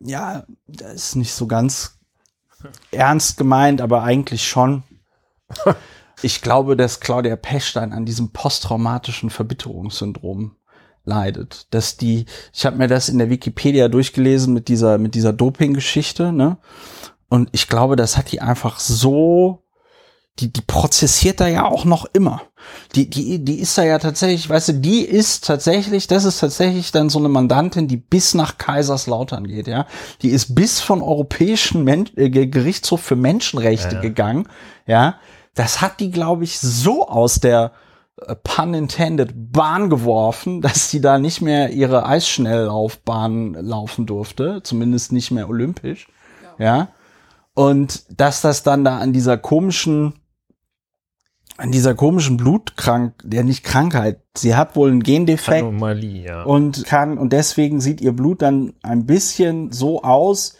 ja, 0.00 0.44
das 0.66 0.94
ist 0.94 1.16
nicht 1.16 1.34
so 1.34 1.46
ganz 1.46 1.98
ernst 2.90 3.36
gemeint, 3.36 3.80
aber 3.80 4.02
eigentlich 4.02 4.46
schon. 4.46 4.82
Ich 6.24 6.40
glaube, 6.40 6.76
dass 6.76 7.00
Claudia 7.00 7.34
Pechstein 7.34 7.92
an 7.92 8.04
diesem 8.04 8.30
posttraumatischen 8.30 9.28
Verbitterungssyndrom 9.28 10.54
leidet. 11.04 11.66
Dass 11.70 11.96
die, 11.96 12.26
ich 12.52 12.66
habe 12.66 12.76
mir 12.76 12.88
das 12.88 13.08
in 13.08 13.18
der 13.18 13.30
Wikipedia 13.30 13.88
durchgelesen 13.88 14.52
mit 14.54 14.68
dieser, 14.68 14.98
mit 14.98 15.14
dieser 15.14 15.32
Doping-Geschichte, 15.32 16.32
ne? 16.32 16.58
Und 17.28 17.48
ich 17.52 17.68
glaube, 17.68 17.96
das 17.96 18.18
hat 18.18 18.30
die 18.30 18.42
einfach 18.42 18.78
so, 18.78 19.62
die, 20.38 20.52
die 20.52 20.60
prozessiert 20.60 21.40
da 21.40 21.46
ja 21.46 21.64
auch 21.64 21.84
noch 21.86 22.04
immer. 22.12 22.42
Die, 22.94 23.08
die, 23.08 23.42
die 23.42 23.58
ist 23.58 23.76
da 23.78 23.84
ja 23.84 23.98
tatsächlich, 23.98 24.48
weißt 24.48 24.68
du, 24.68 24.72
die 24.74 25.00
ist 25.00 25.46
tatsächlich, 25.46 26.06
das 26.06 26.24
ist 26.24 26.40
tatsächlich 26.40 26.92
dann 26.92 27.08
so 27.08 27.18
eine 27.18 27.28
Mandantin, 27.28 27.88
die 27.88 27.96
bis 27.96 28.34
nach 28.34 28.58
Kaiserslautern 28.58 29.46
geht, 29.46 29.66
ja. 29.66 29.86
Die 30.20 30.28
ist 30.28 30.54
bis 30.54 30.80
von 30.80 31.00
Europäischen 31.00 31.84
Men 31.84 32.08
äh, 32.16 32.28
Gerichtshof 32.28 33.00
für 33.00 33.16
Menschenrechte 33.16 34.00
gegangen, 34.00 34.48
ja. 34.86 35.16
Das 35.54 35.80
hat 35.82 36.00
die, 36.00 36.10
glaube 36.10 36.44
ich, 36.44 36.60
so 36.60 37.08
aus 37.08 37.40
der 37.40 37.72
pun 38.42 38.74
intended 38.74 39.52
Bahn 39.52 39.90
geworfen, 39.90 40.60
dass 40.60 40.90
sie 40.90 41.00
da 41.00 41.18
nicht 41.18 41.40
mehr 41.40 41.70
ihre 41.70 42.06
Eisschnelllaufbahn 42.06 43.54
laufen 43.54 44.06
durfte, 44.06 44.62
zumindest 44.62 45.12
nicht 45.12 45.30
mehr 45.30 45.48
olympisch, 45.48 46.08
ja. 46.58 46.88
Und 47.54 48.04
dass 48.18 48.40
das 48.40 48.62
dann 48.62 48.82
da 48.84 48.98
an 48.98 49.12
dieser 49.12 49.36
komischen, 49.36 50.14
an 51.58 51.70
dieser 51.70 51.94
komischen 51.94 52.38
Blutkrank, 52.38 53.14
der 53.24 53.44
nicht 53.44 53.62
Krankheit, 53.62 54.20
sie 54.36 54.56
hat 54.56 54.74
wohl 54.74 54.90
einen 54.90 55.02
Gendefekt 55.02 55.62
Anomalie, 55.62 56.24
ja. 56.24 56.42
und 56.44 56.84
kann, 56.84 57.18
und 57.18 57.32
deswegen 57.32 57.80
sieht 57.80 58.00
ihr 58.00 58.12
Blut 58.12 58.40
dann 58.40 58.72
ein 58.82 59.04
bisschen 59.04 59.70
so 59.70 60.02
aus, 60.02 60.56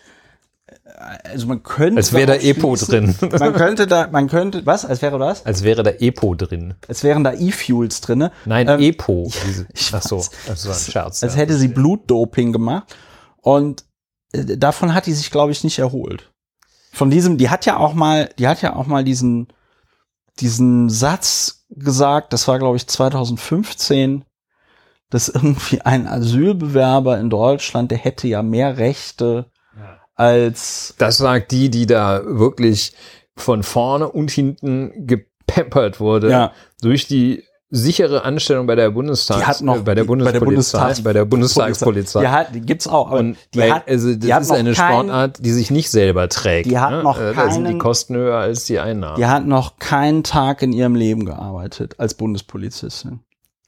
also 0.99 1.47
man 1.47 1.63
könnte. 1.63 1.97
Als 1.97 2.13
wäre 2.13 2.27
da 2.27 2.35
Epo 2.35 2.77
drin. 2.77 3.15
Man 3.21 3.53
könnte 3.55 3.87
da, 3.87 4.09
man 4.09 4.29
könnte, 4.29 4.65
was? 4.67 4.85
Als 4.85 5.03
wäre 5.03 5.19
das? 5.19 5.45
Als 5.47 5.63
wäre 5.63 5.83
da 5.83 5.91
Epo 5.91 6.35
drin. 6.35 6.75
Als 6.89 7.03
wären 7.03 7.25
da 7.25 7.33
E-Fuels 7.33 8.01
drinne. 8.01 8.33
Nein, 8.45 8.69
Ähm, 8.69 8.81
Epo. 8.81 9.31
Ich 9.75 9.93
ach 9.95 10.03
so, 10.03 10.19
weiß. 10.19 10.31
das 10.47 10.67
war 10.67 10.75
ein 10.75 10.81
Scherz. 10.81 11.23
Als 11.23 11.35
ja. 11.35 11.41
hätte 11.41 11.55
sie 11.57 11.69
Blutdoping 11.69 12.53
gemacht. 12.53 12.95
Und 13.41 13.85
äh, 14.33 14.57
davon 14.57 14.95
hat 14.95 15.07
die 15.07 15.13
sich, 15.13 15.31
glaube 15.31 15.53
ich, 15.53 15.65
nicht 15.65 15.79
erholt. 15.79 16.31
Von 16.93 17.11
diesem, 17.11 17.39
die 17.39 17.49
hat 17.49 17.67
ja 17.67 17.79
auch 17.79 17.95
mal, 17.95 18.29
die 18.39 18.47
hat 18.47 18.63
ja 18.63 18.77
auch 18.77 18.87
mal 18.87 19.03
diesen, 19.03 19.49
diesen 20.41 20.91
Satz 20.91 21.65
gesagt, 21.71 22.33
das 22.33 22.47
war, 22.49 22.59
glaube 22.59 22.77
ich, 22.77 22.87
2015, 22.87 24.25
dass 25.11 25.29
irgendwie 25.29 25.81
ein 25.81 26.07
Asylbewerber 26.07 27.19
in 27.19 27.31
Deutschland, 27.31 27.91
der 27.91 27.99
hätte 27.99 28.29
ja 28.29 28.43
mehr 28.43 28.77
Rechte 28.79 29.51
als 30.23 30.95
Das 30.99 31.19
sagt 31.19 31.51
die, 31.53 31.69
die 31.71 31.87
da 31.87 32.23
wirklich 32.25 32.93
von 33.37 33.63
vorne 33.63 34.09
und 34.09 34.31
hinten 34.31 35.07
gepeppert 35.07 36.01
wurde 36.01 36.31
Ja. 36.31 36.53
durch 36.81 37.07
die 37.07 37.43
sichere 37.75 38.23
Anstellung 38.27 38.67
bei 38.67 38.75
der 38.75 38.91
Bundestag, 38.91 39.39
Die 39.39 39.45
hat 39.47 39.63
noch- 39.63 39.77
äh, 39.77 39.81
bei 39.81 39.95
der 39.95 40.05
die- 40.05 40.09
bei 40.09 40.31
der 40.31 40.41
Bundespolizei, 40.41 40.79
Bundestags- 40.79 41.03
bei 41.03 41.13
der 41.15 41.25
Bundestagspolizei. 41.25 42.21
Die, 42.21 42.29
hat, 42.29 42.55
die 42.55 42.61
gibt's 42.61 42.87
auch. 42.87 43.07
Aber 43.11 43.21
und 43.21 43.39
die 43.55 43.61
weil, 43.61 43.73
hat, 43.73 43.89
also 43.89 44.15
das 44.15 44.31
hat 44.31 44.43
ist 44.43 44.51
eine 44.51 44.73
kein- 44.75 44.93
Sportart, 44.93 45.39
die 45.43 45.51
sich 45.53 45.71
nicht 45.71 45.91
selber 45.91 46.29
trägt. 46.29 46.71
Die 46.71 46.79
hat 46.79 46.91
ne? 46.91 47.03
noch 47.03 47.19
Äh, 47.19 47.33
Da 47.35 47.51
sind 47.51 47.65
die 47.65 47.71
keinen- 47.71 47.79
Kosten 47.79 48.15
höher 48.17 48.37
als 48.37 48.67
die 48.67 48.79
Einnahmen. 48.79 49.17
Die 49.17 49.25
hat 49.27 49.47
noch 49.47 49.79
keinen 49.79 50.23
Tag 50.23 50.61
in 50.61 50.75
ihrem 50.75 50.95
Leben 50.95 51.25
gearbeitet 51.25 51.95
als 51.99 52.13
Bundespolizistin. 52.13 53.21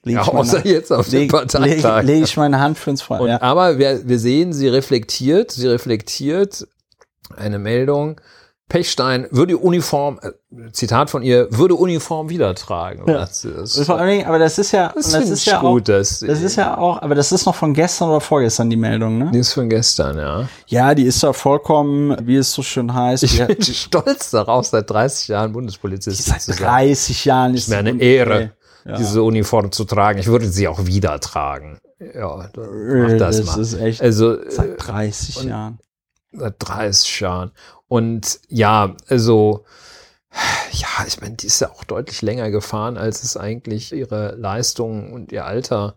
Leg 0.05 0.17
Ja, 0.17 0.23
ich 0.23 0.27
meine- 0.29 0.39
außer 0.41 0.67
jetzt 0.67 0.93
auf 0.93 1.09
den 1.09 1.21
leg, 1.21 1.31
Parteitag. 1.33 2.03
leg, 2.03 2.07
leg 2.17 2.25
ich 2.25 2.37
meine 2.37 2.61
Hand 2.61 2.79
für 2.79 2.91
ins 2.91 3.03
Feuer. 3.03 3.21
Und, 3.21 3.29
ja. 3.29 3.43
Aber 3.43 3.79
wir, 3.79 4.07
wir 4.07 4.19
sehen, 4.19 4.53
sie 4.53 4.69
reflektiert, 4.69 5.51
sie 5.51 5.67
reflektiert 5.67 6.67
eine 7.37 7.59
Meldung. 7.59 8.21
Pechstein 8.67 9.27
würde 9.31 9.59
Uniform, 9.59 10.19
äh, 10.23 10.31
Zitat 10.73 11.11
von 11.11 11.23
ihr, 11.23 11.49
würde 11.51 11.75
Uniform 11.75 12.31
wieder 12.31 12.55
tragen. 12.55 13.05
Ja. 13.07 13.19
Das, 13.19 13.47
das, 13.47 13.79
vor 13.85 13.99
allen 13.99 14.09
Dingen, 14.09 14.27
aber 14.27 14.39
das 14.39 14.57
ist 14.59 14.73
ja, 14.73 14.91
das 14.95 15.11
das 15.11 15.29
ist 15.29 15.45
ja 15.45 15.61
gut. 15.61 15.83
auch, 15.83 15.85
das, 15.85 16.21
das 16.21 16.41
ist 16.41 16.57
ja 16.57 16.79
auch, 16.79 17.03
aber 17.03 17.15
das 17.15 17.31
ist 17.31 17.45
noch 17.45 17.55
von 17.55 17.75
gestern 17.75 18.09
oder 18.09 18.23
vorgestern 18.23 18.71
die 18.71 18.77
Meldung, 18.77 19.19
ne? 19.19 19.31
die 19.35 19.41
ist 19.41 19.53
von 19.53 19.69
gestern, 19.69 20.17
ja. 20.17 20.49
Ja, 20.67 20.95
die 20.95 21.05
ist 21.05 21.23
da 21.23 21.35
vollkommen, 21.35 22.17
wie 22.27 22.37
es 22.37 22.53
so 22.55 22.63
schön 22.63 22.95
heißt, 22.95 23.23
Ich 23.25 23.45
bin 23.47 23.63
stolz 23.63 24.31
darauf, 24.31 24.65
seit 24.67 24.89
30 24.89 25.29
Jahren 25.29 25.53
Bundespolizistin 25.53 26.33
seit 26.33 26.41
zu 26.41 26.53
sein. 26.55 26.63
30 26.67 27.25
Jahren 27.27 27.53
ist 27.55 27.65
ist 27.65 27.69
mir 27.69 27.77
eine 27.77 27.93
sie- 27.93 28.01
Ehre, 28.01 28.53
Ja. 28.85 28.97
diese 28.97 29.23
Uniform 29.23 29.73
zu 29.73 29.85
tragen. 29.85 30.19
Ich 30.19 30.27
würde 30.27 30.47
sie 30.49 30.69
auch 30.69 30.85
wieder 30.87 31.19
tragen. 31.21 31.79
Ja, 32.15 32.51
mach 32.57 32.63
Äh, 32.63 33.17
das, 33.19 33.39
das 33.39 33.47
mal. 33.47 33.61
ist 33.63 33.75
echt 33.75 34.03
also 34.03 34.39
äh, 34.39 34.51
seit 34.51 34.75
30 34.87 35.45
Jahren. 35.45 35.79
seit 36.33 36.55
30 36.59 37.21
Jahren. 37.21 37.53
Und 37.89 38.41
ja, 38.49 38.95
also 39.09 39.65
ja, 40.73 40.89
ich 41.07 41.21
meine, 41.21 41.37
die 41.37 41.47
ist 41.47 41.61
ja 41.61 41.71
auch 41.71 41.85
deutlich 41.85 42.21
länger 42.21 42.51
gefahren, 42.51 42.97
als 42.99 43.23
es 43.23 43.37
eigentlich 43.37 43.93
ihre 43.93 44.35
Leistung 44.35 45.13
und 45.13 45.31
ihr 45.33 45.45
Alter. 45.47 45.97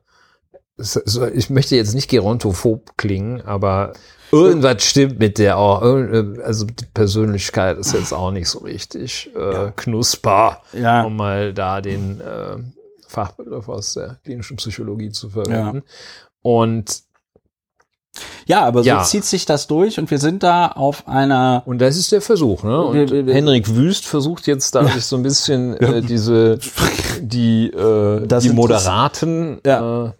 Ich 1.33 1.49
möchte 1.49 1.75
jetzt 1.75 1.95
nicht 1.95 2.07
gerontophob 2.07 2.97
klingen, 2.97 3.41
aber 3.41 3.93
irgendwas 4.31 4.83
stimmt 4.83 5.17
mit 5.17 5.39
der 5.39 5.57
auch. 5.57 5.81
Irgend- 5.81 6.39
Also 6.39 6.65
die 6.67 6.85
Persönlichkeit 6.93 7.79
ist 7.79 7.93
jetzt 7.93 8.13
auch 8.13 8.29
nicht 8.29 8.47
so 8.47 8.59
richtig 8.59 9.31
äh, 9.35 9.71
knusper, 9.75 10.61
Ja. 10.73 11.01
um 11.03 11.15
mal 11.15 11.51
da 11.51 11.81
den 11.81 12.21
äh, 12.21 12.57
Fachbegriff 13.07 13.67
aus 13.69 13.93
der 13.93 14.17
klinischen 14.23 14.57
Psychologie 14.57 15.09
zu 15.11 15.29
verwenden. 15.29 15.83
Und 16.41 17.01
Ja, 18.47 18.65
aber 18.65 18.81
so 18.81 18.87
Ja. 18.89 19.03
zieht 19.03 19.25
sich 19.25 19.45
das 19.45 19.67
durch 19.67 19.99
und 19.99 20.09
wir 20.09 20.17
sind 20.17 20.41
da 20.41 20.69
auf 20.69 21.07
einer 21.07 21.61
Und 21.67 21.79
das 21.79 21.97
ist 21.97 22.11
der 22.11 22.21
Versuch, 22.21 22.63
ne? 22.63 22.81
Und 22.81 22.95
Wir- 23.11 23.27
wir- 23.27 23.33
Henrik 23.33 23.75
Wüst 23.75 24.05
versucht 24.05 24.47
jetzt 24.47 24.73
da 24.73 24.87
sich 24.87 25.05
so 25.05 25.17
ein 25.17 25.21
bisschen 25.23 25.75
äh, 25.77 26.01
diese 26.01 26.57
die 27.21 27.67
äh, 27.67 28.25
Das 28.25 28.41
die 28.43 28.49
Moderaten 28.49 29.59
Ja. 29.63 30.05
äh, 30.07 30.11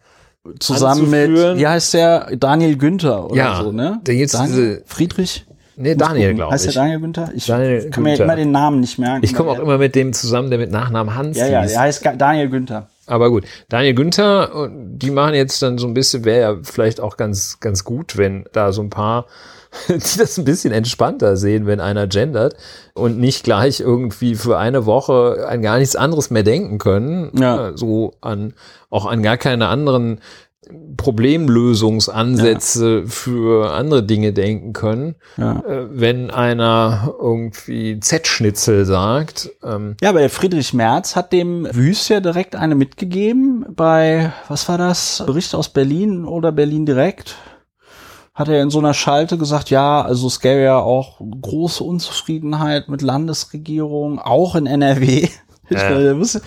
zusammen 0.59 1.09
mit, 1.09 1.57
wie 1.57 1.65
heißt 1.65 1.95
der? 1.95 2.35
Daniel 2.37 2.77
Günther 2.77 3.25
oder 3.25 3.35
Ja, 3.35 3.63
so, 3.63 3.71
ne? 3.71 3.99
der 4.05 4.13
jetzt 4.13 4.35
Daniel? 4.35 4.55
diese- 4.55 4.83
Friedrich? 4.85 5.46
Nee, 5.77 5.95
Muss 5.95 6.07
Daniel, 6.07 6.33
glaube 6.33 6.51
Heißt 6.53 6.65
ich. 6.65 6.73
der 6.73 6.83
Daniel 6.83 6.99
Günther? 6.99 7.29
Ich 7.33 7.45
Daniel 7.45 7.89
kann 7.89 8.03
mir 8.03 8.09
Günther. 8.09 8.23
immer 8.25 8.35
den 8.35 8.51
Namen 8.51 8.79
nicht 8.81 8.99
merken. 8.99 9.23
Ich 9.23 9.33
komme 9.33 9.49
auch 9.51 9.59
immer 9.59 9.77
mit 9.77 9.95
dem 9.95 10.11
zusammen, 10.13 10.49
der 10.49 10.59
mit 10.59 10.71
Nachnamen 10.71 11.15
Hans 11.15 11.37
Ja, 11.37 11.47
ja, 11.47 11.61
hieß. 11.61 11.71
der 11.71 11.79
heißt 11.81 12.05
Daniel 12.17 12.49
Günther. 12.49 12.87
Aber 13.05 13.29
gut, 13.29 13.45
Daniel 13.69 13.93
Günther, 13.93 14.53
und 14.53 14.99
die 14.99 15.11
machen 15.11 15.33
jetzt 15.33 15.61
dann 15.61 15.77
so 15.77 15.87
ein 15.87 15.93
bisschen, 15.93 16.25
wäre 16.25 16.41
ja 16.41 16.57
vielleicht 16.63 16.99
auch 16.99 17.15
ganz, 17.15 17.59
ganz 17.61 17.85
gut, 17.85 18.17
wenn 18.17 18.43
da 18.51 18.73
so 18.73 18.81
ein 18.81 18.89
paar, 18.89 19.27
die 19.87 19.93
das 20.17 20.37
ein 20.37 20.43
bisschen 20.43 20.73
entspannter 20.73 21.37
sehen, 21.37 21.67
wenn 21.67 21.79
einer 21.79 22.07
gendert 22.07 22.55
und 22.93 23.17
nicht 23.19 23.43
gleich 23.45 23.79
irgendwie 23.79 24.35
für 24.35 24.57
eine 24.57 24.85
Woche 24.85 25.45
an 25.47 25.61
gar 25.61 25.77
nichts 25.77 25.95
anderes 25.95 26.31
mehr 26.31 26.43
denken 26.43 26.79
können. 26.79 27.31
Ja. 27.39 27.69
Äh, 27.69 27.77
So 27.77 28.13
an, 28.19 28.53
auch 28.89 29.05
an 29.05 29.23
gar 29.23 29.37
keine 29.37 29.67
anderen 29.67 30.19
Problemlösungsansätze 30.97 33.07
für 33.07 33.73
andere 33.73 34.03
Dinge 34.03 34.33
denken 34.33 34.73
können. 34.73 35.15
Ja. 35.37 35.59
Äh, 35.59 35.87
Wenn 35.91 36.31
einer 36.31 37.13
irgendwie 37.19 37.99
Z-Schnitzel 37.99 38.85
sagt, 38.85 39.49
ähm, 39.63 39.95
Ja, 40.01 40.09
aber 40.09 40.19
der 40.19 40.29
Friedrich 40.29 40.73
Merz 40.73 41.15
hat 41.15 41.31
dem 41.31 41.67
Wüst 41.71 42.09
ja 42.09 42.19
direkt 42.19 42.55
eine 42.55 42.75
mitgegeben 42.75 43.65
bei, 43.69 44.31
was 44.47 44.67
war 44.69 44.77
das? 44.77 45.23
Bericht 45.25 45.55
aus 45.55 45.69
Berlin 45.69 46.25
oder 46.25 46.51
Berlin 46.51 46.85
direkt? 46.85 47.35
Hat 48.33 48.49
er 48.49 48.61
in 48.61 48.69
so 48.69 48.79
einer 48.79 48.93
Schalte 48.93 49.37
gesagt, 49.37 49.71
ja, 49.71 50.01
also 50.01 50.27
es 50.27 50.39
gäbe 50.39 50.61
ja 50.61 50.77
auch 50.77 51.19
große 51.19 51.83
Unzufriedenheit 51.83 52.87
mit 52.87 53.01
Landesregierung, 53.01 54.19
auch 54.19 54.55
in 54.55 54.67
NRW. 54.67 55.27
Ich 55.69 55.77
Ja. 55.77 55.89
meine, 55.91 56.13
muss, 56.13 56.39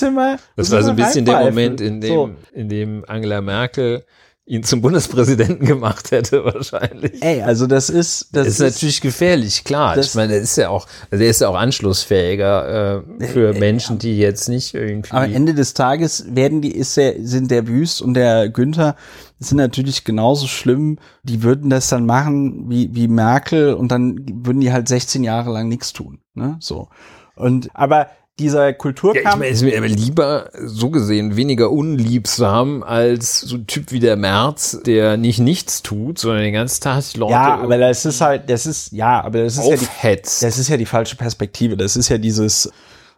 ja 0.00 0.10
mal, 0.10 0.36
Das 0.56 0.70
war 0.70 0.82
so 0.82 0.90
ein 0.90 0.96
bisschen 0.96 1.24
der. 1.24 1.40
Moment, 1.40 1.80
in 1.80 2.00
dem, 2.00 2.08
So. 2.08 2.30
in 2.52 2.68
dem 2.68 3.04
Angela 3.06 3.40
Merkel 3.40 4.04
ihn 4.46 4.62
zum 4.62 4.80
Bundespräsidenten 4.80 5.66
gemacht 5.66 6.10
hätte, 6.10 6.42
wahrscheinlich. 6.44 7.22
Ey, 7.22 7.42
also 7.42 7.66
das 7.66 7.90
ist, 7.90 8.34
das 8.34 8.46
Das 8.46 8.54
ist 8.54 8.60
natürlich 8.60 9.00
gefährlich, 9.02 9.62
klar. 9.64 9.98
ich 9.98 10.14
meine, 10.14 10.32
der 10.32 10.40
ist 10.40 10.56
ja 10.56 10.70
auch, 10.70 10.86
also 11.10 11.20
der 11.20 11.28
ist 11.30 11.40
ja 11.42 11.48
auch 11.48 11.54
anschlussfähiger 11.54 13.02
äh, 13.20 13.26
für 13.26 13.52
Menschen, 13.52 13.98
die 13.98 14.18
jetzt 14.18 14.48
nicht 14.48 14.74
irgendwie. 14.74 15.12
Am 15.12 15.32
Ende 15.34 15.52
des 15.54 15.74
Tages 15.74 16.24
werden 16.34 16.62
die, 16.62 16.74
ist 16.74 16.96
der, 16.96 17.14
sind 17.20 17.50
der 17.50 17.66
Wüst 17.68 18.00
und 18.00 18.14
der 18.14 18.48
Günther 18.48 18.96
sind 19.38 19.58
natürlich 19.58 20.04
genauso 20.04 20.46
schlimm. 20.46 20.98
Die 21.22 21.42
würden 21.42 21.68
das 21.70 21.88
dann 21.88 22.06
machen 22.06 22.70
wie, 22.70 22.94
wie 22.94 23.08
Merkel 23.08 23.74
und 23.74 23.92
dann 23.92 24.24
würden 24.44 24.60
die 24.60 24.72
halt 24.72 24.88
16 24.88 25.24
Jahre 25.24 25.52
lang 25.52 25.68
nichts 25.68 25.92
tun. 25.92 26.20
Ne? 26.34 26.56
So. 26.60 26.88
Und, 27.36 27.68
aber 27.74 28.08
dieser 28.38 28.64
ja, 28.64 28.70
ich 28.70 28.78
Kulturkampf. 28.78 29.36
meine, 29.36 29.50
es 29.50 29.58
ist 29.58 29.62
mir 29.62 29.76
aber 29.76 29.88
lieber 29.88 30.50
so 30.64 30.90
gesehen 30.90 31.36
weniger 31.36 31.70
unliebsam 31.70 32.82
als 32.82 33.40
so 33.40 33.56
ein 33.56 33.66
Typ 33.66 33.92
wie 33.92 34.00
der 34.00 34.16
Merz, 34.16 34.80
der 34.86 35.16
nicht 35.16 35.38
nichts 35.38 35.82
tut, 35.82 36.18
sondern 36.18 36.42
den 36.42 36.52
ganzen 36.52 36.82
Tag 36.82 36.98
Leute 37.16 37.32
ja, 37.32 37.56
aber 37.56 37.78
das 37.78 38.04
ist 38.04 38.20
halt, 38.20 38.48
das 38.48 38.66
ist, 38.66 38.92
ja, 38.92 39.22
aber 39.22 39.42
das 39.42 39.58
ist 39.58 39.68
ja 39.68 39.76
die, 39.76 40.22
das 40.22 40.58
ist 40.58 40.68
ja 40.68 40.76
die 40.76 40.86
falsche 40.86 41.16
Perspektive. 41.16 41.76
Das 41.76 41.96
ist 41.96 42.08
ja 42.08 42.18
dieses, 42.18 42.70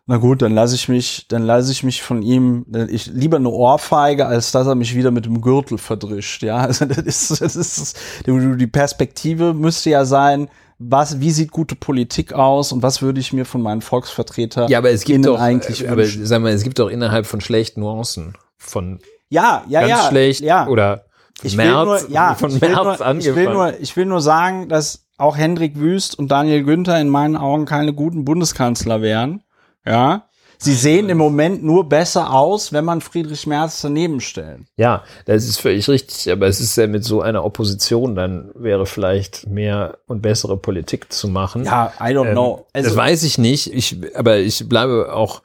na 0.07 0.17
gut, 0.17 0.43
dann 0.43 0.53
lasse 0.53 0.75
ich 0.75 0.89
mich, 0.89 1.27
dann 1.29 1.43
lasse 1.43 1.71
ich 1.71 1.83
mich 1.83 2.03
von 2.03 2.23
ihm, 2.23 2.67
ich 2.89 3.07
lieber 3.07 3.37
eine 3.37 3.49
Ohrfeige, 3.49 4.27
als 4.27 4.51
dass 4.53 4.67
er 4.67 4.75
mich 4.75 4.97
wieder 4.97 5.11
mit 5.11 5.25
dem 5.25 5.41
Gürtel 5.41 5.79
verdrischt. 5.79 6.43
Ja, 6.43 6.57
also 6.59 6.85
das 6.85 6.99
ist, 6.99 7.41
das 7.41 7.57
ist 7.57 7.99
die 8.27 8.67
Perspektive 8.67 9.55
müsste 9.55 9.91
ja 9.91 10.05
sein, 10.05 10.49
was, 10.83 11.21
wie 11.21 11.31
sieht 11.31 11.51
gute 11.53 11.77
Politik 11.77 12.33
aus 12.33 12.73
und 12.73 12.83
was 12.83 13.03
würde 13.03 13.21
ich 13.21 13.35
mir 13.35 13.45
von 13.45 13.61
meinen 13.61 13.83
Volksvertretern 13.83 14.69
ja, 14.71 14.79
aber 14.79 14.91
es 14.91 15.05
gibt 15.05 15.27
doch, 15.27 15.39
eigentlich 15.39 15.85
äh, 15.85 15.89
aber 15.89 15.99
wünschen? 15.99 16.25
sag 16.25 16.41
mal, 16.41 16.53
es 16.53 16.63
gibt 16.65 16.79
doch 16.79 16.89
innerhalb 16.89 17.27
von 17.27 17.43
schlechten 17.43 17.81
Nuancen 17.81 18.35
von 18.57 18.99
Ja, 19.29 19.63
ja, 19.69 19.81
ganz 19.81 19.91
ja, 19.91 20.09
schlecht 20.09 20.41
ja. 20.41 20.67
oder 20.67 21.05
ich 21.43 21.57
will 21.57 21.67
März, 21.67 22.03
nur, 22.03 22.11
ja, 22.11 22.35
von 22.35 22.51
ich 22.51 22.61
März 22.61 22.75
nur, 22.75 22.95
ich 22.95 23.03
angefangen. 23.03 23.37
will 23.37 23.53
nur, 23.53 23.81
ich 23.81 23.97
will 23.97 24.07
nur 24.07 24.21
sagen, 24.23 24.69
dass 24.69 25.07
auch 25.19 25.37
Hendrik 25.37 25.79
Wüst 25.79 26.19
und 26.19 26.31
Daniel 26.31 26.65
Günther 26.65 26.99
in 26.99 27.11
meinen 27.11 27.37
Augen 27.37 27.67
keine 27.67 27.93
guten 27.93 28.25
Bundeskanzler 28.25 29.03
wären. 29.03 29.43
Ja. 29.85 30.30
Sie 30.63 30.75
sehen 30.75 31.09
im 31.09 31.17
Moment 31.17 31.65
nur 31.65 31.89
besser 31.89 32.33
aus, 32.35 32.71
wenn 32.73 32.85
man 32.85 33.01
Friedrich 33.01 33.47
Merz 33.47 33.81
daneben 33.81 34.21
stellt. 34.21 34.61
ja, 34.77 35.03
das 35.25 35.45
ist 35.45 35.59
völlig 35.59 35.89
richtig, 35.89 36.31
aber 36.31 36.49
es 36.49 36.61
ist 36.61 36.77
ja 36.77 36.87
mit 36.87 37.03
so 37.03 37.23
einer 37.23 37.45
Opposition 37.45 38.15
dann 38.15 38.51
wäre 38.55 38.85
vielleicht 38.85 39.47
mehr 39.49 39.97
und 40.07 40.21
bessere 40.21 40.59
Politik 40.59 41.11
zu 41.13 41.29
machen. 41.29 41.65
Ja, 41.65 41.95
I 41.99 42.13
don't 42.15 42.27
Ähm, 42.29 42.33
know. 42.33 42.67
das 42.75 42.85
Also, 42.85 42.97
weiß 42.99 43.23
ich 43.23 43.39
nicht, 43.39 43.73
ich, 43.73 43.97
aber 44.15 44.37
ich 44.37 44.69
bleibe 44.69 45.15
auch, 45.15 45.41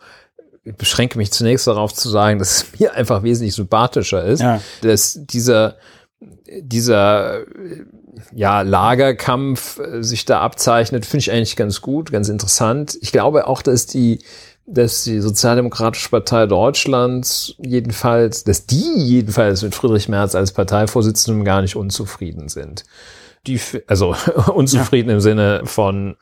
ich 0.66 0.76
beschränke 0.76 1.18
mich 1.18 1.32
zunächst 1.32 1.66
darauf 1.68 1.94
zu 1.94 2.10
sagen, 2.10 2.38
dass 2.40 2.58
es 2.58 2.66
mir 2.80 2.94
einfach 2.94 3.24
wesentlich 3.24 3.56
sympathischer 3.56 4.22
ist, 4.26 4.42
Ja. 4.42 4.60
dass 4.82 5.18
dieser, 5.22 5.78
dieser, 6.60 7.44
ja, 8.34 8.62
Lagerkampf 8.62 9.80
äh, 9.80 10.04
sich 10.04 10.26
da 10.26 10.42
abzeichnet, 10.42 11.06
finde 11.06 11.20
ich 11.22 11.32
eigentlich 11.32 11.56
ganz 11.56 11.82
gut, 11.82 12.12
ganz 12.12 12.30
interessant. 12.30 12.98
Ich 13.02 13.12
glaube 13.12 13.48
auch, 13.48 13.62
dass 13.62 13.86
die, 13.88 14.20
dass 14.66 15.04
die 15.04 15.20
Sozialdemokratische 15.20 16.10
Partei 16.10 16.48
Deutschlands 16.48 17.56
jedenfalls, 17.60 18.44
dass 18.44 18.66
die 18.66 18.94
jedenfalls 18.98 19.62
mit 19.62 19.76
Friedrich 19.76 20.10
Merz 20.10 20.34
als 20.34 20.54
Parteivorsitzendem 20.54 21.46
gar 21.46 21.62
nicht 21.62 21.76
unzufrieden 21.76 22.50
sind. 22.50 22.84
Die, 23.46 23.60
also 23.88 24.16
unzufrieden 24.54 25.10
im 25.12 25.20
Sinne 25.20 25.62
von, 25.66 26.16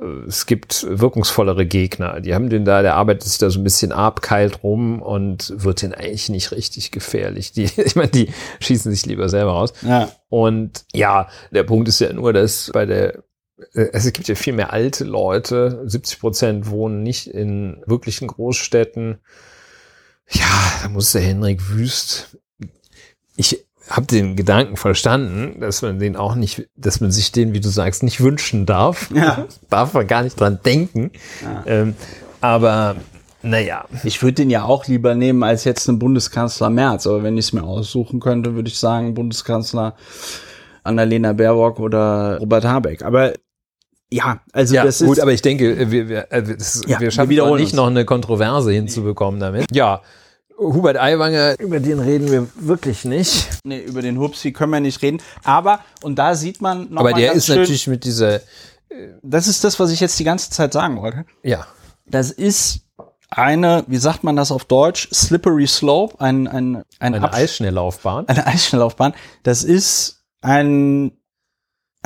äh, 0.00 0.04
es 0.26 0.46
gibt 0.46 0.84
wirkungsvollere 0.88 1.64
Gegner. 1.64 2.20
Die 2.20 2.34
haben 2.34 2.50
den 2.50 2.64
da, 2.64 2.82
der 2.82 2.96
arbeitet 2.96 3.22
sich 3.24 3.38
da 3.38 3.50
so 3.50 3.60
ein 3.60 3.64
bisschen 3.64 3.92
ab, 3.92 4.20
keilt 4.20 4.64
rum 4.64 5.00
und 5.00 5.52
wird 5.56 5.82
den 5.82 5.94
eigentlich 5.94 6.28
nicht 6.28 6.50
richtig 6.50 6.90
gefährlich. 6.90 7.52
Die, 7.52 7.64
ich 7.76 7.94
meine, 7.94 8.10
die 8.10 8.30
schießen 8.58 8.90
sich 8.90 9.06
lieber 9.06 9.28
selber 9.28 9.52
raus. 9.52 9.72
ja, 9.82 10.08
Und 10.28 10.84
ja, 10.92 11.28
der 11.52 11.62
Punkt 11.62 11.86
ist 11.86 12.00
ja 12.00 12.12
nur, 12.12 12.32
dass 12.32 12.70
bei 12.72 12.84
der 12.84 13.22
es 13.72 14.12
gibt 14.12 14.28
ja 14.28 14.34
viel 14.34 14.52
mehr 14.52 14.72
alte 14.72 15.04
Leute. 15.04 15.82
70 15.86 16.20
Prozent 16.20 16.70
wohnen 16.70 17.02
nicht 17.02 17.26
in 17.26 17.82
wirklichen 17.86 18.28
Großstädten. 18.28 19.18
Ja, 20.30 20.72
da 20.82 20.88
muss 20.88 21.12
der 21.12 21.22
Henrik 21.22 21.70
Wüst. 21.70 22.38
Ich 23.36 23.64
habe 23.88 24.06
den 24.06 24.36
Gedanken 24.36 24.76
verstanden, 24.76 25.60
dass 25.60 25.82
man 25.82 25.98
den 25.98 26.16
auch 26.16 26.34
nicht, 26.34 26.68
dass 26.76 27.00
man 27.00 27.12
sich 27.12 27.32
den, 27.32 27.54
wie 27.54 27.60
du 27.60 27.68
sagst, 27.68 28.02
nicht 28.02 28.20
wünschen 28.20 28.66
darf. 28.66 29.10
Ja. 29.14 29.46
darf 29.70 29.94
man 29.94 30.06
gar 30.06 30.22
nicht 30.22 30.38
dran 30.38 30.58
denken. 30.64 31.12
Ja. 31.42 31.62
Ähm, 31.66 31.94
aber 32.40 32.96
Naja. 33.42 33.86
Ich 34.02 34.22
würde 34.22 34.34
den 34.34 34.50
ja 34.50 34.64
auch 34.64 34.86
lieber 34.86 35.14
nehmen 35.14 35.42
als 35.42 35.64
jetzt 35.64 35.88
einen 35.88 35.98
Bundeskanzler 35.98 36.68
Merz. 36.68 37.06
Aber 37.06 37.22
wenn 37.22 37.38
ich 37.38 37.46
es 37.46 37.52
mir 37.52 37.62
aussuchen 37.62 38.20
könnte, 38.20 38.54
würde 38.54 38.68
ich 38.68 38.78
sagen 38.78 39.14
Bundeskanzler 39.14 39.94
Annalena 40.82 41.32
Baerbock 41.32 41.78
oder 41.78 42.38
Robert 42.38 42.64
Habeck. 42.64 43.02
Aber 43.02 43.32
ja, 44.12 44.40
also 44.52 44.74
Ja, 44.74 44.84
das 44.84 44.98
gut, 45.00 45.16
ist 45.18 45.22
aber 45.22 45.32
ich 45.32 45.42
denke, 45.42 45.90
wir, 45.90 46.08
wir, 46.08 46.32
äh, 46.32 46.42
das, 46.42 46.82
Ja, 46.86 46.98
wir 47.00 47.06
wir 47.06 47.10
schaffen 47.10 47.36
doch 47.36 47.54
nicht 47.56 47.64
uns. 47.66 47.72
noch 47.74 47.86
eine 47.88 48.04
Kontroverse 48.04 48.72
hinzubekommen 48.72 49.40
damit. 49.40 49.66
Ja, 49.74 50.02
Hubert 50.58 50.96
Aiwanger, 50.96 51.58
über 51.60 51.80
den 51.80 52.00
reden 52.00 52.30
wir 52.30 52.48
wirklich 52.56 53.04
nicht. 53.04 53.46
nee, 53.64 53.80
über 53.80 54.00
den 54.00 54.18
Hupsi 54.18 54.52
können 54.52 54.72
wir 54.72 54.80
nicht 54.80 55.02
reden. 55.02 55.20
Aber 55.44 55.80
und 56.02 56.18
da 56.18 56.34
sieht 56.34 56.62
man 56.62 56.88
noch 56.90 57.00
Aber 57.00 57.10
mal 57.10 57.16
der 57.18 57.26
ganz 57.28 57.38
ist 57.38 57.46
schön, 57.46 57.56
natürlich 57.58 57.86
mit 57.88 58.04
dieser, 58.04 58.40
Das 59.22 59.48
ist 59.48 59.64
das, 59.64 59.78
was 59.78 59.90
ich 59.90 60.00
jetzt 60.00 60.18
die 60.18 60.24
ganze 60.24 60.50
Zeit 60.50 60.72
sagen 60.72 61.00
wollte. 61.02 61.26
ja, 61.42 61.66
Das 62.06 62.30
ist 62.30 62.80
eine, 63.28 63.84
wie 63.88 63.98
sagt 63.98 64.24
man 64.24 64.36
das 64.36 64.50
auf 64.50 64.64
Deutsch? 64.64 65.08
Slippery 65.12 65.66
Slope, 65.66 66.18
ein 66.20 66.46
ein 66.48 66.76
ein 67.00 67.14
eine 67.14 67.20
Absch- 67.20 67.34
Eisschnelllaufbahn, 67.36 68.26
eine 68.28 68.46
Eisschnelllaufbahn. 68.46 69.12
Das 69.42 69.62
ist 69.64 70.22
ein 70.40 71.10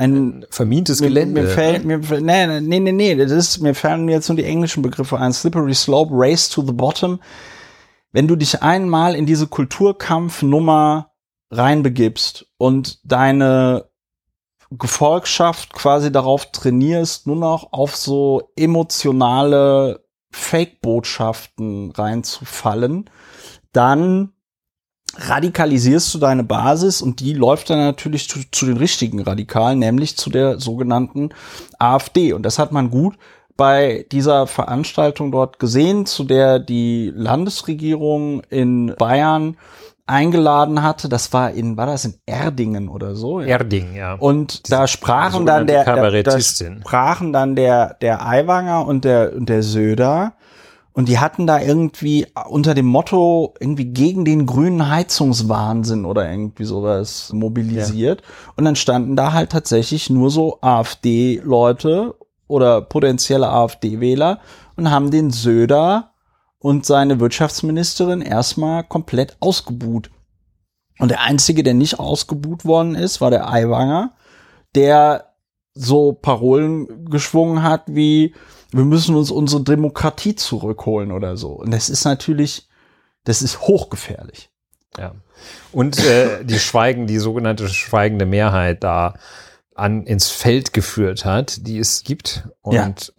ein 0.01 0.47
vermintes 0.51 1.01
Gelände. 1.01 1.43
mir 1.43 1.49
fällt, 1.49 1.85
mir, 1.85 2.03
fällt- 2.03 2.25
nee, 2.25 2.61
nee, 2.61 2.81
nee, 2.81 2.93
nee, 2.93 3.15
das 3.15 3.31
ist, 3.31 3.61
mir 3.61 3.75
fallen 3.75 4.09
jetzt 4.09 4.29
nur 4.29 4.37
die 4.37 4.45
englischen 4.45 4.83
Begriffe 4.83 5.19
ein. 5.19 5.33
Slippery 5.33 5.75
Slope, 5.75 6.11
Race 6.15 6.49
to 6.49 6.65
the 6.67 6.73
Bottom. 6.73 7.21
Wenn 8.13 8.27
du 8.27 8.35
dich 8.35 8.63
einmal 8.63 9.15
in 9.15 9.27
diese 9.27 9.47
Kulturkampfnummer 9.47 11.11
reinbegibst 11.51 12.47
und 12.57 12.99
deine 13.05 13.85
Gefolgschaft 14.71 15.73
quasi 15.73 16.11
darauf 16.11 16.51
trainierst, 16.51 17.27
nur 17.27 17.37
noch 17.37 17.73
auf 17.73 17.95
so 17.97 18.51
emotionale 18.57 20.05
Fake-Botschaften 20.33 21.91
reinzufallen, 21.91 23.11
dann 23.73 24.33
radikalisierst 25.17 26.15
du 26.15 26.19
deine 26.19 26.45
Basis 26.45 27.03
und 27.03 27.21
die 27.21 27.33
läuft 27.33 27.71
dann 27.71 27.79
natürlich 27.79 28.29
zu, 28.29 28.41
zu 28.51 28.67
den 28.67 28.77
richtigen 28.77 29.21
Radikalen, 29.21 29.79
nämlich 29.79 30.17
zu 30.17 30.31
der 30.31 30.61
sogenannten 30.61 31.31
AfD. 31.79 32.33
Und 32.33 32.45
das 32.45 32.59
hat 32.59 32.73
man 32.73 32.91
gut 32.91 33.17
bei 33.57 34.07
dieser 34.11 34.47
Veranstaltung 34.47 35.33
dort 35.33 35.59
gesehen, 35.59 36.07
zu 36.07 36.25
der 36.25 36.59
die 36.59 37.13
Landesregierung 37.15 38.43
in 38.49 38.95
Bayern 38.99 39.57
eingeladen 40.07 40.83
hatte. 40.83 41.09
Das 41.09 41.33
war 41.33 41.51
in, 41.51 41.77
war 41.77 41.87
das 41.87 42.05
in 42.05 42.15
Erdingen 42.27 42.89
oder 42.89 43.15
so? 43.15 43.41
Erding, 43.41 43.95
ja. 43.95 44.15
Und 44.15 44.71
da 44.71 44.87
sprachen 44.87 45.47
dann 45.47 45.67
der, 45.67 45.85
da 45.85 45.95
Kabarettistin. 45.95 46.81
sprachen 46.81 47.33
dann 47.33 47.55
der 47.55 47.97
der 48.01 48.27
Aiwanger 48.27 48.87
und 48.87 49.05
der 49.05 49.35
und 49.35 49.49
der 49.49 49.63
Söder 49.63 50.33
und 50.93 51.09
die 51.09 51.19
hatten 51.19 51.47
da 51.47 51.61
irgendwie 51.61 52.27
unter 52.49 52.75
dem 52.75 52.87
Motto 52.87 53.55
irgendwie 53.61 53.87
gegen 53.87 54.25
den 54.25 54.47
grünen 54.47 54.89
Heizungswahnsinn 54.89 56.05
oder 56.05 56.31
irgendwie 56.31 56.65
sowas 56.65 57.33
mobilisiert 57.33 58.23
und 58.57 58.65
dann 58.65 58.77
standen 58.77 59.17
da 59.17 59.33
halt 59.33 59.51
tatsächlich 59.51 60.11
nur 60.11 60.31
so 60.31 60.59
AfD 60.61 61.41
Leute 61.45 62.17
oder 62.49 62.83
potenzielle 62.83 63.49
AfD 63.49 64.01
Wähler 64.01 64.41
und 64.77 64.91
haben 64.91 65.11
den 65.11 65.31
Söder 65.31 66.11
und 66.59 66.85
seine 66.85 67.21
Wirtschaftsministerin 67.21 68.21
erstmal 68.21 68.85
komplett 68.85 69.37
ausgebuht. 69.41 70.11
Und 70.99 71.11
der 71.11 71.23
einzige, 71.23 71.63
der 71.63 71.75
nicht 71.75 71.99
ausgebuht 71.99 72.65
worden 72.65 72.95
ist, 72.95 73.21
war 73.21 73.31
der 73.31 73.51
Aiwanger, 73.51 74.13
der 74.75 75.33
so 75.73 76.13
Parolen 76.13 77.07
geschwungen 77.07 77.63
hat 77.63 77.85
wie, 77.87 78.35
wir 78.73 78.85
müssen 78.85 79.17
uns 79.17 79.31
unsere 79.31 79.63
Demokratie 79.63 80.35
zurückholen 80.35 81.13
oder 81.13 81.37
so. 81.37 81.53
Und 81.53 81.73
das 81.73 81.89
ist 81.89 82.05
natürlich, 82.05 82.69
das 83.25 83.43
ist 83.43 83.61
hochgefährlich. 83.63 84.51
Ja. 84.99 85.15
Und 85.73 85.99
äh, 86.05 86.45
die 86.45 86.59
Schweigen, 86.59 87.07
die 87.07 87.19
sogenannte 87.19 87.69
schweigende 87.69 88.27
Mehrheit 88.27 88.83
da 88.85 89.15
an 89.75 90.05
ins 90.05 90.29
Feld 90.29 90.73
geführt 90.73 91.25
hat, 91.25 91.67
die 91.67 91.79
es 91.79 92.05
gibt. 92.05 92.49
Und 92.61 93.13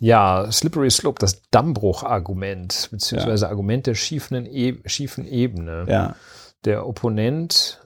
Ja. 0.00 0.42
ja, 0.44 0.52
Slippery 0.52 0.90
Slope, 0.90 1.20
das 1.20 1.42
Dammbruch-Argument, 1.50 2.88
beziehungsweise 2.90 3.48
Argument 3.48 3.86
der 3.86 3.94
schiefen, 3.94 4.46
e 4.46 4.78
schiefen 4.86 5.26
Ebene. 5.26 5.86
Ja. 5.88 6.16
Der 6.64 6.86
Opponent 6.86 7.81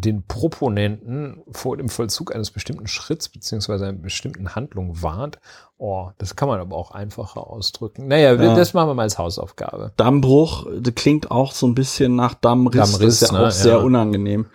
den 0.00 0.24
Proponenten 0.26 1.42
vor 1.50 1.76
dem 1.76 1.88
Vollzug 1.88 2.34
eines 2.34 2.50
bestimmten 2.50 2.86
Schritts 2.86 3.28
beziehungsweise 3.28 3.86
einer 3.86 3.98
bestimmten 3.98 4.54
Handlung 4.54 5.02
warnt. 5.02 5.38
Oh, 5.76 6.10
das 6.18 6.36
kann 6.36 6.48
man 6.48 6.60
aber 6.60 6.76
auch 6.76 6.90
einfacher 6.90 7.46
ausdrücken. 7.46 8.08
Naja, 8.08 8.34
Ja. 8.34 8.54
das 8.54 8.74
machen 8.74 8.88
wir 8.90 8.94
mal 8.94 9.02
als 9.02 9.18
Hausaufgabe. 9.18 9.92
Dammbruch, 9.96 10.66
das 10.80 10.94
klingt 10.94 11.30
auch 11.30 11.52
so 11.52 11.66
ein 11.66 11.74
bisschen 11.74 12.16
nach 12.16 12.34
Dammriss. 12.34 12.92
Dammriss, 12.92 13.20
das 13.20 13.22
ist 13.22 13.32
ja 13.32 13.38
ne? 13.38 13.46
auch 13.46 13.50
sehr 13.50 13.72
Ja. 13.74 13.78
unangenehm. 13.78 14.46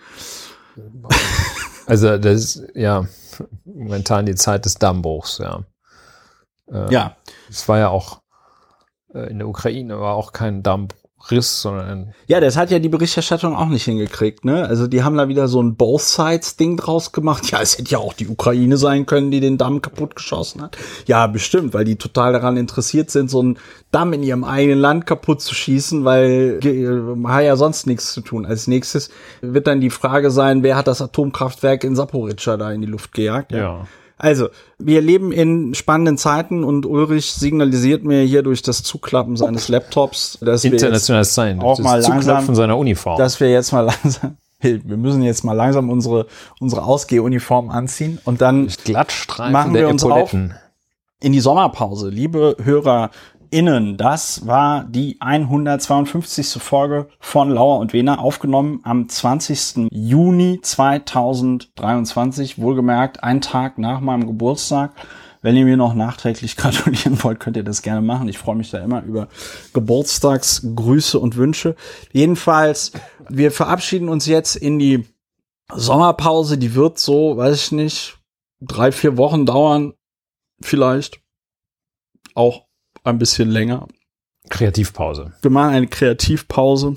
Also 1.86 2.16
das 2.18 2.34
ist 2.56 2.62
ja 2.74 3.04
momentan 3.64 4.26
die 4.26 4.34
Zeit 4.34 4.64
des 4.64 4.74
Dammbruchs, 4.74 5.38
ja. 5.38 5.60
Äh, 6.70 6.92
Ja. 6.92 7.16
Es 7.50 7.68
war 7.68 7.78
ja 7.78 7.88
auch 7.88 8.20
äh, 9.14 9.30
in 9.30 9.38
der 9.38 9.48
Ukraine 9.48 10.00
war 10.00 10.14
auch 10.14 10.32
kein 10.32 10.62
Dammriss, 11.24 11.62
sondern 11.62 12.14
Ja, 12.26 12.40
das 12.40 12.56
hat 12.56 12.70
ja 12.70 12.78
die 12.78 12.88
Berichterstattung 12.88 13.54
auch 13.54 13.68
nicht 13.68 13.84
hingekriegt, 13.84 14.44
ne? 14.44 14.66
Also 14.66 14.86
die 14.86 15.02
haben 15.02 15.16
da 15.16 15.28
wieder 15.28 15.48
so 15.48 15.62
ein 15.62 15.76
Both 15.76 16.02
Sides 16.02 16.56
Ding 16.56 16.76
draus 16.76 17.12
gemacht. 17.12 17.44
Ja, 17.54 17.60
es 17.60 17.78
hätte 17.78 17.90
ja 17.90 17.98
auch 17.98 18.14
die 18.14 18.26
Ukraine 18.26 18.76
sein 18.76 19.06
können, 19.06 19.30
die 19.30 19.38
den 19.38 19.58
Damm 19.58 19.80
kaputt 19.80 20.16
geschossen 20.16 20.62
hat. 20.62 20.76
Ja, 21.06 21.26
bestimmt, 21.26 21.72
weil 21.72 21.84
die 21.84 21.96
total 21.96 22.32
daran 22.32 22.56
interessiert 22.56 23.10
sind, 23.10 23.30
so 23.30 23.40
einen 23.40 23.58
Damm 23.92 24.12
in 24.12 24.22
ihrem 24.22 24.42
eigenen 24.42 24.80
Land 24.80 25.06
kaputt 25.06 25.40
zu 25.40 25.54
schießen, 25.54 26.04
weil 26.04 26.58
äh, 26.64 27.28
hat 27.28 27.44
ja 27.44 27.56
sonst 27.56 27.86
nichts 27.86 28.12
zu 28.12 28.22
tun. 28.22 28.44
Als 28.44 28.66
nächstes 28.66 29.10
wird 29.40 29.66
dann 29.66 29.80
die 29.80 29.90
Frage 29.90 30.30
sein, 30.30 30.62
wer 30.62 30.76
hat 30.76 30.88
das 30.88 31.00
Atomkraftwerk 31.00 31.84
in 31.84 31.94
Saporizhia 31.94 32.56
da 32.56 32.72
in 32.72 32.80
die 32.80 32.88
Luft 32.88 33.12
gejagt? 33.12 33.52
Also, 34.24 34.48
wir 34.78 35.02
leben 35.02 35.32
in 35.32 35.74
spannenden 35.74 36.16
Zeiten 36.16 36.64
und 36.64 36.86
Ulrich 36.86 37.30
signalisiert 37.34 38.04
mir 38.04 38.22
hier 38.22 38.42
durch 38.42 38.62
das 38.62 38.82
Zuklappen 38.82 39.36
seines 39.36 39.68
Laptops, 39.68 40.38
dass 40.40 40.64
wir 40.64 40.70
jetzt 40.70 40.82
internationales 40.82 41.34
Sein. 41.34 41.60
auch 41.60 41.78
mal 41.78 42.00
langsam- 42.00 42.54
seiner 42.54 42.78
Uniform. 42.78 43.18
dass 43.18 43.38
wir 43.38 43.50
jetzt 43.50 43.72
mal 43.72 43.82
langsam, 43.82 44.38
wir 44.60 44.96
müssen 44.96 45.22
jetzt 45.22 45.44
mal 45.44 45.52
langsam 45.52 45.90
unsere, 45.90 46.26
unsere 46.58 46.84
Ausgehuniform 46.84 47.68
anziehen 47.68 48.18
und 48.24 48.40
dann 48.40 48.68
machen 49.50 49.74
wir 49.74 49.88
uns 49.88 50.02
Epauletten. 50.02 50.54
in 51.20 51.32
die 51.32 51.40
Sommerpause. 51.40 52.08
Liebe 52.08 52.56
HörerInnen, 53.54 53.96
das 53.96 54.48
war 54.48 54.82
die 54.82 55.16
152. 55.20 56.60
Folge 56.60 57.06
von 57.20 57.50
Lauer 57.50 57.78
und 57.78 57.92
Wena, 57.92 58.18
aufgenommen 58.18 58.80
am 58.82 59.08
20. 59.08 59.90
Juni 59.92 60.58
2023, 60.60 62.58
wohlgemerkt, 62.58 63.22
ein 63.22 63.40
Tag 63.40 63.78
nach 63.78 64.00
meinem 64.00 64.26
Geburtstag. 64.26 64.92
Wenn 65.40 65.54
ihr 65.54 65.66
mir 65.66 65.76
noch 65.76 65.94
nachträglich 65.94 66.56
gratulieren 66.58 67.22
wollt, 67.22 67.38
könnt 67.38 67.56
ihr 67.56 67.62
das 67.62 67.82
gerne 67.82 68.02
machen. 68.02 68.26
Ich 68.26 68.38
freue 68.38 68.56
mich 68.56 68.70
da 68.70 68.78
immer 68.78 69.04
über 69.04 69.28
Geburtstagsgrüße 69.72 71.20
und 71.20 71.36
Wünsche. 71.36 71.76
Jedenfalls, 72.12 72.90
wir 73.28 73.52
verabschieden 73.52 74.08
uns 74.08 74.26
jetzt 74.26 74.56
in 74.56 74.80
die 74.80 75.06
Sommerpause. 75.72 76.58
Die 76.58 76.74
wird 76.74 76.98
so, 76.98 77.36
weiß 77.36 77.66
ich 77.66 77.70
nicht, 77.70 78.18
drei, 78.60 78.90
vier 78.90 79.16
Wochen 79.16 79.46
dauern. 79.46 79.94
Vielleicht 80.60 81.20
auch 82.34 82.63
ein 83.04 83.18
bisschen 83.18 83.50
länger. 83.50 83.86
Kreativpause. 84.50 85.32
Wir 85.42 85.50
machen 85.50 85.74
eine 85.74 85.86
Kreativpause. 85.86 86.96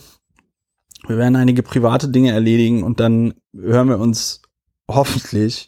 Wir 1.08 1.18
werden 1.18 1.36
einige 1.36 1.64
private 1.64 2.10
Dinge 2.10 2.32
erledigen 2.32 2.84
und 2.84 3.00
dann 3.00 3.36
hören 3.54 3.90
wir 3.90 4.00
uns 4.00 4.42
hoffentlich 4.90 5.68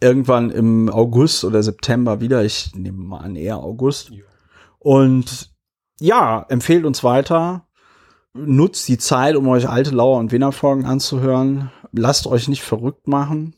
irgendwann 0.00 0.50
im 0.50 0.88
August 0.88 1.44
oder 1.44 1.62
September 1.62 2.20
wieder. 2.20 2.44
Ich 2.44 2.74
nehme 2.74 2.98
mal 2.98 3.18
an, 3.18 3.36
eher 3.36 3.58
August. 3.58 4.12
Und 4.78 5.52
ja, 5.98 6.44
empfehlt 6.48 6.84
uns 6.84 7.02
weiter. 7.02 7.66
Nutzt 8.34 8.88
die 8.88 8.98
Zeit, 8.98 9.36
um 9.36 9.48
euch 9.48 9.68
alte 9.68 9.90
Lauer- 9.90 10.18
und 10.18 10.32
Wiener-Folgen 10.32 10.84
anzuhören. 10.84 11.70
Lasst 11.92 12.26
euch 12.26 12.48
nicht 12.48 12.62
verrückt 12.62 13.08
machen 13.08 13.54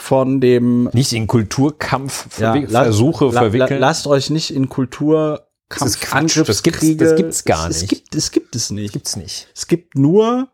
von 0.00 0.40
dem 0.40 0.88
Nicht 0.92 1.12
in 1.12 1.26
Kulturkampf 1.26 2.38
Ja, 2.38 2.54
la- 2.54 2.84
Versuche 2.84 3.26
la- 3.26 3.32
la- 3.32 3.40
verwickeln. 3.40 3.80
lasst 3.80 4.06
euch 4.06 4.30
nicht 4.30 4.50
in 4.50 4.68
Kulturkampf, 4.68 5.44
Quatsch. 5.68 5.82
Das 5.82 6.00
gibt's- 6.00 6.12
Angriffskriege. 6.14 7.04
das 7.04 7.16
gibt's 7.16 7.44
gar 7.44 7.68
es, 7.68 7.82
nicht. 7.82 7.92
Es 7.92 7.98
gibt, 7.98 8.14
es 8.14 8.30
gibt 8.30 8.56
es 8.56 8.70
nicht. 8.70 8.92
gibt's 8.92 9.16
nicht. 9.16 9.48
Es 9.54 9.66
gibt 9.66 9.96
nur 9.96 10.50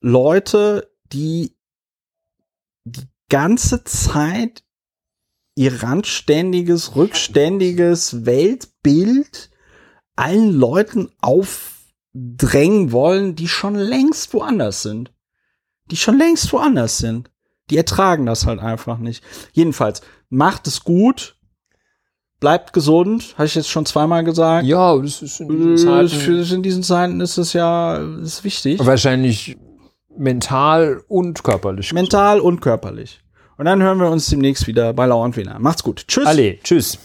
Leute, 0.00 0.90
die 1.12 1.56
die 2.84 3.06
ganze 3.28 3.84
Zeit 3.84 4.62
ihr 5.56 5.82
randständiges, 5.82 6.94
rückständiges 6.96 8.24
Weltbild 8.24 9.50
allen 10.16 10.52
Leuten 10.52 11.10
aufdrängen 11.20 12.92
wollen, 12.92 13.34
die 13.34 13.48
schon 13.48 13.74
längst 13.74 14.32
woanders 14.34 14.82
sind. 14.82 15.12
Die 15.90 15.96
schon 15.96 16.16
längst 16.16 16.52
woanders 16.52 16.98
sind. 16.98 17.30
Die 17.70 17.76
ertragen 17.76 18.26
das 18.26 18.46
halt 18.46 18.60
einfach 18.60 18.98
nicht. 18.98 19.22
Jedenfalls, 19.52 20.00
macht 20.30 20.66
es 20.66 20.84
gut. 20.84 21.36
bleibt 22.40 22.72
gesund, 22.72 23.34
habe 23.36 23.46
ich 23.46 23.56
jetzt 23.56 23.68
schon 23.68 23.84
zweimal 23.84 24.22
gesagt. 24.22 24.64
Ja, 24.64 24.96
das 24.96 25.22
ist 25.22 25.40
in 25.40 25.48
diesen 25.48 25.72
Äh, 25.74 26.06
Zeiten 26.08 26.54
in 26.54 26.62
diesen 26.62 26.82
Zeiten 26.84 27.20
ist 27.20 27.36
es 27.36 27.52
ja 27.52 27.96
ist 28.22 28.44
wichtig. 28.44 28.78
wahrscheinlich 28.86 29.56
mental 30.16 31.02
und 31.08 31.42
körperlich. 31.42 31.92
Mental 31.92 32.38
und 32.40 32.60
körperlich. 32.60 33.20
Und 33.56 33.64
dann 33.64 33.82
hören 33.82 33.98
wir 33.98 34.08
uns 34.10 34.28
demnächst 34.28 34.68
wieder 34.68 34.92
bei 34.92 35.06
Lau 35.06 35.24
und 35.24 35.36
Wiener. 35.36 35.58
Macht's 35.58 35.82
gut. 35.82 36.04
Tschüss. 36.06 36.26
Alle, 36.26 36.58
tschüss. 36.60 36.98